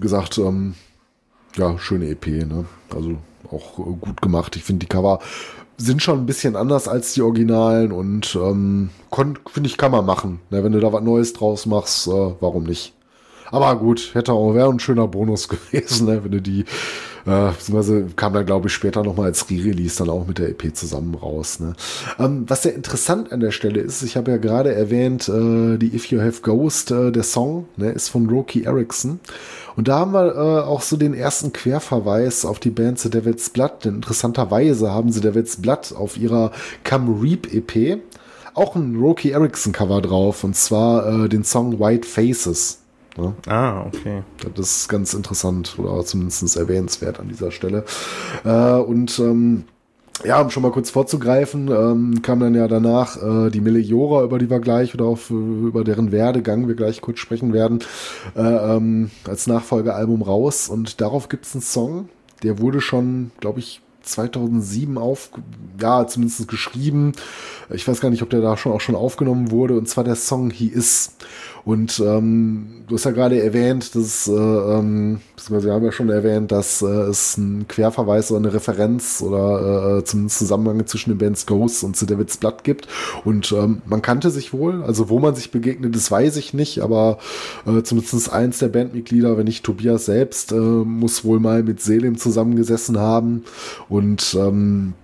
[0.00, 0.74] gesagt, ähm,
[1.56, 2.66] ja, schöne EP, ne?
[2.94, 3.16] Also
[3.50, 4.56] auch gut gemacht.
[4.56, 5.20] Ich finde, die Cover
[5.76, 8.90] sind schon ein bisschen anders als die Originalen und ähm,
[9.50, 10.40] finde ich, kann man machen.
[10.50, 10.64] Ne?
[10.64, 12.92] Wenn du da was Neues draus machst, äh, warum nicht?
[13.50, 16.24] Aber gut, hätte auch, wäre ein schöner Bonus gewesen, ne?
[16.24, 16.64] wenn du die
[17.26, 20.74] äh, beziehungsweise kam dann, glaube ich, später nochmal als Re-Release dann auch mit der EP
[20.74, 21.60] zusammen raus.
[21.60, 21.74] Ne?
[22.18, 25.94] Ähm, was sehr interessant an der Stelle ist, ich habe ja gerade erwähnt, äh, die
[25.94, 29.20] If You Have Ghost, äh, der Song, ne, ist von Roky Erickson.
[29.76, 33.50] Und da haben wir äh, auch so den ersten Querverweis auf die Band The Devil's
[33.50, 33.84] Blood.
[33.84, 36.52] Denn interessanterweise haben sie Devil's Blood auf ihrer
[36.84, 38.00] Come Reap EP
[38.58, 40.44] auch ein Roky Erickson Cover drauf.
[40.44, 42.80] Und zwar äh, den Song White Faces.
[43.18, 43.34] Ne?
[43.46, 44.22] Ah, okay.
[44.54, 47.84] Das ist ganz interessant oder zumindest erwähnenswert an dieser Stelle.
[48.44, 49.64] Äh, und ähm,
[50.24, 54.38] ja, um schon mal kurz vorzugreifen, ähm, kam dann ja danach äh, die Meliora, über
[54.38, 57.80] die wir gleich oder auch über deren Werdegang wir gleich kurz sprechen werden,
[58.36, 60.68] äh, ähm, als Nachfolgealbum raus.
[60.68, 62.08] Und darauf gibt's einen Song,
[62.42, 63.80] der wurde schon, glaube ich,
[64.10, 65.30] 2007 auf,
[65.80, 67.12] ja, zumindest geschrieben.
[67.70, 69.76] Ich weiß gar nicht, ob der da schon auch schon aufgenommen wurde.
[69.76, 71.12] Und zwar der Song He Is.
[71.68, 76.08] Und ähm, du hast ja gerade erwähnt, dass, äh, ähm, beziehungsweise wir haben ja schon
[76.08, 81.18] erwähnt, dass äh, es ein Querverweis oder eine Referenz oder äh, zum Zusammenhang zwischen den
[81.18, 82.88] Bands Ghost und The David's Blood gibt.
[83.24, 86.80] Und ähm, man kannte sich wohl, also wo man sich begegnet, das weiß ich nicht,
[86.80, 87.18] aber
[87.66, 92.16] äh, zumindest eins der Bandmitglieder, wenn nicht Tobias selbst, äh, muss wohl mal mit Selim
[92.16, 93.44] zusammengesessen haben
[93.90, 94.94] und ähm,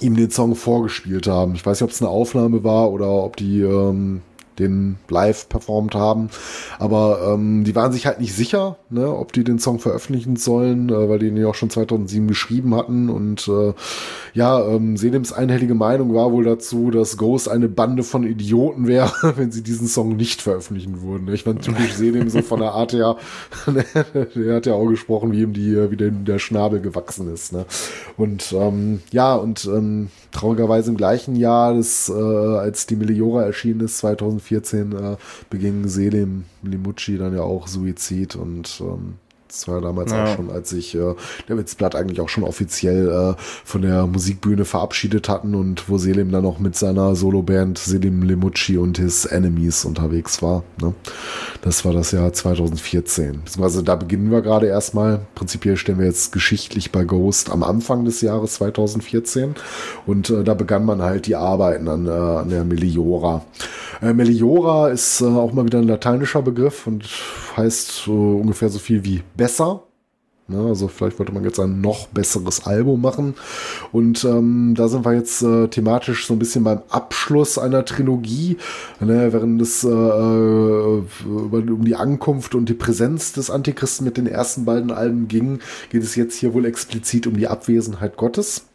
[0.00, 1.54] ihm den Song vorgespielt haben.
[1.54, 4.22] Ich weiß nicht, ob es eine Aufnahme war oder ob die ähm,
[4.58, 6.30] den live performt haben.
[6.78, 10.88] Aber ähm, die waren sich halt nicht sicher, ne, ob die den Song veröffentlichen sollen,
[10.88, 13.08] äh, weil die ihn ja auch schon 2007 geschrieben hatten.
[13.08, 13.72] Und äh,
[14.34, 19.12] ja, ähm, Selims einhellige Meinung war wohl dazu, dass Ghost eine Bande von Idioten wäre,
[19.36, 21.32] wenn sie diesen Song nicht veröffentlichen würden.
[21.32, 23.16] Ich fand typisch Selim so von der Art her,
[24.34, 27.52] der hat ja auch gesprochen, wie ihm die, wie dem der Schnabel gewachsen ist.
[27.52, 27.66] Ne?
[28.16, 33.80] Und ähm, ja, und ähm, traurigerweise im gleichen Jahr, das, äh, als die Meliora erschienen
[33.80, 35.16] ist, 2014, äh,
[35.50, 39.14] beging Selim Limucci dann ja auch Suizid und ähm,
[39.56, 40.24] das war damals ja.
[40.24, 41.14] auch schon, als sich äh,
[41.48, 46.30] Davids Blatt eigentlich auch schon offiziell äh, von der Musikbühne verabschiedet hatten und wo Selim
[46.30, 50.62] dann noch mit seiner Soloband Selim Lemucci und His Enemies unterwegs war.
[50.80, 50.92] Ne?
[51.62, 53.40] Das war das Jahr 2014.
[53.44, 55.20] Beziehungsweise da beginnen wir gerade erstmal.
[55.34, 59.54] Prinzipiell stellen wir jetzt geschichtlich bei Ghost am Anfang des Jahres 2014
[60.06, 63.42] und äh, da begann man halt die Arbeiten an, äh, an der Meliora.
[64.02, 67.08] Äh, Meliora ist äh, auch mal wieder ein lateinischer Begriff und
[67.56, 69.82] heißt ungefähr so viel wie besser.
[70.48, 73.34] Ja, ne, also vielleicht wollte man jetzt ein noch besseres Album machen.
[73.92, 78.56] Und ähm, da sind wir jetzt äh, thematisch so ein bisschen beim Abschluss einer Trilogie.
[79.00, 84.26] Ne, während es äh, äh um die Ankunft und die Präsenz des Antichristen mit den
[84.26, 85.60] ersten beiden Alben ging,
[85.90, 88.66] geht es jetzt hier wohl explizit um die Abwesenheit Gottes.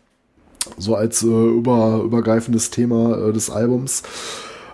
[0.78, 4.04] So als äh, über, übergreifendes Thema äh, des Albums.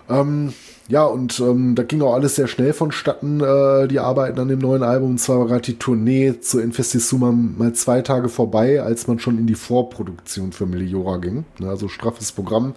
[0.08, 0.52] Ähm,
[0.88, 4.58] ja, und ähm, da ging auch alles sehr schnell vonstatten, äh, die Arbeiten an dem
[4.58, 5.10] neuen Album.
[5.10, 9.38] Und zwar war gerade die Tournee zu Infestissuma mal zwei Tage vorbei, als man schon
[9.38, 11.44] in die Vorproduktion für Meliora ging.
[11.58, 12.74] Ne, also straffes Programm.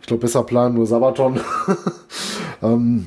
[0.00, 1.38] Ich glaube, besser planen, nur Sabaton.
[2.62, 3.06] ähm,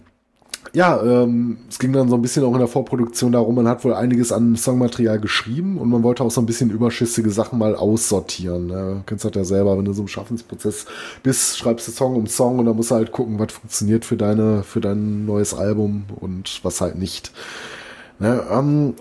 [0.73, 3.83] ja, ähm, es ging dann so ein bisschen auch in der Vorproduktion darum, man hat
[3.83, 7.75] wohl einiges an Songmaterial geschrieben und man wollte auch so ein bisschen überschüssige Sachen mal
[7.75, 8.67] aussortieren.
[8.67, 8.95] Ne?
[8.97, 10.85] Du kennst das ja selber, wenn du so im Schaffensprozess
[11.23, 14.15] bist, schreibst du Song um Song und dann musst du halt gucken, was funktioniert für
[14.15, 17.33] deine, für dein neues Album und was halt nicht.
[18.19, 18.41] Ne?
[18.49, 18.93] Ähm,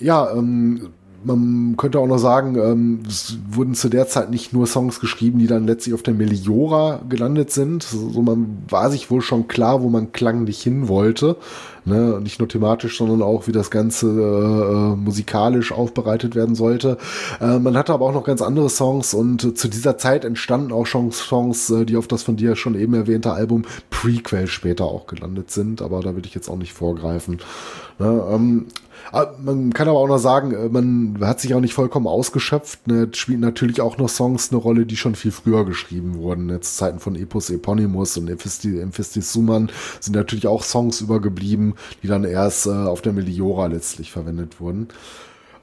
[0.00, 0.88] ja, ähm,
[1.24, 5.38] man könnte auch noch sagen, ähm, es wurden zu der Zeit nicht nur Songs geschrieben,
[5.38, 7.82] die dann letztlich auf der Meliora gelandet sind.
[7.82, 11.36] So, man war sich wohl schon klar, wo man klanglich hin wollte.
[11.84, 12.20] Ne?
[12.22, 16.98] Nicht nur thematisch, sondern auch, wie das Ganze äh, musikalisch aufbereitet werden sollte.
[17.40, 20.86] Äh, man hatte aber auch noch ganz andere Songs und zu dieser Zeit entstanden auch
[20.86, 25.06] schon Songs, äh, die auf das von dir schon eben erwähnte Album Prequel später auch
[25.06, 25.82] gelandet sind.
[25.82, 27.38] Aber da würde ich jetzt auch nicht vorgreifen.
[27.98, 28.24] Ne?
[28.30, 28.66] Ähm,
[29.42, 32.86] man kann aber auch noch sagen, äh, man hat sich auch nicht vollkommen ausgeschöpft.
[32.86, 33.08] Ne?
[33.12, 36.46] Spielen natürlich auch noch Songs eine Rolle, die schon viel früher geschrieben wurden.
[36.46, 36.60] Ne?
[36.60, 39.70] Zu Zeiten von Epos Eponymous und Emphistis Suman
[40.00, 44.88] sind natürlich auch Songs übergeblieben, die dann erst äh, auf der Meliora letztlich verwendet wurden.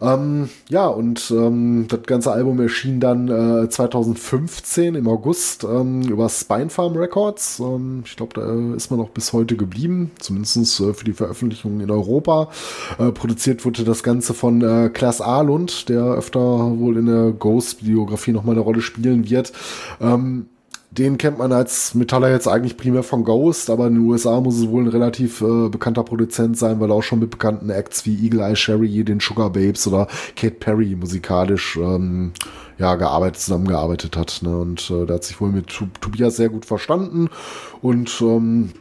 [0.02, 6.30] Ähm, ja, und ähm, das ganze Album erschien dann äh, 2015 im August ähm, über
[6.30, 7.60] Spinefarm Records.
[7.60, 11.14] Ähm, ich glaube, da äh, ist man auch bis heute geblieben, zumindest äh, für die
[11.14, 12.50] Veröffentlichung in Europa.
[12.98, 18.32] Äh, produziert wurde das Ganze von äh, Klaas Ahlund, der öfter wohl in der Ghost-Biografie
[18.32, 19.52] nochmal eine Rolle spielen wird.
[20.00, 20.48] Ähm,
[20.92, 24.58] den kennt man als Metaller jetzt eigentlich primär von Ghost, aber in den USA muss
[24.58, 28.06] es wohl ein relativ äh, bekannter Produzent sein, weil er auch schon mit bekannten Acts
[28.08, 32.32] wie Eagle Eye Sherry, den Sugar Babes oder Kate Perry musikalisch ähm,
[32.80, 34.40] ja gearbeitet, zusammengearbeitet hat.
[34.42, 34.58] Ne?
[34.58, 35.68] Und äh, der hat sich wohl mit
[36.02, 37.30] Tobias sehr gut verstanden
[37.82, 38.72] und ähm,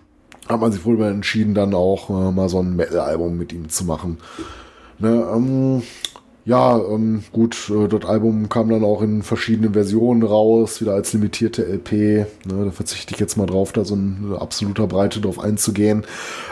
[0.49, 3.85] hat man sich wohl entschieden, dann auch äh, mal so ein Metal-Album mit ihm zu
[3.85, 4.17] machen.
[4.99, 5.83] Ne, ähm,
[6.49, 11.13] ja, ähm, gut, äh, das Album kam dann auch in verschiedenen Versionen raus, wieder als
[11.13, 11.93] limitierte LP.
[11.93, 16.07] Ne, da verzichte ich jetzt mal drauf, da so in absoluter Breite drauf einzugehen.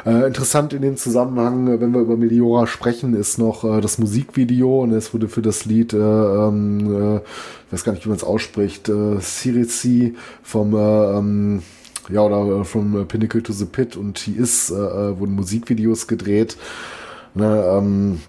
[0.04, 3.96] Äh, interessant in dem Zusammenhang, äh, wenn wir über Meliora sprechen, ist noch äh, das
[3.96, 8.10] Musikvideo und es wurde für das Lied, äh, ähm, äh, ich weiß gar nicht, wie
[8.10, 11.62] man es ausspricht, äh, Sirici vom äh, ähm,
[12.10, 14.74] ja, oder From Pinnacle to the Pit und He Is äh,
[15.18, 16.58] wurden Musikvideos gedreht.
[17.34, 18.20] Ne, ähm,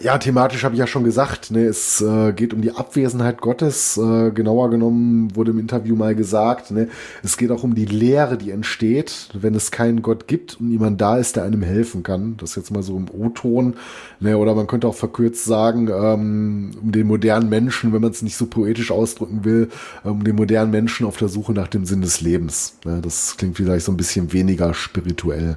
[0.00, 3.96] ja, thematisch habe ich ja schon gesagt, ne, es äh, geht um die Abwesenheit Gottes.
[3.96, 6.88] Äh, genauer genommen wurde im Interview mal gesagt, ne,
[7.22, 11.00] es geht auch um die Leere, die entsteht, wenn es keinen Gott gibt und niemand
[11.00, 12.36] da ist, der einem helfen kann.
[12.38, 13.74] Das jetzt mal so im O-Ton.
[14.18, 18.22] Ne, oder man könnte auch verkürzt sagen, ähm, um den modernen Menschen, wenn man es
[18.22, 19.68] nicht so poetisch ausdrücken will,
[20.04, 22.78] äh, um den modernen Menschen auf der Suche nach dem Sinn des Lebens.
[22.84, 25.56] Ne, das klingt vielleicht so ein bisschen weniger spirituell.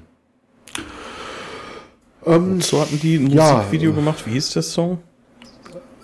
[2.27, 4.25] Ähm, so hatten die ein ja, Musikvideo gemacht.
[4.25, 4.99] Wie hieß der Song?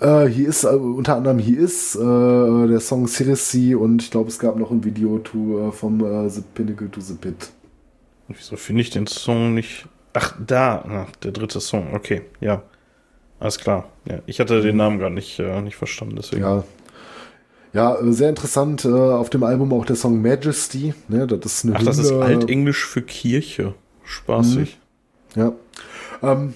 [0.00, 4.28] Äh, hier ist äh, unter anderem hier ist äh, der Song Circe und ich glaube,
[4.28, 7.50] es gab noch ein Video to, äh, vom äh, The Pinnacle to the Pit.
[8.28, 9.86] Wieso finde ich den Song nicht?
[10.12, 11.94] Ach, da, Ach, der dritte Song.
[11.94, 12.62] Okay, ja.
[13.40, 13.88] Alles klar.
[14.08, 16.42] Ja, ich hatte den Namen gar nicht, äh, nicht verstanden, deswegen.
[16.42, 16.64] Ja.
[17.72, 18.86] Ja, sehr interessant.
[18.86, 20.94] auf dem Album auch der Song Majesty.
[21.08, 23.74] Ne, das ist eine Ach, das ist Altenglisch für Kirche.
[24.04, 24.78] Spaßig.
[25.34, 25.42] Mhm.
[25.42, 25.52] Ja.
[26.22, 26.54] Ähm,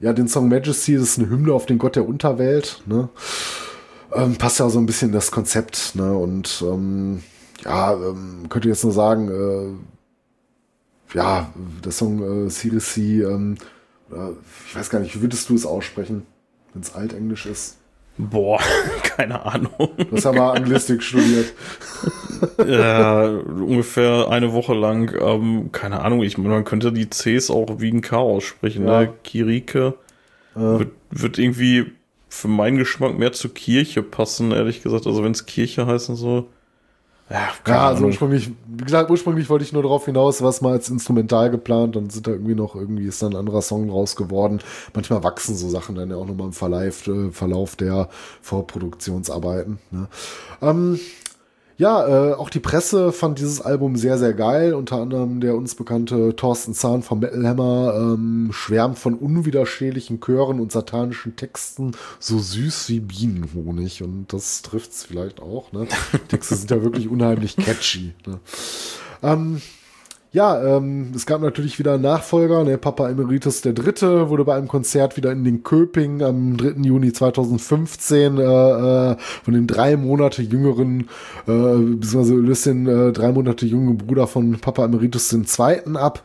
[0.00, 2.82] ja, den Song Majesty, ist eine Hymne auf den Gott der Unterwelt.
[2.86, 3.08] Ne?
[4.12, 5.94] Ähm, passt ja so ein bisschen das Konzept.
[5.94, 6.12] Ne?
[6.12, 7.22] Und ähm,
[7.64, 11.52] ja, ähm, könnte jetzt nur sagen, äh, ja,
[11.84, 13.56] der Song äh, Seriously, ähm,
[14.10, 14.30] äh,
[14.66, 16.26] ich weiß gar nicht, wie würdest du es aussprechen,
[16.72, 17.76] wenn es altenglisch ist?
[18.18, 18.60] Boah,
[19.02, 19.90] keine Ahnung.
[20.12, 21.52] Hast ja mal Anglistik studiert.
[22.66, 25.14] ja, ungefähr eine Woche lang.
[25.20, 28.86] Ähm, keine Ahnung, ich man könnte die Cs auch wie ein K aussprechen.
[28.86, 29.00] Ja.
[29.00, 29.12] Ne?
[29.24, 29.94] Kirike
[30.54, 30.78] ja.
[30.78, 31.92] wird, wird irgendwie
[32.28, 35.06] für meinen Geschmack mehr zur Kirche passen, ehrlich gesagt.
[35.06, 36.46] Also wenn es Kirche heißen soll.
[37.30, 40.90] Ja, ja also ursprünglich, wie gesagt, ursprünglich wollte ich nur darauf hinaus, was mal als
[40.90, 44.58] Instrumental geplant, dann sind da irgendwie noch, irgendwie ist dann ein anderer Song draus geworden.
[44.94, 48.08] Manchmal wachsen so Sachen dann ja auch nochmal im Verlauf, äh, Verlauf der
[48.42, 49.78] Vorproduktionsarbeiten.
[49.92, 50.08] Ne?
[50.60, 50.98] Ähm,
[51.80, 54.74] ja, äh, auch die Presse fand dieses Album sehr, sehr geil.
[54.74, 60.60] Unter anderem der uns bekannte Thorsten Zahn vom Metal Hammer ähm, schwärmt von unwiderstehlichen Chören
[60.60, 64.02] und satanischen Texten, so süß wie Bienenhonig.
[64.02, 65.72] Und das trifft's vielleicht auch.
[65.72, 65.88] Ne?
[66.28, 68.12] Texte sind ja wirklich unheimlich catchy.
[68.26, 68.40] Ne?
[69.22, 69.62] Ähm,
[70.32, 74.68] ja, ähm, es gab natürlich wieder einen Nachfolger, ne, Papa Emeritus Dritte wurde bei einem
[74.68, 76.82] Konzert wieder in den Köping am 3.
[76.82, 81.08] Juni 2015 äh, äh, von dem drei Monate jüngeren,
[81.48, 86.22] äh, beziehungsweise den äh, drei Monate jungen Bruder von Papa Emeritus Zweiten ab.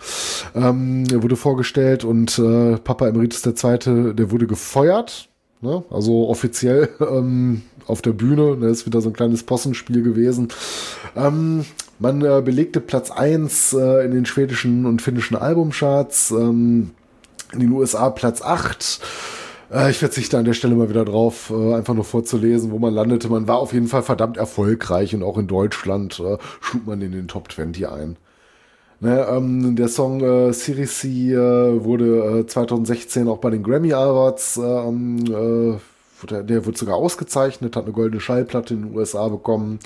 [0.54, 5.30] Ähm, er wurde vorgestellt und äh, Papa Emeritus Zweite, der wurde gefeuert.
[5.62, 5.84] Ne?
[5.90, 8.58] Also offiziell ähm, auf der Bühne.
[8.60, 10.50] Das ist wieder so ein kleines Possenspiel gewesen.
[11.16, 11.66] Ähm,
[12.00, 16.92] man äh, belegte Platz 1 äh, in den schwedischen und finnischen Albumcharts, ähm,
[17.54, 19.00] in den USA Platz 8.
[19.72, 22.94] Äh, ich verzichte an der Stelle mal wieder drauf, äh, einfach nur vorzulesen, wo man
[22.94, 23.30] landete.
[23.30, 27.12] Man war auf jeden Fall verdammt erfolgreich und auch in Deutschland äh, schlug man in
[27.12, 28.18] den Top 20 ein.
[29.02, 34.58] Ne, ähm, der Song äh, Sirisi äh, wurde äh, 2016 auch bei den Grammy Awards,
[34.58, 39.80] ähm, äh, der, der wurde sogar ausgezeichnet, hat eine goldene Schallplatte in den USA bekommen.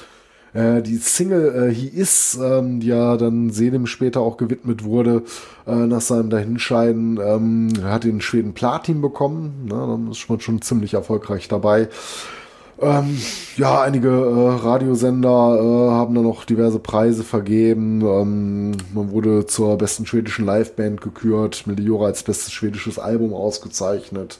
[0.54, 5.24] Äh, die Single äh, He Is, ähm, die ja dann Selim später auch gewidmet wurde,
[5.68, 9.66] äh, nach seinem Dahinscheiden, ähm, hat den Schweden Platin bekommen.
[9.66, 9.76] Ne?
[9.76, 11.90] Dann ist man schon ziemlich erfolgreich dabei.
[12.82, 13.18] Ähm,
[13.58, 18.02] ja, einige äh, Radiosender äh, haben da noch diverse Preise vergeben.
[18.02, 24.40] Ähm, man wurde zur besten schwedischen Liveband gekürt, Meliora als bestes schwedisches Album ausgezeichnet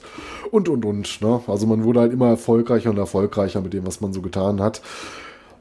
[0.50, 1.20] und und und.
[1.20, 1.40] Ne?
[1.46, 4.80] Also man wurde halt immer erfolgreicher und erfolgreicher mit dem, was man so getan hat.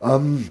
[0.01, 0.49] Ähm,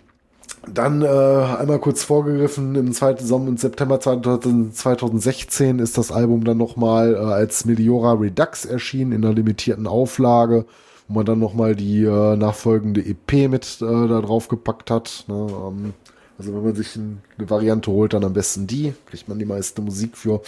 [0.66, 6.58] dann äh, einmal kurz vorgegriffen, im zweiten Sommer, im September 2016 ist das Album dann
[6.58, 10.66] nochmal äh, als Meliora Redux erschienen in einer limitierten Auflage,
[11.06, 15.24] wo man dann nochmal die äh, nachfolgende EP mit äh, da drauf gepackt hat.
[15.28, 15.34] Ne?
[15.34, 15.94] Ähm,
[16.38, 19.82] also wenn man sich eine Variante holt, dann am besten die, kriegt man die meiste
[19.82, 20.40] Musik für.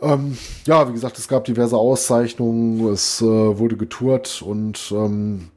[0.00, 5.48] Ähm, ja, wie gesagt, es gab diverse Auszeichnungen, es äh, wurde getourt und ähm,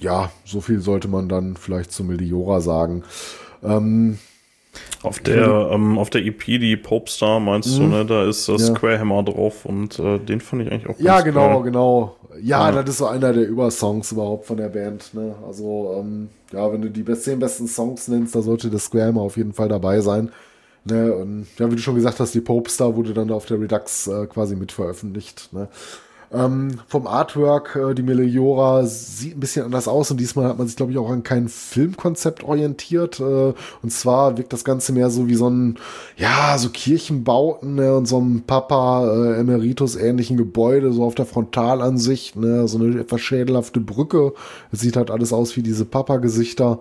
[0.00, 3.04] ja, so viel sollte man dann vielleicht zu Meliora sagen.
[3.62, 4.18] Ähm,
[5.02, 7.90] auf der, ähm, auf der EP, die Popestar, meinst du, mhm.
[7.90, 8.06] ne?
[8.06, 11.54] Da ist äh, Square Hammer drauf und äh, den fand ich eigentlich auch Ja, genau,
[11.54, 11.62] geil.
[11.64, 12.16] genau.
[12.42, 15.12] Ja, ja, das ist so einer der Übersongs überhaupt von der Band.
[15.14, 15.34] Ne?
[15.46, 19.22] Also, ähm, ja, wenn du die zehn besten Songs nennst, da sollte der Square Hammer
[19.22, 20.30] auf jeden Fall dabei sein.
[20.84, 21.12] Ne?
[21.12, 24.26] Und ja, wie du schon gesagt hast, die Popestar wurde dann auf der Redux äh,
[24.26, 25.52] quasi mit veröffentlicht.
[25.52, 25.68] Ne?
[26.30, 30.66] Ähm, vom Artwork, äh, die Meliora sieht ein bisschen anders aus und diesmal hat man
[30.66, 33.18] sich, glaube ich, auch an kein Filmkonzept orientiert.
[33.18, 35.78] Äh, und zwar wirkt das Ganze mehr so wie so ein,
[36.18, 42.36] ja, so Kirchenbauten ne, und so ein Papa äh, Emeritus-ähnlichen Gebäude, so auf der Frontalansicht,
[42.36, 44.34] ne, so eine etwas schädelhafte Brücke.
[44.70, 46.80] Es sieht halt alles aus wie diese Papa-Gesichter.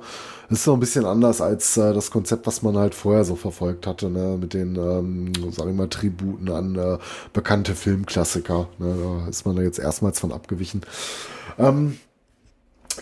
[0.49, 3.85] Ist so ein bisschen anders als äh, das Konzept, was man halt vorher so verfolgt
[3.85, 4.37] hatte, ne?
[4.39, 6.97] mit den, ähm, sag ich mal, Tributen an äh,
[7.33, 8.69] bekannte Filmklassiker.
[8.77, 8.95] Ne?
[8.97, 10.81] Da ist man da jetzt erstmals von abgewichen.
[11.59, 11.97] Ähm,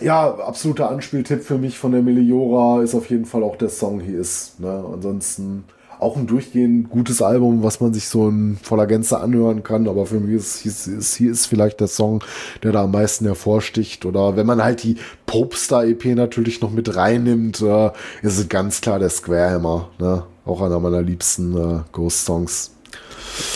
[0.00, 4.00] ja, absoluter Anspieltipp für mich von der Meliora ist auf jeden Fall auch der Song
[4.00, 4.56] He Is.
[4.58, 4.84] Ne?
[4.92, 5.64] Ansonsten
[5.98, 9.88] auch ein durchgehend gutes Album, was man sich so in voller Gänze anhören kann.
[9.88, 12.22] Aber für mich ist hier ist vielleicht der Song,
[12.62, 14.04] der da am meisten hervorsticht.
[14.04, 14.96] Oder wenn man halt die
[15.26, 17.90] Popstar EP natürlich noch mit reinnimmt, äh,
[18.22, 19.88] ist es ganz klar der Square Hammer.
[19.98, 20.24] Ne?
[20.44, 22.74] Auch einer meiner liebsten äh, Ghost-Songs.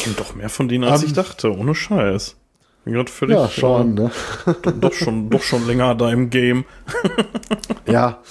[0.06, 2.36] Und doch mehr von denen, als um, ich dachte, ohne Scheiß.
[2.84, 3.36] Bin gerade völlig.
[3.36, 4.10] Ja, schon, äh, ne?
[4.80, 6.64] doch, schon, doch schon länger da im Game.
[7.86, 8.20] ja.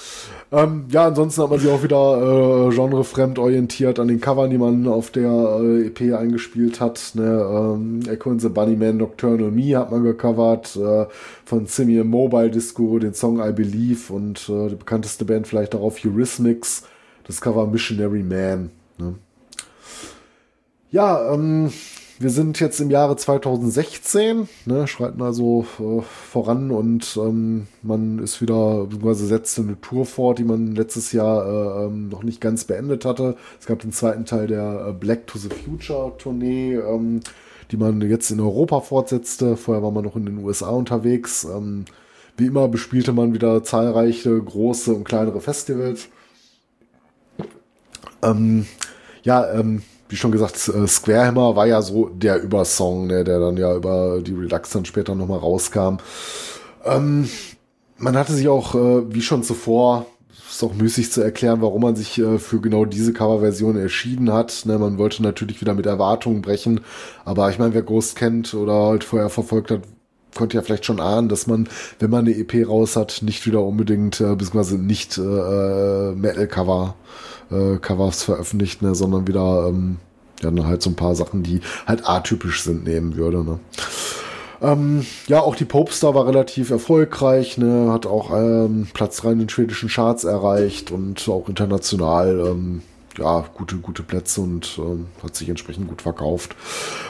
[0.52, 4.58] Ähm, ja, ansonsten hat man sich auch wieder äh, genrefremd orientiert an den Covern, die
[4.58, 7.12] man auf der äh, EP eingespielt hat.
[7.14, 7.24] Ne?
[7.24, 11.06] Ähm, Echo and the Bunnyman Nocturnal Me hat man gecovert, äh,
[11.46, 16.04] von Simeon Mobile Disco, den Song I Believe und äh, die bekannteste Band vielleicht darauf
[16.04, 16.84] Eurythmics,
[17.28, 18.72] das Cover Missionary Man.
[18.98, 19.16] Ne?
[20.90, 21.70] Ja, ähm,
[22.20, 28.42] wir sind jetzt im Jahre 2016, ne, schreiten also äh, voran und ähm, man ist
[28.42, 32.66] wieder, beziehungsweise setzt eine Tour fort, die man letztes Jahr äh, ähm, noch nicht ganz
[32.66, 33.38] beendet hatte.
[33.58, 37.22] Es gab den zweiten Teil der äh, Black to the Future Tournee, ähm,
[37.72, 39.56] die man jetzt in Europa fortsetzte.
[39.56, 41.46] Vorher war man noch in den USA unterwegs.
[41.46, 41.86] Ähm,
[42.36, 46.10] wie immer bespielte man wieder zahlreiche große und kleinere Festivals.
[48.22, 48.66] Ähm,
[49.24, 53.40] ja, ähm, wie schon gesagt, äh, Square Hammer war ja so der Übersong, ne, der
[53.40, 55.98] dann ja über die Redux dann später nochmal rauskam.
[56.84, 57.30] Ähm,
[57.98, 60.08] man hatte sich auch, äh, wie schon zuvor,
[60.50, 64.64] ist auch müßig zu erklären, warum man sich äh, für genau diese Coverversion entschieden hat.
[64.66, 66.82] Ne, man wollte natürlich wieder mit Erwartungen brechen,
[67.24, 69.82] aber ich meine, wer Ghost kennt oder halt vorher verfolgt hat,
[70.36, 71.70] konnte ja vielleicht schon ahnen, dass man,
[72.00, 76.96] wenn man eine EP raus hat, nicht wieder unbedingt, äh, beziehungsweise nicht äh, äh Metal-Cover
[76.96, 77.29] äh,
[77.80, 79.98] Covers veröffentlicht, ne, sondern wieder ähm,
[80.42, 83.44] ja, dann halt so ein paar Sachen, die halt atypisch sind, nehmen würde.
[83.44, 83.60] Ne.
[84.62, 89.40] Ähm, ja, auch die Popstar war relativ erfolgreich, ne, hat auch ähm, Platz rein in
[89.40, 92.82] den schwedischen Charts erreicht und auch international ähm,
[93.18, 96.56] ja, gute, gute Plätze und ähm, hat sich entsprechend gut verkauft.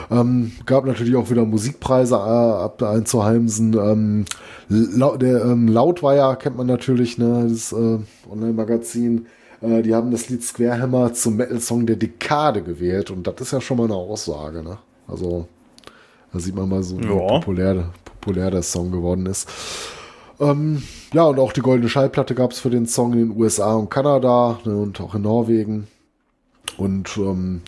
[0.09, 3.73] Ähm, gab natürlich auch wieder Musikpreise äh, ab einzuheimsen.
[3.73, 4.25] Ähm,
[4.69, 7.99] La der ähm, Lautweier kennt man natürlich, ne, das äh,
[8.29, 9.27] Online-Magazin.
[9.61, 13.51] Äh, die haben das Lied Square Hammer zum Metal-Song der Dekade gewählt und das ist
[13.51, 14.77] ja schon mal eine Aussage, ne?
[15.07, 15.47] Also,
[16.31, 17.39] da sieht man mal so, wie ja.
[17.39, 19.49] populär, populär der Song geworden ist.
[20.39, 20.83] Ähm,
[21.13, 23.89] ja, und auch die goldene Schallplatte gab es für den Song in den USA und
[23.89, 25.87] Kanada ne, und auch in Norwegen.
[26.79, 27.61] Und ähm,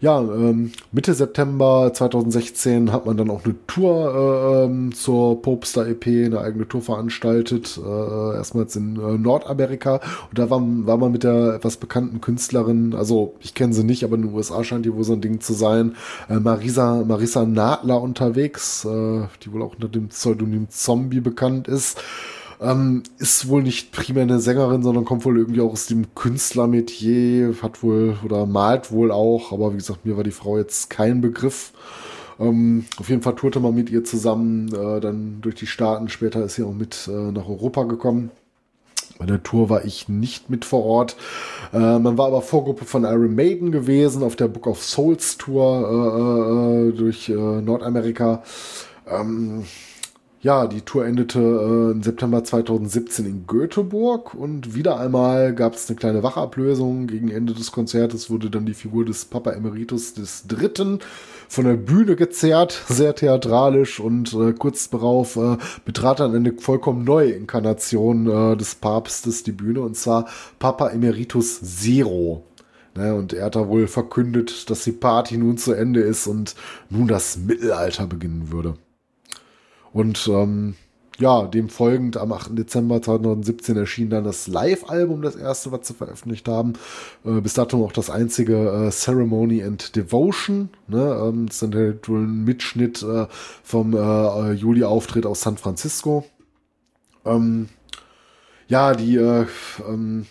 [0.00, 5.86] ja, ähm, Mitte September 2016 hat man dann auch eine Tour äh, ähm, zur Popstar
[5.86, 10.00] EP, eine eigene Tour veranstaltet, äh, erstmals in äh, Nordamerika.
[10.28, 14.04] Und da war, war man mit der etwas bekannten Künstlerin, also ich kenne sie nicht,
[14.04, 15.96] aber in den USA scheint die wohl so ein Ding zu sein,
[16.28, 21.98] äh, Marisa, Marisa Nadler unterwegs, äh, die wohl auch unter dem Pseudonym Zombie bekannt ist.
[22.60, 27.54] Ähm, ist wohl nicht primär eine Sängerin, sondern kommt wohl irgendwie auch aus dem Künstlermetier,
[27.62, 31.20] hat wohl oder malt wohl auch, aber wie gesagt, mir war die Frau jetzt kein
[31.20, 31.72] Begriff.
[32.38, 36.08] Ähm, auf jeden Fall tourte man mit ihr zusammen, äh, dann durch die Staaten.
[36.08, 38.30] Später ist sie auch mit äh, nach Europa gekommen.
[39.18, 41.16] Bei der Tour war ich nicht mit vor Ort.
[41.72, 46.88] Äh, man war aber Vorgruppe von Iron Maiden gewesen auf der Book of Souls Tour
[46.88, 48.42] äh, äh, durch äh, Nordamerika.
[49.08, 49.64] Ähm,
[50.46, 55.88] ja, die Tour endete äh, im September 2017 in Göteborg und wieder einmal gab es
[55.88, 57.08] eine kleine Wachablösung.
[57.08, 61.00] Gegen Ende des Konzertes wurde dann die Figur des Papa Emeritus des Dritten
[61.48, 67.02] von der Bühne gezerrt, sehr theatralisch und äh, kurz darauf äh, betrat dann eine vollkommen
[67.02, 70.26] neue Inkarnation äh, des Papstes die Bühne und zwar
[70.60, 72.44] Papa Emeritus Zero.
[72.94, 76.54] Ne, und er hat da wohl verkündet, dass die Party nun zu Ende ist und
[76.88, 78.74] nun das Mittelalter beginnen würde.
[79.96, 80.74] Und ähm,
[81.18, 82.50] ja, dem folgend am 8.
[82.50, 86.74] Dezember 2017 erschien dann das Live-Album, das erste, was sie veröffentlicht haben.
[87.24, 90.68] Äh, bis dato auch das einzige äh, Ceremony and Devotion.
[90.86, 90.98] Ne?
[90.98, 93.26] Ähm, das ist dann halt ein Mitschnitt äh,
[93.62, 96.26] vom äh, Juli-Auftritt aus San Francisco.
[97.24, 97.70] Ähm,
[98.68, 99.46] ja, die äh,
[99.88, 100.26] ähm,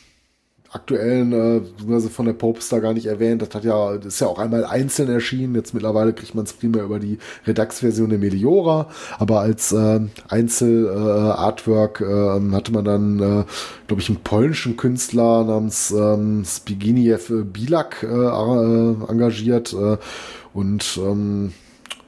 [0.75, 3.41] aktuellen, äh, von der Popestar gar nicht erwähnt.
[3.41, 5.55] Das hat ja, das ist ja auch einmal einzeln erschienen.
[5.55, 8.89] Jetzt mittlerweile kriegt man es primär über die Redux-Version der Meliora.
[9.17, 13.45] Aber als äh, Einzel-Artwork äh, äh, hatte man dann, äh,
[13.87, 19.73] glaube ich, einen polnischen Künstler namens ähm, Spiginiew Bilak äh, äh, engagiert.
[19.73, 19.97] Äh,
[20.53, 21.53] und ähm,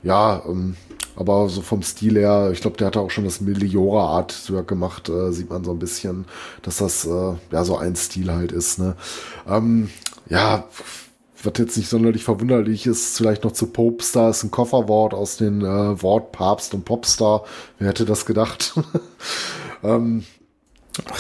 [0.04, 0.76] ja, ähm,
[1.18, 5.10] aber so vom Stil her, ich glaube, der hatte auch schon das Meliora Artwork gemacht,
[5.10, 6.26] äh, sieht man so ein bisschen,
[6.62, 8.80] dass das äh, ja so ein Stil halt ist.
[8.80, 8.96] Ne?
[9.50, 9.90] Ähm,
[10.30, 10.66] ja,
[11.44, 15.62] was jetzt nicht sonderlich verwunderlich ist, vielleicht noch zu Popstar, ist ein Kofferwort aus den
[15.62, 17.44] äh, Wort Papst und Popstar.
[17.80, 18.74] Wer hätte das gedacht?
[19.84, 20.24] ähm,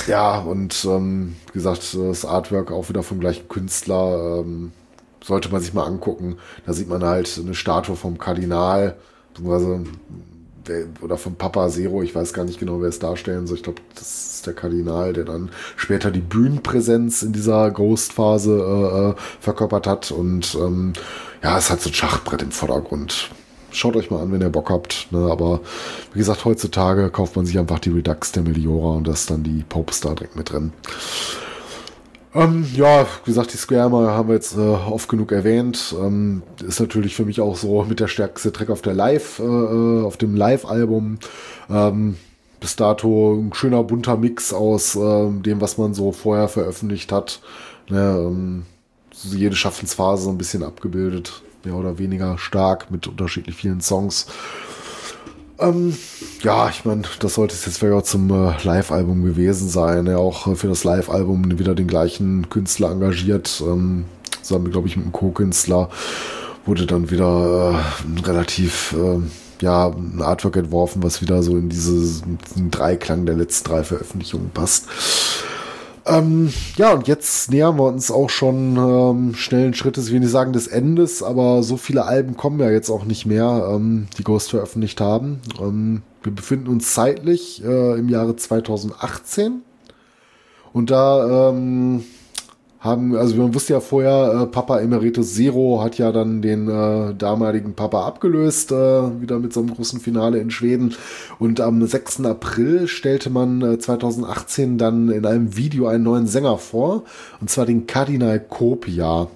[0.07, 4.41] ja, und ähm, wie gesagt, das Artwork auch wieder vom gleichen Künstler.
[4.41, 4.71] Ähm,
[5.23, 6.37] sollte man sich mal angucken.
[6.65, 8.95] Da sieht man halt eine Statue vom Kardinal
[9.37, 9.83] beziehungsweise
[11.01, 13.57] oder von Papa Zero, ich weiß gar nicht genau, wer es darstellen soll.
[13.57, 19.09] Ich glaube, das ist der Kardinal, der dann später die Bühnenpräsenz in dieser Ghost-Phase äh,
[19.09, 20.11] äh, verkörpert hat.
[20.11, 20.93] Und ähm,
[21.43, 23.29] ja, es hat so ein Schachbrett im Vordergrund.
[23.71, 25.07] Schaut euch mal an, wenn ihr Bock habt.
[25.11, 25.29] Ne?
[25.29, 25.61] Aber
[26.13, 29.63] wie gesagt, heutzutage kauft man sich einfach die Redux der Meliora und das dann die
[29.67, 30.73] Popestar direkt mit drin.
[32.35, 35.95] Ähm, ja, wie gesagt, die Square haben wir jetzt äh, oft genug erwähnt.
[35.99, 39.43] Ähm, ist natürlich für mich auch so mit der stärkste Track auf der Live, äh,
[39.43, 41.19] äh, auf dem Live-Album.
[41.69, 42.17] Ähm,
[42.59, 47.39] bis dato ein schöner bunter Mix aus äh, dem, was man so vorher veröffentlicht hat.
[47.89, 48.65] Ne, ähm,
[49.23, 54.27] jede Schaffensphase so ein bisschen abgebildet, mehr oder weniger stark mit unterschiedlich vielen Songs.
[55.59, 55.97] Ähm,
[56.41, 60.05] ja, ich meine, das sollte es jetzt vielleicht auch zum äh, Live-Album gewesen sein.
[60.05, 63.61] Ja, auch äh, für das Live-Album wieder den gleichen Künstler engagiert.
[63.65, 64.05] Ähm,
[64.41, 65.89] zusammen, glaube ich, mit einem Co-Künstler
[66.65, 69.19] wurde dann wieder äh, relativ, äh,
[69.63, 74.51] ja, ein Artwork entworfen, was wieder so in diese, diesen Dreiklang der letzten drei Veröffentlichungen
[74.51, 74.85] passt.
[76.07, 80.53] Ähm, ja, und jetzt nähern wir uns auch schon ähm, schnellen Schrittes, will nicht sagen
[80.53, 84.51] des Endes, aber so viele Alben kommen ja jetzt auch nicht mehr, ähm, die Ghost
[84.51, 85.41] veröffentlicht haben.
[85.59, 89.61] Ähm, wir befinden uns zeitlich äh, im Jahre 2018
[90.73, 92.03] und da ähm,
[92.87, 97.13] haben, also man wusste ja vorher, äh, Papa Emeritus Zero hat ja dann den äh,
[97.13, 100.95] damaligen Papa abgelöst, äh, wieder mit so einem großen Finale in Schweden.
[101.37, 102.25] Und am 6.
[102.25, 107.03] April stellte man äh, 2018 dann in einem Video einen neuen Sänger vor,
[107.39, 109.27] und zwar den Kardinal Kopia.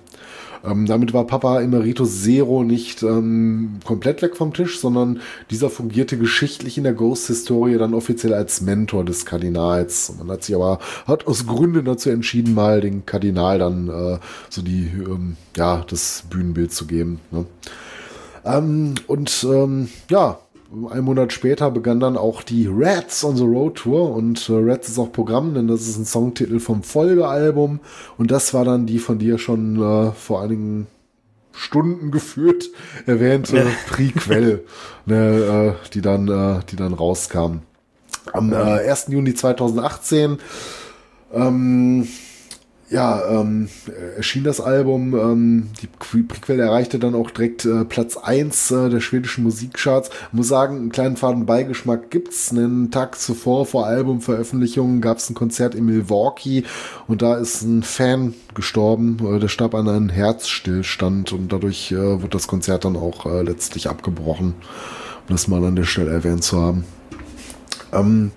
[0.63, 6.17] Ähm, damit war Papa Emeritus Zero nicht ähm, komplett weg vom Tisch, sondern dieser fungierte
[6.17, 10.13] geschichtlich in der Ghost-Historie dann offiziell als Mentor des Kardinals.
[10.17, 14.61] Man hat sich aber, hat aus Gründen dazu entschieden, mal den Kardinal dann äh, so
[14.61, 17.19] die, ähm, ja, das Bühnenbild zu geben.
[17.31, 17.45] Ne?
[18.45, 20.39] Ähm, und ähm, ja,
[20.89, 24.89] ein Monat später begann dann auch die Rats on the Road Tour und äh, Rats
[24.89, 27.79] ist auch Programm, denn das ist ein Songtitel vom Folgealbum
[28.17, 30.87] und das war dann die von dir schon äh, vor einigen
[31.51, 32.69] Stunden geführt
[33.05, 34.63] erwähnte Prequel,
[35.05, 37.59] ne, äh, die dann, äh, die dann rauskam.
[38.31, 39.07] Am äh, 1.
[39.09, 40.37] Juni 2018
[41.33, 42.07] ähm,
[42.91, 43.69] ja, ähm,
[44.17, 45.15] erschien das Album.
[45.15, 50.09] Ähm, die Prequel erreichte dann auch direkt äh, Platz 1 äh, der schwedischen Musikcharts.
[50.33, 52.51] Muss sagen, einen kleinen faden Beigeschmack gibt's.
[52.51, 56.65] Einen Tag zuvor, vor Albumveröffentlichung, gab's ein Konzert in Milwaukee
[57.07, 59.17] und da ist ein Fan gestorben.
[59.25, 63.41] Äh, der starb an einem Herzstillstand und dadurch äh, wird das Konzert dann auch äh,
[63.41, 64.55] letztlich abgebrochen.
[65.29, 66.83] Um das mal an der Stelle erwähnt zu haben.
[67.91, 68.31] Ähm,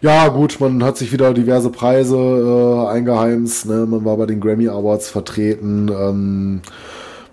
[0.00, 3.66] ja, gut, man hat sich wieder diverse Preise äh, eingeheimst.
[3.66, 3.86] Ne?
[3.86, 5.88] Man war bei den Grammy Awards vertreten.
[5.88, 6.62] Ähm,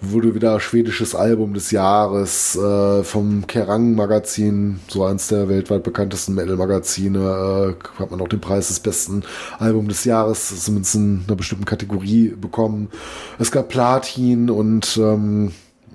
[0.01, 6.35] wurde wieder schwedisches Album des Jahres äh, vom Kerrang Magazin, so eins der weltweit bekanntesten
[6.35, 9.24] Metal-Magazine, äh, hat man auch den Preis des besten
[9.59, 12.90] Album des Jahres, zumindest in einer bestimmten Kategorie bekommen.
[13.40, 15.51] Es gab Platin und ähm,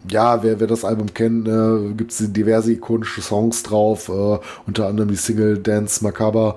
[0.08, 4.88] ja, wer, wer das Album kennt, ne, gibt es diverse ikonische Songs drauf, äh, unter
[4.88, 6.56] anderem die Single Dance Macabre,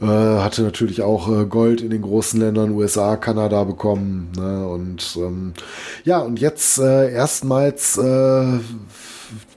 [0.00, 4.30] äh, hatte natürlich auch äh, Gold in den großen Ländern USA, Kanada bekommen.
[4.36, 5.54] Ne, und ähm,
[6.04, 8.58] ja, und jetzt äh, erstmals äh,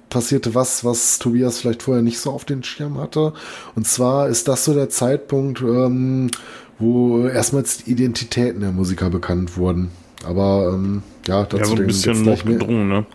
[0.09, 3.33] passierte was, was Tobias vielleicht vorher nicht so auf den Schirm hatte.
[3.75, 6.32] Und zwar ist das so der Zeitpunkt, ähm,
[6.80, 9.90] wo erstmals Identitäten der Musiker bekannt wurden.
[10.25, 12.38] Aber ähm, ja, dazu ja, ein bisschen mehr.
[12.38, 13.06] Gedrungen, ne?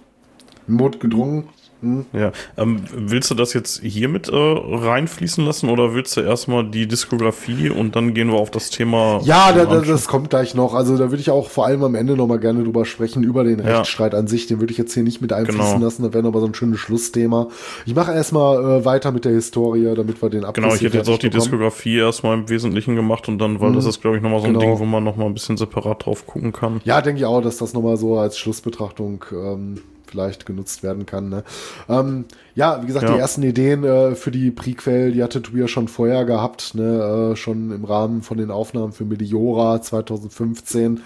[0.67, 1.49] Not gedrungen.
[1.83, 2.07] Hm?
[2.13, 2.31] Ja.
[2.57, 6.87] Ähm, willst du das jetzt hier mit äh, reinfließen lassen oder willst du erstmal die
[6.87, 9.21] Diskografie und dann gehen wir auf das Thema?
[9.25, 10.75] Ja, da, da, das kommt gleich noch.
[10.75, 13.59] Also da würde ich auch vor allem am Ende nochmal gerne drüber sprechen, über den
[13.59, 13.79] ja.
[13.79, 14.47] Rechtsstreit an sich.
[14.47, 15.85] Den würde ich jetzt hier nicht mit einfließen genau.
[15.85, 16.05] lassen.
[16.05, 17.49] Da wäre aber so ein schönes Schlussthema.
[17.85, 20.99] Ich mache erstmal äh, weiter mit der Historie, damit wir den Abschluss Genau, ich hätte
[20.99, 21.43] jetzt auch die bekommen.
[21.43, 23.75] Diskografie erstmal im Wesentlichen gemacht und dann, weil mhm.
[23.75, 24.67] das ist, glaube ich, nochmal so ein genau.
[24.67, 26.81] Ding, wo man nochmal ein bisschen separat drauf gucken kann.
[26.85, 29.81] Ja, denke ich auch, dass das nochmal so als Schlussbetrachtung ähm,
[30.13, 31.31] vielleicht genutzt werden kann.
[31.31, 31.43] Ne?
[31.89, 33.15] Ähm, ja, wie gesagt, ja.
[33.15, 37.33] die ersten Ideen äh, für die Prequel, die hatte Tuya schon vorher gehabt, ne?
[37.33, 41.01] Äh, schon im Rahmen von den Aufnahmen für Meliora 2015.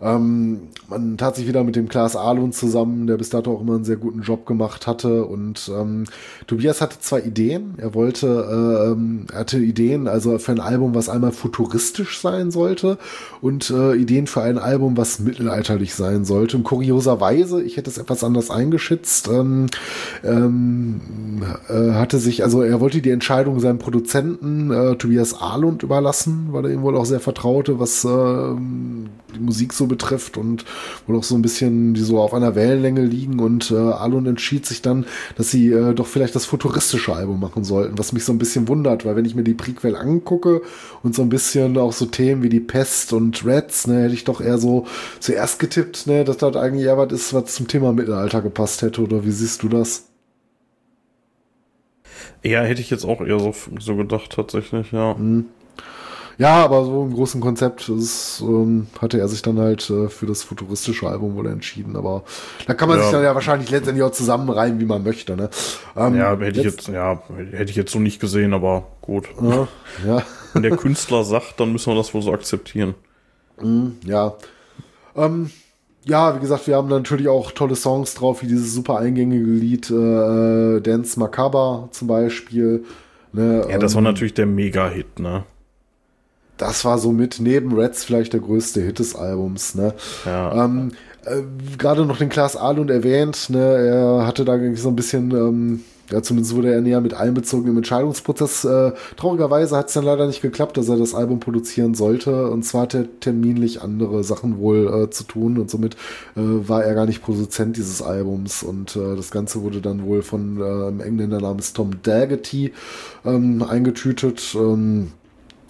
[0.00, 3.74] Ähm, man tat sich wieder mit dem Klaas Alun zusammen, der bis dato auch immer
[3.74, 5.24] einen sehr guten Job gemacht hatte.
[5.24, 6.04] Und ähm,
[6.46, 7.74] Tobias hatte zwei Ideen.
[7.78, 12.50] Er wollte, äh, ähm, er hatte Ideen, also für ein Album, was einmal futuristisch sein
[12.50, 12.98] sollte
[13.40, 16.56] und äh, Ideen für ein Album, was mittelalterlich sein sollte.
[16.56, 19.66] Und kurioserweise, ich hätte es etwas anders eingeschätzt, ähm,
[20.22, 21.00] ähm,
[21.68, 26.66] äh, hatte sich, also er wollte die Entscheidung seinem Produzenten äh, Tobias Ahlund überlassen, weil
[26.66, 28.08] er ihm wohl auch sehr vertraute, was äh,
[29.34, 30.64] die Musik so betrifft und
[31.06, 34.66] wohl auch so ein bisschen die so auf einer Wellenlänge liegen und äh, Alun entschied
[34.66, 38.32] sich dann, dass sie äh, doch vielleicht das futuristische Album machen sollten, was mich so
[38.32, 40.62] ein bisschen wundert, weil wenn ich mir die Prequel angucke
[41.02, 44.24] und so ein bisschen auch so Themen wie die Pest und Reds, ne, hätte ich
[44.24, 44.86] doch eher so
[45.20, 49.02] zuerst getippt, ne, dass das eigentlich eher was ist, was zum Thema Mittelalter gepasst hätte,
[49.02, 50.04] oder wie siehst du das?
[52.42, 55.14] Ja, hätte ich jetzt auch eher so, so gedacht, tatsächlich, ja.
[55.14, 55.46] Mhm.
[56.38, 60.24] Ja, aber so im großen Konzept ist, ähm, hatte er sich dann halt äh, für
[60.24, 61.96] das futuristische Album wohl entschieden.
[61.96, 62.22] Aber
[62.68, 63.02] da kann man ja.
[63.02, 65.36] sich dann ja wahrscheinlich letztendlich auch zusammenreihen, wie man möchte.
[65.36, 65.50] Ne?
[65.96, 69.28] Ähm, ja, hätte ich jetzt, ja, hätte ich jetzt so nicht gesehen, aber gut.
[69.42, 69.68] Ja,
[70.06, 70.22] ja.
[70.52, 72.94] Wenn der Künstler sagt, dann müssen wir das wohl so akzeptieren.
[73.60, 74.34] Mm, ja.
[75.16, 75.50] Ähm,
[76.04, 79.90] ja, wie gesagt, wir haben natürlich auch tolle Songs drauf, wie dieses super eingängige Lied
[79.90, 82.84] äh, äh Dance Macabre zum Beispiel.
[83.32, 85.44] Ne, ja, das war ähm, natürlich der Mega-Hit, ne?
[86.58, 89.74] Das war so mit neben Reds vielleicht der größte Hit des Albums.
[89.74, 89.94] Ne?
[90.26, 90.64] Ja.
[90.64, 90.92] Ähm,
[91.24, 91.42] äh,
[91.78, 93.58] Gerade noch den Klaas Ahlund erwähnt, ne?
[93.58, 97.68] er hatte da irgendwie so ein bisschen, ähm, ja, zumindest wurde er näher mit einbezogen
[97.70, 98.64] im Entscheidungsprozess.
[98.64, 102.50] Äh, traurigerweise hat es dann leider nicht geklappt, dass er das Album produzieren sollte.
[102.50, 105.96] Und zwar hat er terminlich andere Sachen wohl äh, zu tun und somit
[106.34, 108.62] äh, war er gar nicht Produzent dieses Albums.
[108.62, 112.72] Und äh, das Ganze wurde dann wohl von äh, einem Engländer namens Tom Daggerty
[113.26, 114.56] ähm, eingetütet.
[114.58, 115.12] Ähm,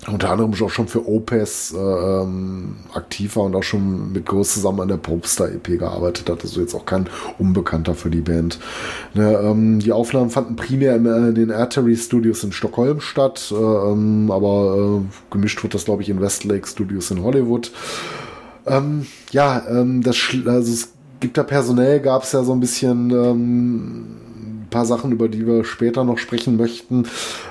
[0.07, 4.55] unter anderem auch schon für Opus äh, ähm, aktiv war und auch schon mit Groß
[4.55, 6.43] zusammen an der Popstar EP gearbeitet hat.
[6.43, 8.59] Also jetzt auch kein Unbekannter für die Band.
[9.15, 13.55] Ne, ähm, die Aufnahmen fanden primär in äh, den Artery Studios in Stockholm statt, äh,
[13.57, 17.73] ähm, aber äh, gemischt wird das, glaube ich, in Westlake Studios in Hollywood.
[18.67, 23.11] Ähm, ja, ähm, das, also es gibt da personell, gab es ja so ein bisschen
[23.11, 24.05] ähm,
[24.71, 27.07] paar Sachen, über die wir später noch sprechen möchten.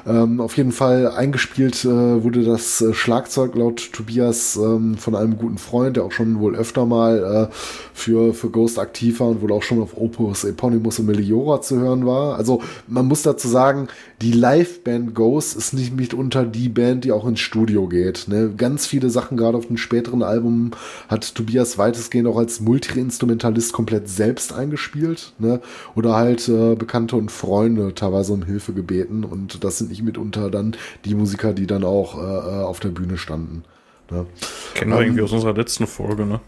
[0.05, 5.37] Ähm, auf jeden Fall eingespielt äh, wurde das äh, Schlagzeug laut Tobias ähm, von einem
[5.37, 7.53] guten Freund, der auch schon wohl öfter mal äh,
[7.93, 11.79] für, für Ghost aktiv war und wohl auch schon auf Opus Eponymous und Meliora zu
[11.79, 12.37] hören war.
[12.37, 13.87] Also man muss dazu sagen,
[14.21, 18.27] die Live-Band Ghost ist nicht mitunter die Band, die auch ins Studio geht.
[18.27, 18.53] Ne?
[18.55, 20.71] Ganz viele Sachen, gerade auf den späteren Alben,
[21.07, 25.33] hat Tobias weitestgehend auch als Multi-Instrumentalist komplett selbst eingespielt.
[25.39, 25.61] Ne?
[25.95, 30.03] Oder halt äh, bekannt Bekannte und Freunde teilweise um Hilfe gebeten und das sind nicht
[30.03, 33.63] mitunter dann die Musiker, die dann auch äh, äh auf der Bühne standen.
[34.11, 34.25] Ne?
[34.73, 36.41] Kennen wir ähm, irgendwie aus unserer letzten Folge, ne?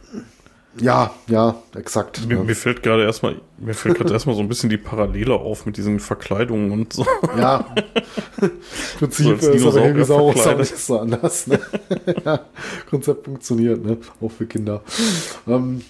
[0.79, 2.27] Ja, ja, exakt.
[2.27, 2.43] Mir, ja.
[2.43, 5.77] mir fällt gerade erstmal, mir fällt gerade erstmal so ein bisschen die Parallele auf mit
[5.77, 7.05] diesen Verkleidungen und so.
[7.37, 7.65] Ja.
[8.41, 8.51] Im
[8.99, 11.47] Prinzip so ist aber Helgosaurus auch nicht so anders.
[11.47, 11.59] Ne?
[12.25, 12.41] ja,
[12.89, 13.97] Konzept funktioniert, ne?
[14.21, 14.81] Auch für Kinder.
[15.47, 15.81] Ähm,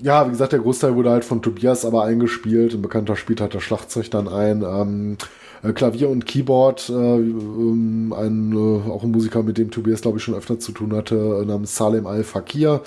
[0.00, 2.74] ja, wie gesagt, der Großteil wurde halt von Tobias aber eingespielt.
[2.74, 4.62] Ein bekannter spielt halt das Schlagzeug dann ein.
[4.62, 5.16] Ähm,
[5.62, 10.18] äh, Klavier und Keyboard, äh, ähm, ein, äh, auch ein Musiker, mit dem Tobias, glaube
[10.18, 12.82] ich, schon öfter zu tun hatte, äh, namens Salem Al-Fakir.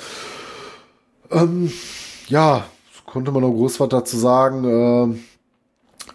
[1.31, 1.71] Ähm,
[2.27, 2.65] ja,
[3.05, 5.17] konnte man noch groß was dazu sagen.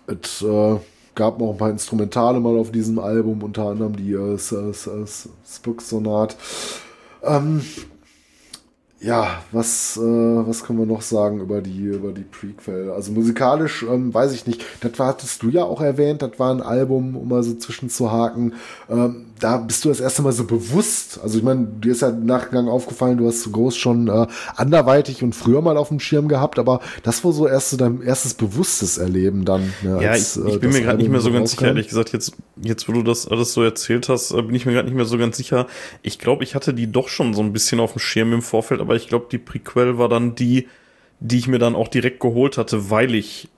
[0.09, 0.77] Äh, es äh,
[1.15, 6.37] gab noch ein paar Instrumentale mal auf diesem Album, unter anderem die äh, Spook-Sonat.
[7.25, 7.63] Ähm,
[9.03, 12.91] ja, was, äh, was können wir noch sagen über die, über die Prequel?
[12.91, 14.65] Also musikalisch ähm, weiß ich nicht.
[14.81, 18.55] Das war, hattest du ja auch erwähnt, das war ein Album, um mal so zwischenzuhaken.
[18.89, 21.19] Ähm, da bist du das erste Mal so bewusst.
[21.23, 24.27] Also ich meine, dir ist ja im Nachgang aufgefallen, du hast so groß schon äh,
[24.55, 28.03] anderweitig und früher mal auf dem Schirm gehabt, aber das war so erst so dein
[28.03, 29.73] erstes bewusstes Erleben dann.
[29.83, 31.89] Ne, ja, als, ich, ich äh, bin mir gerade nicht mehr so ganz sicher, ehrlich
[31.89, 34.87] gesagt, jetzt, jetzt wo du das alles so erzählt hast, äh, bin ich mir gerade
[34.87, 35.67] nicht mehr so ganz sicher.
[36.03, 38.81] Ich glaube, ich hatte die doch schon so ein bisschen auf dem Schirm im Vorfeld,
[38.81, 40.69] aber ich glaube, die Prequel war dann die,
[41.19, 43.49] die ich mir dann auch direkt geholt hatte, weil ich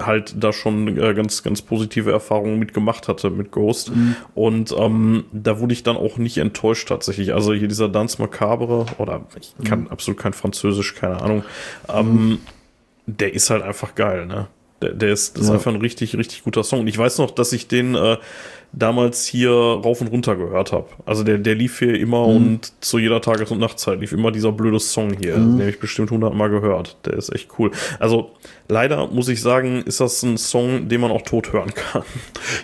[0.00, 3.94] halt da schon äh, ganz, ganz positive Erfahrungen mitgemacht hatte mit Ghost.
[3.94, 4.16] Mhm.
[4.34, 7.32] Und ähm, da wurde ich dann auch nicht enttäuscht tatsächlich.
[7.32, 9.88] Also hier dieser Dance Macabre, oder ich kann mhm.
[9.88, 11.44] absolut kein Französisch, keine Ahnung.
[11.88, 12.38] Ähm, mhm.
[13.06, 14.48] Der ist halt einfach geil, ne?
[14.82, 15.48] Der, der ist, das ja.
[15.48, 16.80] ist einfach ein richtig, richtig guter Song.
[16.80, 18.18] Und ich weiß noch, dass ich den äh,
[18.72, 20.86] damals hier rauf und runter gehört habe.
[21.06, 22.36] Also der, der lief hier immer mhm.
[22.36, 25.36] und zu jeder Tages- und Nachtzeit lief immer dieser blöde Song hier.
[25.36, 25.52] Mhm.
[25.52, 26.96] Den habe ich bestimmt hundertmal gehört.
[27.06, 27.70] Der ist echt cool.
[27.98, 28.30] Also
[28.68, 32.02] leider muss ich sagen, ist das ein Song, den man auch tot hören kann.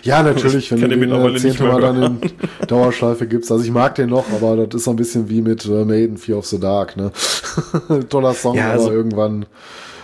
[0.03, 3.51] Ja, natürlich, wenn du den mittlerweile nicht mehr Mal dann in Dauerschleife gibst.
[3.51, 6.17] Also ich mag den noch, aber das ist so ein bisschen wie mit äh, Maiden
[6.17, 6.95] Fear of the Dark.
[6.95, 7.11] Ne?
[8.09, 9.45] Toller Song, ja, also, aber irgendwann.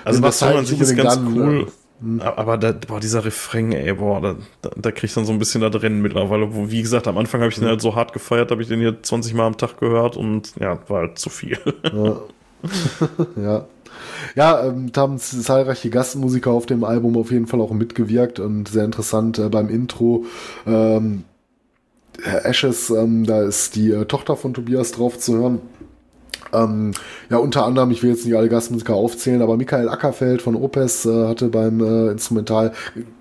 [0.03, 1.67] Also das Song an sich ist ganz Gun, cool.
[2.19, 5.39] Aber da, boah, dieser Refrain, ey, boah, da, da, da krieg ich dann so ein
[5.39, 6.53] bisschen da drin mittlerweile.
[6.55, 8.79] Wo, wie gesagt, am Anfang habe ich den halt so hart gefeiert, habe ich den
[8.79, 11.57] hier 20 Mal am Tag gehört und ja, war halt zu viel.
[11.93, 12.21] Ja.
[13.41, 13.65] ja.
[14.35, 18.69] Ja, ähm, da haben zahlreiche Gastmusiker auf dem Album auf jeden Fall auch mitgewirkt und
[18.69, 20.25] sehr interessant äh, beim Intro.
[20.65, 21.23] Ähm,
[22.23, 25.61] Ashes, ähm, da ist die äh, Tochter von Tobias drauf zu hören.
[26.53, 26.93] Ähm,
[27.29, 31.05] ja, unter anderem, ich will jetzt nicht alle Gastmusiker aufzählen, aber Michael Ackerfeld von Opes
[31.05, 32.73] äh, hatte beim äh, Instrumental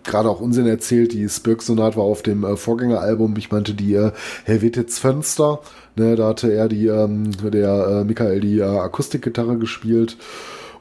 [0.05, 1.13] gerade auch Unsinn erzählt.
[1.13, 3.37] Die Spirk-Sonat war auf dem äh, Vorgängeralbum.
[3.37, 4.13] Ich meinte die äh,
[4.45, 5.61] Helvetits Fenster.
[5.97, 10.17] Ne, da hatte er die, ähm, der äh, Michael die äh, Akustikgitarre gespielt.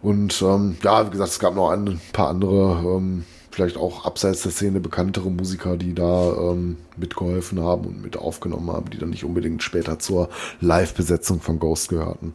[0.02, 3.26] Und ähm, ja, wie gesagt, es gab noch ein paar andere ähm,
[3.58, 8.72] vielleicht auch abseits der Szene bekanntere Musiker, die da ähm, mitgeholfen haben und mit aufgenommen
[8.72, 10.30] haben, die dann nicht unbedingt später zur
[10.62, 12.34] Live-Besetzung von Ghost gehörten.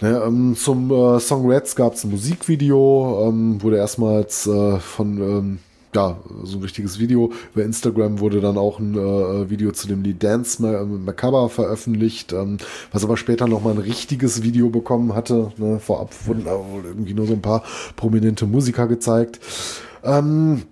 [0.00, 5.18] Naja, ähm, zum äh, Song Reds gab es ein Musikvideo, ähm, wurde erstmals äh, von
[5.20, 5.58] ähm,
[5.94, 7.30] ja, so ein richtiges Video.
[7.54, 12.56] Über Instagram wurde dann auch ein äh, Video zu dem Lied Dance Macabre veröffentlicht, ähm,
[12.90, 15.52] was aber später nochmal ein richtiges Video bekommen hatte.
[15.58, 15.78] Ne?
[15.78, 17.64] Vorab wurden da irgendwie nur so ein paar
[17.96, 19.40] prominente Musiker gezeigt.
[20.02, 20.62] Ähm,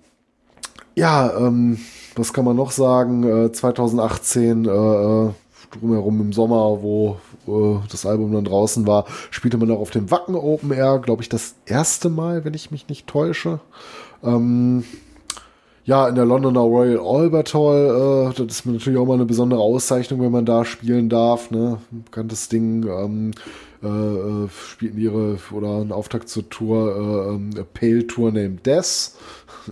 [0.95, 1.79] ja, ähm,
[2.15, 3.23] was kann man noch sagen?
[3.23, 5.29] Äh, 2018 äh, äh,
[5.71, 10.09] drumherum im Sommer, wo äh, das Album dann draußen war, spielte man auch auf dem
[10.11, 13.59] Wacken Open Air, glaube ich, das erste Mal, wenn ich mich nicht täusche.
[14.23, 14.83] Ähm,
[15.85, 19.61] ja, in der Londoner Royal Albert Hall, äh, das ist natürlich auch mal eine besondere
[19.61, 21.77] Auszeichnung, wenn man da spielen darf, ne?
[21.91, 22.85] Bekanntes Ding.
[22.87, 23.31] Ähm,
[23.83, 29.11] äh, äh, spielten ihre oder einen Auftakt zur Tour äh, ähm, Pale Tour Named Death.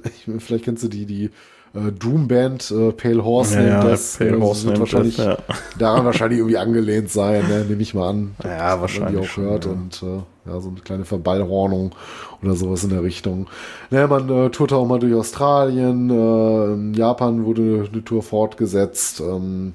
[0.03, 1.30] Ich, vielleicht kennst du die, die
[1.74, 4.17] äh, Doom Band äh, Pale Horse ja, Named Death.
[4.17, 5.38] Pale Horse Named wahrscheinlich Death, ja.
[5.80, 7.66] daran wahrscheinlich irgendwie angelehnt sein, ne?
[7.67, 8.35] nehme ich mal an.
[8.43, 9.22] Ja, wahrscheinlich.
[9.22, 9.72] Auch schon, hört ja.
[9.72, 11.95] und äh, ja, so eine kleine Verballhornung
[12.43, 13.48] oder sowas in der Richtung.
[13.90, 19.22] Naja, man äh, tourte auch mal durch Australien, äh, in Japan wurde eine Tour fortgesetzt.
[19.22, 19.74] Ähm,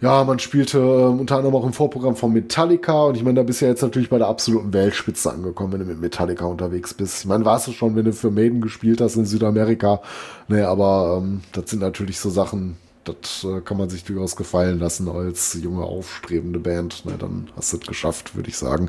[0.00, 3.42] ja, man spielte äh, unter anderem auch im Vorprogramm von Metallica und ich meine, da
[3.42, 6.94] bist du ja jetzt natürlich bei der absoluten Weltspitze angekommen, wenn du mit Metallica unterwegs
[6.94, 7.20] bist.
[7.20, 10.00] Ich meine, warst du schon, wenn du für Maiden gespielt hast in Südamerika,
[10.48, 14.78] ne, aber ähm, das sind natürlich so Sachen, das äh, kann man sich durchaus gefallen
[14.78, 17.04] lassen als junge, aufstrebende Band.
[17.04, 18.88] Ne, dann hast du es geschafft, würde ich sagen.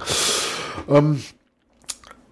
[0.88, 1.22] Ähm,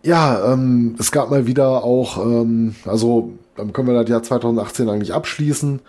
[0.04, 4.88] ja, ähm, es gab mal wieder auch, ähm, also dann können wir das Jahr 2018
[4.88, 5.82] eigentlich abschließen.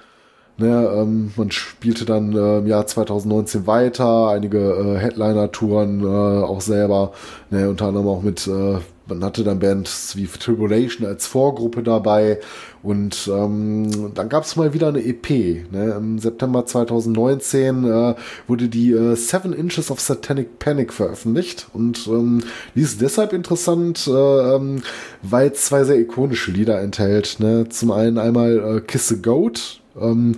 [0.61, 6.61] Ne, ähm, man spielte dann äh, im Jahr 2019 weiter, einige äh, Headliner-Touren äh, auch
[6.61, 7.13] selber,
[7.49, 12.41] ne, unter anderem auch mit, äh, man hatte dann Bands wie Tribulation als Vorgruppe dabei
[12.83, 15.31] und ähm, dann gab es mal wieder eine EP.
[15.73, 15.95] Ne?
[15.97, 18.15] Im September 2019 äh,
[18.47, 22.43] wurde die äh, Seven Inches of Satanic Panic veröffentlicht und ähm,
[22.75, 24.83] die ist deshalb interessant, äh, ähm,
[25.23, 27.41] weil zwei sehr ikonische Lieder enthält.
[27.41, 27.67] Ne?
[27.71, 30.37] Zum einen einmal Kiss a Goat, ähm,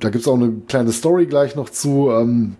[0.00, 2.10] da gibt's auch eine kleine Story gleich noch zu.
[2.10, 2.56] Ähm,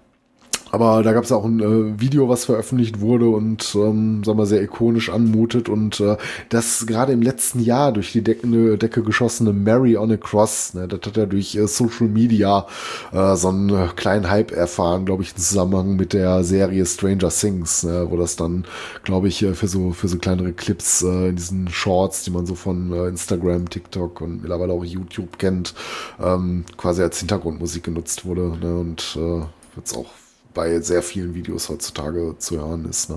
[0.73, 4.47] aber da gab es auch ein äh, Video, was veröffentlicht wurde und, ähm, sagen wir,
[4.47, 5.69] sehr ikonisch anmutet.
[5.69, 6.17] Und äh,
[6.49, 10.89] das gerade im letzten Jahr durch die Deckende, Decke geschossene Mary on a Cross, ne,
[10.89, 12.67] das hat er durch äh, Social Media
[13.13, 17.29] äh, so einen äh, kleinen Hype erfahren, glaube ich, im Zusammenhang mit der Serie Stranger
[17.29, 18.65] Things, ne, wo das dann,
[19.05, 22.47] glaube ich, äh, für so für so kleinere Clips äh, in diesen Shorts, die man
[22.47, 25.75] so von äh, Instagram, TikTok und mittlerweile auch YouTube kennt,
[26.19, 28.57] ähm, quasi als Hintergrundmusik genutzt wurde.
[28.59, 29.45] Ne, und äh,
[29.77, 30.22] wird's auch
[30.55, 33.11] bei sehr vielen Videos heutzutage zu hören ist.
[33.11, 33.17] Ne?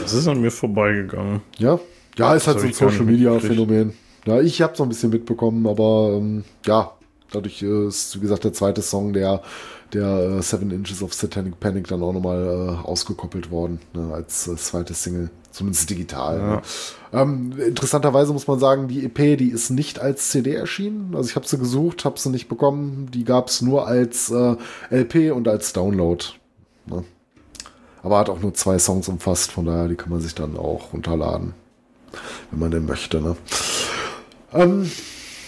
[0.00, 1.40] Das ist an mir vorbeigegangen.
[1.58, 1.78] Ja,
[2.16, 3.94] ja, ist halt so ein Social Media Phänomen.
[4.26, 6.92] Ja, ich habe so ein bisschen mitbekommen, aber ähm, ja,
[7.32, 9.42] dadurch ist, wie gesagt, der zweite Song, der
[9.92, 12.44] der äh, Seven Inches of Satanic Panic dann auch nochmal
[12.82, 16.38] äh, ausgekoppelt worden, ne, als äh, zweite Single, zumindest digital.
[16.38, 16.56] Ja.
[16.56, 16.62] Ne.
[17.12, 21.14] Ähm, interessanterweise muss man sagen, die EP, die ist nicht als CD erschienen.
[21.14, 23.10] Also ich habe sie gesucht, habe sie nicht bekommen.
[23.12, 24.56] Die gab es nur als äh,
[24.90, 26.24] LP und als Download.
[26.86, 27.04] Ne?
[28.02, 30.92] Aber hat auch nur zwei Songs umfasst, von daher, die kann man sich dann auch
[30.92, 31.54] runterladen.
[32.50, 33.20] wenn man denn möchte.
[33.20, 33.36] Ne?
[34.52, 34.90] Ähm,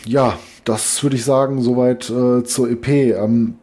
[0.06, 2.88] ja, das würde ich sagen, soweit äh, zur EP.
[2.88, 3.56] Ähm,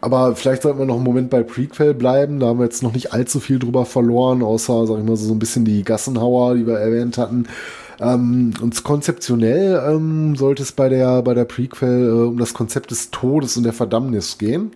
[0.00, 2.38] aber vielleicht sollten wir noch einen Moment bei Prequel bleiben.
[2.38, 5.32] Da haben wir jetzt noch nicht allzu viel drüber verloren, außer, sag ich mal, so
[5.32, 7.46] ein bisschen die Gassenhauer, die wir erwähnt hatten.
[8.00, 12.92] Ähm, und konzeptionell ähm, sollte es bei der, bei der Prequel äh, um das Konzept
[12.92, 14.70] des Todes und der Verdammnis gehen.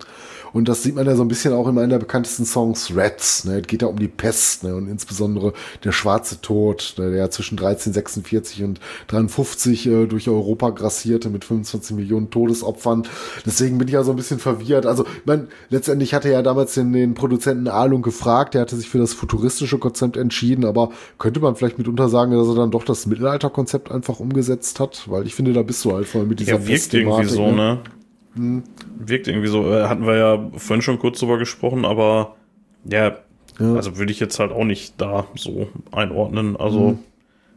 [0.53, 3.43] Und das sieht man ja so ein bisschen auch in einem der bekanntesten Songs, Rats.
[3.43, 3.59] Ne?
[3.59, 4.75] Es geht ja um die Pest ne?
[4.75, 7.09] und insbesondere der schwarze Tod, ne?
[7.09, 13.03] der ja zwischen 1346 und 53 äh, durch Europa grassierte mit 25 Millionen Todesopfern.
[13.45, 14.85] Deswegen bin ich ja so ein bisschen verwirrt.
[14.85, 18.75] Also, ich meine, letztendlich hatte er ja damals den, den Produzenten Alung gefragt, der hatte
[18.75, 22.71] sich für das futuristische Konzept entschieden, aber könnte man vielleicht mitunter sagen, dass er dann
[22.71, 25.05] doch das Mittelalterkonzept einfach umgesetzt hat?
[25.07, 27.79] Weil ich finde, da bist du halt voll mit dieser ja, wirkt irgendwie so, ne?
[28.35, 28.63] Hm.
[28.97, 29.71] Wirkt irgendwie so.
[29.71, 32.35] Äh, hatten wir ja vorhin schon kurz drüber gesprochen, aber
[32.89, 33.17] ja,
[33.59, 33.73] ja.
[33.75, 36.57] also würde ich jetzt halt auch nicht da so einordnen.
[36.57, 36.89] Also.
[36.89, 36.99] Hm.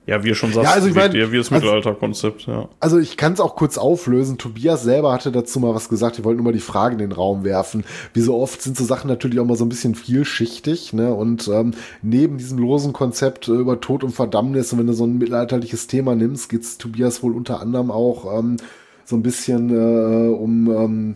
[0.09, 2.69] Ja, wie ihr schon sagt, ja, also ich mein, wie das also Mittelalterkonzept, ja.
[2.79, 4.39] Also ich kann es auch kurz auflösen.
[4.39, 6.17] Tobias selber hatte dazu mal was gesagt.
[6.17, 7.83] Ich wollte nur mal die Frage in den Raum werfen.
[8.13, 11.13] Wie so oft sind so Sachen natürlich auch mal so ein bisschen vielschichtig, ne?
[11.13, 11.73] Und ähm,
[12.03, 15.89] neben diesem losen Konzept äh, über Tod und Verdammnis, und wenn du so ein mittelalterliches
[15.89, 18.59] Thema nimmst, geht's Tobias wohl unter anderem auch ähm,
[19.07, 21.15] so ein bisschen äh, um, ähm,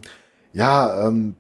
[0.53, 1.35] ja, ähm,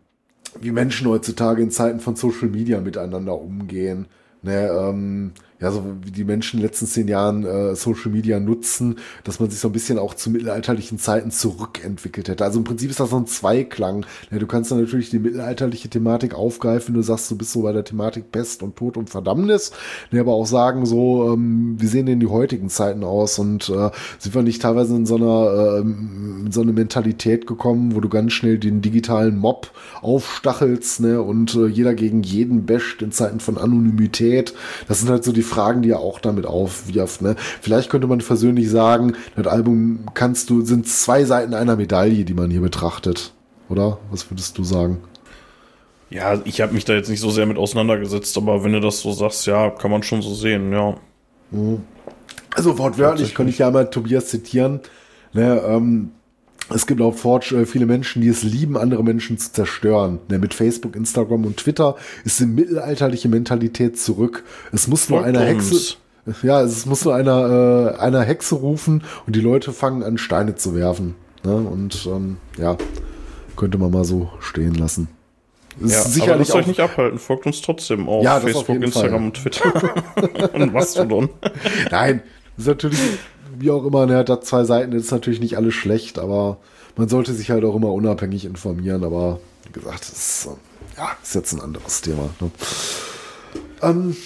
[0.60, 4.06] wie Menschen heutzutage in Zeiten von Social Media miteinander umgehen.
[4.42, 8.40] Ne, ähm, ja, so wie die Menschen in den letzten zehn Jahren äh, Social Media
[8.40, 12.44] nutzen, dass man sich so ein bisschen auch zu mittelalterlichen Zeiten zurückentwickelt hätte.
[12.44, 14.06] Also im Prinzip ist das so ein Zweiklang.
[14.30, 17.72] Ja, du kannst dann natürlich die mittelalterliche Thematik aufgreifen, du sagst, du bist so bei
[17.72, 19.72] der Thematik Pest und Tod und Verdammnis,
[20.10, 23.90] ja, aber auch sagen so, ähm, wie sehen denn die heutigen Zeiten aus und äh,
[24.18, 28.08] sind wir nicht teilweise in so einer äh, in so eine Mentalität gekommen, wo du
[28.08, 33.40] ganz schnell den digitalen Mob aufstachelst, ne, und äh, jeder gegen jeden basht in Zeiten
[33.40, 34.54] von Anonymität.
[34.88, 37.20] Das sind halt so die Fragen, die er auch damit aufwirft.
[37.22, 37.36] Ne?
[37.60, 42.34] Vielleicht könnte man versöhnlich sagen, das Album kannst du, sind zwei Seiten einer Medaille, die
[42.34, 43.34] man hier betrachtet.
[43.68, 43.98] Oder?
[44.10, 44.98] Was würdest du sagen?
[46.10, 49.00] Ja, ich habe mich da jetzt nicht so sehr mit auseinandergesetzt, aber wenn du das
[49.00, 50.96] so sagst, ja, kann man schon so sehen, ja.
[51.50, 51.82] Mhm.
[52.54, 54.80] Also wortwörtlich kann ich ja mal Tobias zitieren.
[55.32, 56.10] Ne, ähm,
[56.74, 60.18] es gibt auf Forge äh, viele Menschen, die es lieben, andere Menschen zu zerstören.
[60.28, 64.44] Ne, mit Facebook, Instagram und Twitter ist die mittelalterliche Mentalität zurück.
[64.72, 65.96] Es muss nur einer Hexe,
[66.42, 70.54] ja, es muss nur einer, äh, einer Hexe rufen und die Leute fangen an, Steine
[70.54, 71.14] zu werfen.
[71.44, 71.54] Ne?
[71.54, 72.76] Und ähm, ja,
[73.56, 75.08] könnte man mal so stehen lassen.
[75.80, 78.82] Ist ja, sicherlich aber lasst euch nicht abhalten, folgt uns trotzdem auf ja, Facebook, auf
[78.82, 79.22] Instagram Fall.
[79.22, 81.30] und Twitter und Mastodon.
[81.90, 82.22] Nein,
[82.56, 83.00] das ist natürlich
[83.60, 86.58] wie auch immer, ne, hat zwei Seiten, das ist natürlich nicht alles schlecht, aber
[86.96, 90.48] man sollte sich halt auch immer unabhängig informieren, aber wie gesagt, das ist,
[90.96, 92.30] ja, ist jetzt ein anderes Thema.
[92.40, 92.50] Ne?
[93.82, 94.16] Ähm,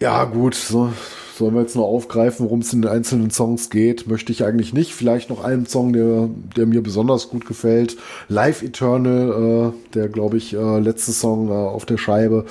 [0.00, 0.92] ja, gut, so,
[1.36, 4.06] sollen wir jetzt noch aufgreifen, worum es in den einzelnen Songs geht?
[4.06, 4.94] Möchte ich eigentlich nicht.
[4.94, 7.96] Vielleicht noch einen Song, der, der mir besonders gut gefällt.
[8.28, 12.46] Live Eternal, äh, der, glaube ich, äh, letzte Song äh, auf der Scheibe.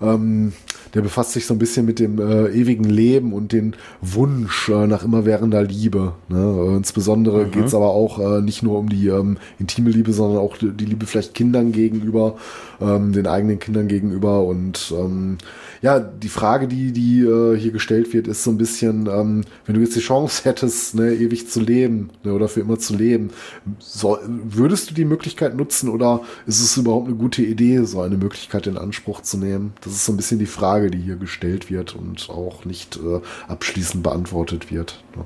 [0.00, 0.52] Ähm,
[0.94, 4.86] der befasst sich so ein bisschen mit dem äh, ewigen Leben und den Wunsch äh,
[4.86, 6.14] nach immerwährender Liebe.
[6.28, 6.74] Ne?
[6.76, 7.50] Insbesondere mhm.
[7.50, 10.70] geht es aber auch äh, nicht nur um die ähm, intime Liebe, sondern auch die,
[10.70, 12.36] die Liebe vielleicht Kindern gegenüber,
[12.80, 14.44] ähm, den eigenen Kindern gegenüber.
[14.44, 15.38] Und ähm,
[15.82, 19.74] ja, die Frage, die, die äh, hier gestellt wird, ist so ein bisschen, ähm, wenn
[19.74, 23.30] du jetzt die Chance hättest, ne, ewig zu leben ne, oder für immer zu leben,
[23.78, 28.16] soll, würdest du die Möglichkeit nutzen oder ist es überhaupt eine gute Idee, so eine
[28.16, 29.72] Möglichkeit in Anspruch zu nehmen?
[29.82, 33.20] Das ist so ein bisschen die Frage, die hier gestellt wird und auch nicht äh,
[33.48, 35.02] abschließend beantwortet wird.
[35.16, 35.24] Ne?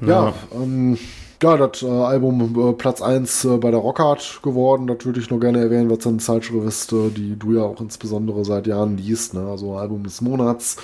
[0.00, 0.98] Ja, ja ähm,
[1.42, 4.88] ja, das äh, Album äh, Platz 1 äh, bei der Rockhard geworden.
[4.88, 7.80] Das würde ich nur gerne erwähnen, was eine Zeitschrift ist, äh, die du ja auch
[7.80, 9.34] insbesondere seit Jahren liest.
[9.34, 9.46] Ne?
[9.48, 10.78] Also Album des Monats.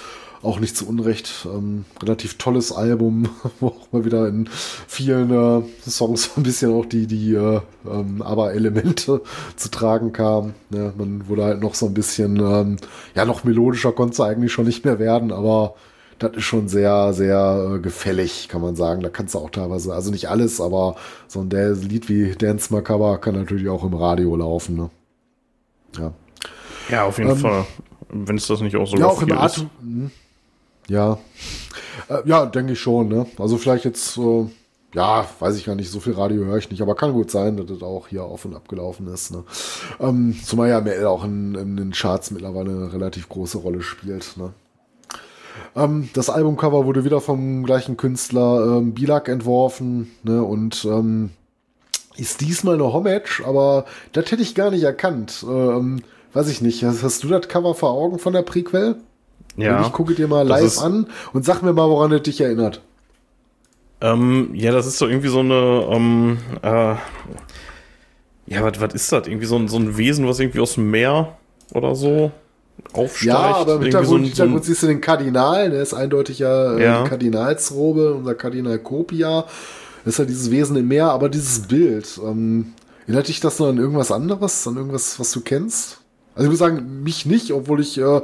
[0.44, 1.46] Auch nicht zu Unrecht.
[1.46, 4.48] Ähm, relativ tolles Album, wo auch mal wieder in
[4.86, 9.22] vielen äh, Songs ein bisschen auch die, die äh, ähm, Aber-Elemente
[9.56, 10.54] zu tragen kamen.
[10.70, 10.92] Ne?
[10.96, 12.76] Man wurde halt noch so ein bisschen, ähm,
[13.14, 15.74] ja, noch melodischer konnte es eigentlich schon nicht mehr werden, aber
[16.18, 19.02] das ist schon sehr, sehr äh, gefällig, kann man sagen.
[19.02, 23.18] Da kannst du auch teilweise, also nicht alles, aber so ein Lied wie Dance Macabre
[23.18, 24.76] kann natürlich auch im Radio laufen.
[24.76, 24.90] Ne?
[25.98, 26.12] Ja.
[26.90, 27.66] Ja, auf jeden ähm, Fall.
[28.10, 29.66] Wenn es das nicht auch so Ja, auch im Art.
[29.80, 30.10] Hm.
[30.88, 31.18] Ja.
[32.08, 33.08] Äh, ja, denke ich schon.
[33.08, 33.26] Ne?
[33.38, 34.46] Also vielleicht jetzt, äh,
[34.94, 37.56] ja, weiß ich gar nicht, so viel Radio höre ich nicht, aber kann gut sein,
[37.56, 39.32] dass das auch hier auf und abgelaufen ist.
[39.32, 39.44] Ne?
[40.00, 44.36] Ähm, zumal ja ML auch in, in den Charts mittlerweile eine relativ große Rolle spielt.
[44.36, 44.52] Ne?
[45.76, 51.30] Ähm, das Albumcover wurde wieder vom gleichen Künstler ähm, Bilak entworfen ne, und ähm,
[52.16, 55.44] ist diesmal eine Homage, aber das hätte ich gar nicht erkannt.
[55.48, 56.84] Ähm, weiß ich nicht.
[56.84, 58.96] Hast, hast, du das Cover vor Augen von der Prequel?
[59.56, 59.78] Ja.
[59.78, 62.80] Und ich gucke dir mal live an und sag mir mal, woran es dich erinnert.
[64.00, 66.94] Ähm, ja, das ist so irgendwie so eine, ähm, äh,
[68.46, 69.26] ja, was ist das?
[69.26, 71.36] Irgendwie so ein, so ein Wesen, was irgendwie aus dem Meer
[71.72, 72.30] oder so
[72.92, 73.24] aufsteigt.
[73.24, 76.76] Ja, aber im Hintergrund, so ein, Hintergrund siehst du den Kardinal, der ist eindeutig ja,
[76.76, 77.04] äh, ja.
[77.04, 79.46] Kardinalsrobe, unser Kardinal Kopia.
[80.04, 82.74] Das ist ja dieses Wesen im Meer, aber dieses Bild, ähm,
[83.06, 86.00] erinnert dich das noch an irgendwas anderes, an irgendwas, was du kennst?
[86.34, 88.20] Also ich muss sagen, mich nicht, obwohl ich äh,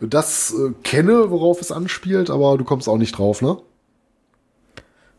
[0.00, 3.56] das äh, kenne, worauf es anspielt, aber du kommst auch nicht drauf, ne?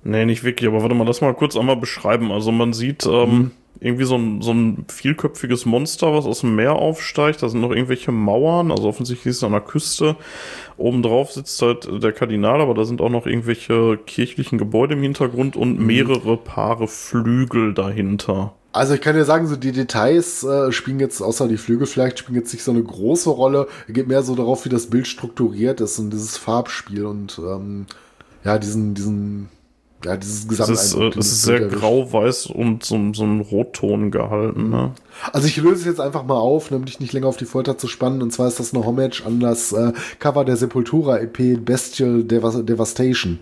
[0.08, 2.32] Nee, nicht wirklich, aber warte mal, lass mal kurz einmal beschreiben.
[2.32, 3.52] Also man sieht ähm, mhm.
[3.80, 7.42] irgendwie so ein, so ein vielköpfiges Monster, was aus dem Meer aufsteigt.
[7.42, 10.16] Da sind noch irgendwelche Mauern, also offensichtlich ist es an der Küste.
[10.78, 15.56] Obendrauf sitzt halt der Kardinal, aber da sind auch noch irgendwelche kirchlichen Gebäude im Hintergrund
[15.56, 15.88] und mhm.
[15.88, 18.54] mehrere Paare Flügel dahinter.
[18.76, 22.20] Also ich kann dir sagen, so die Details äh, spielen jetzt, außer die Flügel vielleicht,
[22.20, 23.70] spielen jetzt nicht so eine große Rolle.
[23.88, 27.86] Es geht mehr so darauf, wie das Bild strukturiert ist und dieses Farbspiel und ähm,
[28.44, 29.48] ja, diesen, diesen,
[30.04, 30.84] ja, dieses Gesamteindruck.
[30.84, 34.92] Es ist, äh, es ist sehr grau-weiß und so, so ein Rotton gehalten, ne?
[35.32, 37.78] Also ich löse es jetzt einfach mal auf, um dich nicht länger auf die Folter
[37.78, 38.22] zu spannen.
[38.22, 43.40] Und zwar ist das eine Homage an das äh, Cover der Sepultura EP Bestial Devastation.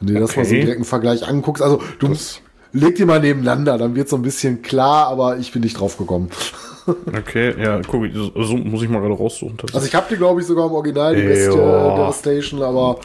[0.00, 0.26] Wenn du dir okay.
[0.26, 1.62] das mal so direkt einen Vergleich anguckst.
[1.62, 2.42] Also du musst
[2.74, 5.96] leg die mal nebeneinander, dann wird so ein bisschen klar, aber ich bin nicht drauf
[5.96, 6.30] gekommen.
[6.86, 9.56] Okay, ja, guck, so muss ich mal gerade raussuchen.
[9.72, 13.00] Also ich habe die, glaube ich, sogar im Original, die beste Devastation, aber.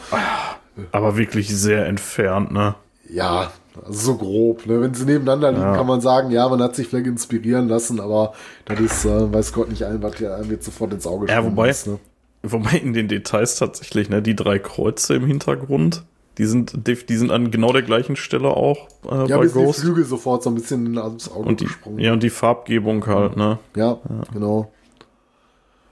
[0.91, 2.75] Aber wirklich sehr entfernt, ne?
[3.09, 3.53] Ja,
[3.87, 4.65] so grob.
[4.65, 4.81] Ne?
[4.81, 5.75] Wenn sie nebeneinander liegen, ja.
[5.77, 8.33] kann man sagen, ja, man hat sich vielleicht inspirieren lassen, aber
[8.65, 11.43] das ist, äh, weiß Gott nicht allen, was ja einem jetzt sofort ins Auge Ja,
[11.45, 11.99] wobei, ist, ne?
[12.43, 16.03] wobei in den Details tatsächlich, ne, die drei Kreuze im Hintergrund,
[16.39, 19.79] die sind, die sind an genau der gleichen Stelle auch äh, ja, bei Ghost.
[19.79, 21.99] die Flügel sofort so ein bisschen ins Auge und die, gesprungen.
[21.99, 23.59] Ja, und die Farbgebung halt, ne?
[23.75, 24.21] Ja, ja.
[24.31, 24.71] genau.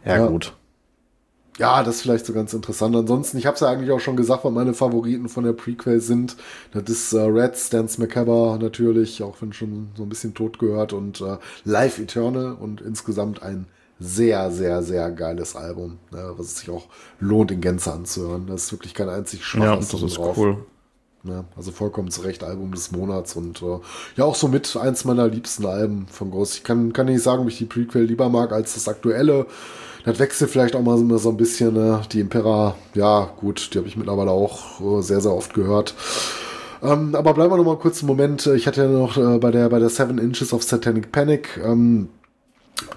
[0.06, 0.54] Ja, ja, gut.
[1.58, 2.96] Ja, das ist vielleicht so ganz interessant.
[2.96, 6.00] Ansonsten, ich habe es ja eigentlich auch schon gesagt, was meine Favoriten von der Prequel
[6.00, 6.38] sind.
[6.72, 10.94] Das ist äh, Red, Stance Macabre natürlich, auch wenn schon so ein bisschen tot gehört
[10.94, 13.66] und äh, Life Eternal und insgesamt ein
[14.00, 16.88] sehr, sehr, sehr geiles Album, ne, was es sich auch
[17.20, 18.48] lohnt, in Gänze anzuhören.
[18.48, 20.38] Das ist wirklich kein einzig schwaches Ja, das ist drauf.
[20.38, 20.58] cool.
[21.24, 23.80] Ne, also vollkommen zu Recht Album des Monats und äh,
[24.16, 26.56] ja auch so mit eins meiner liebsten Alben von Groß.
[26.56, 29.48] Ich kann, kann nicht sagen, ob ich die Prequel lieber mag als das aktuelle.
[30.06, 31.74] Das wechselt vielleicht auch mal so ein bisschen.
[31.74, 32.02] Ne?
[32.14, 35.96] Die Impera, ja gut, die habe ich mittlerweile auch äh, sehr, sehr oft gehört.
[36.82, 38.46] Ähm, aber bleiben wir noch mal kurz einen Moment.
[38.48, 42.08] Ich hatte ja noch äh, bei der bei der Seven Inches of Satanic Panic ähm,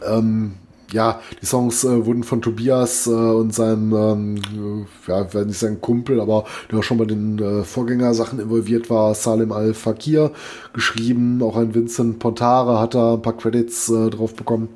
[0.07, 0.55] ähm,
[0.93, 5.59] ja, die Songs äh, wurden von Tobias äh, und seinem, ähm, ja, ich werde nicht
[5.59, 10.33] sagen Kumpel, aber der auch schon bei den äh, Vorgängersachen involviert war, Salim Al-Fakir
[10.73, 11.43] geschrieben.
[11.43, 14.69] Auch ein Vincent Pontare hat da ein paar Credits äh, drauf bekommen.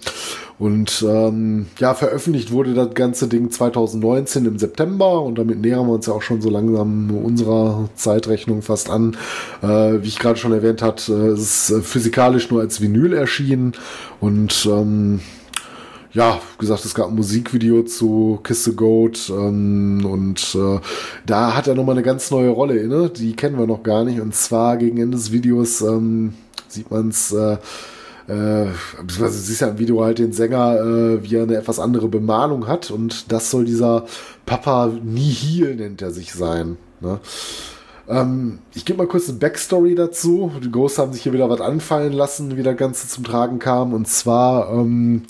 [0.56, 5.94] Und ähm, ja, veröffentlicht wurde das ganze Ding 2019 im September und damit nähern wir
[5.94, 9.16] uns ja auch schon so langsam unserer Zeitrechnung fast an.
[9.62, 13.72] Äh, wie ich gerade schon erwähnt hat, äh, es ist physikalisch nur als Vinyl erschienen
[14.20, 15.20] und ähm,
[16.14, 20.80] ja, gesagt, es gab ein Musikvideo zu Kiss the Goat ähm, und äh,
[21.26, 24.20] da hat er nochmal eine ganz neue Rolle inne, die kennen wir noch gar nicht
[24.20, 26.34] und zwar gegen Ende des Videos ähm,
[26.68, 27.58] sieht man es äh,
[28.26, 28.66] äh,
[29.06, 32.90] siehst ja im Video halt den Sänger, äh, wie er eine etwas andere Bemalung hat
[32.90, 34.06] und das soll dieser
[34.46, 36.78] Papa Nihil nennt er sich sein.
[37.00, 37.18] Ne?
[38.08, 40.52] Ähm, ich gebe mal kurz eine Backstory dazu.
[40.62, 43.92] Die Ghosts haben sich hier wieder was anfallen lassen, wie das Ganze zum Tragen kam
[43.92, 45.24] und zwar ähm,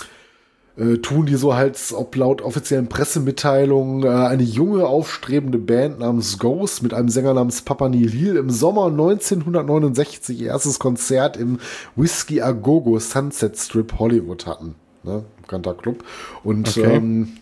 [0.76, 6.38] äh, tun die so halt, ob laut offiziellen Pressemitteilungen, äh, eine junge, aufstrebende Band namens
[6.38, 11.58] Ghost mit einem Sänger namens Papa Nihil im Sommer 1969 ihr erstes Konzert im
[11.94, 14.74] Whiskey A Go Sunset Strip Hollywood hatten.
[15.04, 15.24] Ne?
[15.42, 16.02] Bekannter Club.
[16.42, 16.96] Und okay.
[16.96, 17.36] ähm,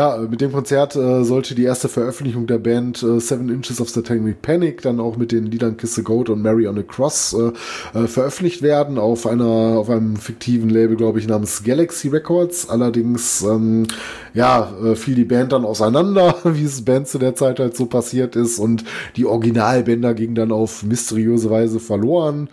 [0.00, 3.90] ja, mit dem Konzert äh, sollte die erste Veröffentlichung der Band äh, Seven Inches of
[3.90, 7.34] Satanic Panic dann auch mit den Liedern Kiss the Goat und Mary on a Cross
[7.34, 12.70] äh, äh, veröffentlicht werden auf einer auf einem fiktiven Label, glaube ich, namens Galaxy Records.
[12.70, 13.88] Allerdings ähm,
[14.32, 17.84] ja äh, fiel die Band dann auseinander, wie es Band zu der Zeit halt so
[17.84, 18.84] passiert ist und
[19.16, 22.48] die Originalbänder gingen dann auf mysteriöse Weise verloren.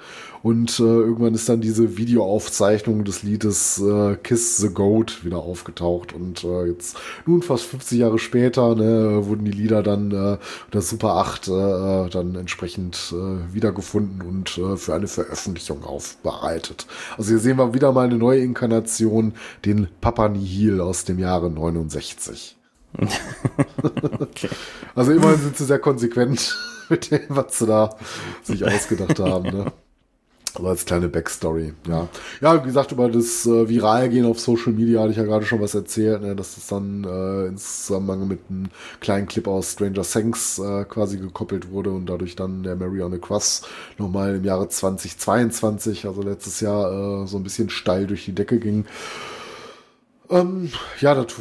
[0.47, 6.13] Und äh, irgendwann ist dann diese Videoaufzeichnung des Liedes äh, Kiss the Goat wieder aufgetaucht.
[6.13, 6.95] Und äh, jetzt,
[7.25, 10.37] nun fast 50 Jahre später, ne, wurden die Lieder dann äh,
[10.71, 11.51] das Super 8 äh,
[12.11, 16.87] dann entsprechend äh, wiedergefunden und äh, für eine Veröffentlichung aufbereitet.
[17.17, 19.33] Also hier sehen wir wieder mal eine neue Inkarnation,
[19.65, 22.55] den Papa Nihil aus dem Jahre 69.
[24.21, 24.49] okay.
[24.95, 26.55] Also immerhin sind sie sehr konsequent
[26.89, 27.97] mit dem, was sie da
[28.43, 29.43] sich ausgedacht haben.
[29.43, 29.73] Ne?
[30.57, 32.07] Also als kleine Backstory, ja.
[32.41, 35.61] Ja, wie gesagt, über das äh, Viralgehen auf Social Media hatte ich ja gerade schon
[35.61, 38.69] was erzählt, ne, dass das dann äh, in Zusammenhang mit einem
[38.99, 43.11] kleinen Clip aus Stranger Things äh, quasi gekoppelt wurde und dadurch dann der Mary on
[43.11, 43.61] the Cross
[43.99, 48.57] nochmal im Jahre 2022, also letztes Jahr, äh, so ein bisschen steil durch die Decke
[48.57, 48.85] ging.
[50.29, 51.35] Ähm, ja, das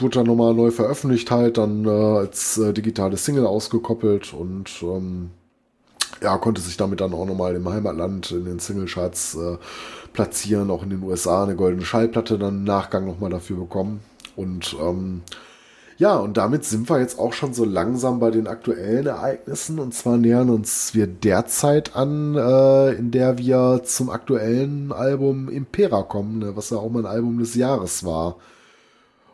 [0.00, 5.30] wurde dann nochmal neu veröffentlicht, halt dann äh, als äh, digitale Single ausgekoppelt und ähm,
[6.22, 9.56] ja, konnte sich damit dann auch nochmal im Heimatland in den Single-Charts äh,
[10.12, 14.00] platzieren, auch in den USA eine goldene Schallplatte dann im Nachgang nochmal dafür bekommen.
[14.36, 15.22] Und ähm,
[15.98, 19.78] ja, und damit sind wir jetzt auch schon so langsam bei den aktuellen Ereignissen.
[19.78, 26.02] Und zwar nähern uns wir derzeit an, äh, in der wir zum aktuellen Album Impera
[26.02, 28.36] kommen, ne, was ja auch mal ein Album des Jahres war.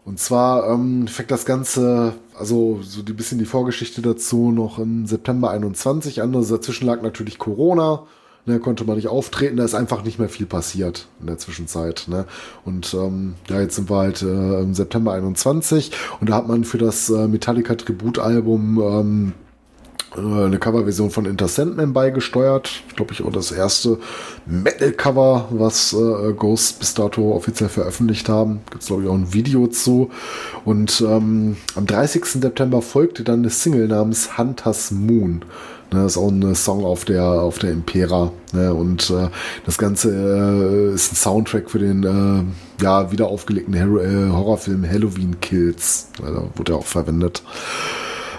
[0.05, 5.07] Und zwar ähm, fängt das Ganze, also so ein bisschen die Vorgeschichte dazu, noch im
[5.07, 6.34] September 21 an.
[6.34, 8.07] Also dazwischen lag natürlich Corona.
[8.47, 12.07] Ne, konnte man nicht auftreten, da ist einfach nicht mehr viel passiert in der Zwischenzeit.
[12.08, 12.25] Ne?
[12.65, 16.65] Und ähm, ja, jetzt sind wir halt äh, im September 21 und da hat man
[16.65, 19.48] für das äh, Metallica Tributalbum ähm, äh,
[20.18, 22.82] eine Coverversion von Enter Sandman beigesteuert.
[22.88, 23.98] Ich glaube, ich auch das erste
[24.47, 28.60] Metal-Cover, was äh, Ghost bis dato offiziell veröffentlicht haben.
[28.70, 30.10] Gibt es, glaube ich, auch ein Video zu.
[30.64, 32.24] Und ähm, am 30.
[32.24, 35.44] September folgte dann eine Single namens Hunters Moon.
[35.90, 38.30] Ne, das ist auch ein Song auf der, auf der Impera.
[38.52, 39.28] Ne, und äh,
[39.64, 45.40] das Ganze äh, ist ein Soundtrack für den äh, ja, wieder aufgelegten äh, Horrorfilm Halloween
[45.40, 46.08] Kills.
[46.18, 47.42] Da wurde er auch verwendet.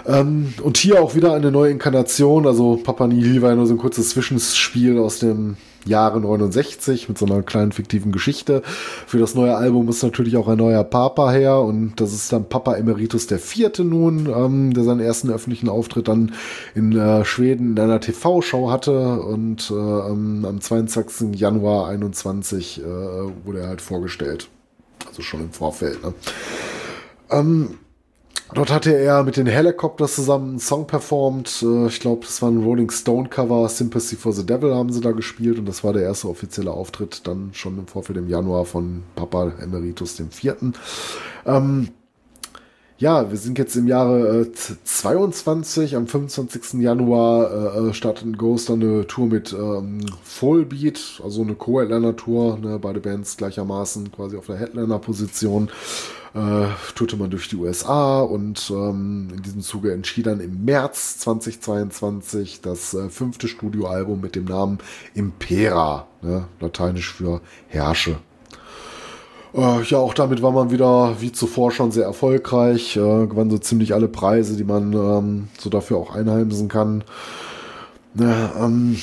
[0.06, 2.46] Ähm, und hier auch wieder eine neue Inkarnation.
[2.46, 5.56] Also Papa Nihil war ja nur so ein kurzes Zwischenspiel aus dem
[5.86, 8.62] Jahre 69 mit so einer kleinen fiktiven Geschichte.
[9.06, 12.48] Für das neue Album ist natürlich auch ein neuer Papa her und das ist dann
[12.48, 16.32] Papa Emeritus der Vierte nun, ähm, der seinen ersten öffentlichen Auftritt dann
[16.74, 21.38] in äh, Schweden in einer TV-Show hatte und äh, am 22.
[21.38, 22.84] Januar 21 äh,
[23.44, 24.48] wurde er halt vorgestellt.
[25.08, 26.02] Also schon im Vorfeld.
[26.02, 26.12] Ne?
[27.30, 27.78] Ähm,
[28.52, 31.62] Dort hatte er mit den Helicopters zusammen einen Song performt.
[31.62, 33.68] Äh, ich glaube, das war ein Rolling Stone Cover.
[33.68, 37.26] Sympathy for the Devil haben sie da gespielt und das war der erste offizielle Auftritt
[37.26, 40.74] dann schon im Vorfeld im Januar von Papa Emeritus Vierten.
[41.46, 41.90] Ähm,
[43.00, 45.96] ja, wir sind jetzt im Jahre äh, 22.
[45.96, 46.82] Am 25.
[46.82, 52.58] Januar äh, äh, startet Ghost dann eine Tour mit ähm, Fullbeat, also eine Co-Headliner-Tour.
[52.58, 55.70] Ne, beide Bands gleichermaßen quasi auf der Headliner-Position
[56.34, 61.18] äh, tourte man durch die USA und ähm, in diesem Zuge entschied dann im März
[61.18, 64.78] 2022 das äh, fünfte Studioalbum mit dem Namen
[65.14, 68.16] Impera, ne, lateinisch für Herrsche.
[69.54, 73.58] Äh, ja, auch damit war man wieder wie zuvor schon sehr erfolgreich, äh, gewann so
[73.58, 77.02] ziemlich alle Preise, die man ähm, so dafür auch einheimsen kann.
[78.14, 78.96] Ne, ähm,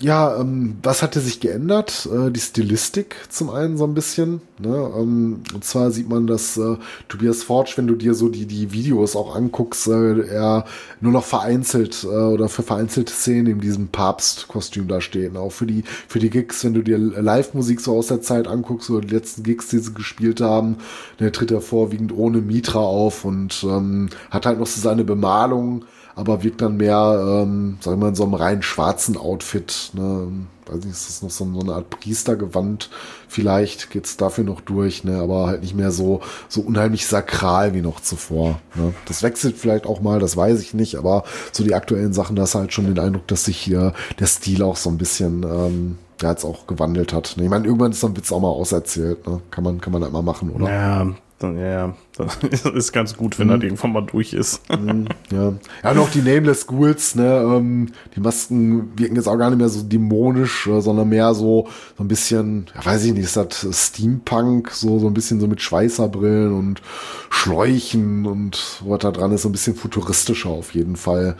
[0.00, 2.08] ja, ähm, was hatte sich geändert?
[2.12, 4.40] Äh, die Stilistik zum einen so ein bisschen.
[4.58, 4.92] Ne?
[4.96, 6.76] Ähm, und zwar sieht man, dass äh,
[7.08, 10.64] Tobias Forge, wenn du dir so die, die Videos auch anguckst, äh, er
[11.00, 15.36] nur noch vereinzelt äh, oder für vereinzelte Szenen in diesem Papst-Kostüm da steht.
[15.36, 18.88] Auch für die, für die Gigs, wenn du dir Live-Musik so aus der Zeit anguckst,
[18.88, 20.78] so die letzten Gigs, die sie gespielt haben,
[21.20, 25.84] der tritt er vorwiegend ohne Mitra auf und ähm, hat halt noch so seine Bemalung
[26.16, 29.90] aber wirkt dann mehr, ähm, sagen wir mal, in so einem rein schwarzen Outfit.
[29.94, 30.28] Ne?
[30.66, 32.88] Weiß nicht, ist das noch so, so eine Art Priestergewand?
[33.28, 35.18] Vielleicht geht's dafür noch durch, ne?
[35.18, 38.60] aber halt nicht mehr so, so unheimlich sakral wie noch zuvor.
[38.74, 38.94] Ne?
[39.06, 42.44] Das wechselt vielleicht auch mal, das weiß ich nicht, aber so die aktuellen Sachen, da
[42.44, 45.98] ist halt schon den Eindruck, dass sich hier der Stil auch so ein bisschen ähm,
[46.22, 47.34] ja, jetzt auch gewandelt hat.
[47.36, 47.44] Ne?
[47.44, 49.26] Ich meine, irgendwann ist so ein Witz auch mal auserzählt.
[49.26, 49.40] Ne?
[49.50, 50.70] Kann man, kann man halt mal machen, oder?
[50.70, 51.06] Ja,
[51.38, 52.36] dann, ja, das
[52.74, 53.52] ist ganz gut, wenn mhm.
[53.52, 54.60] das irgendwann mal durch ist.
[54.70, 55.52] Mhm, ja.
[55.82, 59.68] ja, noch die Nameless Ghouls, ne, ähm, die Masken wirken jetzt auch gar nicht mehr
[59.68, 63.66] so dämonisch, äh, sondern mehr so, so ein bisschen, ja, weiß ich nicht, ist das
[63.72, 66.82] Steampunk, so, so ein bisschen so mit Schweißerbrillen und
[67.30, 71.36] Schläuchen und was da dran ist, so ein bisschen futuristischer auf jeden Fall.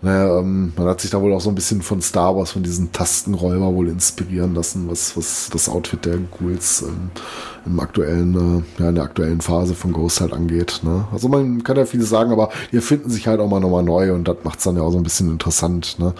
[0.00, 2.62] Naja, ähm, man hat sich da wohl auch so ein bisschen von Star Wars, von
[2.62, 7.10] diesen Tastenräuber wohl inspirieren lassen, was, was das Outfit der Ghouls ähm,
[7.66, 10.80] im aktuellen, äh, ja, in der aktuellen Phase von Ghost halt angeht.
[10.84, 11.08] Ne?
[11.12, 14.12] Also man kann ja vieles sagen, aber die erfinden sich halt auch mal nochmal neu
[14.12, 15.98] und das macht es dann ja auch so ein bisschen interessant.
[15.98, 16.14] Ne?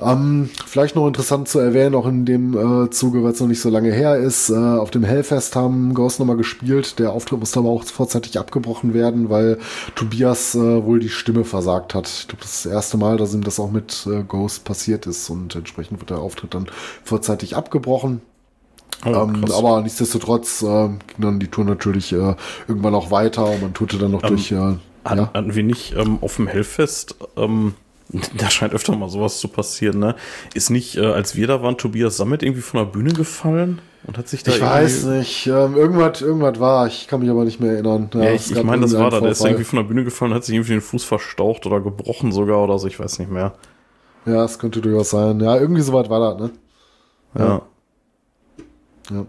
[0.00, 3.60] Ähm, vielleicht noch interessant zu erwähnen, auch in dem äh, Zuge, weil es noch nicht
[3.60, 6.98] so lange her ist, äh, auf dem Hellfest haben Ghost nochmal gespielt.
[6.98, 9.58] Der Auftritt musste aber auch vorzeitig abgebrochen werden, weil
[9.94, 12.08] Tobias äh, wohl die Stimme versagt hat.
[12.08, 15.06] Ich glaube, das ist das erste Mal, dass ihm das auch mit äh, Ghost passiert
[15.06, 16.66] ist und entsprechend wird der Auftritt dann
[17.02, 18.20] vorzeitig abgebrochen.
[19.04, 22.34] Oh, ähm, aber nichtsdestotrotz äh, ging dann die Tour natürlich äh,
[22.68, 24.52] irgendwann auch weiter und man tourte dann noch ähm, durch.
[24.52, 24.80] Hatten,
[25.18, 25.54] ja.
[25.54, 27.74] wir nicht ähm, auf dem Hellfest ähm,
[28.36, 30.14] Da scheint öfter mal sowas zu passieren, ne?
[30.54, 34.16] Ist nicht, äh, als wir da waren, Tobias Sammet irgendwie von der Bühne gefallen und
[34.16, 37.60] hat sich da Ich weiß nicht, ähm, irgendwas, irgendwas war, ich kann mich aber nicht
[37.60, 38.08] mehr erinnern.
[38.14, 40.32] Ja, ja ich, ich meine, das war da, der ist irgendwie von der Bühne gefallen,
[40.32, 43.54] hat sich irgendwie den Fuß verstaucht oder gebrochen sogar oder so, ich weiß nicht mehr.
[44.24, 45.40] Ja, es könnte durchaus sein.
[45.40, 46.50] Ja, irgendwie soweit war das, ne?
[47.38, 47.62] Ja.
[49.10, 49.26] Ja,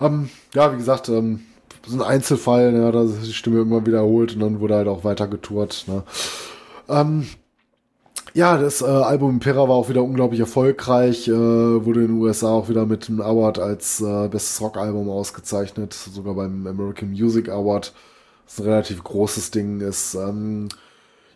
[0.00, 1.40] ähm, ja wie gesagt, ähm,
[1.86, 5.04] so ein Einzelfall, ja, da ist die Stimme irgendwann wiederholt und dann wurde halt auch
[5.04, 5.84] weiter getourt.
[5.88, 6.02] Ne?
[6.88, 7.26] Ähm,
[8.34, 12.48] ja, das äh, Album Impera war auch wieder unglaublich erfolgreich, äh, wurde in den USA
[12.48, 17.92] auch wieder mit einem Award als äh, bestes Rockalbum ausgezeichnet, sogar beim American Music Award,
[18.46, 20.14] was ein relativ großes Ding ist.
[20.14, 20.68] Ähm,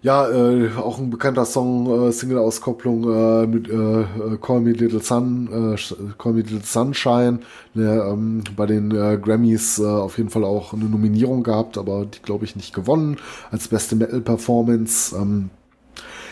[0.02, 5.02] ja, äh, auch ein bekannter Song, äh, Single-Auskopplung äh, mit äh, äh Call Me Little
[5.02, 7.40] Sun, äh, Call Me Little Sunshine,
[7.74, 12.06] ne, ähm, bei den äh, Grammys äh, auf jeden Fall auch eine Nominierung gehabt, aber
[12.06, 13.16] die glaube ich nicht gewonnen
[13.50, 15.16] als beste Metal-Performance.
[15.16, 15.50] Ähm,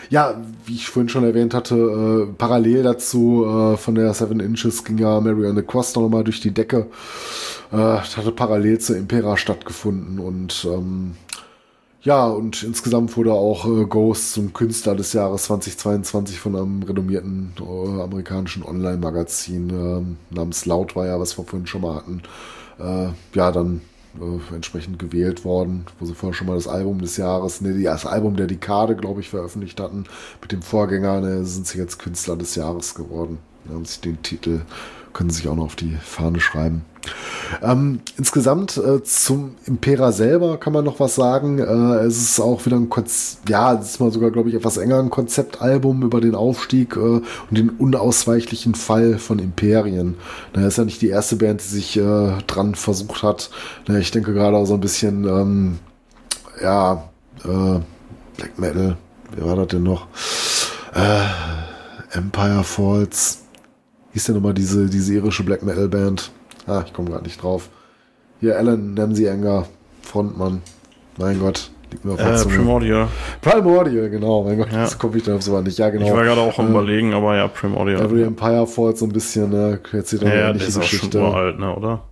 [0.09, 4.83] ja, wie ich vorhin schon erwähnt hatte, äh, parallel dazu äh, von der Seven Inches
[4.83, 6.87] ging ja Mary on the Cross noch mal durch die Decke.
[7.71, 11.13] Äh, hatte parallel zur Impera stattgefunden und ähm,
[12.05, 17.53] ja, und insgesamt wurde auch äh, Ghost zum Künstler des Jahres 2022 von einem renommierten
[17.59, 22.21] äh, amerikanischen Online-Magazin äh, namens Loudwire, was wir vorhin schon mal hatten,
[22.79, 23.81] äh, ja, dann
[24.19, 28.05] äh, entsprechend gewählt worden, wo sie vorher schon mal das Album des Jahres, ne, das
[28.05, 30.05] Album der Dekade, glaube ich, veröffentlicht hatten.
[30.41, 33.39] Mit dem Vorgänger ne, sind sie jetzt Künstler des Jahres geworden.
[33.65, 34.61] Da haben sich den Titel,
[35.15, 36.83] können sie sich auch noch auf die Fahne schreiben.
[37.61, 41.59] Ähm, insgesamt äh, zum Impera selber kann man noch was sagen.
[41.59, 44.77] Äh, es ist auch wieder ein Konzept, ja, es ist mal sogar, glaube ich, etwas
[44.77, 50.15] enger ein Konzeptalbum über den Aufstieg äh, und den unausweichlichen Fall von Imperien.
[50.53, 53.51] Na, ist ja nicht die erste Band, die sich äh, dran versucht hat.
[53.87, 55.79] Na, ich denke gerade auch so ein bisschen, ähm,
[56.61, 57.09] ja,
[57.45, 57.79] äh,
[58.37, 58.97] Black Metal,
[59.33, 60.07] wer war das denn noch?
[60.93, 63.44] Äh, Empire Falls.
[64.15, 66.31] Hieß denn nochmal diese, diese irische Black Metal Band?
[66.67, 67.67] Ah, ich komme gerade nicht drauf.
[68.39, 69.65] Hier Alan Namsy Enger,
[70.03, 70.61] Frontmann.
[71.17, 71.69] Mein Gott.
[71.91, 73.09] Liegt mir auf äh, Primordial.
[73.41, 74.45] Primordial, genau.
[74.45, 74.83] Mein Gott, ja.
[74.83, 75.77] jetzt komme ich da sowas nicht.
[75.79, 76.05] Ja, genau.
[76.05, 78.05] Ich war gerade auch am äh, überlegen, aber ja, Primordial.
[78.05, 81.21] Every Empire Falls so ein bisschen, ne, erzählt ja, ja, nicht die Geschichte.
[81.21, 82.03] Auch schon uralt, ne, oder?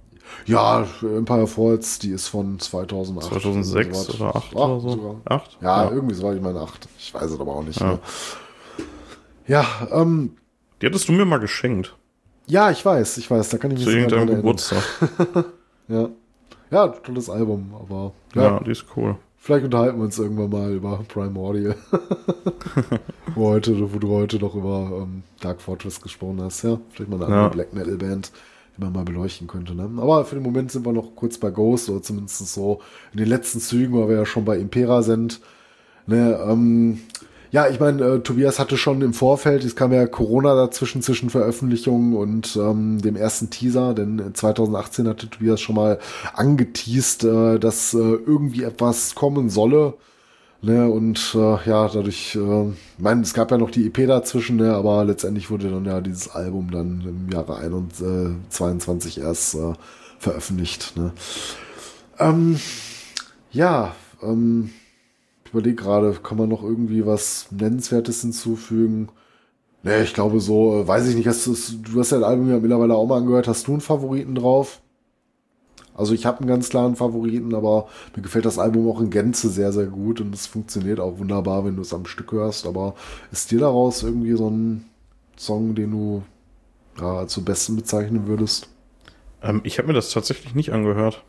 [0.46, 3.30] Ja, Empire Falls, die ist von 2008.
[3.30, 4.90] 2006 oder 2008 oder so.
[4.90, 5.16] Sogar.
[5.24, 5.58] 8?
[5.62, 6.86] Ja, ja, irgendwie so war ich meine 8.
[7.00, 7.80] Ich weiß es aber auch nicht.
[7.80, 8.00] Ja, ne?
[9.48, 10.32] ja ähm.
[10.84, 11.96] Die hattest du mir mal geschenkt.
[12.46, 14.84] Ja, ich weiß, ich weiß, da kann ich mich Zu irgendeinem Geburtstag.
[15.88, 16.10] ja.
[16.72, 18.12] Ja, tolles Album, aber.
[18.36, 19.16] Ja, ja, die ist cool.
[19.38, 21.78] Vielleicht unterhalten wir uns irgendwann mal über Primordial.
[23.36, 26.78] wo, heute, wo du heute noch über ähm, Dark Fortress gesprochen hast, ja.
[26.90, 27.48] Vielleicht mal eine andere ja.
[27.48, 28.34] Black Metal Band,
[28.76, 29.76] die man mal beleuchten könnte.
[29.76, 29.90] Ne?
[30.02, 32.82] Aber für den Moment sind wir noch kurz bei Ghost, oder zumindest so
[33.14, 35.40] in den letzten Zügen, weil wir ja schon bei Impera sind.
[36.08, 37.00] Ne, ähm,
[37.54, 41.30] ja, ich meine, äh, Tobias hatte schon im Vorfeld, es kam ja Corona dazwischen zwischen
[41.30, 46.00] Veröffentlichung und ähm, dem ersten Teaser, denn 2018 hatte Tobias schon mal
[46.34, 49.94] angeteased, äh, dass äh, irgendwie etwas kommen solle.
[50.64, 54.56] Ne, und äh, ja, dadurch, äh, ich meine, es gab ja noch die EP dazwischen,
[54.56, 57.60] ne, aber letztendlich wurde dann ja dieses Album dann im Jahre
[58.00, 59.74] 2022 erst äh,
[60.18, 60.94] veröffentlicht.
[60.96, 61.12] Ne.
[62.18, 62.60] Ähm,
[63.52, 64.72] ja, ähm,
[65.54, 69.10] überlege gerade, kann man noch irgendwie was Nennenswertes hinzufügen?
[69.84, 72.60] Nee, ich glaube so, äh, weiß ich nicht, hast du, hast ja das Album ja
[72.60, 74.82] mittlerweile auch mal angehört, hast du einen Favoriten drauf?
[75.96, 79.50] Also ich habe einen ganz klaren Favoriten, aber mir gefällt das Album auch in Gänze
[79.50, 82.66] sehr, sehr gut und es funktioniert auch wunderbar, wenn du es am Stück hörst.
[82.66, 82.96] Aber
[83.32, 84.86] ist dir daraus irgendwie so ein
[85.38, 86.24] Song, den du
[87.00, 88.70] ja, so besten bezeichnen würdest?
[89.44, 91.24] Ähm, ich habe mir das tatsächlich nicht angehört.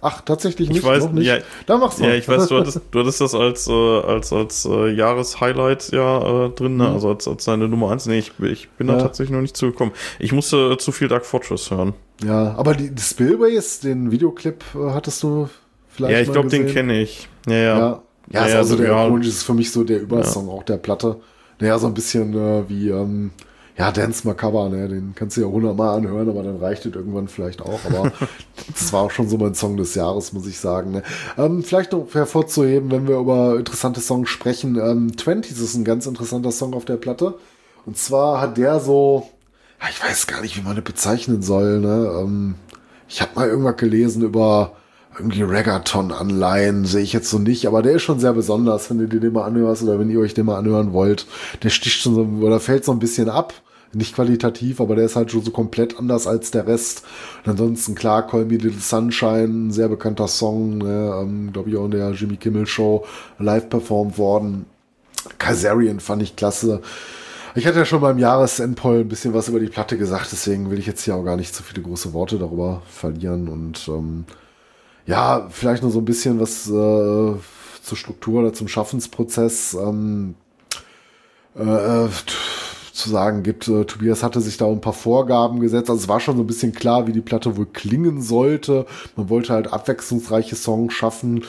[0.00, 0.78] Ach, tatsächlich nicht?
[0.78, 1.26] Ich weiß, nicht.
[1.26, 2.04] Ja, da machst du.
[2.04, 6.46] Ja, ich weiß, du hattest, du hattest das als, äh, als, als äh, Jahreshighlight ja
[6.46, 6.88] äh, drin, ne?
[6.88, 6.94] Mhm.
[6.94, 8.06] also als, als seine Nummer eins.
[8.06, 8.94] Nee, ich, ich bin ja.
[8.94, 9.92] da tatsächlich noch nicht zugekommen.
[10.18, 11.94] Ich musste äh, zu viel Dark Fortress hören.
[12.24, 15.48] Ja, aber die, die Spillways, den Videoclip äh, hattest du
[15.88, 17.28] vielleicht Ja, ich glaube, den kenne ich.
[17.46, 17.78] Ja, ja.
[17.78, 19.16] Ja, ja, ja ist also der ja.
[19.18, 21.16] ist für mich so der Übersong auch der Platte.
[21.58, 23.30] Naja, so ein bisschen äh, wie, ähm,
[23.78, 27.28] ja, Dance Macabre, ne, den kannst du ja hundertmal anhören, aber dann reicht es irgendwann
[27.28, 27.80] vielleicht auch.
[27.84, 28.10] Aber
[28.72, 30.92] das war auch schon so mein Song des Jahres, muss ich sagen.
[30.92, 31.02] Ne.
[31.36, 34.76] Ähm, vielleicht noch hervorzuheben, wenn wir über interessante Songs sprechen.
[34.76, 37.34] Ähm, Twenties ist ein ganz interessanter Song auf der Platte.
[37.84, 39.28] Und zwar hat der so,
[39.82, 41.80] ja, ich weiß gar nicht, wie man das bezeichnen soll.
[41.80, 42.10] Ne.
[42.18, 42.54] Ähm,
[43.08, 44.72] ich habe mal irgendwas gelesen über
[45.18, 49.08] irgendwie Reggaeton-Anleihen sehe ich jetzt so nicht, aber der ist schon sehr besonders, wenn du
[49.08, 51.26] dir den mal anhörst oder wenn ihr euch den mal anhören wollt.
[51.62, 53.54] Der sticht schon so, oder fällt so ein bisschen ab
[53.96, 57.02] nicht qualitativ, aber der ist halt schon so komplett anders als der Rest.
[57.44, 61.86] Und ansonsten klar, Call Me Little Sunshine, sehr bekannter Song, ne, ähm, glaube ich auch
[61.86, 63.04] in der Jimmy Kimmel Show
[63.38, 64.66] live performt worden.
[65.38, 66.82] Kazarian fand ich klasse.
[67.54, 70.78] Ich hatte ja schon beim Jahresendpoll ein bisschen was über die Platte gesagt, deswegen will
[70.78, 74.24] ich jetzt hier auch gar nicht so viele große Worte darüber verlieren und ähm,
[75.06, 76.70] ja, vielleicht noch so ein bisschen was äh,
[77.82, 80.34] zur Struktur oder zum Schaffensprozess ähm,
[81.54, 82.08] äh,
[82.96, 83.68] zu sagen gibt.
[83.68, 85.90] Äh, Tobias hatte sich da ein paar Vorgaben gesetzt.
[85.90, 88.86] Also es war schon so ein bisschen klar, wie die Platte wohl klingen sollte.
[89.16, 91.44] Man wollte halt abwechslungsreiche Songs schaffen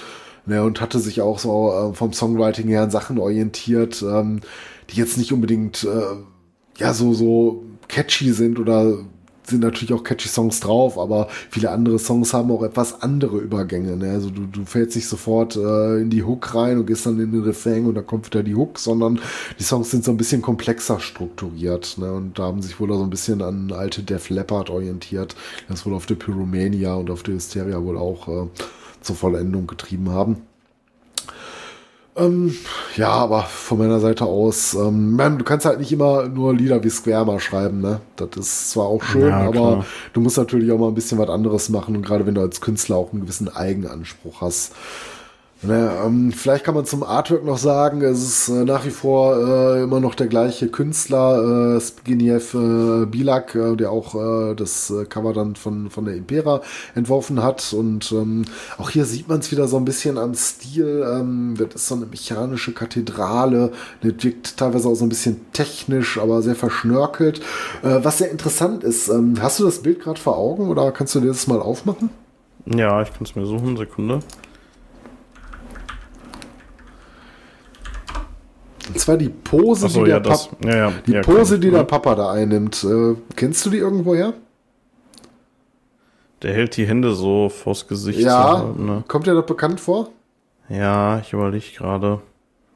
[0.45, 4.41] ne, und hatte sich auch so äh, vom Songwriting her an Sachen orientiert, ähm,
[4.89, 6.17] die jetzt nicht unbedingt äh,
[6.77, 8.97] ja so so catchy sind oder
[9.49, 13.95] sind natürlich auch catchy Songs drauf, aber viele andere Songs haben auch etwas andere Übergänge.
[13.95, 14.11] Ne?
[14.11, 17.31] Also du, du fällst nicht sofort äh, in die Hook rein und gehst dann in
[17.31, 19.19] den Refrain und da kommt wieder die Hook, sondern
[19.59, 21.97] die Songs sind so ein bisschen komplexer strukturiert.
[21.97, 22.11] Ne?
[22.11, 25.35] Und da haben sich wohl so ein bisschen an alte Def Leppard orientiert,
[25.69, 28.47] das wohl auf der Pyromania und auf der Hysteria wohl auch äh,
[29.01, 30.37] zur Vollendung getrieben haben.
[32.17, 32.55] Ähm,
[32.95, 36.83] ja, aber von meiner Seite aus, ähm, man, du kannst halt nicht immer nur Lieder
[36.83, 38.01] wie Square schreiben, ne?
[38.15, 41.29] Das ist zwar auch schön, ja, aber du musst natürlich auch mal ein bisschen was
[41.29, 44.73] anderes machen und gerade wenn du als Künstler auch einen gewissen Eigenanspruch hast.
[45.63, 49.35] Ne, ähm, vielleicht kann man zum Artwork noch sagen, es ist äh, nach wie vor
[49.37, 54.91] äh, immer noch der gleiche Künstler, äh, Zbigniew äh, Bilak, äh, der auch äh, das
[54.91, 56.61] äh, Cover dann von, von der Impera
[56.93, 57.73] entworfen hat.
[57.73, 58.45] Und ähm,
[58.77, 61.03] auch hier sieht man es wieder so ein bisschen am Stil.
[61.11, 63.71] Ähm, das ist so eine mechanische Kathedrale,
[64.03, 67.39] der wirkt teilweise auch so ein bisschen technisch, aber sehr verschnörkelt.
[67.81, 71.15] Äh, was sehr interessant ist, ähm, hast du das Bild gerade vor Augen oder kannst
[71.15, 72.11] du dir das mal aufmachen?
[72.67, 74.19] Ja, ich kann es mir suchen, Sekunde.
[78.87, 81.71] Und zwar die Pose, so, die, ja, der, das, Pap ja, ja, die Pose, die
[81.71, 82.83] der Papa da einnimmt.
[82.83, 84.33] Äh, kennst du die irgendwoher?
[86.41, 88.19] Der hält die Hände so vors Gesicht.
[88.19, 89.03] Ja, so, ne?
[89.07, 90.09] kommt dir das bekannt vor?
[90.69, 92.21] Ja, ich überlege gerade.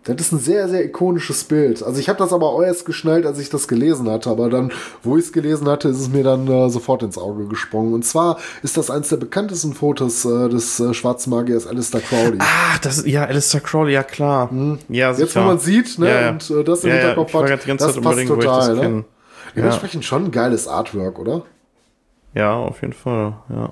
[0.03, 1.83] Das ist ein sehr, sehr ikonisches Bild.
[1.83, 4.31] Also ich habe das aber erst geschnallt, als ich das gelesen hatte.
[4.31, 4.71] Aber dann,
[5.03, 7.93] wo ich es gelesen hatte, ist es mir dann äh, sofort ins Auge gesprungen.
[7.93, 12.39] Und zwar ist das eines der bekanntesten Fotos äh, des äh, schwarzen Magiers Alistair Crowley.
[12.39, 14.49] Ah, das ja, Alistair Crowley, ja klar.
[14.49, 14.79] Hm.
[14.89, 16.29] Ja, Jetzt, wo man sieht, ne, ja, ja.
[16.31, 18.75] und äh, das im ja, Hinterkopf hat, das passt total.
[18.75, 19.03] Ne?
[19.55, 21.43] Dementsprechend schon ein geiles Artwork, oder?
[22.33, 23.69] Ja, auf jeden Fall, ja.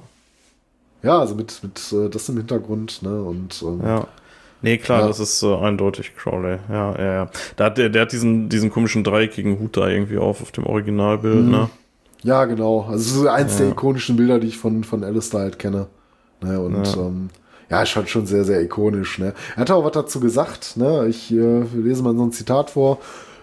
[1.02, 4.08] Ja, also mit, mit äh, das im Hintergrund, ne, und ähm, ja.
[4.62, 5.08] Nee, klar, ja.
[5.08, 6.58] das ist äh, eindeutig Crowley.
[6.70, 7.30] Ja, ja, ja.
[7.56, 10.66] Da hat der, der hat diesen, diesen komischen dreieckigen Hut da irgendwie auf, auf dem
[10.66, 11.52] Originalbild, mhm.
[11.52, 11.70] ne?
[12.24, 12.86] Ja, genau.
[12.90, 13.66] Also so eins ja.
[13.66, 15.88] der ikonischen Bilder, die ich von, von Alistair halt kenne.
[16.42, 17.02] Ne, und ja.
[17.02, 17.30] Ähm,
[17.70, 19.20] ja, ist halt schon sehr, sehr ikonisch.
[19.20, 19.34] Ne?
[19.56, 20.76] Er hat auch was dazu gesagt.
[20.76, 21.08] Ne?
[21.08, 22.98] Ich äh, lese mal so ein Zitat vor.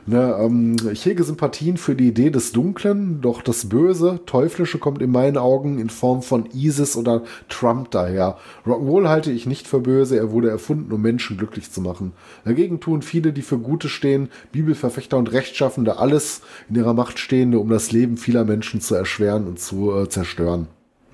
[0.08, 5.02] Ne, ähm, ich hege Sympathien für die Idee des Dunklen, doch das Böse, Teuflische kommt
[5.02, 8.38] in meinen Augen in Form von ISIS oder Trump daher.
[8.64, 12.12] Rock'n'Roll halte ich nicht für böse, er wurde erfunden, um Menschen glücklich zu machen.
[12.44, 17.58] Dagegen tun viele, die für Gute stehen, Bibelverfechter und Rechtschaffende, alles in ihrer Macht Stehende,
[17.58, 20.68] um das Leben vieler Menschen zu erschweren und zu äh, zerstören.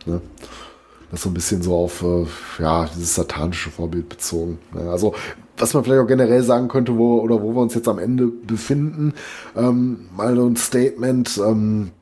[0.04, 0.20] Ne?
[1.10, 2.26] Das ist so ein bisschen so auf äh,
[2.62, 4.58] ja, dieses satanische Vorbild bezogen.
[4.74, 4.90] Ne?
[4.90, 5.14] Also
[5.62, 8.26] was man vielleicht auch generell sagen könnte, wo oder wo wir uns jetzt am Ende
[8.26, 9.14] befinden,
[9.56, 11.92] ähm, mal so ein Statement ähm,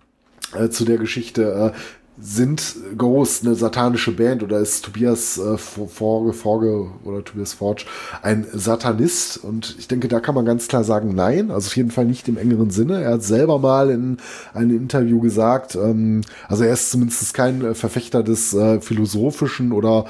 [0.55, 1.73] äh, zu der Geschichte.
[1.75, 1.79] Äh,
[2.23, 7.87] sind Ghost eine satanische Band oder ist Tobias äh, Forge, oder Tobias Forge
[8.21, 9.39] ein Satanist?
[9.39, 12.29] Und ich denke, da kann man ganz klar sagen, nein, also auf jeden Fall nicht
[12.29, 13.03] im engeren Sinne.
[13.03, 14.19] Er hat selber mal in
[14.53, 20.05] einem Interview gesagt, ähm, also er ist zumindest kein Verfechter des äh, philosophischen oder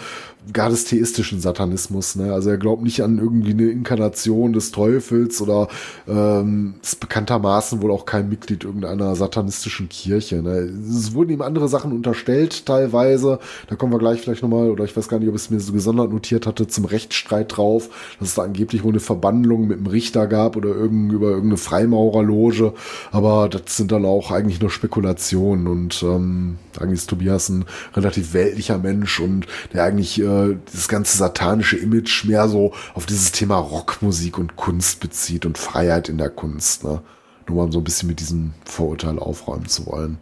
[0.53, 2.17] gar des theistischen Satanismus.
[2.17, 2.33] Ne?
[2.33, 5.69] Also er glaubt nicht an irgendwie eine Inkarnation des Teufels oder
[6.09, 10.43] ähm, ist bekanntermaßen wohl auch kein Mitglied irgendeiner satanistischen Kirche.
[10.43, 10.73] Ne?
[10.89, 13.39] Es wurden ihm andere Sachen unterstellt teilweise.
[13.69, 15.73] Da kommen wir gleich vielleicht nochmal, oder ich weiß gar nicht, ob es mir so
[15.73, 19.87] gesondert notiert hatte, zum Rechtsstreit drauf, dass es da angeblich wohl eine Verbandlung mit dem
[19.87, 22.73] Richter gab oder irgend, über irgendeine Freimaurerloge.
[23.13, 28.33] Aber das sind dann auch eigentlich nur Spekulationen und ähm, eigentlich ist Tobias ein relativ
[28.33, 30.30] weltlicher Mensch und der eigentlich äh,
[30.73, 36.09] dieses ganze satanische Image mehr so auf dieses Thema Rockmusik und Kunst bezieht und Freiheit
[36.09, 36.85] in der Kunst.
[36.85, 37.03] Ne?
[37.49, 40.19] Nur mal so ein bisschen mit diesem Vorurteil aufräumen zu wollen.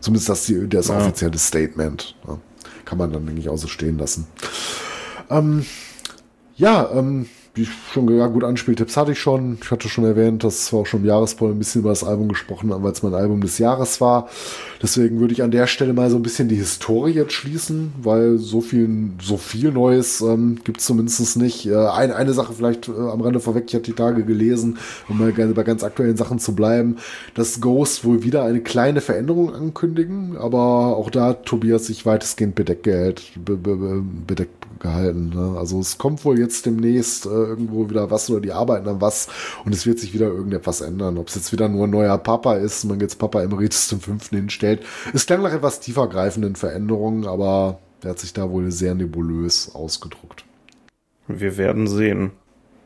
[0.00, 0.98] Zumindest das, die, das ja.
[0.98, 2.16] offizielle Statement.
[2.26, 2.38] Ne?
[2.84, 4.26] Kann man dann, denke ich, auch so stehen lassen.
[5.30, 5.66] Ähm,
[6.56, 7.26] ja, ähm,
[7.56, 9.56] wie schon ja, gut Anspieltipps hatte ich schon.
[9.62, 12.28] Ich hatte schon erwähnt, dass wir auch schon im Jahrespoll ein bisschen über das Album
[12.28, 14.28] gesprochen haben, weil es mein Album des Jahres war.
[14.82, 18.36] Deswegen würde ich an der Stelle mal so ein bisschen die Historie jetzt schließen, weil
[18.36, 21.66] so viel, so viel Neues ähm, gibt es zumindest nicht.
[21.66, 24.76] Äh, ein, eine Sache vielleicht äh, am Rande vorweg, ich hatte die Tage gelesen,
[25.08, 26.96] um mal bei ganz aktuellen Sachen zu bleiben,
[27.34, 32.84] dass Ghost wohl wieder eine kleine Veränderung ankündigen, aber auch da Tobias sich weitestgehend bedeckt,
[33.42, 35.30] be, be, bedeckt gehalten.
[35.34, 35.58] Ne?
[35.58, 39.28] Also es kommt wohl jetzt demnächst äh, irgendwo wieder was oder die arbeiten an was
[39.64, 41.18] und es wird sich wieder irgendetwas ändern.
[41.18, 44.36] Ob es jetzt wieder nur ein neuer Papa ist, man jetzt Papa Emeritus zum Fünften
[44.36, 44.84] hinstellt.
[45.14, 50.44] Es klang nach etwas tiefergreifenden Veränderungen, aber der hat sich da wohl sehr nebulös ausgedruckt.
[51.28, 52.32] Wir werden sehen.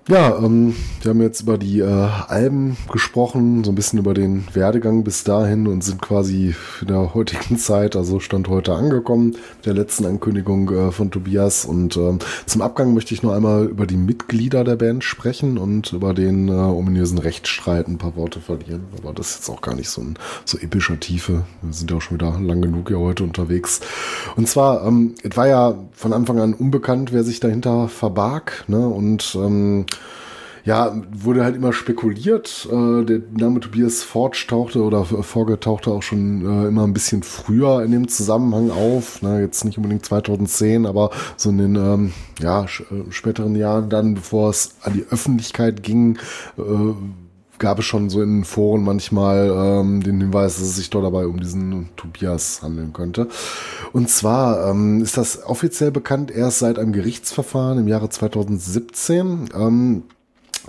[0.09, 4.45] Ja, ähm, wir haben jetzt über die äh, Alben gesprochen, so ein bisschen über den
[4.55, 9.67] Werdegang bis dahin und sind quasi in der heutigen Zeit, also Stand heute angekommen, mit
[9.67, 11.67] der letzten Ankündigung äh, von Tobias.
[11.67, 15.93] Und ähm, zum Abgang möchte ich nur einmal über die Mitglieder der Band sprechen und
[15.93, 18.87] über den äh, ominösen Rechtsstreit ein paar Worte verlieren.
[18.99, 21.45] Aber das ist jetzt auch gar nicht so ein so epischer Tiefe.
[21.61, 23.81] Wir sind ja auch schon wieder lang genug hier heute unterwegs.
[24.35, 28.65] Und zwar, ähm, es war ja von Anfang an unbekannt, wer sich dahinter verbarg.
[28.67, 28.89] Ne?
[28.89, 29.85] Und ähm,
[30.65, 32.69] ja, wurde halt immer spekuliert.
[32.71, 37.23] Äh, der Name Tobias Forge tauchte oder Forge tauchte auch schon äh, immer ein bisschen
[37.23, 39.23] früher in dem Zusammenhang auf.
[39.23, 39.41] Ne?
[39.41, 42.67] Jetzt nicht unbedingt 2010, aber so in den ähm, ja, äh,
[43.11, 46.19] späteren Jahren dann, bevor es an die Öffentlichkeit ging,
[46.59, 46.63] äh,
[47.61, 51.27] gab es schon so in Foren manchmal ähm, den Hinweis, dass es sich dort dabei
[51.27, 53.29] um diesen Tobias handeln könnte.
[53.93, 59.51] Und zwar ähm, ist das offiziell bekannt erst seit einem Gerichtsverfahren im Jahre 2017.
[59.55, 60.03] Ähm,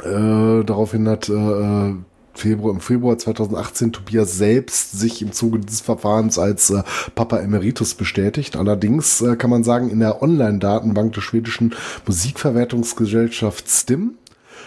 [0.03, 1.93] äh, daraufhin hat äh,
[2.33, 6.83] Februar, im Februar 2018 Tobias selbst sich im Zuge dieses Verfahrens als äh,
[7.15, 8.55] Papa Emeritus bestätigt.
[8.55, 11.73] Allerdings äh, kann man sagen, in der Online-Datenbank der schwedischen
[12.05, 14.15] Musikverwertungsgesellschaft STIM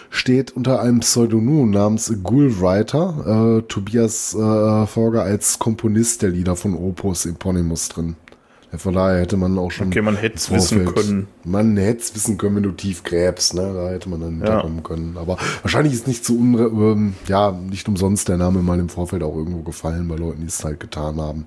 [0.09, 6.75] steht unter einem Pseudonym namens Ghoulwriter äh, Tobias äh, Forger als Komponist der Lieder von
[6.75, 8.15] Opus Eponymus drin.
[8.77, 9.87] Von daher hätte man auch schon.
[9.87, 11.27] Okay, man hätte es wissen können.
[11.43, 13.71] Man hätte es wissen können, wenn du tief gräbst, ne?
[13.73, 14.83] Da hätte man dann hinterkommen ja.
[14.83, 15.17] können.
[15.17, 19.23] Aber wahrscheinlich ist nicht zu unre ähm, ja, nicht umsonst der Name mal im Vorfeld
[19.23, 21.45] auch irgendwo gefallen bei Leuten, die es halt getan haben.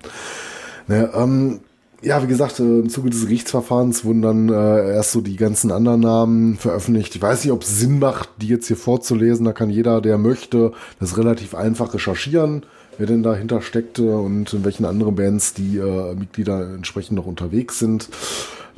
[0.87, 1.61] Ne, ähm,
[2.03, 5.73] ja, wie gesagt, äh, im Zuge des Gerichtsverfahrens wurden dann äh, erst so die ganzen
[5.73, 7.15] anderen Namen veröffentlicht.
[7.17, 9.45] Ich weiß nicht, ob es Sinn macht, die jetzt hier vorzulesen.
[9.45, 12.63] Da kann jeder, der möchte, das relativ einfach recherchieren
[12.99, 17.79] wer denn dahinter steckte und in welchen anderen Bands die äh, Mitglieder entsprechend noch unterwegs
[17.79, 18.09] sind.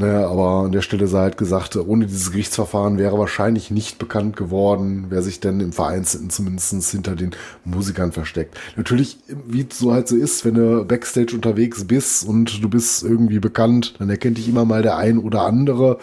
[0.00, 4.34] Naja, aber an der Stelle sei halt gesagt, ohne dieses Gerichtsverfahren wäre wahrscheinlich nicht bekannt
[4.34, 7.32] geworden, wer sich denn im Vereinzelten zumindest hinter den
[7.66, 8.58] Musikern versteckt.
[8.78, 13.02] Natürlich, wie es so halt so ist, wenn du Backstage unterwegs bist und du bist
[13.02, 15.98] irgendwie bekannt, dann erkennt dich immer mal der ein oder andere.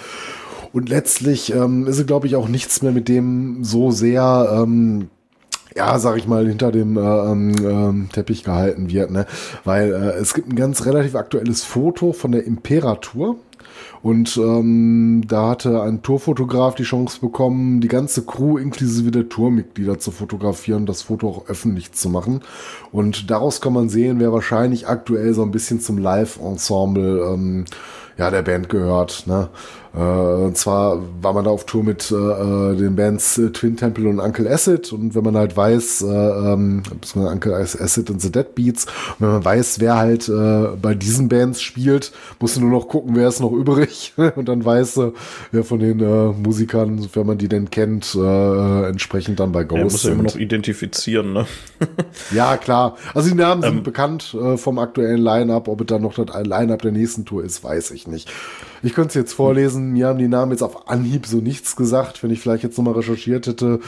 [0.74, 5.10] Und letztlich ähm, ist es, glaube ich, auch nichts mehr mit dem so sehr ähm,
[5.76, 9.28] ja, sag ich mal, hinter dem äh, ähm, Teppich gehalten wird, ne?
[9.64, 13.38] Weil äh, es gibt ein ganz relativ aktuelles Foto von der Imperatur.
[14.02, 20.00] Und ähm, da hatte ein Tourfotograf die Chance bekommen, die ganze Crew inklusive der Tourmitglieder
[20.00, 22.42] zu fotografieren, das Foto auch öffentlich zu machen.
[22.92, 27.66] Und daraus kann man sehen, wer wahrscheinlich aktuell so ein bisschen zum Live-Ensemble ähm,
[28.18, 29.26] ja, der Band gehört.
[29.28, 29.50] Ne?
[29.96, 33.78] Äh, und zwar war man da auf Tour mit äh, äh den Bands äh, Twin
[33.78, 34.92] Temple und Uncle Acid.
[34.94, 36.84] Und wenn man halt weiß, äh, ähm,
[37.16, 41.30] Uncle Acid und The Dead Beats, und wenn man weiß, wer halt äh, bei diesen
[41.30, 44.14] Bands spielt, musst du nur noch gucken, wer ist noch übrig.
[44.36, 45.14] und dann weißt du,
[45.52, 49.78] wer von den äh, Musikern, wenn man die denn kennt, äh, entsprechend dann bei Ghost
[49.78, 51.46] ja, muss ja immer noch identifizieren, ne?
[52.32, 52.98] ja, klar.
[53.14, 55.68] Also die Namen sind ähm, bekannt äh, vom aktuellen Line-Up.
[55.68, 58.32] Ob es dann noch das Line-Up der nächsten Tour ist, weiß ich nicht.
[58.84, 59.92] Ich könnte es jetzt vorlesen.
[59.94, 62.24] Mir haben die Namen jetzt auf Anhieb so nichts gesagt.
[62.24, 63.80] Wenn ich vielleicht jetzt nochmal recherchiert hätte,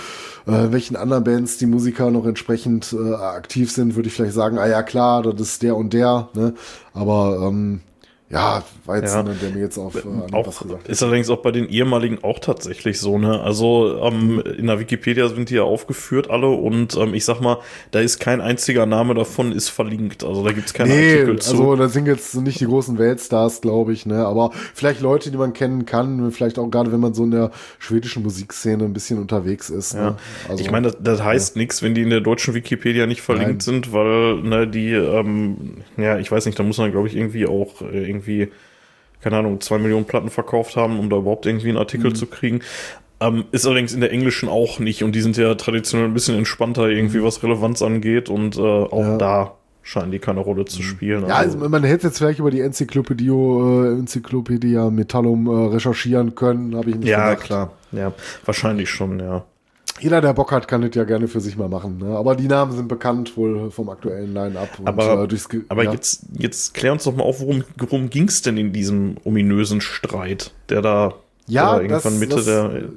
[0.48, 4.58] äh, welchen anderen Bands die Musiker noch entsprechend äh, aktiv sind, würde ich vielleicht sagen,
[4.58, 6.30] ah ja klar, das ist der und der.
[6.34, 6.54] Ne?
[6.94, 7.82] Aber ähm,
[8.32, 9.24] ja, jetzt ja.
[9.24, 10.02] der mir jetzt auf äh,
[10.34, 13.42] auch, was gesagt Ist allerdings auch bei den ehemaligen auch tatsächlich so, ne?
[13.42, 17.58] Also ähm, in der Wikipedia sind die ja aufgeführt alle und ähm, ich sag mal,
[17.90, 20.24] da ist kein einziger Name davon ist verlinkt.
[20.24, 21.52] Also da gibt's keine nee, Artikel zu.
[21.54, 24.26] Also da sind jetzt nicht die großen Weltstars, glaube ich, ne?
[24.26, 27.50] Aber vielleicht Leute, die man kennen kann, vielleicht auch gerade wenn man so in der
[27.80, 29.96] schwedischen Musikszene ein bisschen unterwegs ist.
[29.96, 30.00] Ne?
[30.02, 30.10] Ja.
[30.12, 30.16] Ne?
[30.50, 31.62] Also, ich meine, das, das heißt ja.
[31.62, 33.60] nichts, wenn die in der deutschen Wikipedia nicht verlinkt Nein.
[33.60, 37.48] sind, weil ne, die, ähm, ja, ich weiß nicht, da muss man, glaube ich, irgendwie
[37.48, 38.52] auch äh, irgendwie irgendwie,
[39.22, 42.16] keine Ahnung, zwei Millionen Platten verkauft haben, um da überhaupt irgendwie einen Artikel mhm.
[42.16, 42.62] zu kriegen.
[43.22, 46.38] Ähm, ist allerdings in der englischen auch nicht und die sind ja traditionell ein bisschen
[46.38, 47.24] entspannter irgendwie, mhm.
[47.24, 49.18] was Relevanz angeht und äh, auch ja.
[49.18, 50.86] da scheinen die keine Rolle zu mhm.
[50.86, 51.28] spielen.
[51.28, 56.36] Ja, also, also man hätte jetzt vielleicht über die Enzyklopädie, äh, Enzyklopädie Metallum äh, recherchieren
[56.36, 57.46] können, habe ich nicht Ja, gedacht.
[57.46, 57.72] klar.
[57.92, 58.14] Ja,
[58.46, 59.44] wahrscheinlich schon, ja.
[60.02, 61.98] Jeder, der Bock hat, kann das ja gerne für sich mal machen.
[61.98, 62.18] Ne?
[62.18, 64.70] Aber die Namen sind bekannt wohl vom aktuellen Line-Up.
[64.86, 65.92] Aber, äh, aber ja.
[65.92, 69.82] jetzt, jetzt klär uns doch mal auf, worum, worum ging es denn in diesem ominösen
[69.82, 71.14] Streit, der da
[71.48, 72.90] ja, irgendwann das, Mitte das, der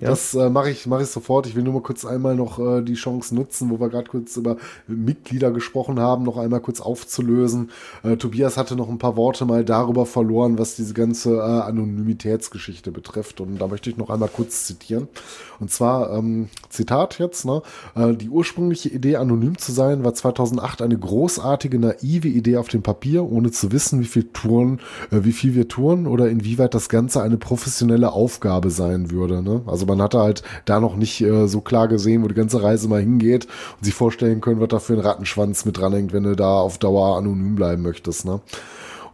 [0.00, 0.10] Ja.
[0.10, 1.46] Das äh, mache ich, mach ich sofort.
[1.46, 4.36] Ich will nur mal kurz einmal noch äh, die Chance nutzen, wo wir gerade kurz
[4.36, 7.70] über Mitglieder gesprochen haben, noch einmal kurz aufzulösen.
[8.02, 12.92] Äh, Tobias hatte noch ein paar Worte mal darüber verloren, was diese ganze äh, Anonymitätsgeschichte
[12.92, 13.40] betrifft.
[13.40, 15.08] Und da möchte ich noch einmal kurz zitieren.
[15.58, 17.62] Und zwar, ähm, Zitat jetzt, ne?
[17.96, 22.82] Äh, die ursprüngliche Idee, anonym zu sein, war 2008 eine großartige, naive Idee auf dem
[22.82, 26.88] Papier, ohne zu wissen, wie viel Touren, äh, wie viel wir touren oder inwieweit das
[26.88, 29.42] Ganze eine professionelle Aufgabe sein würde.
[29.42, 29.62] Ne?
[29.66, 32.88] Also man hatte halt da noch nicht äh, so klar gesehen, wo die ganze Reise
[32.88, 33.46] mal hingeht
[33.78, 36.78] und sich vorstellen können, was da für ein Rattenschwanz mit dranhängt, wenn du da auf
[36.78, 38.24] Dauer anonym bleiben möchtest.
[38.24, 38.40] Ne?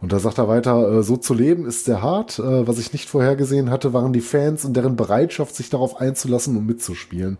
[0.01, 2.39] Und da sagt er weiter, äh, so zu leben ist sehr hart.
[2.39, 6.57] Äh, was ich nicht vorhergesehen hatte, waren die Fans und deren Bereitschaft, sich darauf einzulassen
[6.57, 7.37] und mitzuspielen.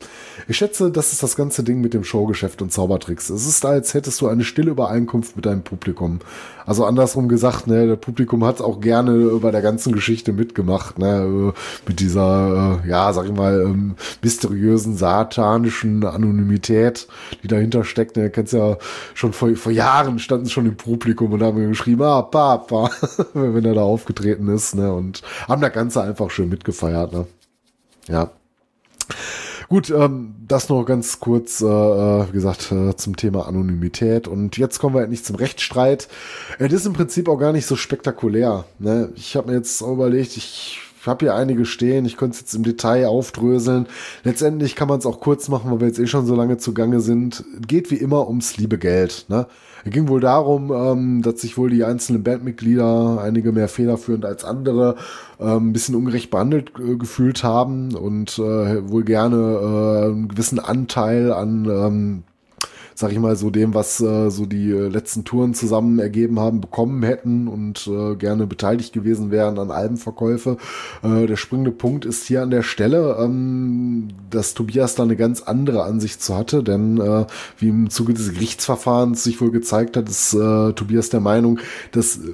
[0.48, 3.30] Ich schätze, das ist das ganze Ding mit dem Showgeschäft und Zaubertricks.
[3.30, 6.19] Es ist, als hättest du eine stille Übereinkunft mit deinem Publikum.
[6.66, 11.53] Also andersrum gesagt, ne, der Publikum hat auch gerne bei der ganzen Geschichte mitgemacht, ne,
[11.88, 17.08] mit dieser, äh, ja, sag ich mal, ähm, mysteriösen, satanischen Anonymität,
[17.43, 18.17] die dahinter steckt.
[18.17, 18.77] Ne, kennst ja
[19.14, 22.24] schon vor, vor Jahren standen schon im Publikum und haben geschrieben, ah,
[22.58, 22.90] Papa,
[23.34, 27.27] wenn er da aufgetreten ist, ne, und haben das Ganze einfach schön mitgefeiert, ne.
[28.08, 28.32] Ja.
[29.67, 34.27] Gut, ähm, das noch ganz kurz, äh, äh, wie gesagt, äh, zum Thema Anonymität.
[34.27, 36.08] Und jetzt kommen wir endlich zum Rechtsstreit.
[36.59, 38.66] Es ist im Prinzip auch gar nicht so spektakulär.
[38.77, 39.09] Ne?
[39.16, 42.64] Ich habe mir jetzt überlegt, ich habe hier einige stehen, ich könnte es jetzt im
[42.64, 43.88] Detail aufdröseln.
[44.24, 47.00] Letztendlich kann man es auch kurz machen, weil wir jetzt eh schon so lange zugange
[47.00, 47.43] sind.
[47.67, 49.25] Geht wie immer ums liebe Geld.
[49.30, 49.48] Ne?
[49.85, 54.43] Es ging wohl darum, ähm, dass sich wohl die einzelnen Bandmitglieder, einige mehr federführend als
[54.43, 54.95] andere,
[55.39, 60.57] ähm, ein bisschen ungerecht behandelt äh, gefühlt haben und äh, wohl gerne äh, einen gewissen
[60.57, 62.23] Anteil an ähm,
[62.95, 66.61] sag ich mal, so dem, was äh, so die äh, letzten Touren zusammen ergeben haben,
[66.61, 70.57] bekommen hätten und äh, gerne beteiligt gewesen wären an Albenverkäufe.
[71.03, 75.41] Äh, der springende Punkt ist hier an der Stelle, ähm, dass Tobias da eine ganz
[75.41, 77.25] andere Ansicht zu hatte, denn äh,
[77.57, 81.59] wie im Zuge des Gerichtsverfahrens sich wohl gezeigt hat, ist äh, Tobias der Meinung,
[81.91, 82.33] dass äh,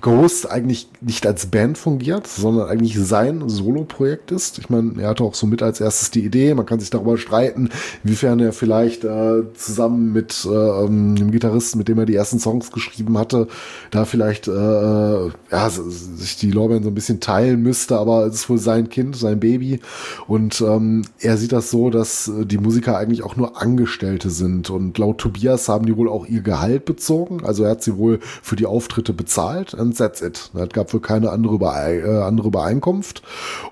[0.00, 4.58] Ghost eigentlich nicht als Band fungiert, sondern eigentlich sein Solo-Projekt ist.
[4.58, 6.54] Ich meine, er hatte auch so mit als erstes die Idee.
[6.54, 7.70] Man kann sich darüber streiten,
[8.04, 12.38] inwiefern er vielleicht äh, zusammen mit äh, ähm, dem Gitarristen, mit dem er die ersten
[12.38, 13.48] Songs geschrieben hatte,
[13.90, 17.98] da vielleicht äh, ja, sich die Lorbeeren so ein bisschen teilen müsste.
[17.98, 19.80] Aber es ist wohl sein Kind, sein Baby.
[20.26, 24.70] Und ähm, er sieht das so, dass die Musiker eigentlich auch nur Angestellte sind.
[24.70, 27.44] Und laut Tobias haben die wohl auch ihr Gehalt bezogen.
[27.44, 30.50] Also er hat sie wohl für die Auftritte bezahlt bezahlt and that's it.
[30.54, 33.22] Es gab wohl keine andere, Übere äh, andere Übereinkunft.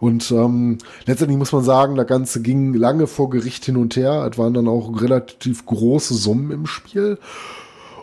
[0.01, 4.29] Und ähm, letztendlich muss man sagen, das Ganze ging lange vor Gericht hin und her.
[4.31, 7.19] Es waren dann auch relativ große Summen im Spiel.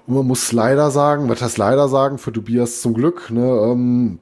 [0.06, 4.20] Und man muss leider sagen, was heißt leider sagen, für Tobias zum Glück, ne, ähm,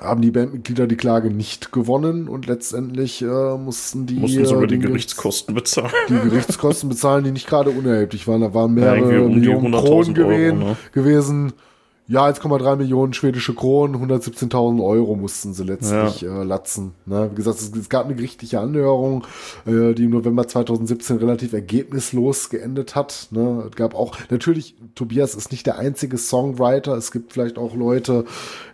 [0.00, 4.66] haben die Bandmitglieder die Klage nicht gewonnen und letztendlich äh, mussten die mussten sogar äh,
[4.66, 5.92] die Gerichtskosten bezahlen.
[6.08, 8.40] Die Gerichtskosten bezahlen, die nicht gerade unerheblich waren.
[8.40, 10.76] Da waren mehrere ja, um Millionen Kronen gewesen, ne?
[10.92, 11.52] gewesen.
[12.08, 16.42] Ja, 1,3 Millionen schwedische Kronen, 117.000 Euro mussten sie letztlich ja.
[16.42, 16.94] äh, latzen.
[17.06, 17.30] Ne?
[17.30, 19.24] Wie gesagt, es, es, gab eine gerichtliche Anhörung,
[19.66, 23.28] äh, die im November 2017 relativ ergebnislos geendet hat.
[23.30, 23.68] Ne?
[23.70, 26.96] Es gab auch, natürlich, Tobias ist nicht der einzige Songwriter.
[26.96, 28.24] Es gibt vielleicht auch Leute,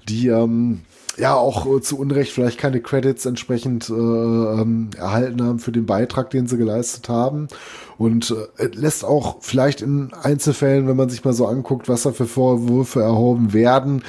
[0.09, 0.81] die ähm,
[1.19, 5.87] ja auch äh, zu Unrecht vielleicht keine Credits entsprechend äh, ähm, erhalten haben für den
[5.87, 7.49] Beitrag, den sie geleistet haben.
[7.99, 12.13] Und äh, lässt auch vielleicht in Einzelfällen, wenn man sich mal so anguckt, was da
[12.13, 14.03] für Vorwürfe erhoben werden,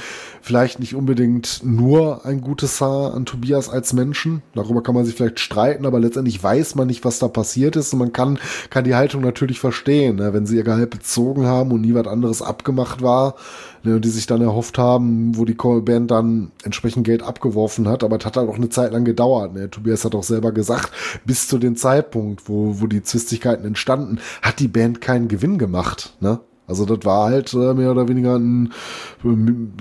[0.49, 4.41] vielleicht nicht unbedingt nur ein gutes Haar an Tobias als Menschen.
[4.55, 7.93] Darüber kann man sich vielleicht streiten, aber letztendlich weiß man nicht, was da passiert ist.
[7.93, 8.39] Und man kann,
[8.71, 10.33] kann die Haltung natürlich verstehen, ne?
[10.33, 13.35] wenn sie ihr Gehalt bezogen haben und nie was anderes abgemacht war,
[13.83, 14.01] ne?
[14.01, 18.03] die sich dann erhofft haben, wo die Band dann entsprechend Geld abgeworfen hat.
[18.03, 19.53] Aber es hat halt auch eine Zeit lang gedauert.
[19.53, 19.69] Ne?
[19.69, 20.91] Tobias hat auch selber gesagt,
[21.25, 26.15] bis zu dem Zeitpunkt, wo, wo die Zwistigkeiten entstanden, hat die Band keinen Gewinn gemacht.
[26.21, 26.39] Ne?
[26.69, 28.71] Also das war halt äh, mehr oder weniger ein,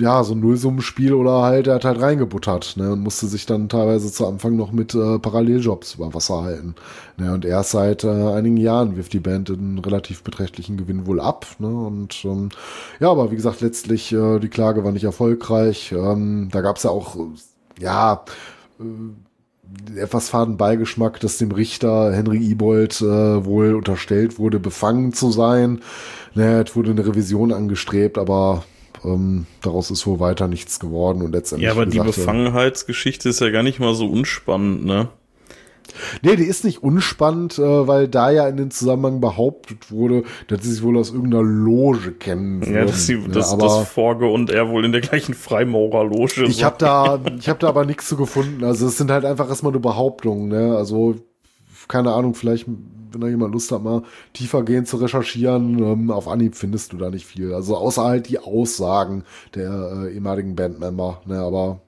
[0.00, 3.68] ja, so ein Nullsummenspiel oder halt, er hat halt reingebuttert, ne, und musste sich dann
[3.68, 6.75] teilweise zu Anfang noch mit äh, Paralleljobs über Wasser halten.
[7.18, 11.20] Ne, und erst seit äh, einigen Jahren wirft die Band einen relativ beträchtlichen Gewinn wohl
[11.20, 12.49] ab, ne, und ähm,
[13.00, 15.92] ja, aber wie gesagt, letztlich, äh, die Klage war nicht erfolgreich.
[15.92, 17.17] Ähm, da gab's ja auch,
[17.78, 18.25] ja,
[18.81, 18.84] äh,
[19.97, 25.80] etwas faden Beigeschmack, dass dem Richter Henry Ibold äh, wohl unterstellt wurde, befangen zu sein.
[26.34, 28.64] Naja, es wurde eine Revision angestrebt, aber
[29.05, 31.66] ähm, daraus ist wohl weiter nichts geworden und letztendlich.
[31.66, 35.08] Ja, aber die gesagt, Befangenheitsgeschichte ist ja gar nicht mal so unspannend, ne?
[36.23, 40.62] Nee, die ist nicht unspannend, äh, weil da ja in den Zusammenhang behauptet wurde, dass
[40.62, 42.62] sie sich wohl aus irgendeiner Loge kennen.
[42.62, 46.65] Ja, dass sie, ja, dass, dass Forge und er wohl in der gleichen Freimaurerloge Ich
[46.65, 48.65] habe da, ich habe da aber nichts zu gefunden.
[48.65, 50.49] Also es sind halt einfach erstmal nur Behauptungen.
[50.49, 50.76] Ne?
[50.76, 51.17] Also
[51.89, 52.67] keine Ahnung, vielleicht
[53.12, 54.02] wenn da jemand Lust hat, mal
[54.33, 57.55] tiefer gehen zu recherchieren, ähm, auf Anhieb findest du da nicht viel.
[57.55, 61.23] Also außer halt die Aussagen der äh, ehemaligen Bandmember.
[61.26, 61.39] Ne?
[61.39, 61.81] Aber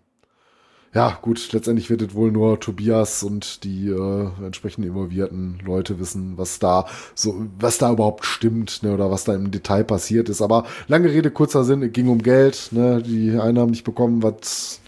[0.92, 6.36] ja, gut, letztendlich wird es wohl nur Tobias und die äh, entsprechend involvierten Leute wissen,
[6.36, 10.42] was da so, was da überhaupt stimmt, ne, oder was da im Detail passiert ist.
[10.42, 14.80] Aber lange Rede, kurzer Sinn, es ging um Geld, ne, die Einnahmen nicht bekommen, was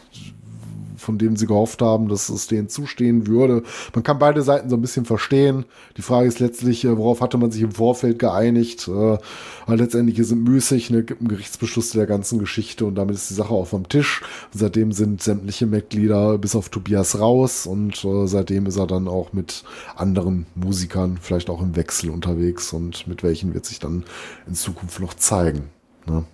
[1.02, 3.62] von denen sie gehofft haben, dass es denen zustehen würde.
[3.94, 5.64] Man kann beide Seiten so ein bisschen verstehen.
[5.96, 8.88] Die Frage ist letztlich, äh, worauf hatte man sich im Vorfeld geeinigt?
[8.88, 9.18] Äh,
[9.66, 13.34] letztendlich ist es müßig, ne, gibt einen Gerichtsbeschluss der ganzen Geschichte und damit ist die
[13.34, 14.22] Sache auch vom Tisch.
[14.52, 19.08] Und seitdem sind sämtliche Mitglieder bis auf Tobias raus und äh, seitdem ist er dann
[19.08, 19.64] auch mit
[19.96, 24.04] anderen Musikern, vielleicht auch im Wechsel unterwegs und mit welchen wird sich dann
[24.46, 25.64] in Zukunft noch zeigen.
[26.06, 26.24] Ne?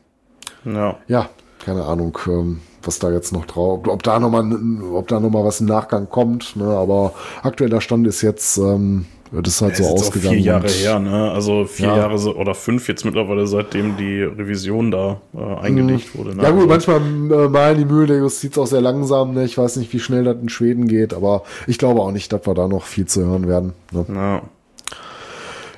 [0.65, 0.99] Ja.
[1.07, 1.31] ja,
[1.65, 2.19] keine Ahnung.
[2.27, 4.45] Ähm, was da jetzt noch drauf, ob da noch mal,
[4.93, 6.57] ob da noch mal was im Nachgang kommt.
[6.57, 6.65] Ne?
[6.65, 10.37] Aber aktueller Stand ist jetzt, ähm, das ist halt ja, so ist ausgegangen.
[10.37, 11.31] Vier Jahre her, ne?
[11.31, 11.97] Also vier ja.
[11.99, 16.19] Jahre oder fünf jetzt mittlerweile, seitdem die Revision da äh, eingelegt mhm.
[16.19, 16.37] wurde.
[16.37, 16.43] Ne?
[16.43, 19.35] Ja gut, also, manchmal äh, malen die Mühlen der Justiz auch sehr langsam.
[19.35, 19.45] Ne?
[19.45, 22.47] Ich weiß nicht, wie schnell das in Schweden geht, aber ich glaube auch nicht, dass
[22.47, 23.75] wir da noch viel zu hören werden.
[23.93, 24.07] Ne?
[24.09, 24.43] Ja.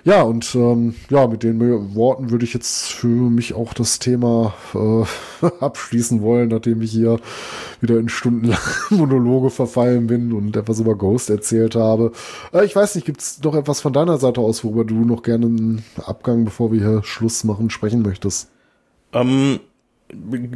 [0.04, 1.60] Ja, und ähm, ja, mit den
[1.94, 7.20] Worten würde ich jetzt für mich auch das Thema äh, abschließen wollen, nachdem ich hier
[7.80, 12.12] wieder in stundenlange Monologe verfallen bin und etwas über Ghost erzählt habe.
[12.52, 15.22] Äh, ich weiß nicht, gibt es noch etwas von deiner Seite aus, worüber du noch
[15.22, 18.50] gerne einen Abgang, bevor wir hier Schluss machen, sprechen möchtest?
[19.12, 19.60] Ähm,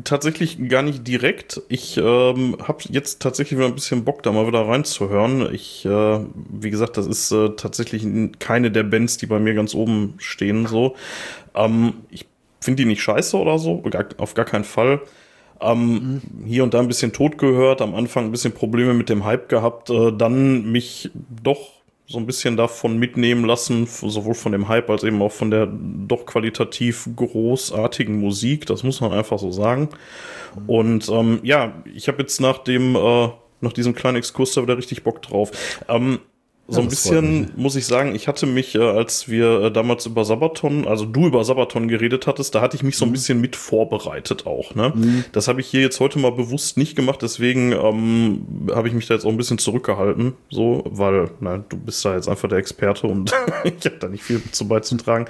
[0.05, 1.63] tatsächlich gar nicht direkt.
[1.69, 5.53] Ich ähm, habe jetzt tatsächlich wieder ein bisschen Bock, da mal wieder reinzuhören.
[5.53, 8.07] Ich, äh, wie gesagt, das ist äh, tatsächlich
[8.39, 10.67] keine der Bands, die bei mir ganz oben stehen.
[10.67, 10.97] So,
[11.55, 12.27] ähm, ich
[12.61, 15.01] finde die nicht scheiße oder so, gar, auf gar keinen Fall.
[15.61, 16.47] Ähm, mhm.
[16.47, 19.49] Hier und da ein bisschen tot gehört, am Anfang ein bisschen Probleme mit dem Hype
[19.49, 21.11] gehabt, äh, dann mich
[21.43, 25.51] doch so ein bisschen davon mitnehmen lassen, sowohl von dem Hype als eben auch von
[25.51, 28.67] der doch qualitativ großartigen Musik.
[28.67, 29.89] Das muss man einfach so sagen.
[30.67, 33.29] Und ähm, ja, ich habe jetzt nach dem äh,
[33.61, 35.51] nach diesem kleinen Exkurs da wieder richtig Bock drauf.
[35.89, 36.21] Ähm,
[36.67, 40.25] so ein bisschen muss ich sagen, ich hatte mich, äh, als wir äh, damals über
[40.25, 43.13] Sabaton, also du über Sabaton geredet hattest, da hatte ich mich so ein mhm.
[43.13, 44.75] bisschen mit vorbereitet auch.
[44.75, 44.93] Ne?
[44.95, 45.25] Mhm.
[45.33, 49.07] Das habe ich hier jetzt heute mal bewusst nicht gemacht, deswegen ähm, habe ich mich
[49.07, 52.59] da jetzt auch ein bisschen zurückgehalten, so, weil na, du bist da jetzt einfach der
[52.59, 53.31] Experte und
[53.65, 55.27] ich habe da nicht viel zu beizutragen.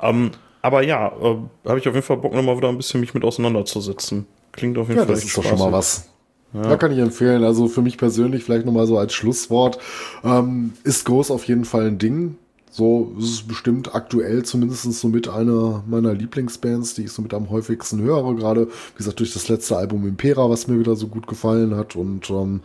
[0.00, 0.30] Ähm,
[0.62, 3.24] aber ja, äh, habe ich auf jeden Fall Bock, nochmal wieder ein bisschen mich mit
[3.24, 4.26] auseinanderzusetzen.
[4.52, 6.08] Klingt auf jeden ja, Fall das ist doch schon mal was.
[6.52, 6.62] Ja.
[6.62, 7.44] Da kann ich empfehlen.
[7.44, 9.78] Also für mich persönlich vielleicht nochmal so als Schlusswort.
[10.24, 12.36] Ähm, ist Ghost auf jeden Fall ein Ding.
[12.70, 17.32] So ist es bestimmt aktuell zumindest so mit einer meiner Lieblingsbands, die ich so mit
[17.32, 18.34] am häufigsten höre.
[18.36, 21.96] Gerade, wie gesagt, durch das letzte Album Impera, was mir wieder so gut gefallen hat.
[21.96, 22.60] Und ähm,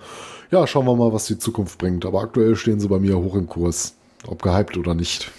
[0.51, 2.05] ja, schauen wir mal, was die Zukunft bringt.
[2.05, 3.95] Aber aktuell stehen sie bei mir hoch im Kurs.
[4.27, 5.31] Ob gehypt oder nicht.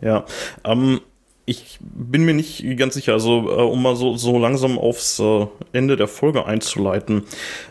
[0.00, 0.24] Ja,
[0.64, 1.00] ähm,
[1.48, 5.46] ich bin mir nicht ganz sicher, also äh, um mal so, so langsam aufs äh,
[5.72, 7.22] Ende der Folge einzuleiten.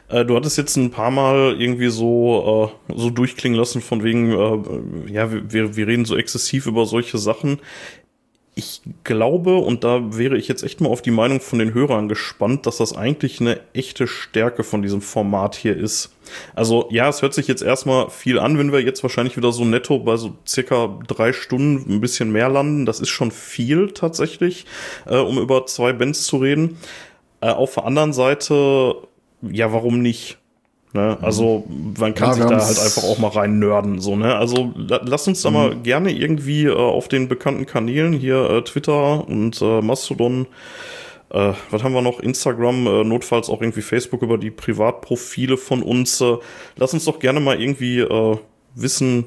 [0.07, 4.31] Äh, du hattest jetzt ein paar Mal irgendwie so, äh, so durchklingen lassen von wegen,
[4.31, 7.59] äh, ja, wir, wir reden so exzessiv über solche Sachen
[8.57, 12.07] ich glaube, und da wäre ich jetzt echt mal auf die Meinung von den Hörern
[12.07, 16.15] gespannt, dass das eigentlich eine echte Stärke von diesem Format hier ist.
[16.55, 19.65] Also ja, es hört sich jetzt erstmal viel an, wenn wir jetzt wahrscheinlich wieder so
[19.65, 22.85] netto bei so circa drei Stunden ein bisschen mehr landen.
[22.85, 24.65] Das ist schon viel tatsächlich,
[25.05, 26.77] äh, um über zwei Bands zu reden.
[27.41, 28.95] Äh, auf der anderen Seite,
[29.41, 30.37] ja, warum nicht?
[30.95, 31.17] Ne?
[31.21, 31.65] Also
[31.99, 33.99] man kann ja, sich da halt einfach auch mal rein nörden.
[33.99, 34.35] So, ne?
[34.35, 35.55] Also la lass uns da mhm.
[35.55, 40.47] mal gerne irgendwie äh, auf den bekannten Kanälen hier äh, Twitter und äh, Mastodon
[41.31, 42.21] äh, was haben wir noch?
[42.21, 46.21] Instagram, äh, notfalls auch irgendwie Facebook über die Privatprofile von uns.
[46.21, 46.37] Äh,
[46.77, 48.05] lass uns doch gerne mal irgendwie
[48.75, 49.25] wissen,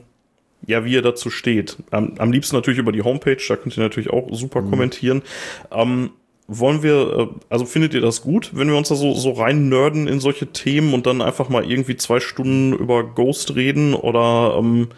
[0.66, 1.76] ja, wie ihr dazu steht.
[1.90, 4.70] Am, am liebsten natürlich über die Homepage, da könnt ihr natürlich auch super mhm.
[4.70, 5.22] kommentieren.
[5.70, 6.10] Ähm,
[6.48, 9.68] wollen wir, äh, also findet ihr das gut, wenn wir uns da so, so rein
[9.68, 14.56] nerden in solche Themen und dann einfach mal irgendwie zwei Stunden über Ghost reden oder
[14.58, 14.88] ähm,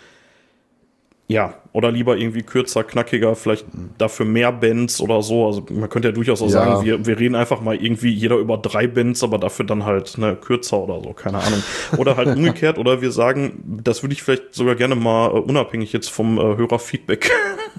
[1.31, 3.65] ja, oder lieber irgendwie kürzer, knackiger, vielleicht
[3.99, 5.47] dafür mehr Bands oder so.
[5.47, 6.65] Also man könnte ja durchaus auch ja.
[6.65, 10.18] sagen, wir, wir reden einfach mal irgendwie jeder über drei Bands, aber dafür dann halt
[10.18, 11.62] ne, kürzer oder so, keine Ahnung.
[11.99, 15.92] Oder halt umgekehrt, oder wir sagen, das würde ich vielleicht sogar gerne mal uh, unabhängig
[15.92, 17.31] jetzt vom uh, Hörerfeedback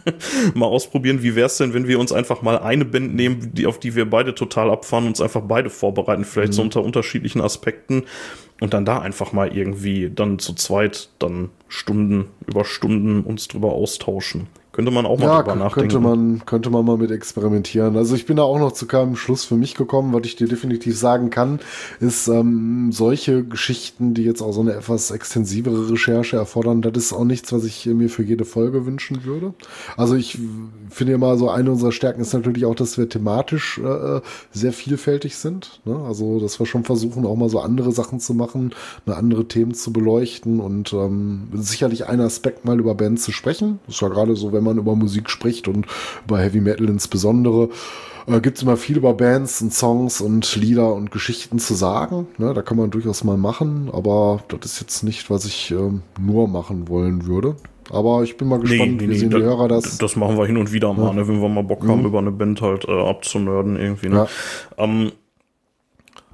[0.53, 1.21] mal ausprobieren.
[1.21, 3.95] Wie wäre es denn, wenn wir uns einfach mal eine Band nehmen, die, auf die
[3.95, 6.55] wir beide total abfahren, uns einfach beide vorbereiten, vielleicht mhm.
[6.55, 8.05] so unter unterschiedlichen Aspekten
[8.61, 13.73] und dann da einfach mal irgendwie dann zu zweit dann Stunden über Stunden uns drüber
[13.73, 14.47] austauschen.
[14.73, 15.89] Könnte man auch mal ja, drüber nachdenken.
[15.89, 17.97] Könnte man, könnte man mal mit experimentieren.
[17.97, 20.13] Also ich bin da auch noch zu keinem Schluss für mich gekommen.
[20.13, 21.59] Was ich dir definitiv sagen kann,
[21.99, 27.13] ist ähm, solche Geschichten, die jetzt auch so eine etwas extensivere Recherche erfordern, das ist
[27.13, 29.53] auch nichts, was ich mir für jede Folge wünschen würde.
[29.97, 30.39] Also ich
[30.89, 35.35] finde immer so, eine unserer Stärken ist natürlich auch, dass wir thematisch äh, sehr vielfältig
[35.35, 35.81] sind.
[35.83, 35.97] Ne?
[36.05, 38.73] Also dass wir schon versuchen, auch mal so andere Sachen zu machen,
[39.05, 43.79] mal andere Themen zu beleuchten und ähm, sicherlich ein Aspekt mal über Bands zu sprechen.
[43.85, 45.87] Das ist ja gerade so, wenn wenn man über Musik spricht und
[46.25, 47.69] über Heavy Metal insbesondere.
[48.27, 52.27] Äh, Gibt es immer viel über Bands und Songs und Lieder und Geschichten zu sagen.
[52.37, 55.91] Ne, da kann man durchaus mal machen, aber das ist jetzt nicht, was ich äh,
[56.19, 57.55] nur machen wollen würde.
[57.89, 59.97] Aber ich bin mal gespannt, nee, nee, wie sehen nee, die Hörer das.
[59.97, 61.13] Das machen wir hin und wieder mal, ja.
[61.13, 62.05] ne, wenn wir mal Bock haben, mhm.
[62.05, 64.09] über eine Band halt äh, abzunörden irgendwie.
[64.09, 64.15] Ne?
[64.77, 64.83] Ja.
[64.83, 65.11] Ähm,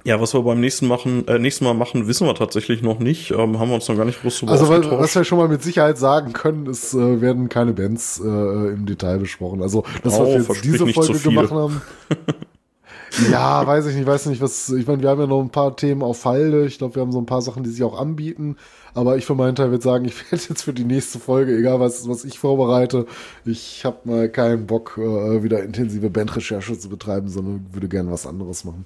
[0.04, 3.30] ja, was wir beim nächsten, machen, äh, nächsten Mal machen, wissen wir tatsächlich noch nicht.
[3.30, 5.48] Ähm, haben wir uns noch gar nicht groß drüber Also was, was wir schon mal
[5.48, 9.62] mit Sicherheit sagen können, es äh, werden keine Bands äh, im Detail besprochen.
[9.62, 11.82] Also das, was oh, wir jetzt diese Folge gemacht haben.
[13.30, 14.70] ja, weiß ich nicht, weiß nicht, was.
[14.70, 16.66] Ich meine, wir haben ja noch ein paar Themen auf Falde.
[16.66, 18.56] Ich glaube, wir haben so ein paar Sachen, die sich auch anbieten.
[18.94, 21.80] Aber ich für meinen Teil würde sagen, ich werde jetzt für die nächste Folge, egal
[21.80, 23.06] was, was ich vorbereite,
[23.44, 28.26] ich habe mal keinen Bock, äh, wieder intensive Bandrecherche zu betreiben, sondern würde gerne was
[28.26, 28.84] anderes machen.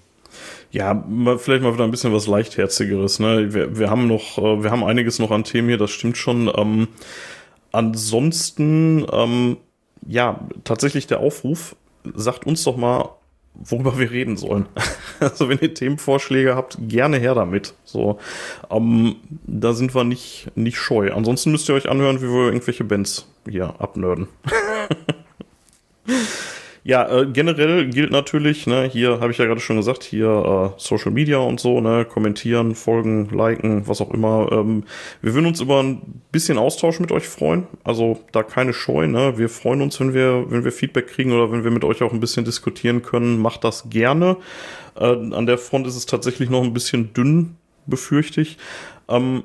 [0.71, 1.05] Ja,
[1.39, 3.19] vielleicht mal wieder ein bisschen was leichtherzigeres.
[3.19, 3.53] Ne?
[3.53, 6.51] Wir, wir haben noch, äh, wir haben einiges noch an Themen hier, das stimmt schon.
[6.57, 6.89] Ähm,
[7.73, 9.57] ansonsten, ähm,
[10.07, 11.77] ja, tatsächlich der Aufruf,
[12.15, 13.11] sagt uns doch mal,
[13.55, 14.67] worüber wir reden sollen.
[15.21, 17.75] also wenn ihr Themenvorschläge habt, gerne her damit.
[17.85, 18.19] So,
[18.71, 21.13] ähm, da sind wir nicht, nicht scheu.
[21.13, 24.29] Ansonsten müsst ihr euch anhören, wie wir irgendwelche Bands hier abnörden.
[26.85, 30.81] Ja, äh, generell gilt natürlich, ne, hier habe ich ja gerade schon gesagt, hier äh,
[30.81, 34.51] Social Media und so, ne, kommentieren, folgen, liken, was auch immer.
[34.51, 34.83] Ähm,
[35.21, 36.03] wir würden uns über ein
[36.33, 37.69] bisschen Austausch mit euch freuen.
[37.85, 39.39] Also da keine Scheu, ne?
[39.39, 42.13] Wir freuen uns, wenn wir, wenn wir Feedback kriegen oder wenn wir mit euch auch
[42.13, 43.39] ein bisschen diskutieren können.
[43.39, 44.37] Macht das gerne.
[44.99, 48.59] Äh, an der Front ist es tatsächlich noch ein bisschen dünn, befürchte ich.
[49.09, 49.45] Ähm,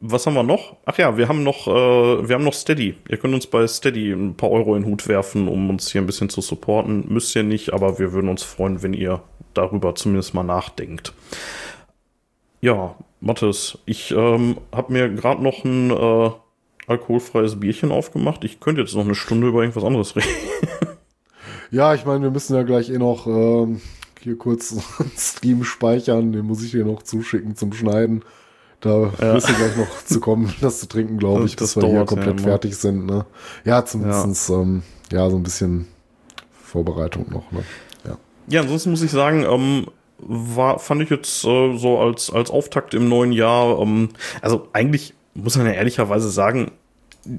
[0.00, 0.76] was haben wir noch?
[0.86, 2.96] Ach ja, wir haben noch, äh, wir haben noch Steady.
[3.08, 6.00] Ihr könnt uns bei Steady ein paar Euro in den Hut werfen, um uns hier
[6.00, 7.04] ein bisschen zu supporten.
[7.08, 9.22] Müsst ihr nicht, aber wir würden uns freuen, wenn ihr
[9.52, 11.12] darüber zumindest mal nachdenkt.
[12.62, 16.30] Ja, Mathis, ich ähm, habe mir gerade noch ein äh,
[16.86, 18.42] alkoholfreies Bierchen aufgemacht.
[18.44, 20.28] Ich könnte jetzt noch eine Stunde über irgendwas anderes reden.
[21.70, 23.82] ja, ich meine, wir müssen ja gleich eh noch ähm,
[24.22, 26.32] hier kurz einen Stream speichern.
[26.32, 28.24] Den muss ich dir noch zuschicken zum Schneiden.
[28.80, 29.20] Da ja.
[29.34, 32.40] wirst du gleich noch zu kommen, das zu trinken, glaube ich, bis wir hier komplett
[32.40, 33.06] ja fertig sind.
[33.06, 33.26] Ne?
[33.64, 34.60] Ja, zumindest ja.
[34.60, 35.86] Ähm, ja, so ein bisschen
[36.62, 37.50] Vorbereitung noch.
[37.52, 37.64] Ne?
[38.04, 38.16] Ja.
[38.48, 39.86] ja, ansonsten muss ich sagen, ähm,
[40.18, 44.10] war, fand ich jetzt äh, so als, als Auftakt im neuen Jahr, ähm,
[44.42, 46.72] also eigentlich muss man ja ehrlicherweise sagen,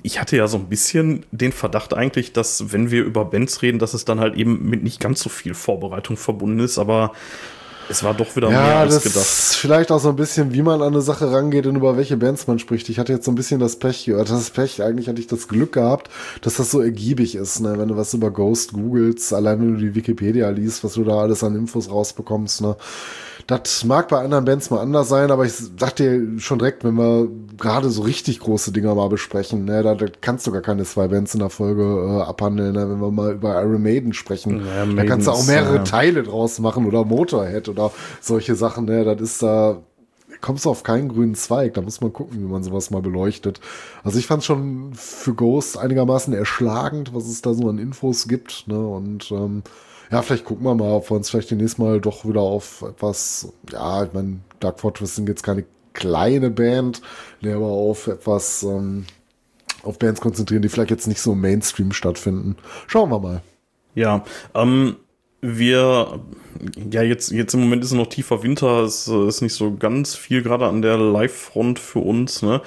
[0.03, 3.79] ich hatte ja so ein bisschen den Verdacht eigentlich, dass wenn wir über Bands reden,
[3.79, 7.13] dass es dann halt eben mit nicht ganz so viel Vorbereitung verbunden ist, aber
[7.89, 9.21] es war doch wieder ja, mehr als das gedacht.
[9.21, 12.17] Ist vielleicht auch so ein bisschen, wie man an eine Sache rangeht und über welche
[12.17, 12.89] Bands man spricht.
[12.89, 14.29] Ich hatte jetzt so ein bisschen das Pech gehört.
[14.29, 16.09] Das Pech, eigentlich hatte ich das Glück gehabt,
[16.41, 17.77] dass das so ergiebig ist, ne?
[17.77, 21.19] Wenn du was über Ghost googelst, allein wenn du die Wikipedia liest, was du da
[21.19, 22.75] alles an Infos rausbekommst, ne?
[23.47, 27.27] Das mag bei anderen Bands mal anders sein, aber ich dachte schon direkt, wenn wir
[27.57, 31.07] gerade so richtig große Dinger mal besprechen, ne, da, da kannst du gar keine zwei
[31.07, 32.73] Bands in der Folge äh, abhandeln.
[32.73, 32.89] Ne?
[32.89, 35.83] Wenn wir mal über Iron Maiden sprechen, ja, da kannst du auch mehrere ja.
[35.83, 38.85] Teile draus machen oder Motorhead oder solche Sachen.
[38.85, 39.03] Ne?
[39.03, 39.77] Das ist da
[40.41, 41.75] kommst du auf keinen grünen Zweig.
[41.75, 43.61] Da muss man gucken, wie man sowas mal beleuchtet.
[44.03, 48.67] Also ich fand schon für Ghost einigermaßen erschlagend, was es da so an Infos gibt.
[48.67, 48.79] Ne?
[48.79, 49.63] Und ähm,
[50.11, 53.53] ja, vielleicht gucken wir mal, ob wir uns vielleicht demnächst mal doch wieder auf etwas,
[53.71, 57.01] ja, ich meine, Dark Fortress sind jetzt keine kleine Band,
[57.41, 59.05] ne, aber auf etwas, ähm,
[59.83, 62.57] auf Bands konzentrieren, die vielleicht jetzt nicht so Mainstream stattfinden.
[62.87, 63.41] Schauen wir mal.
[63.95, 64.23] Ja,
[64.53, 64.97] ähm,
[65.41, 66.19] wir,
[66.91, 70.43] ja, jetzt, jetzt im Moment ist noch tiefer Winter, es ist nicht so ganz viel
[70.43, 72.61] gerade an der Live-Front für uns, ne?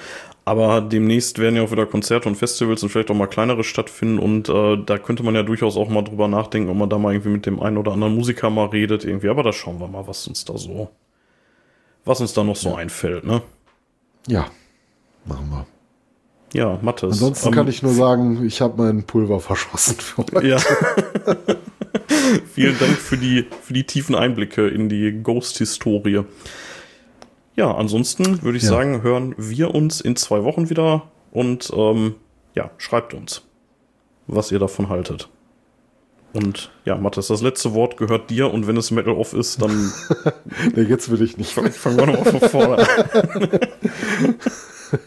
[0.47, 4.19] Aber demnächst werden ja auch wieder Konzerte und Festivals und vielleicht auch mal kleinere stattfinden
[4.19, 7.13] und äh, da könnte man ja durchaus auch mal drüber nachdenken, ob man da mal
[7.13, 9.29] irgendwie mit dem einen oder anderen Musiker mal redet irgendwie.
[9.29, 10.91] Aber da schauen wir mal, was uns da so,
[12.05, 12.75] was uns da noch so ja.
[12.75, 13.41] einfällt, ne?
[14.27, 14.45] Ja,
[15.25, 15.65] machen wir.
[16.53, 17.13] Ja, Mathis.
[17.13, 20.47] Ansonsten um, kann ich nur sagen, ich habe mein Pulver verschossen für heute.
[20.47, 20.59] Ja.
[22.53, 26.23] Vielen Dank für die, für die tiefen Einblicke in die Ghost-Historie.
[27.55, 28.69] Ja, ansonsten würde ich ja.
[28.69, 32.15] sagen, hören wir uns in zwei Wochen wieder und ähm,
[32.53, 33.43] ja, schreibt uns,
[34.27, 35.29] was ihr davon haltet.
[36.33, 39.93] Und ja, Mathis, das letzte Wort gehört dir und wenn es Metal Off ist, dann.
[40.75, 41.53] nee, jetzt will ich nicht.
[41.53, 43.59] Fangen wir nochmal von vorne an.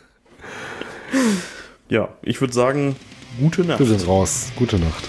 [1.91, 2.97] ja, ich würde sagen,
[3.39, 3.79] gute Nacht.
[3.79, 4.51] Wir sind raus.
[4.57, 5.07] Gute Nacht.